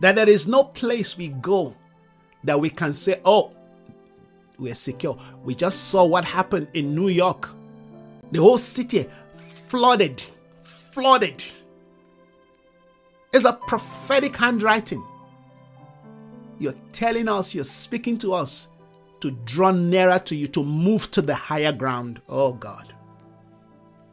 That 0.00 0.16
there 0.16 0.28
is 0.28 0.48
no 0.48 0.64
place 0.64 1.16
we 1.16 1.28
go 1.28 1.76
that 2.42 2.60
we 2.60 2.70
can 2.70 2.92
say, 2.92 3.20
oh, 3.24 3.52
we're 4.58 4.74
secure. 4.74 5.18
We 5.42 5.54
just 5.54 5.88
saw 5.88 6.04
what 6.04 6.24
happened 6.24 6.68
in 6.74 6.94
New 6.94 7.08
York. 7.08 7.48
The 8.32 8.40
whole 8.40 8.58
city 8.58 9.06
flooded, 9.68 10.24
flooded. 10.62 11.44
It's 13.32 13.44
a 13.44 13.52
prophetic 13.52 14.36
handwriting. 14.36 15.04
You're 16.58 16.74
telling 16.92 17.28
us, 17.28 17.54
you're 17.54 17.64
speaking 17.64 18.16
to 18.18 18.32
us 18.32 18.68
to 19.20 19.30
draw 19.30 19.70
nearer 19.70 20.18
to 20.20 20.36
you, 20.36 20.46
to 20.48 20.62
move 20.62 21.10
to 21.10 21.22
the 21.22 21.34
higher 21.34 21.72
ground. 21.72 22.20
Oh 22.28 22.52
God, 22.52 22.94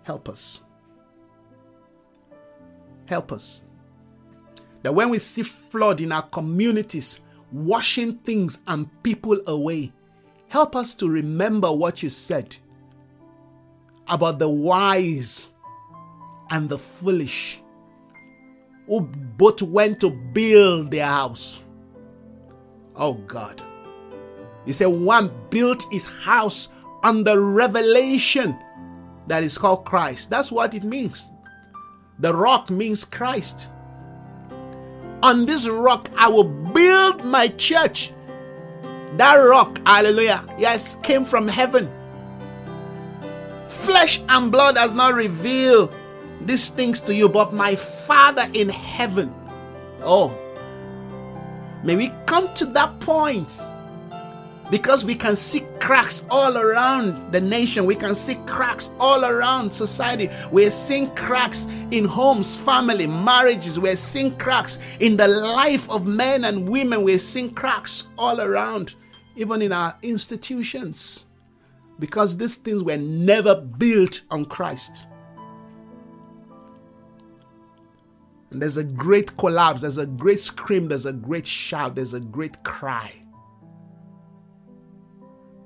help 0.04 0.28
us. 0.28 0.64
Help 3.06 3.32
us. 3.32 3.66
That 4.84 4.96
when 4.96 5.10
we 5.10 5.20
see 5.20 5.44
flood 5.44 6.02
in 6.02 6.12
our 6.12 6.24
communities, 6.24 7.20
washing 7.52 8.14
things 8.20 8.60
and 8.68 8.90
people 9.04 9.40
away, 9.48 9.92
Help 10.52 10.76
us 10.76 10.94
to 10.96 11.08
remember 11.08 11.72
what 11.72 12.04
you 12.04 12.10
said 12.10 12.58
about 14.10 14.38
the 14.38 14.50
wise 14.50 15.54
and 16.50 16.68
the 16.68 16.78
foolish 16.78 17.62
who 18.86 19.00
both 19.00 19.62
went 19.62 20.02
to 20.02 20.10
build 20.10 20.92
their 20.92 21.06
house. 21.06 21.62
Oh 22.98 23.14
God. 23.14 23.62
You 24.66 24.74
said 24.74 24.88
one 24.88 25.32
built 25.50 25.86
his 25.90 26.06
house 26.06 26.68
on 27.02 27.24
the 27.24 27.40
revelation 27.40 28.60
that 29.28 29.46
is 29.46 29.58
called 29.58 29.86
Christ. 29.86 30.30
That's 30.30 30.52
what 30.52 30.74
it 30.74 30.84
means. 30.84 31.30
The 32.20 32.36
rock 32.36 32.70
means 32.70 33.06
Christ. 33.06 33.70
On 35.24 35.46
this 35.46 35.66
rock, 35.66 36.10
I 36.18 36.28
will 36.28 36.44
build 36.44 37.24
my 37.24 37.48
church. 37.48 38.12
That 39.18 39.36
rock, 39.36 39.80
hallelujah, 39.86 40.44
yes, 40.58 40.96
came 40.98 41.26
from 41.26 41.48
heaven. 41.48 41.92
Flesh 43.68 44.22
and 44.30 44.52
blood 44.52 44.78
has 44.78 44.94
not 44.94 45.14
revealed 45.14 45.94
these 46.42 46.70
things 46.70 47.00
to 47.02 47.14
you, 47.14 47.30
but 47.30 47.54
my 47.54 47.76
Father 47.76 48.48
in 48.54 48.70
heaven. 48.70 49.34
Oh, 50.04 50.36
may 51.84 51.96
we 51.96 52.12
come 52.26 52.54
to 52.56 52.66
that 52.68 53.00
point 53.00 53.62
because 54.72 55.04
we 55.04 55.14
can 55.14 55.36
see 55.36 55.66
cracks 55.80 56.26
all 56.30 56.58
around 56.58 57.34
the 57.34 57.42
nation. 57.42 57.86
We 57.86 57.96
can 57.96 58.16
see 58.16 58.36
cracks 58.48 58.92
all 59.00 59.26
around 59.26 59.72
society. 59.72 60.30
We're 60.50 60.72
seeing 60.72 61.14
cracks 61.14 61.68
in 61.92 62.06
homes, 62.06 62.56
family, 62.56 63.06
marriages. 63.06 63.78
We're 63.78 63.98
seeing 63.98 64.38
cracks 64.38 64.80
in 65.02 65.18
the 65.18 65.28
life 65.28 65.90
of 65.90 66.08
men 66.08 66.46
and 66.46 66.70
women. 66.70 67.04
We're 67.04 67.20
seeing 67.20 67.54
cracks 67.54 68.08
all 68.18 68.40
around, 68.40 68.96
even 69.36 69.62
in 69.62 69.72
our 69.72 69.98
institutions, 70.02 71.26
because 72.00 72.38
these 72.38 72.58
things 72.58 72.84
were 72.84 72.98
never 72.98 73.56
built 73.56 74.22
on 74.30 74.46
Christ. 74.46 75.08
And 78.50 78.62
there's 78.62 78.78
a 78.78 78.84
great 78.84 79.38
collapse, 79.38 79.82
there's 79.82 79.98
a 79.98 80.06
great 80.06 80.40
scream, 80.40 80.90
there's 80.90 81.06
a 81.06 81.14
great 81.14 81.48
shout, 81.48 81.96
there's 81.96 82.14
a 82.14 82.20
great 82.20 82.64
cry. 82.64 83.14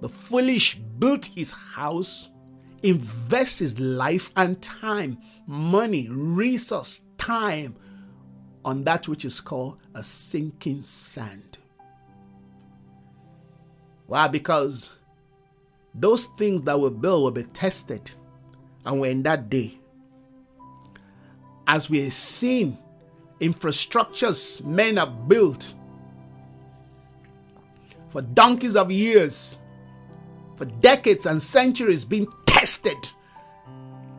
The 0.01 0.09
foolish 0.09 0.75
built 0.75 1.25
his 1.25 1.51
house, 1.51 2.29
invests 2.83 3.59
his 3.59 3.79
life 3.79 4.29
and 4.37 4.61
time, 4.61 5.17
money, 5.47 6.07
resource, 6.09 7.01
time 7.17 7.75
on 8.63 8.83
that 8.83 9.07
which 9.07 9.25
is 9.25 9.41
called 9.41 9.79
a 9.95 10.03
sinking 10.03 10.83
sand. 10.83 11.54
Why? 14.07 14.27
Because 14.27 14.91
those 15.93 16.25
things 16.37 16.61
that 16.63 16.79
were 16.79 16.91
built 16.91 17.23
will 17.23 17.31
be 17.31 17.43
tested. 17.43 18.11
And 18.85 19.01
we're 19.01 19.11
in 19.11 19.23
that 19.23 19.49
day. 19.49 19.77
As 21.67 21.89
we're 21.89 22.11
seeing 22.11 22.77
infrastructures 23.39 24.63
men 24.63 24.97
have 24.97 25.27
built 25.27 25.73
for 28.09 28.21
donkeys 28.21 28.75
of 28.75 28.91
years 28.91 29.57
for 30.55 30.65
decades 30.65 31.25
and 31.25 31.41
centuries 31.41 32.05
been 32.05 32.27
tested 32.45 32.95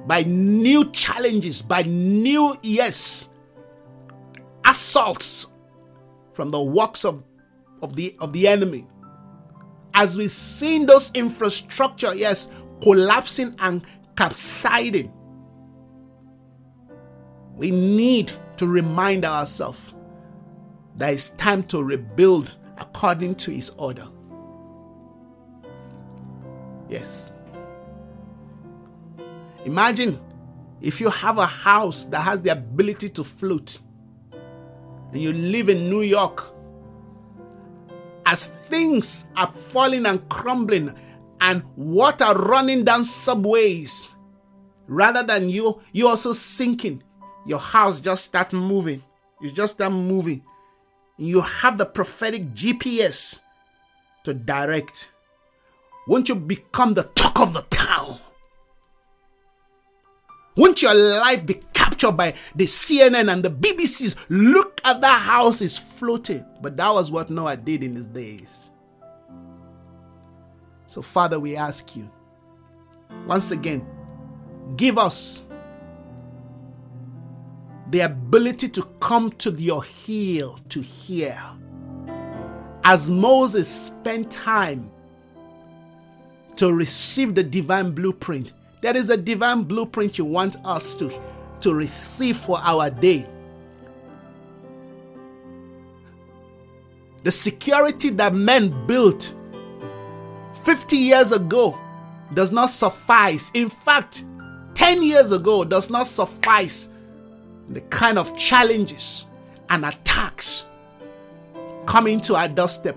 by 0.06 0.22
new 0.24 0.84
challenges, 0.90 1.62
by 1.62 1.82
new, 1.82 2.54
yes, 2.62 3.30
assaults 4.64 5.46
from 6.32 6.50
the 6.50 6.62
works 6.62 7.04
of, 7.04 7.24
of, 7.82 7.96
the, 7.96 8.14
of 8.20 8.32
the 8.32 8.46
enemy. 8.46 8.86
As 9.98 10.14
we've 10.14 10.30
seen 10.30 10.84
those 10.84 11.10
infrastructure, 11.12 12.14
yes, 12.14 12.48
collapsing 12.82 13.56
and 13.60 13.80
capsizing, 14.14 15.10
we 17.54 17.70
need 17.70 18.30
to 18.58 18.66
remind 18.66 19.24
ourselves 19.24 19.94
that 20.98 21.14
it's 21.14 21.30
time 21.30 21.62
to 21.64 21.82
rebuild 21.82 22.58
according 22.76 23.36
to 23.36 23.50
his 23.50 23.70
order. 23.70 24.06
Yes. 26.90 27.32
Imagine 29.64 30.20
if 30.82 31.00
you 31.00 31.08
have 31.08 31.38
a 31.38 31.46
house 31.46 32.04
that 32.04 32.20
has 32.20 32.42
the 32.42 32.50
ability 32.50 33.08
to 33.08 33.24
float 33.24 33.78
and 35.12 35.22
you 35.22 35.32
live 35.32 35.70
in 35.70 35.88
New 35.88 36.02
York. 36.02 36.52
As 38.26 38.48
things 38.48 39.28
are 39.36 39.52
falling 39.52 40.04
and 40.04 40.28
crumbling 40.28 40.94
and 41.40 41.62
water 41.76 42.34
running 42.34 42.84
down 42.84 43.04
subways, 43.04 44.14
rather 44.86 45.22
than 45.22 45.48
you, 45.48 45.80
you 45.92 46.08
also 46.08 46.32
sinking, 46.32 47.02
your 47.46 47.60
house 47.60 48.00
just 48.00 48.24
start 48.24 48.52
moving. 48.52 49.02
You 49.40 49.50
just 49.50 49.76
start 49.76 49.92
moving. 49.92 50.42
You 51.16 51.40
have 51.40 51.78
the 51.78 51.86
prophetic 51.86 52.52
GPS 52.52 53.40
to 54.24 54.34
direct 54.34 55.12
won't 56.06 56.28
you 56.28 56.36
become 56.36 56.94
the 56.94 57.02
talk 57.02 57.40
of 57.40 57.52
the 57.52 57.62
town? 57.62 58.18
Won't 60.56 60.80
your 60.80 60.94
life 60.94 61.44
be 61.44 61.54
captured 61.86 62.16
by 62.16 62.34
the 62.54 62.64
CNN 62.64 63.32
and 63.32 63.44
the 63.44 63.50
BBCs? 63.50 64.16
Look 64.28 64.80
at 64.84 65.00
that 65.00 65.22
house 65.22 65.62
is 65.62 65.78
floating. 65.78 66.44
But 66.60 66.76
that 66.76 66.92
was 66.92 67.10
what 67.10 67.30
Noah 67.30 67.56
did 67.56 67.82
in 67.82 67.94
his 67.94 68.08
days. 68.08 68.70
So, 70.86 71.02
Father, 71.02 71.38
we 71.38 71.56
ask 71.56 71.96
you 71.96 72.10
once 73.26 73.50
again, 73.50 73.86
give 74.76 74.98
us 74.98 75.46
the 77.90 78.00
ability 78.00 78.68
to 78.68 78.82
come 79.00 79.30
to 79.30 79.50
your 79.52 79.82
heel 79.82 80.58
to 80.68 80.80
hear. 80.80 81.40
As 82.84 83.10
Moses 83.10 83.68
spent 83.68 84.30
time 84.30 84.90
to 86.56 86.72
receive 86.72 87.34
the 87.34 87.42
divine 87.42 87.92
blueprint. 87.92 88.52
There 88.80 88.96
is 88.96 89.10
a 89.10 89.16
divine 89.16 89.62
blueprint 89.62 90.18
you 90.18 90.24
want 90.24 90.56
us 90.64 90.94
to, 90.96 91.10
to 91.66 91.74
receive 91.74 92.36
for 92.36 92.58
our 92.62 92.90
day. 92.90 93.26
The 97.24 97.32
security 97.32 98.10
that 98.10 98.32
men 98.32 98.86
built 98.86 99.34
50 100.62 100.96
years 100.96 101.32
ago 101.32 101.76
does 102.34 102.52
not 102.52 102.70
suffice. 102.70 103.50
In 103.52 103.68
fact, 103.68 104.24
10 104.74 105.02
years 105.02 105.32
ago 105.32 105.64
does 105.64 105.90
not 105.90 106.06
suffice 106.06 106.88
the 107.70 107.80
kind 107.80 108.16
of 108.16 108.36
challenges 108.38 109.26
and 109.68 109.84
attacks 109.84 110.66
coming 111.86 112.20
to 112.20 112.36
our 112.36 112.46
doorstep. 112.46 112.96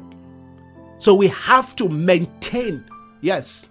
So 1.00 1.16
we 1.16 1.28
have 1.30 1.76
to 1.78 1.90
maintain 1.90 2.86
Yes. 3.22 3.68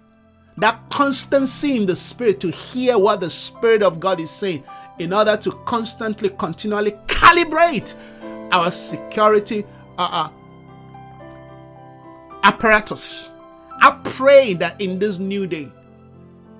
That 0.57 0.77
constancy 0.89 1.77
in 1.77 1.85
the 1.85 1.95
spirit 1.95 2.41
to 2.41 2.51
hear 2.51 2.99
what 2.99 3.21
the 3.21 3.29
Spirit 3.29 3.81
of 3.81 3.99
God 3.99 4.19
is 4.19 4.29
saying 4.29 4.63
in 4.99 5.13
order 5.13 5.37
to 5.37 5.51
constantly, 5.65 6.29
continually 6.29 6.91
calibrate 7.07 7.95
our 8.51 8.69
security 8.69 9.65
uh, 9.97 10.29
uh, 10.29 10.29
apparatus. 12.43 13.31
I 13.81 13.91
pray 14.03 14.53
that 14.55 14.79
in 14.79 14.99
this 14.99 15.17
new 15.19 15.47
day, 15.47 15.71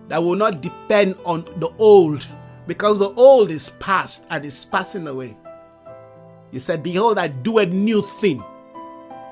that 0.08 0.24
will 0.24 0.36
not 0.36 0.62
depend 0.62 1.16
on 1.26 1.46
the 1.58 1.70
old, 1.78 2.26
because 2.66 3.00
the 3.00 3.10
old 3.12 3.52
is 3.52 3.70
past 3.80 4.26
and 4.30 4.44
is 4.44 4.66
passing 4.66 5.08
away. 5.08 5.38
You 6.52 6.60
said, 6.60 6.82
Behold, 6.82 7.20
I 7.20 7.28
do 7.28 7.60
a 7.60 7.66
new 7.66 8.02
thing. 8.02 8.44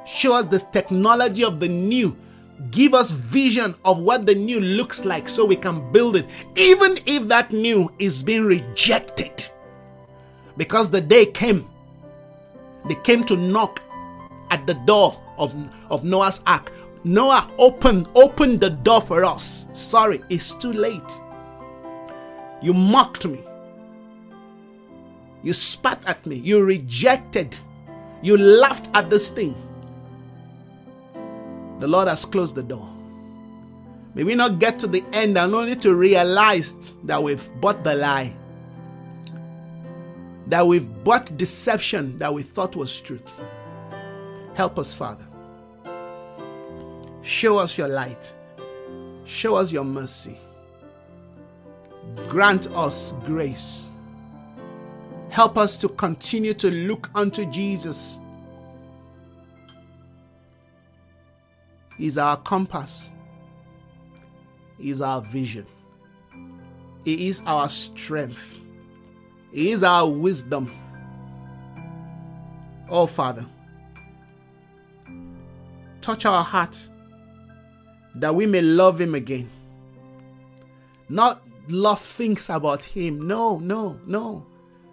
Show 0.05 0.35
us 0.35 0.47
the 0.47 0.59
technology 0.71 1.43
of 1.43 1.59
the 1.59 1.67
new 1.67 2.15
give 2.71 2.93
us 2.93 3.11
vision 3.11 3.75
of 3.85 3.99
what 3.99 4.25
the 4.25 4.35
new 4.35 4.59
looks 4.59 5.05
like 5.05 5.29
so 5.29 5.45
we 5.45 5.55
can 5.55 5.91
build 5.91 6.15
it, 6.15 6.25
even 6.55 6.99
if 7.05 7.27
that 7.27 7.51
new 7.51 7.89
is 7.99 8.23
being 8.23 8.45
rejected. 8.45 9.49
Because 10.57 10.89
the 10.89 11.01
day 11.01 11.25
came, 11.25 11.69
they 12.88 12.95
came 13.03 13.23
to 13.25 13.35
knock 13.35 13.81
at 14.49 14.65
the 14.65 14.73
door 14.73 15.21
of, 15.38 15.55
of 15.89 16.03
Noah's 16.03 16.41
ark. 16.47 16.71
Noah 17.03 17.49
opened 17.57 18.07
opened 18.15 18.59
the 18.59 18.71
door 18.71 19.01
for 19.01 19.23
us. 19.23 19.67
Sorry, 19.73 20.21
it's 20.29 20.53
too 20.53 20.73
late. 20.73 21.21
You 22.61 22.73
mocked 22.73 23.25
me. 23.27 23.43
You 25.43 25.53
spat 25.53 26.01
at 26.07 26.25
me. 26.25 26.38
You 26.38 26.65
rejected. 26.65 27.57
You 28.21 28.38
laughed 28.38 28.89
at 28.95 29.09
this 29.09 29.29
thing. 29.29 29.55
The 31.80 31.88
Lord 31.88 32.08
has 32.08 32.26
closed 32.26 32.56
the 32.56 32.64
door. 32.64 32.90
May 34.16 34.24
we 34.24 34.34
not 34.34 34.58
get 34.58 34.80
to 34.80 34.88
the 34.88 35.04
end 35.14 35.38
and 35.38 35.54
only 35.54 35.76
to 35.78 35.94
realize 35.94 36.76
that 37.04 37.22
we've 37.22 37.48
bought 37.62 37.84
the 37.84 37.94
lie, 37.95 38.34
that 40.48 40.66
we've 40.66 40.88
bought 41.04 41.38
deception 41.38 42.18
that 42.18 42.34
we 42.34 42.41
thought 42.41 42.76
was 42.76 42.99
truth. 42.99 43.40
Help 44.56 44.80
us, 44.80 44.91
Father. 44.94 45.26
Show 47.22 47.58
us 47.58 47.78
your 47.78 47.90
light. 47.90 48.34
Show 49.26 49.56
us 49.56 49.72
your 49.72 49.84
mercy. 49.84 50.38
Grant 52.28 52.72
us 52.72 53.14
grace. 53.26 53.86
Help 55.30 55.58
us 55.58 55.78
to 55.78 55.90
continue 55.90 56.54
to 56.56 56.72
look 56.72 57.12
unto 57.14 57.45
Jesus 57.52 58.20
is 61.99 62.18
our 62.18 62.38
compass. 62.38 63.11
Is 64.80 65.02
our 65.02 65.22
vision. 65.22 65.65
He 67.03 67.28
is 67.30 67.41
our 67.45 67.69
strength. 67.69 68.56
He 69.52 69.72
is 69.72 69.84
our 69.84 70.07
wisdom. 70.07 70.72
Oh, 72.90 73.07
Father, 73.07 73.45
touch 76.02 76.26
our 76.26 76.44
heart 76.44 76.90
that 78.15 78.34
we 78.36 78.45
may 78.45 78.61
love 78.61 78.99
Him 78.99 79.15
again. 79.15 79.49
Not 81.10 81.41
love 81.69 82.02
things 82.02 82.49
about 82.49 82.84
Him. 82.84 83.28
No, 83.28 83.60
no, 83.60 83.99
no. 84.06 84.45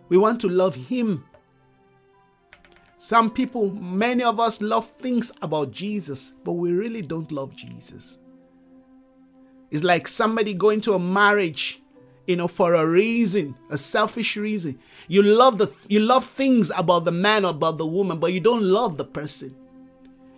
We 0.09 0.17
want 0.17 0.41
to 0.43 0.49
love 0.49 0.75
Him. 0.75 1.25
Some 3.05 3.31
people, 3.31 3.71
many 3.71 4.23
of 4.23 4.41
us 4.41 4.63
love 4.63 4.89
things 4.93 5.31
about 5.43 5.73
Jesus, 5.73 6.33
but 6.43 6.53
we 6.53 6.73
really 6.73 7.03
don't 7.03 7.31
love 7.31 7.55
Jesus. 7.55 8.19
It's 9.71 9.85
like 9.85 10.09
somebody 10.09 10.55
going 10.55 10.81
to 10.81 10.95
a 10.95 10.99
marriage, 10.99 11.83
you 12.27 12.37
know, 12.37 12.49
for 12.49 12.73
a 12.73 12.89
reason, 12.89 13.57
a 13.69 13.77
selfish 13.77 14.39
reason. 14.39 14.79
You 15.07 15.23
love 15.23 15.59
the 15.59 15.71
you 15.87 16.01
love 16.01 16.25
things 16.25 16.73
about 16.75 17.05
the 17.05 17.13
man 17.13 17.45
or 17.45 17.51
about 17.51 17.77
the 17.77 17.85
woman, 17.87 18.19
but 18.19 18.33
you 18.33 18.41
don't 18.41 18.63
love 18.63 18.97
the 18.97 19.05
person. 19.05 19.55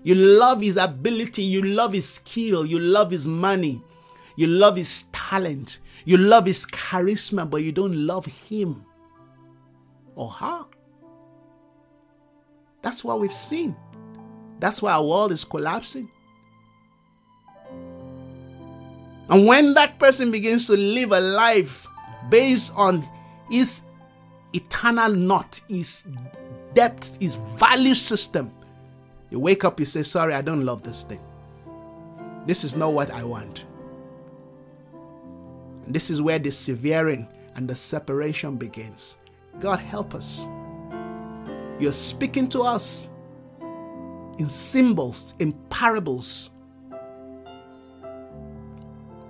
You 0.02 0.16
love 0.16 0.60
his 0.60 0.76
ability, 0.76 1.44
you 1.44 1.62
love 1.62 1.92
his 1.92 2.14
skill, 2.14 2.66
you 2.66 2.80
love 2.80 3.12
his 3.12 3.28
money, 3.28 3.80
you 4.34 4.48
love 4.48 4.74
his 4.74 5.04
talent, 5.12 5.78
you 6.04 6.16
love 6.16 6.46
his 6.46 6.66
charisma, 6.66 7.48
but 7.48 7.62
you 7.62 7.70
don't 7.70 7.94
love 7.94 8.26
him 8.26 8.84
or 10.16 10.30
her. 10.30 10.66
That's 12.86 13.02
what 13.02 13.18
we've 13.18 13.32
seen. 13.32 13.74
That's 14.60 14.80
why 14.80 14.92
our 14.92 15.02
world 15.02 15.32
is 15.32 15.44
collapsing. 15.44 16.08
And 19.28 19.44
when 19.44 19.74
that 19.74 19.98
person 19.98 20.30
begins 20.30 20.68
to 20.68 20.74
live 20.74 21.10
a 21.10 21.18
life 21.18 21.84
based 22.30 22.72
on 22.76 23.04
his 23.50 23.82
eternal 24.52 25.12
not, 25.12 25.60
his 25.68 26.04
depth, 26.74 27.20
his 27.20 27.34
value 27.34 27.94
system, 27.94 28.52
you 29.30 29.40
wake 29.40 29.64
up, 29.64 29.80
you 29.80 29.86
say, 29.86 30.04
Sorry, 30.04 30.32
I 30.32 30.40
don't 30.40 30.64
love 30.64 30.84
this 30.84 31.02
thing. 31.02 31.20
This 32.46 32.62
is 32.62 32.76
not 32.76 32.92
what 32.92 33.10
I 33.10 33.24
want. 33.24 33.64
And 35.86 35.92
this 35.92 36.08
is 36.08 36.22
where 36.22 36.38
the 36.38 36.52
severing 36.52 37.26
and 37.56 37.66
the 37.68 37.74
separation 37.74 38.54
begins. 38.54 39.18
God, 39.58 39.80
help 39.80 40.14
us. 40.14 40.46
You're 41.78 41.92
speaking 41.92 42.48
to 42.50 42.62
us 42.62 43.10
in 44.38 44.48
symbols, 44.48 45.34
in 45.38 45.52
parables. 45.70 46.50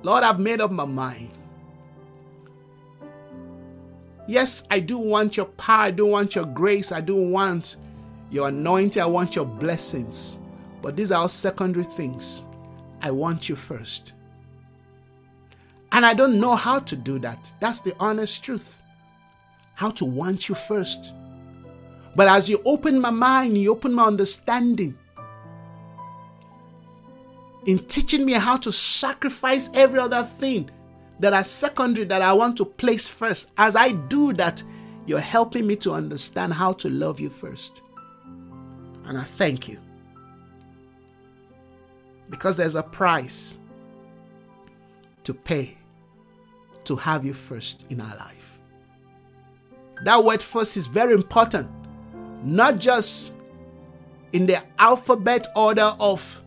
Lord, 0.03 0.23
I've 0.23 0.39
made 0.39 0.61
up 0.61 0.71
my 0.71 0.85
mind. 0.85 1.31
Yes, 4.29 4.65
I 4.71 4.81
do 4.81 4.99
want 4.99 5.37
your 5.37 5.47
power, 5.47 5.83
I 5.83 5.91
do 5.91 6.07
want 6.07 6.35
your 6.35 6.47
grace, 6.47 6.91
I 6.91 7.01
do 7.01 7.15
want 7.15 7.77
your 8.31 8.49
anointing, 8.49 9.01
I 9.01 9.07
want 9.07 9.37
your 9.37 9.45
blessings. 9.45 10.41
But 10.83 10.97
these 10.97 11.13
are 11.13 11.23
all 11.23 11.29
secondary 11.29 11.85
things. 11.85 12.45
I 13.03 13.11
want 13.11 13.49
you 13.49 13.57
first. 13.57 14.13
And 15.93 16.05
I 16.05 16.15
don't 16.15 16.41
know 16.41 16.57
how 16.57 16.81
to 16.81 16.97
do 16.97 17.19
that. 17.21 17.53
That's 17.61 17.81
the 17.81 17.95
honest 18.01 18.43
truth. 18.43 18.83
How 19.75 19.91
to 19.91 20.05
want 20.05 20.49
you 20.49 20.55
first. 20.55 21.13
But 22.17 22.29
as 22.29 22.49
you 22.49 22.63
open 22.65 22.99
my 22.99 23.11
mind, 23.11 23.59
you 23.59 23.71
open 23.71 23.93
my 23.93 24.05
understanding 24.05 24.97
in 27.67 27.79
teaching 27.81 28.25
me 28.25 28.33
how 28.33 28.57
to 28.57 28.73
sacrifice 28.73 29.69
every 29.75 30.01
other 30.01 30.23
thing 30.23 30.71
that 31.21 31.35
are 31.35 31.45
secondary 31.45 32.07
that 32.07 32.23
I 32.23 32.33
want 32.33 32.57
to 32.57 32.65
place 32.65 33.07
first. 33.07 33.51
As 33.59 33.77
I 33.77 33.93
do 33.93 34.33
that, 34.33 34.63
you're 35.05 35.21
helping 35.21 35.67
me 35.67 35.77
to 35.77 35.93
understand 35.93 36.55
how 36.55 36.73
to 36.75 36.89
love 36.89 37.21
you 37.21 37.29
first. 37.29 37.83
And 39.05 39.19
I 39.19 39.25
thank 39.25 39.69
you. 39.69 39.79
Because 42.31 42.57
there's 42.57 42.77
a 42.77 42.83
price 42.83 43.59
to 45.25 45.35
pay 45.35 45.77
to 46.85 46.97
have 46.97 47.27
you 47.27 47.35
first 47.35 47.85
in 47.91 48.01
our 48.01 48.17
life. 48.17 48.59
That 50.03 50.25
word 50.25 50.43
first 50.43 50.77
is 50.77 50.87
very 50.87 51.13
important 51.13 51.69
not 52.43 52.79
just 52.79 53.35
in 54.33 54.47
the 54.47 54.63
alphabet 54.79 55.47
order 55.57 55.95
of 55.99 56.43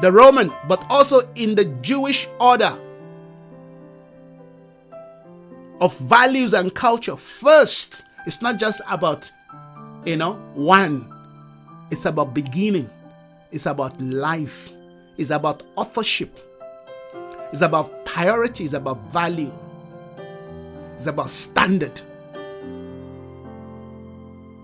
the 0.00 0.10
Roman, 0.10 0.52
but 0.68 0.84
also 0.88 1.20
in 1.34 1.54
the 1.54 1.64
Jewish 1.82 2.28
order 2.40 2.76
of 5.80 5.96
values 5.98 6.54
and 6.54 6.74
culture. 6.74 7.16
First, 7.16 8.04
it's 8.26 8.40
not 8.42 8.58
just 8.58 8.80
about, 8.88 9.30
you 10.04 10.16
know, 10.16 10.34
one, 10.54 11.12
it's 11.90 12.04
about 12.06 12.34
beginning, 12.34 12.88
it's 13.50 13.66
about 13.66 14.00
life, 14.00 14.70
it's 15.16 15.30
about 15.30 15.62
authorship, 15.76 16.38
it's 17.52 17.62
about 17.62 18.04
priority, 18.04 18.64
it's 18.64 18.74
about 18.74 18.98
value, 19.10 19.52
it's 20.96 21.06
about 21.06 21.30
standard. 21.30 22.00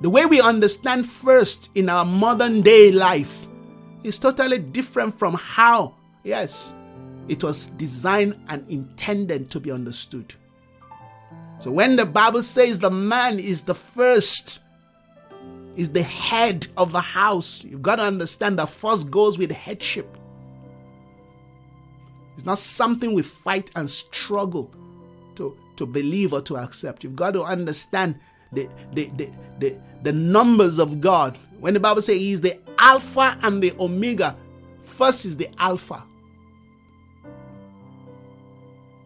The 0.06 0.10
way 0.10 0.24
we 0.24 0.40
understand 0.40 1.04
first 1.04 1.72
in 1.74 1.88
our 1.88 2.04
modern 2.04 2.62
day 2.62 2.92
life 2.92 3.48
is 4.04 4.20
totally 4.20 4.58
different 4.58 5.18
from 5.18 5.34
how, 5.34 5.96
yes, 6.22 6.76
it 7.26 7.42
was 7.42 7.66
designed 7.70 8.40
and 8.48 8.64
intended 8.70 9.50
to 9.50 9.58
be 9.58 9.72
understood. 9.72 10.32
So 11.58 11.72
when 11.72 11.96
the 11.96 12.06
Bible 12.06 12.44
says 12.44 12.78
the 12.78 12.88
man 12.88 13.40
is 13.40 13.64
the 13.64 13.74
first, 13.74 14.60
is 15.74 15.90
the 15.90 16.04
head 16.04 16.68
of 16.76 16.92
the 16.92 17.00
house, 17.00 17.64
you've 17.64 17.82
got 17.82 17.96
to 17.96 18.02
understand 18.02 18.60
that 18.60 18.68
first 18.68 19.10
goes 19.10 19.38
with 19.38 19.50
headship. 19.50 20.16
It's 22.36 22.46
not 22.46 22.60
something 22.60 23.12
we 23.12 23.22
fight 23.22 23.72
and 23.74 23.90
struggle 23.90 24.70
to, 25.34 25.58
to 25.78 25.84
believe 25.84 26.32
or 26.32 26.42
to 26.42 26.58
accept. 26.58 27.02
You've 27.02 27.16
got 27.16 27.32
to 27.32 27.42
understand 27.42 28.20
the, 28.52 28.68
the, 28.92 29.10
the, 29.58 29.78
the, 30.02 30.12
numbers 30.12 30.78
of 30.78 31.00
God. 31.00 31.38
When 31.60 31.74
the 31.74 31.80
Bible 31.80 32.02
says 32.02 32.16
He 32.16 32.32
is 32.32 32.40
the 32.40 32.58
Alpha 32.78 33.36
and 33.42 33.62
the 33.62 33.74
Omega, 33.78 34.36
first 34.82 35.24
is 35.24 35.36
the 35.36 35.48
Alpha. 35.58 36.02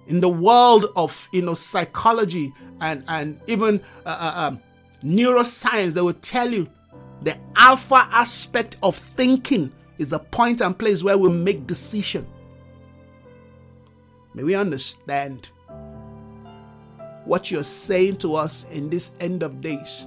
In 0.07 0.21
the 0.21 0.29
world 0.29 0.87
of 0.97 1.29
you 1.33 1.43
know 1.43 1.55
psychology 1.55 2.53
and 2.81 3.05
and 3.07 3.41
even 3.47 3.81
uh, 4.05 4.33
uh, 4.35 4.47
um, 4.49 4.61
neuroscience, 5.05 5.93
they 5.93 6.01
will 6.01 6.15
tell 6.15 6.53
you 6.53 6.69
the 7.23 7.37
alpha 7.57 8.09
aspect 8.11 8.77
of 8.83 8.97
thinking 8.97 9.73
is 9.99 10.11
the 10.11 10.19
point 10.19 10.61
and 10.63 10.79
place 10.79 11.03
where 11.03 11.19
we 11.19 11.29
make 11.29 11.67
decision. 11.67 12.27
May 14.35 14.45
we 14.45 14.55
understand 14.55 15.51
what 17.25 17.51
you're 17.51 17.63
saying 17.63 18.17
to 18.17 18.35
us 18.35 18.65
in 18.71 18.91
this 18.91 19.13
end 19.21 19.43
of 19.43 19.61
days. 19.61 20.07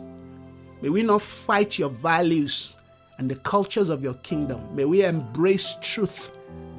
May 0.82 0.90
we 0.90 1.04
not 1.04 1.22
fight 1.22 1.80
your 1.80 1.90
values 1.90 2.78
and 3.18 3.30
the 3.30 3.36
cultures 3.36 3.90
of 3.90 4.04
your 4.04 4.16
kingdom. 4.16 4.76
May 4.76 4.86
we 4.86 5.06
embrace 5.06 5.76
truth 5.82 6.32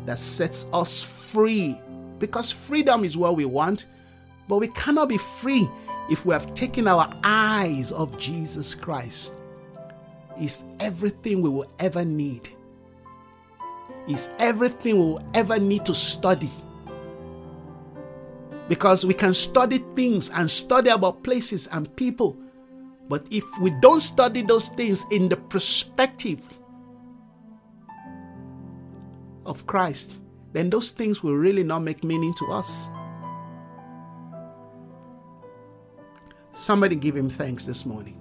that 0.07 0.19
sets 0.19 0.67
us 0.73 1.03
free 1.03 1.77
because 2.19 2.53
freedom 2.53 3.05
is 3.05 3.17
what 3.17 3.37
we 3.37 3.45
want, 3.45 3.87
but 4.49 4.59
we 4.59 4.69
cannot 4.69 5.09
be 5.09 5.19
free 5.19 5.69
if 6.11 6.27
we 6.27 6.33
have 6.33 6.53
taken 6.55 6.87
our 6.87 7.13
eyes 7.25 7.93
off 7.93 8.17
Jesus 8.19 8.75
Christ. 8.75 9.33
Is 10.39 10.65
everything 10.81 11.43
we 11.43 11.49
will 11.49 11.71
ever 11.79 12.05
need. 12.05 12.51
Is 14.09 14.29
everything 14.39 14.99
we 14.99 15.01
will 15.01 15.25
ever 15.33 15.59
need 15.59 15.87
to 15.87 15.95
study 15.95 16.51
because 18.69 19.05
we 19.05 19.15
can 19.15 19.35
study 19.35 19.79
things 19.95 20.31
and 20.31 20.51
study 20.51 20.91
about 20.91 21.23
places 21.23 21.67
and 21.69 21.95
people. 21.97 22.37
But 23.09 23.27
if 23.31 23.45
we 23.59 23.71
don't 23.81 24.01
study 24.01 24.43
those 24.43 24.69
things 24.69 25.05
in 25.11 25.29
the 25.29 25.37
perspective 25.37 26.41
of 29.45 29.67
Christ, 29.67 30.23
then 30.53 30.71
those 30.71 30.91
things 30.91 31.23
will 31.23 31.35
really 31.35 31.63
not 31.63 31.81
make 31.81 32.03
meaning 32.03 32.33
to 32.35 32.47
us. 32.47 32.91
Somebody 36.53 36.97
give 36.97 37.17
him 37.17 37.29
thanks 37.29 37.67
this 37.67 37.85
morning. 37.85 38.21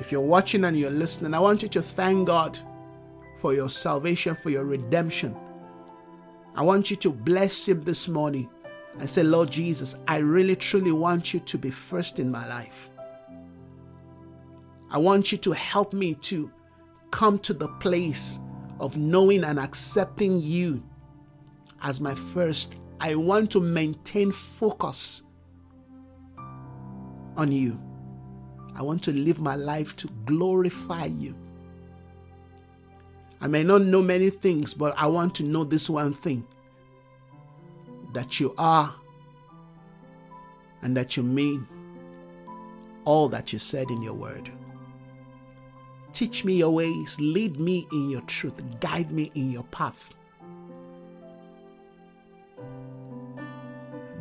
If 0.00 0.10
you're 0.10 0.22
watching 0.22 0.64
and 0.64 0.76
you're 0.76 0.90
listening, 0.90 1.34
I 1.34 1.38
want 1.38 1.62
you 1.62 1.68
to 1.68 1.82
thank 1.82 2.26
God 2.26 2.58
for 3.40 3.54
your 3.54 3.68
salvation, 3.68 4.34
for 4.34 4.50
your 4.50 4.64
redemption 4.64 5.36
I 6.54 6.62
want 6.62 6.90
you 6.90 6.96
to 6.96 7.10
bless 7.10 7.68
Him 7.68 7.82
this 7.82 8.08
morning 8.08 8.48
and 8.98 9.08
say, 9.08 9.22
Lord 9.22 9.50
Jesus, 9.50 9.96
I 10.08 10.18
really 10.18 10.56
truly 10.56 10.92
want 10.92 11.32
you 11.32 11.40
to 11.40 11.58
be 11.58 11.70
first 11.70 12.18
in 12.18 12.30
my 12.30 12.46
life. 12.48 12.90
I 14.90 14.98
want 14.98 15.30
you 15.30 15.38
to 15.38 15.52
help 15.52 15.92
me 15.92 16.14
to 16.14 16.50
come 17.10 17.38
to 17.40 17.54
the 17.54 17.68
place 17.68 18.40
of 18.80 18.96
knowing 18.96 19.44
and 19.44 19.58
accepting 19.58 20.40
you 20.40 20.82
as 21.82 22.00
my 22.00 22.14
first. 22.14 22.74
I 23.00 23.14
want 23.14 23.50
to 23.52 23.60
maintain 23.60 24.32
focus 24.32 25.22
on 27.36 27.52
you. 27.52 27.80
I 28.74 28.82
want 28.82 29.02
to 29.04 29.12
live 29.12 29.40
my 29.40 29.54
life 29.54 29.96
to 29.96 30.08
glorify 30.26 31.06
you. 31.06 31.36
I 33.40 33.48
may 33.48 33.62
not 33.62 33.82
know 33.82 34.02
many 34.02 34.30
things, 34.30 34.74
but 34.74 34.94
I 34.98 35.06
want 35.06 35.34
to 35.36 35.44
know 35.44 35.64
this 35.64 35.88
one 35.88 36.12
thing 36.12 36.46
that 38.12 38.38
you 38.40 38.54
are 38.58 38.94
and 40.82 40.96
that 40.96 41.16
you 41.16 41.22
mean 41.22 41.66
all 43.04 43.28
that 43.28 43.52
you 43.52 43.58
said 43.58 43.90
in 43.90 44.02
your 44.02 44.14
word. 44.14 44.50
Teach 46.12 46.44
me 46.44 46.54
your 46.54 46.70
ways, 46.70 47.16
lead 47.18 47.58
me 47.58 47.86
in 47.92 48.10
your 48.10 48.20
truth, 48.22 48.60
guide 48.80 49.10
me 49.10 49.30
in 49.34 49.50
your 49.50 49.64
path. 49.64 50.12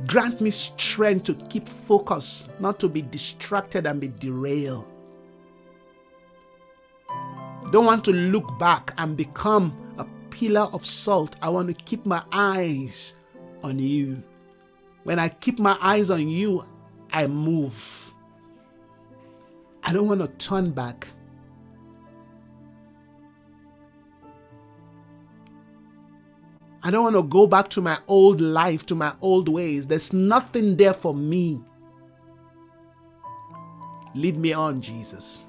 Grant 0.08 0.40
me 0.40 0.50
strength 0.50 1.24
to 1.26 1.34
keep 1.34 1.68
focus, 1.68 2.48
not 2.60 2.80
to 2.80 2.88
be 2.88 3.02
distracted 3.02 3.86
and 3.86 4.00
be 4.00 4.08
derailed. 4.08 4.89
Don't 7.72 7.86
want 7.86 8.04
to 8.06 8.12
look 8.12 8.58
back 8.58 8.94
and 8.98 9.16
become 9.16 9.78
a 9.98 10.06
pillar 10.32 10.68
of 10.74 10.86
salt. 10.86 11.36
I 11.42 11.50
want 11.50 11.68
to 11.68 11.74
keep 11.86 12.06
my 12.06 12.24
eyes 12.32 13.14
on 13.64 13.78
you. 13.78 14.24
When 15.04 15.20
I 15.20 15.30
keep 15.30 15.60
my 15.60 15.78
eyes 15.82 16.10
on 16.10 16.28
you, 16.28 16.66
I 17.12 17.28
move. 17.28 18.14
I 19.84 19.94
don't 19.94 20.08
want 20.08 20.22
to 20.22 20.28
turn 20.44 20.72
back. 20.72 21.08
I 26.82 26.92
don't 26.92 27.04
want 27.04 27.16
to 27.18 27.24
go 27.24 27.46
back 27.46 27.70
to 27.70 27.82
my 27.82 28.00
old 28.08 28.42
life, 28.42 28.86
to 28.88 28.96
my 28.96 29.14
old 29.22 29.50
ways. 29.50 29.86
There's 29.86 30.14
nothing 30.14 30.76
there 30.76 30.94
for 30.94 31.14
me. 31.14 31.62
Lead 34.16 34.38
me 34.38 34.54
on, 34.54 34.82
Jesus. 34.82 35.46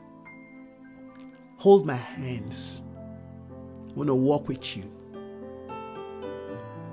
Hold 1.61 1.85
my 1.85 1.95
hands. 1.95 2.81
I 3.91 3.93
want 3.93 4.09
to 4.09 4.15
walk 4.15 4.49
with 4.49 4.79
you. 4.79 4.91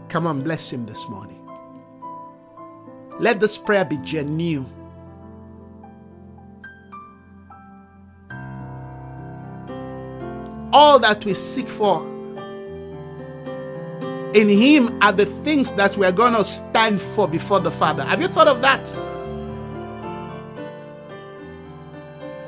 Come 0.10 0.28
and 0.28 0.44
bless 0.44 0.74
him 0.74 0.86
this 0.86 1.08
morning. 1.08 1.40
Let 3.18 3.40
this 3.40 3.58
prayer 3.58 3.86
be 3.86 3.96
genuine. 3.98 4.70
All 10.74 11.00
that 11.00 11.24
we 11.24 11.34
seek 11.34 11.70
for 11.70 12.06
in 14.34 14.50
Him 14.50 15.02
are 15.02 15.14
the 15.14 15.26
things 15.26 15.72
that 15.72 15.96
we're 15.96 16.12
going 16.12 16.34
to 16.34 16.44
stand 16.44 17.02
for 17.02 17.26
before 17.26 17.62
the 17.62 17.72
Father. 17.72 18.04
Have 18.04 18.22
you 18.22 18.28
thought 18.28 18.50
of 18.50 18.62
that? 18.62 18.86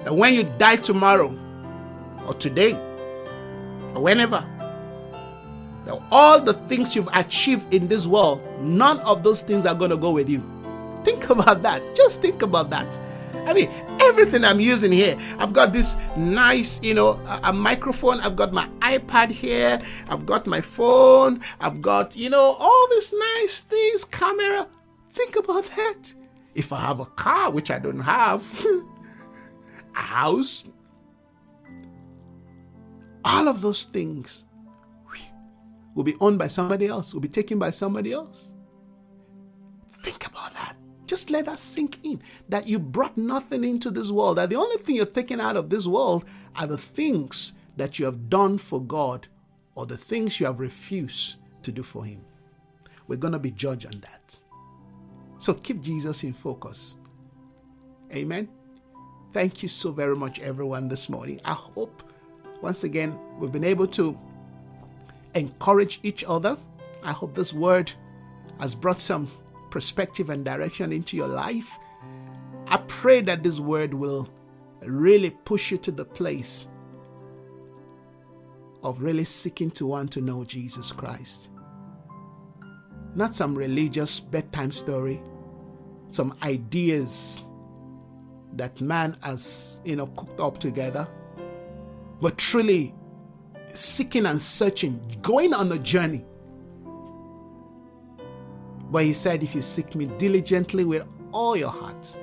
That 0.03 0.13
when 0.13 0.33
you 0.33 0.43
die 0.57 0.75
tomorrow, 0.75 1.33
or 2.29 2.35
today 2.35 2.73
or 3.95 4.03
whenever. 4.03 4.45
Now, 5.85 6.05
all 6.11 6.39
the 6.39 6.53
things 6.53 6.95
you've 6.95 7.09
achieved 7.13 7.73
in 7.73 7.87
this 7.87 8.05
world, 8.05 8.41
none 8.61 8.99
of 8.99 9.23
those 9.23 9.41
things 9.41 9.65
are 9.65 9.73
going 9.73 9.89
to 9.89 9.97
go 9.97 10.11
with 10.11 10.29
you. 10.29 10.43
Think 11.03 11.29
about 11.29 11.63
that. 11.63 11.81
Just 11.95 12.21
think 12.21 12.43
about 12.43 12.69
that. 12.69 12.99
I 13.47 13.53
mean, 13.53 13.69
everything 13.99 14.43
I'm 14.45 14.59
using 14.59 14.91
here, 14.91 15.17
I've 15.39 15.53
got 15.53 15.73
this 15.73 15.95
nice, 16.15 16.79
you 16.83 16.93
know, 16.93 17.13
a, 17.25 17.39
a, 17.45 17.53
microphone. 17.53 18.19
I've 18.19 18.35
got 18.35 18.53
my 18.53 18.67
iPad 18.81 19.31
here. 19.31 19.81
I've 20.07 20.27
got 20.27 20.45
my 20.45 20.61
phone. 20.61 21.41
I've 21.59 21.81
got, 21.81 22.15
you 22.15 22.29
know, 22.29 22.55
all 22.59 22.87
these 22.91 23.11
nice 23.11 23.61
things, 23.61 24.05
camera. 24.05 24.67
Think 25.11 25.35
about 25.35 25.63
that. 25.75 26.13
If 26.53 26.71
I 26.71 26.81
have 26.81 26.99
a 26.99 27.05
car, 27.05 27.49
which 27.51 27.71
I 27.71 27.79
don't 27.79 28.01
have, 28.01 28.43
a 29.95 29.99
house, 29.99 30.65
all 33.23 33.47
of 33.47 33.61
those 33.61 33.83
things 33.83 34.45
will 35.95 36.03
be 36.03 36.15
owned 36.21 36.39
by 36.39 36.47
somebody 36.47 36.87
else, 36.87 37.13
will 37.13 37.21
be 37.21 37.27
taken 37.27 37.59
by 37.59 37.71
somebody 37.71 38.13
else. 38.13 38.53
Think 40.01 40.27
about 40.27 40.53
that. 40.53 40.75
Just 41.05 41.29
let 41.29 41.45
that 41.47 41.59
sink 41.59 41.99
in 42.03 42.21
that 42.47 42.67
you 42.67 42.79
brought 42.79 43.17
nothing 43.17 43.63
into 43.63 43.89
this 43.89 44.11
world, 44.11 44.37
that 44.37 44.49
the 44.49 44.55
only 44.55 44.77
thing 44.77 44.95
you're 44.95 45.05
taking 45.05 45.41
out 45.41 45.57
of 45.57 45.69
this 45.69 45.87
world 45.87 46.23
are 46.55 46.67
the 46.67 46.77
things 46.77 47.53
that 47.77 47.99
you 47.99 48.05
have 48.05 48.29
done 48.29 48.57
for 48.57 48.81
God 48.81 49.27
or 49.75 49.85
the 49.85 49.97
things 49.97 50.39
you 50.39 50.45
have 50.45 50.59
refused 50.59 51.35
to 51.63 51.71
do 51.71 51.83
for 51.83 52.05
Him. 52.05 52.23
We're 53.07 53.17
going 53.17 53.33
to 53.33 53.39
be 53.39 53.51
judged 53.51 53.87
on 53.87 53.99
that. 54.01 54.39
So 55.39 55.53
keep 55.53 55.81
Jesus 55.81 56.23
in 56.23 56.33
focus. 56.33 56.97
Amen. 58.13 58.47
Thank 59.33 59.63
you 59.63 59.69
so 59.69 59.91
very 59.91 60.15
much, 60.15 60.39
everyone, 60.39 60.87
this 60.87 61.09
morning. 61.09 61.41
I 61.43 61.53
hope 61.53 62.03
once 62.61 62.83
again, 62.83 63.17
we've 63.39 63.51
been 63.51 63.63
able 63.63 63.87
to 63.87 64.17
encourage 65.35 65.99
each 66.03 66.23
other. 66.27 66.57
I 67.03 67.11
hope 67.11 67.35
this 67.35 67.53
word 67.53 67.91
has 68.59 68.75
brought 68.75 68.99
some 68.99 69.29
perspective 69.69 70.29
and 70.29 70.43
direction 70.43 70.91
into 70.91 71.15
your 71.15 71.27
life. 71.27 71.77
I 72.67 72.77
pray 72.87 73.21
that 73.21 73.43
this 73.43 73.59
word 73.59 73.93
will 73.93 74.29
really 74.81 75.29
push 75.29 75.71
you 75.71 75.77
to 75.79 75.91
the 75.91 76.05
place 76.05 76.67
of 78.83 79.01
really 79.01 79.25
seeking 79.25 79.71
to 79.71 79.85
want 79.85 80.11
to 80.13 80.21
know 80.21 80.43
Jesus 80.43 80.91
Christ. 80.91 81.49
Not 83.15 83.33
some 83.33 83.55
religious 83.55 84.19
bedtime 84.19 84.71
story, 84.71 85.21
some 86.09 86.37
ideas 86.43 87.47
that 88.53 88.81
man 88.81 89.17
has, 89.23 89.81
you 89.85 89.95
know, 89.95 90.07
cooked 90.07 90.39
up 90.39 90.59
together 90.59 91.07
but 92.21 92.37
truly 92.37 92.93
seeking 93.67 94.25
and 94.25 94.41
searching, 94.41 94.99
going 95.21 95.53
on 95.53 95.71
a 95.71 95.77
journey. 95.77 96.25
But 98.91 99.03
he 99.03 99.13
said, 99.13 99.43
If 99.43 99.55
you 99.55 99.61
seek 99.61 99.95
me 99.95 100.05
diligently 100.17 100.83
with 100.83 101.05
all 101.31 101.55
your 101.55 101.69
heart, 101.69 102.19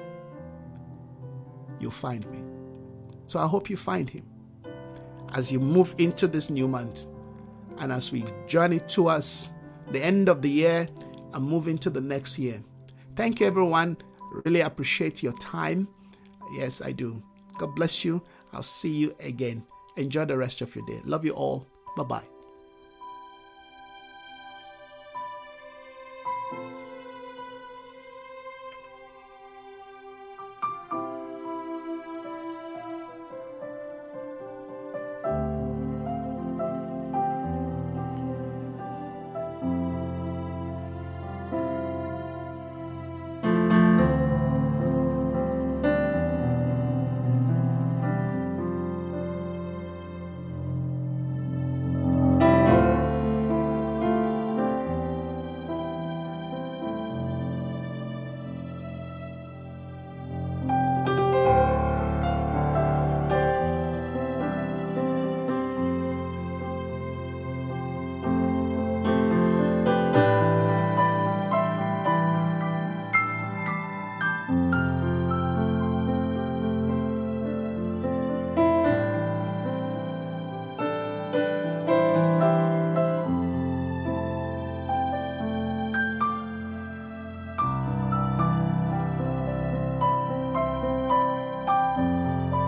you'll 1.78 1.90
find 1.90 2.28
me. 2.30 2.42
So 3.26 3.38
I 3.38 3.46
hope 3.46 3.70
you 3.70 3.76
find 3.76 4.08
him 4.08 4.24
as 5.34 5.50
you 5.50 5.60
move 5.60 5.94
into 5.98 6.26
this 6.26 6.50
new 6.50 6.68
month 6.68 7.06
and 7.78 7.92
as 7.92 8.12
we 8.12 8.24
journey 8.46 8.80
towards 8.80 9.52
the 9.90 10.02
end 10.02 10.28
of 10.28 10.42
the 10.42 10.50
year 10.50 10.88
and 11.34 11.44
move 11.44 11.68
into 11.68 11.90
the 11.90 12.00
next 12.00 12.38
year. 12.38 12.62
Thank 13.14 13.40
you, 13.40 13.46
everyone. 13.46 13.96
Really 14.44 14.60
appreciate 14.60 15.22
your 15.22 15.32
time. 15.34 15.88
Yes, 16.54 16.82
I 16.82 16.92
do. 16.92 17.22
God 17.58 17.74
bless 17.74 18.04
you. 18.04 18.22
I'll 18.52 18.62
see 18.62 18.92
you 18.92 19.14
again. 19.20 19.64
Enjoy 19.96 20.24
the 20.24 20.36
rest 20.36 20.60
of 20.60 20.74
your 20.74 20.86
day. 20.86 21.00
Love 21.04 21.24
you 21.24 21.32
all. 21.32 21.66
Bye 21.96 22.04
bye. 22.04 22.35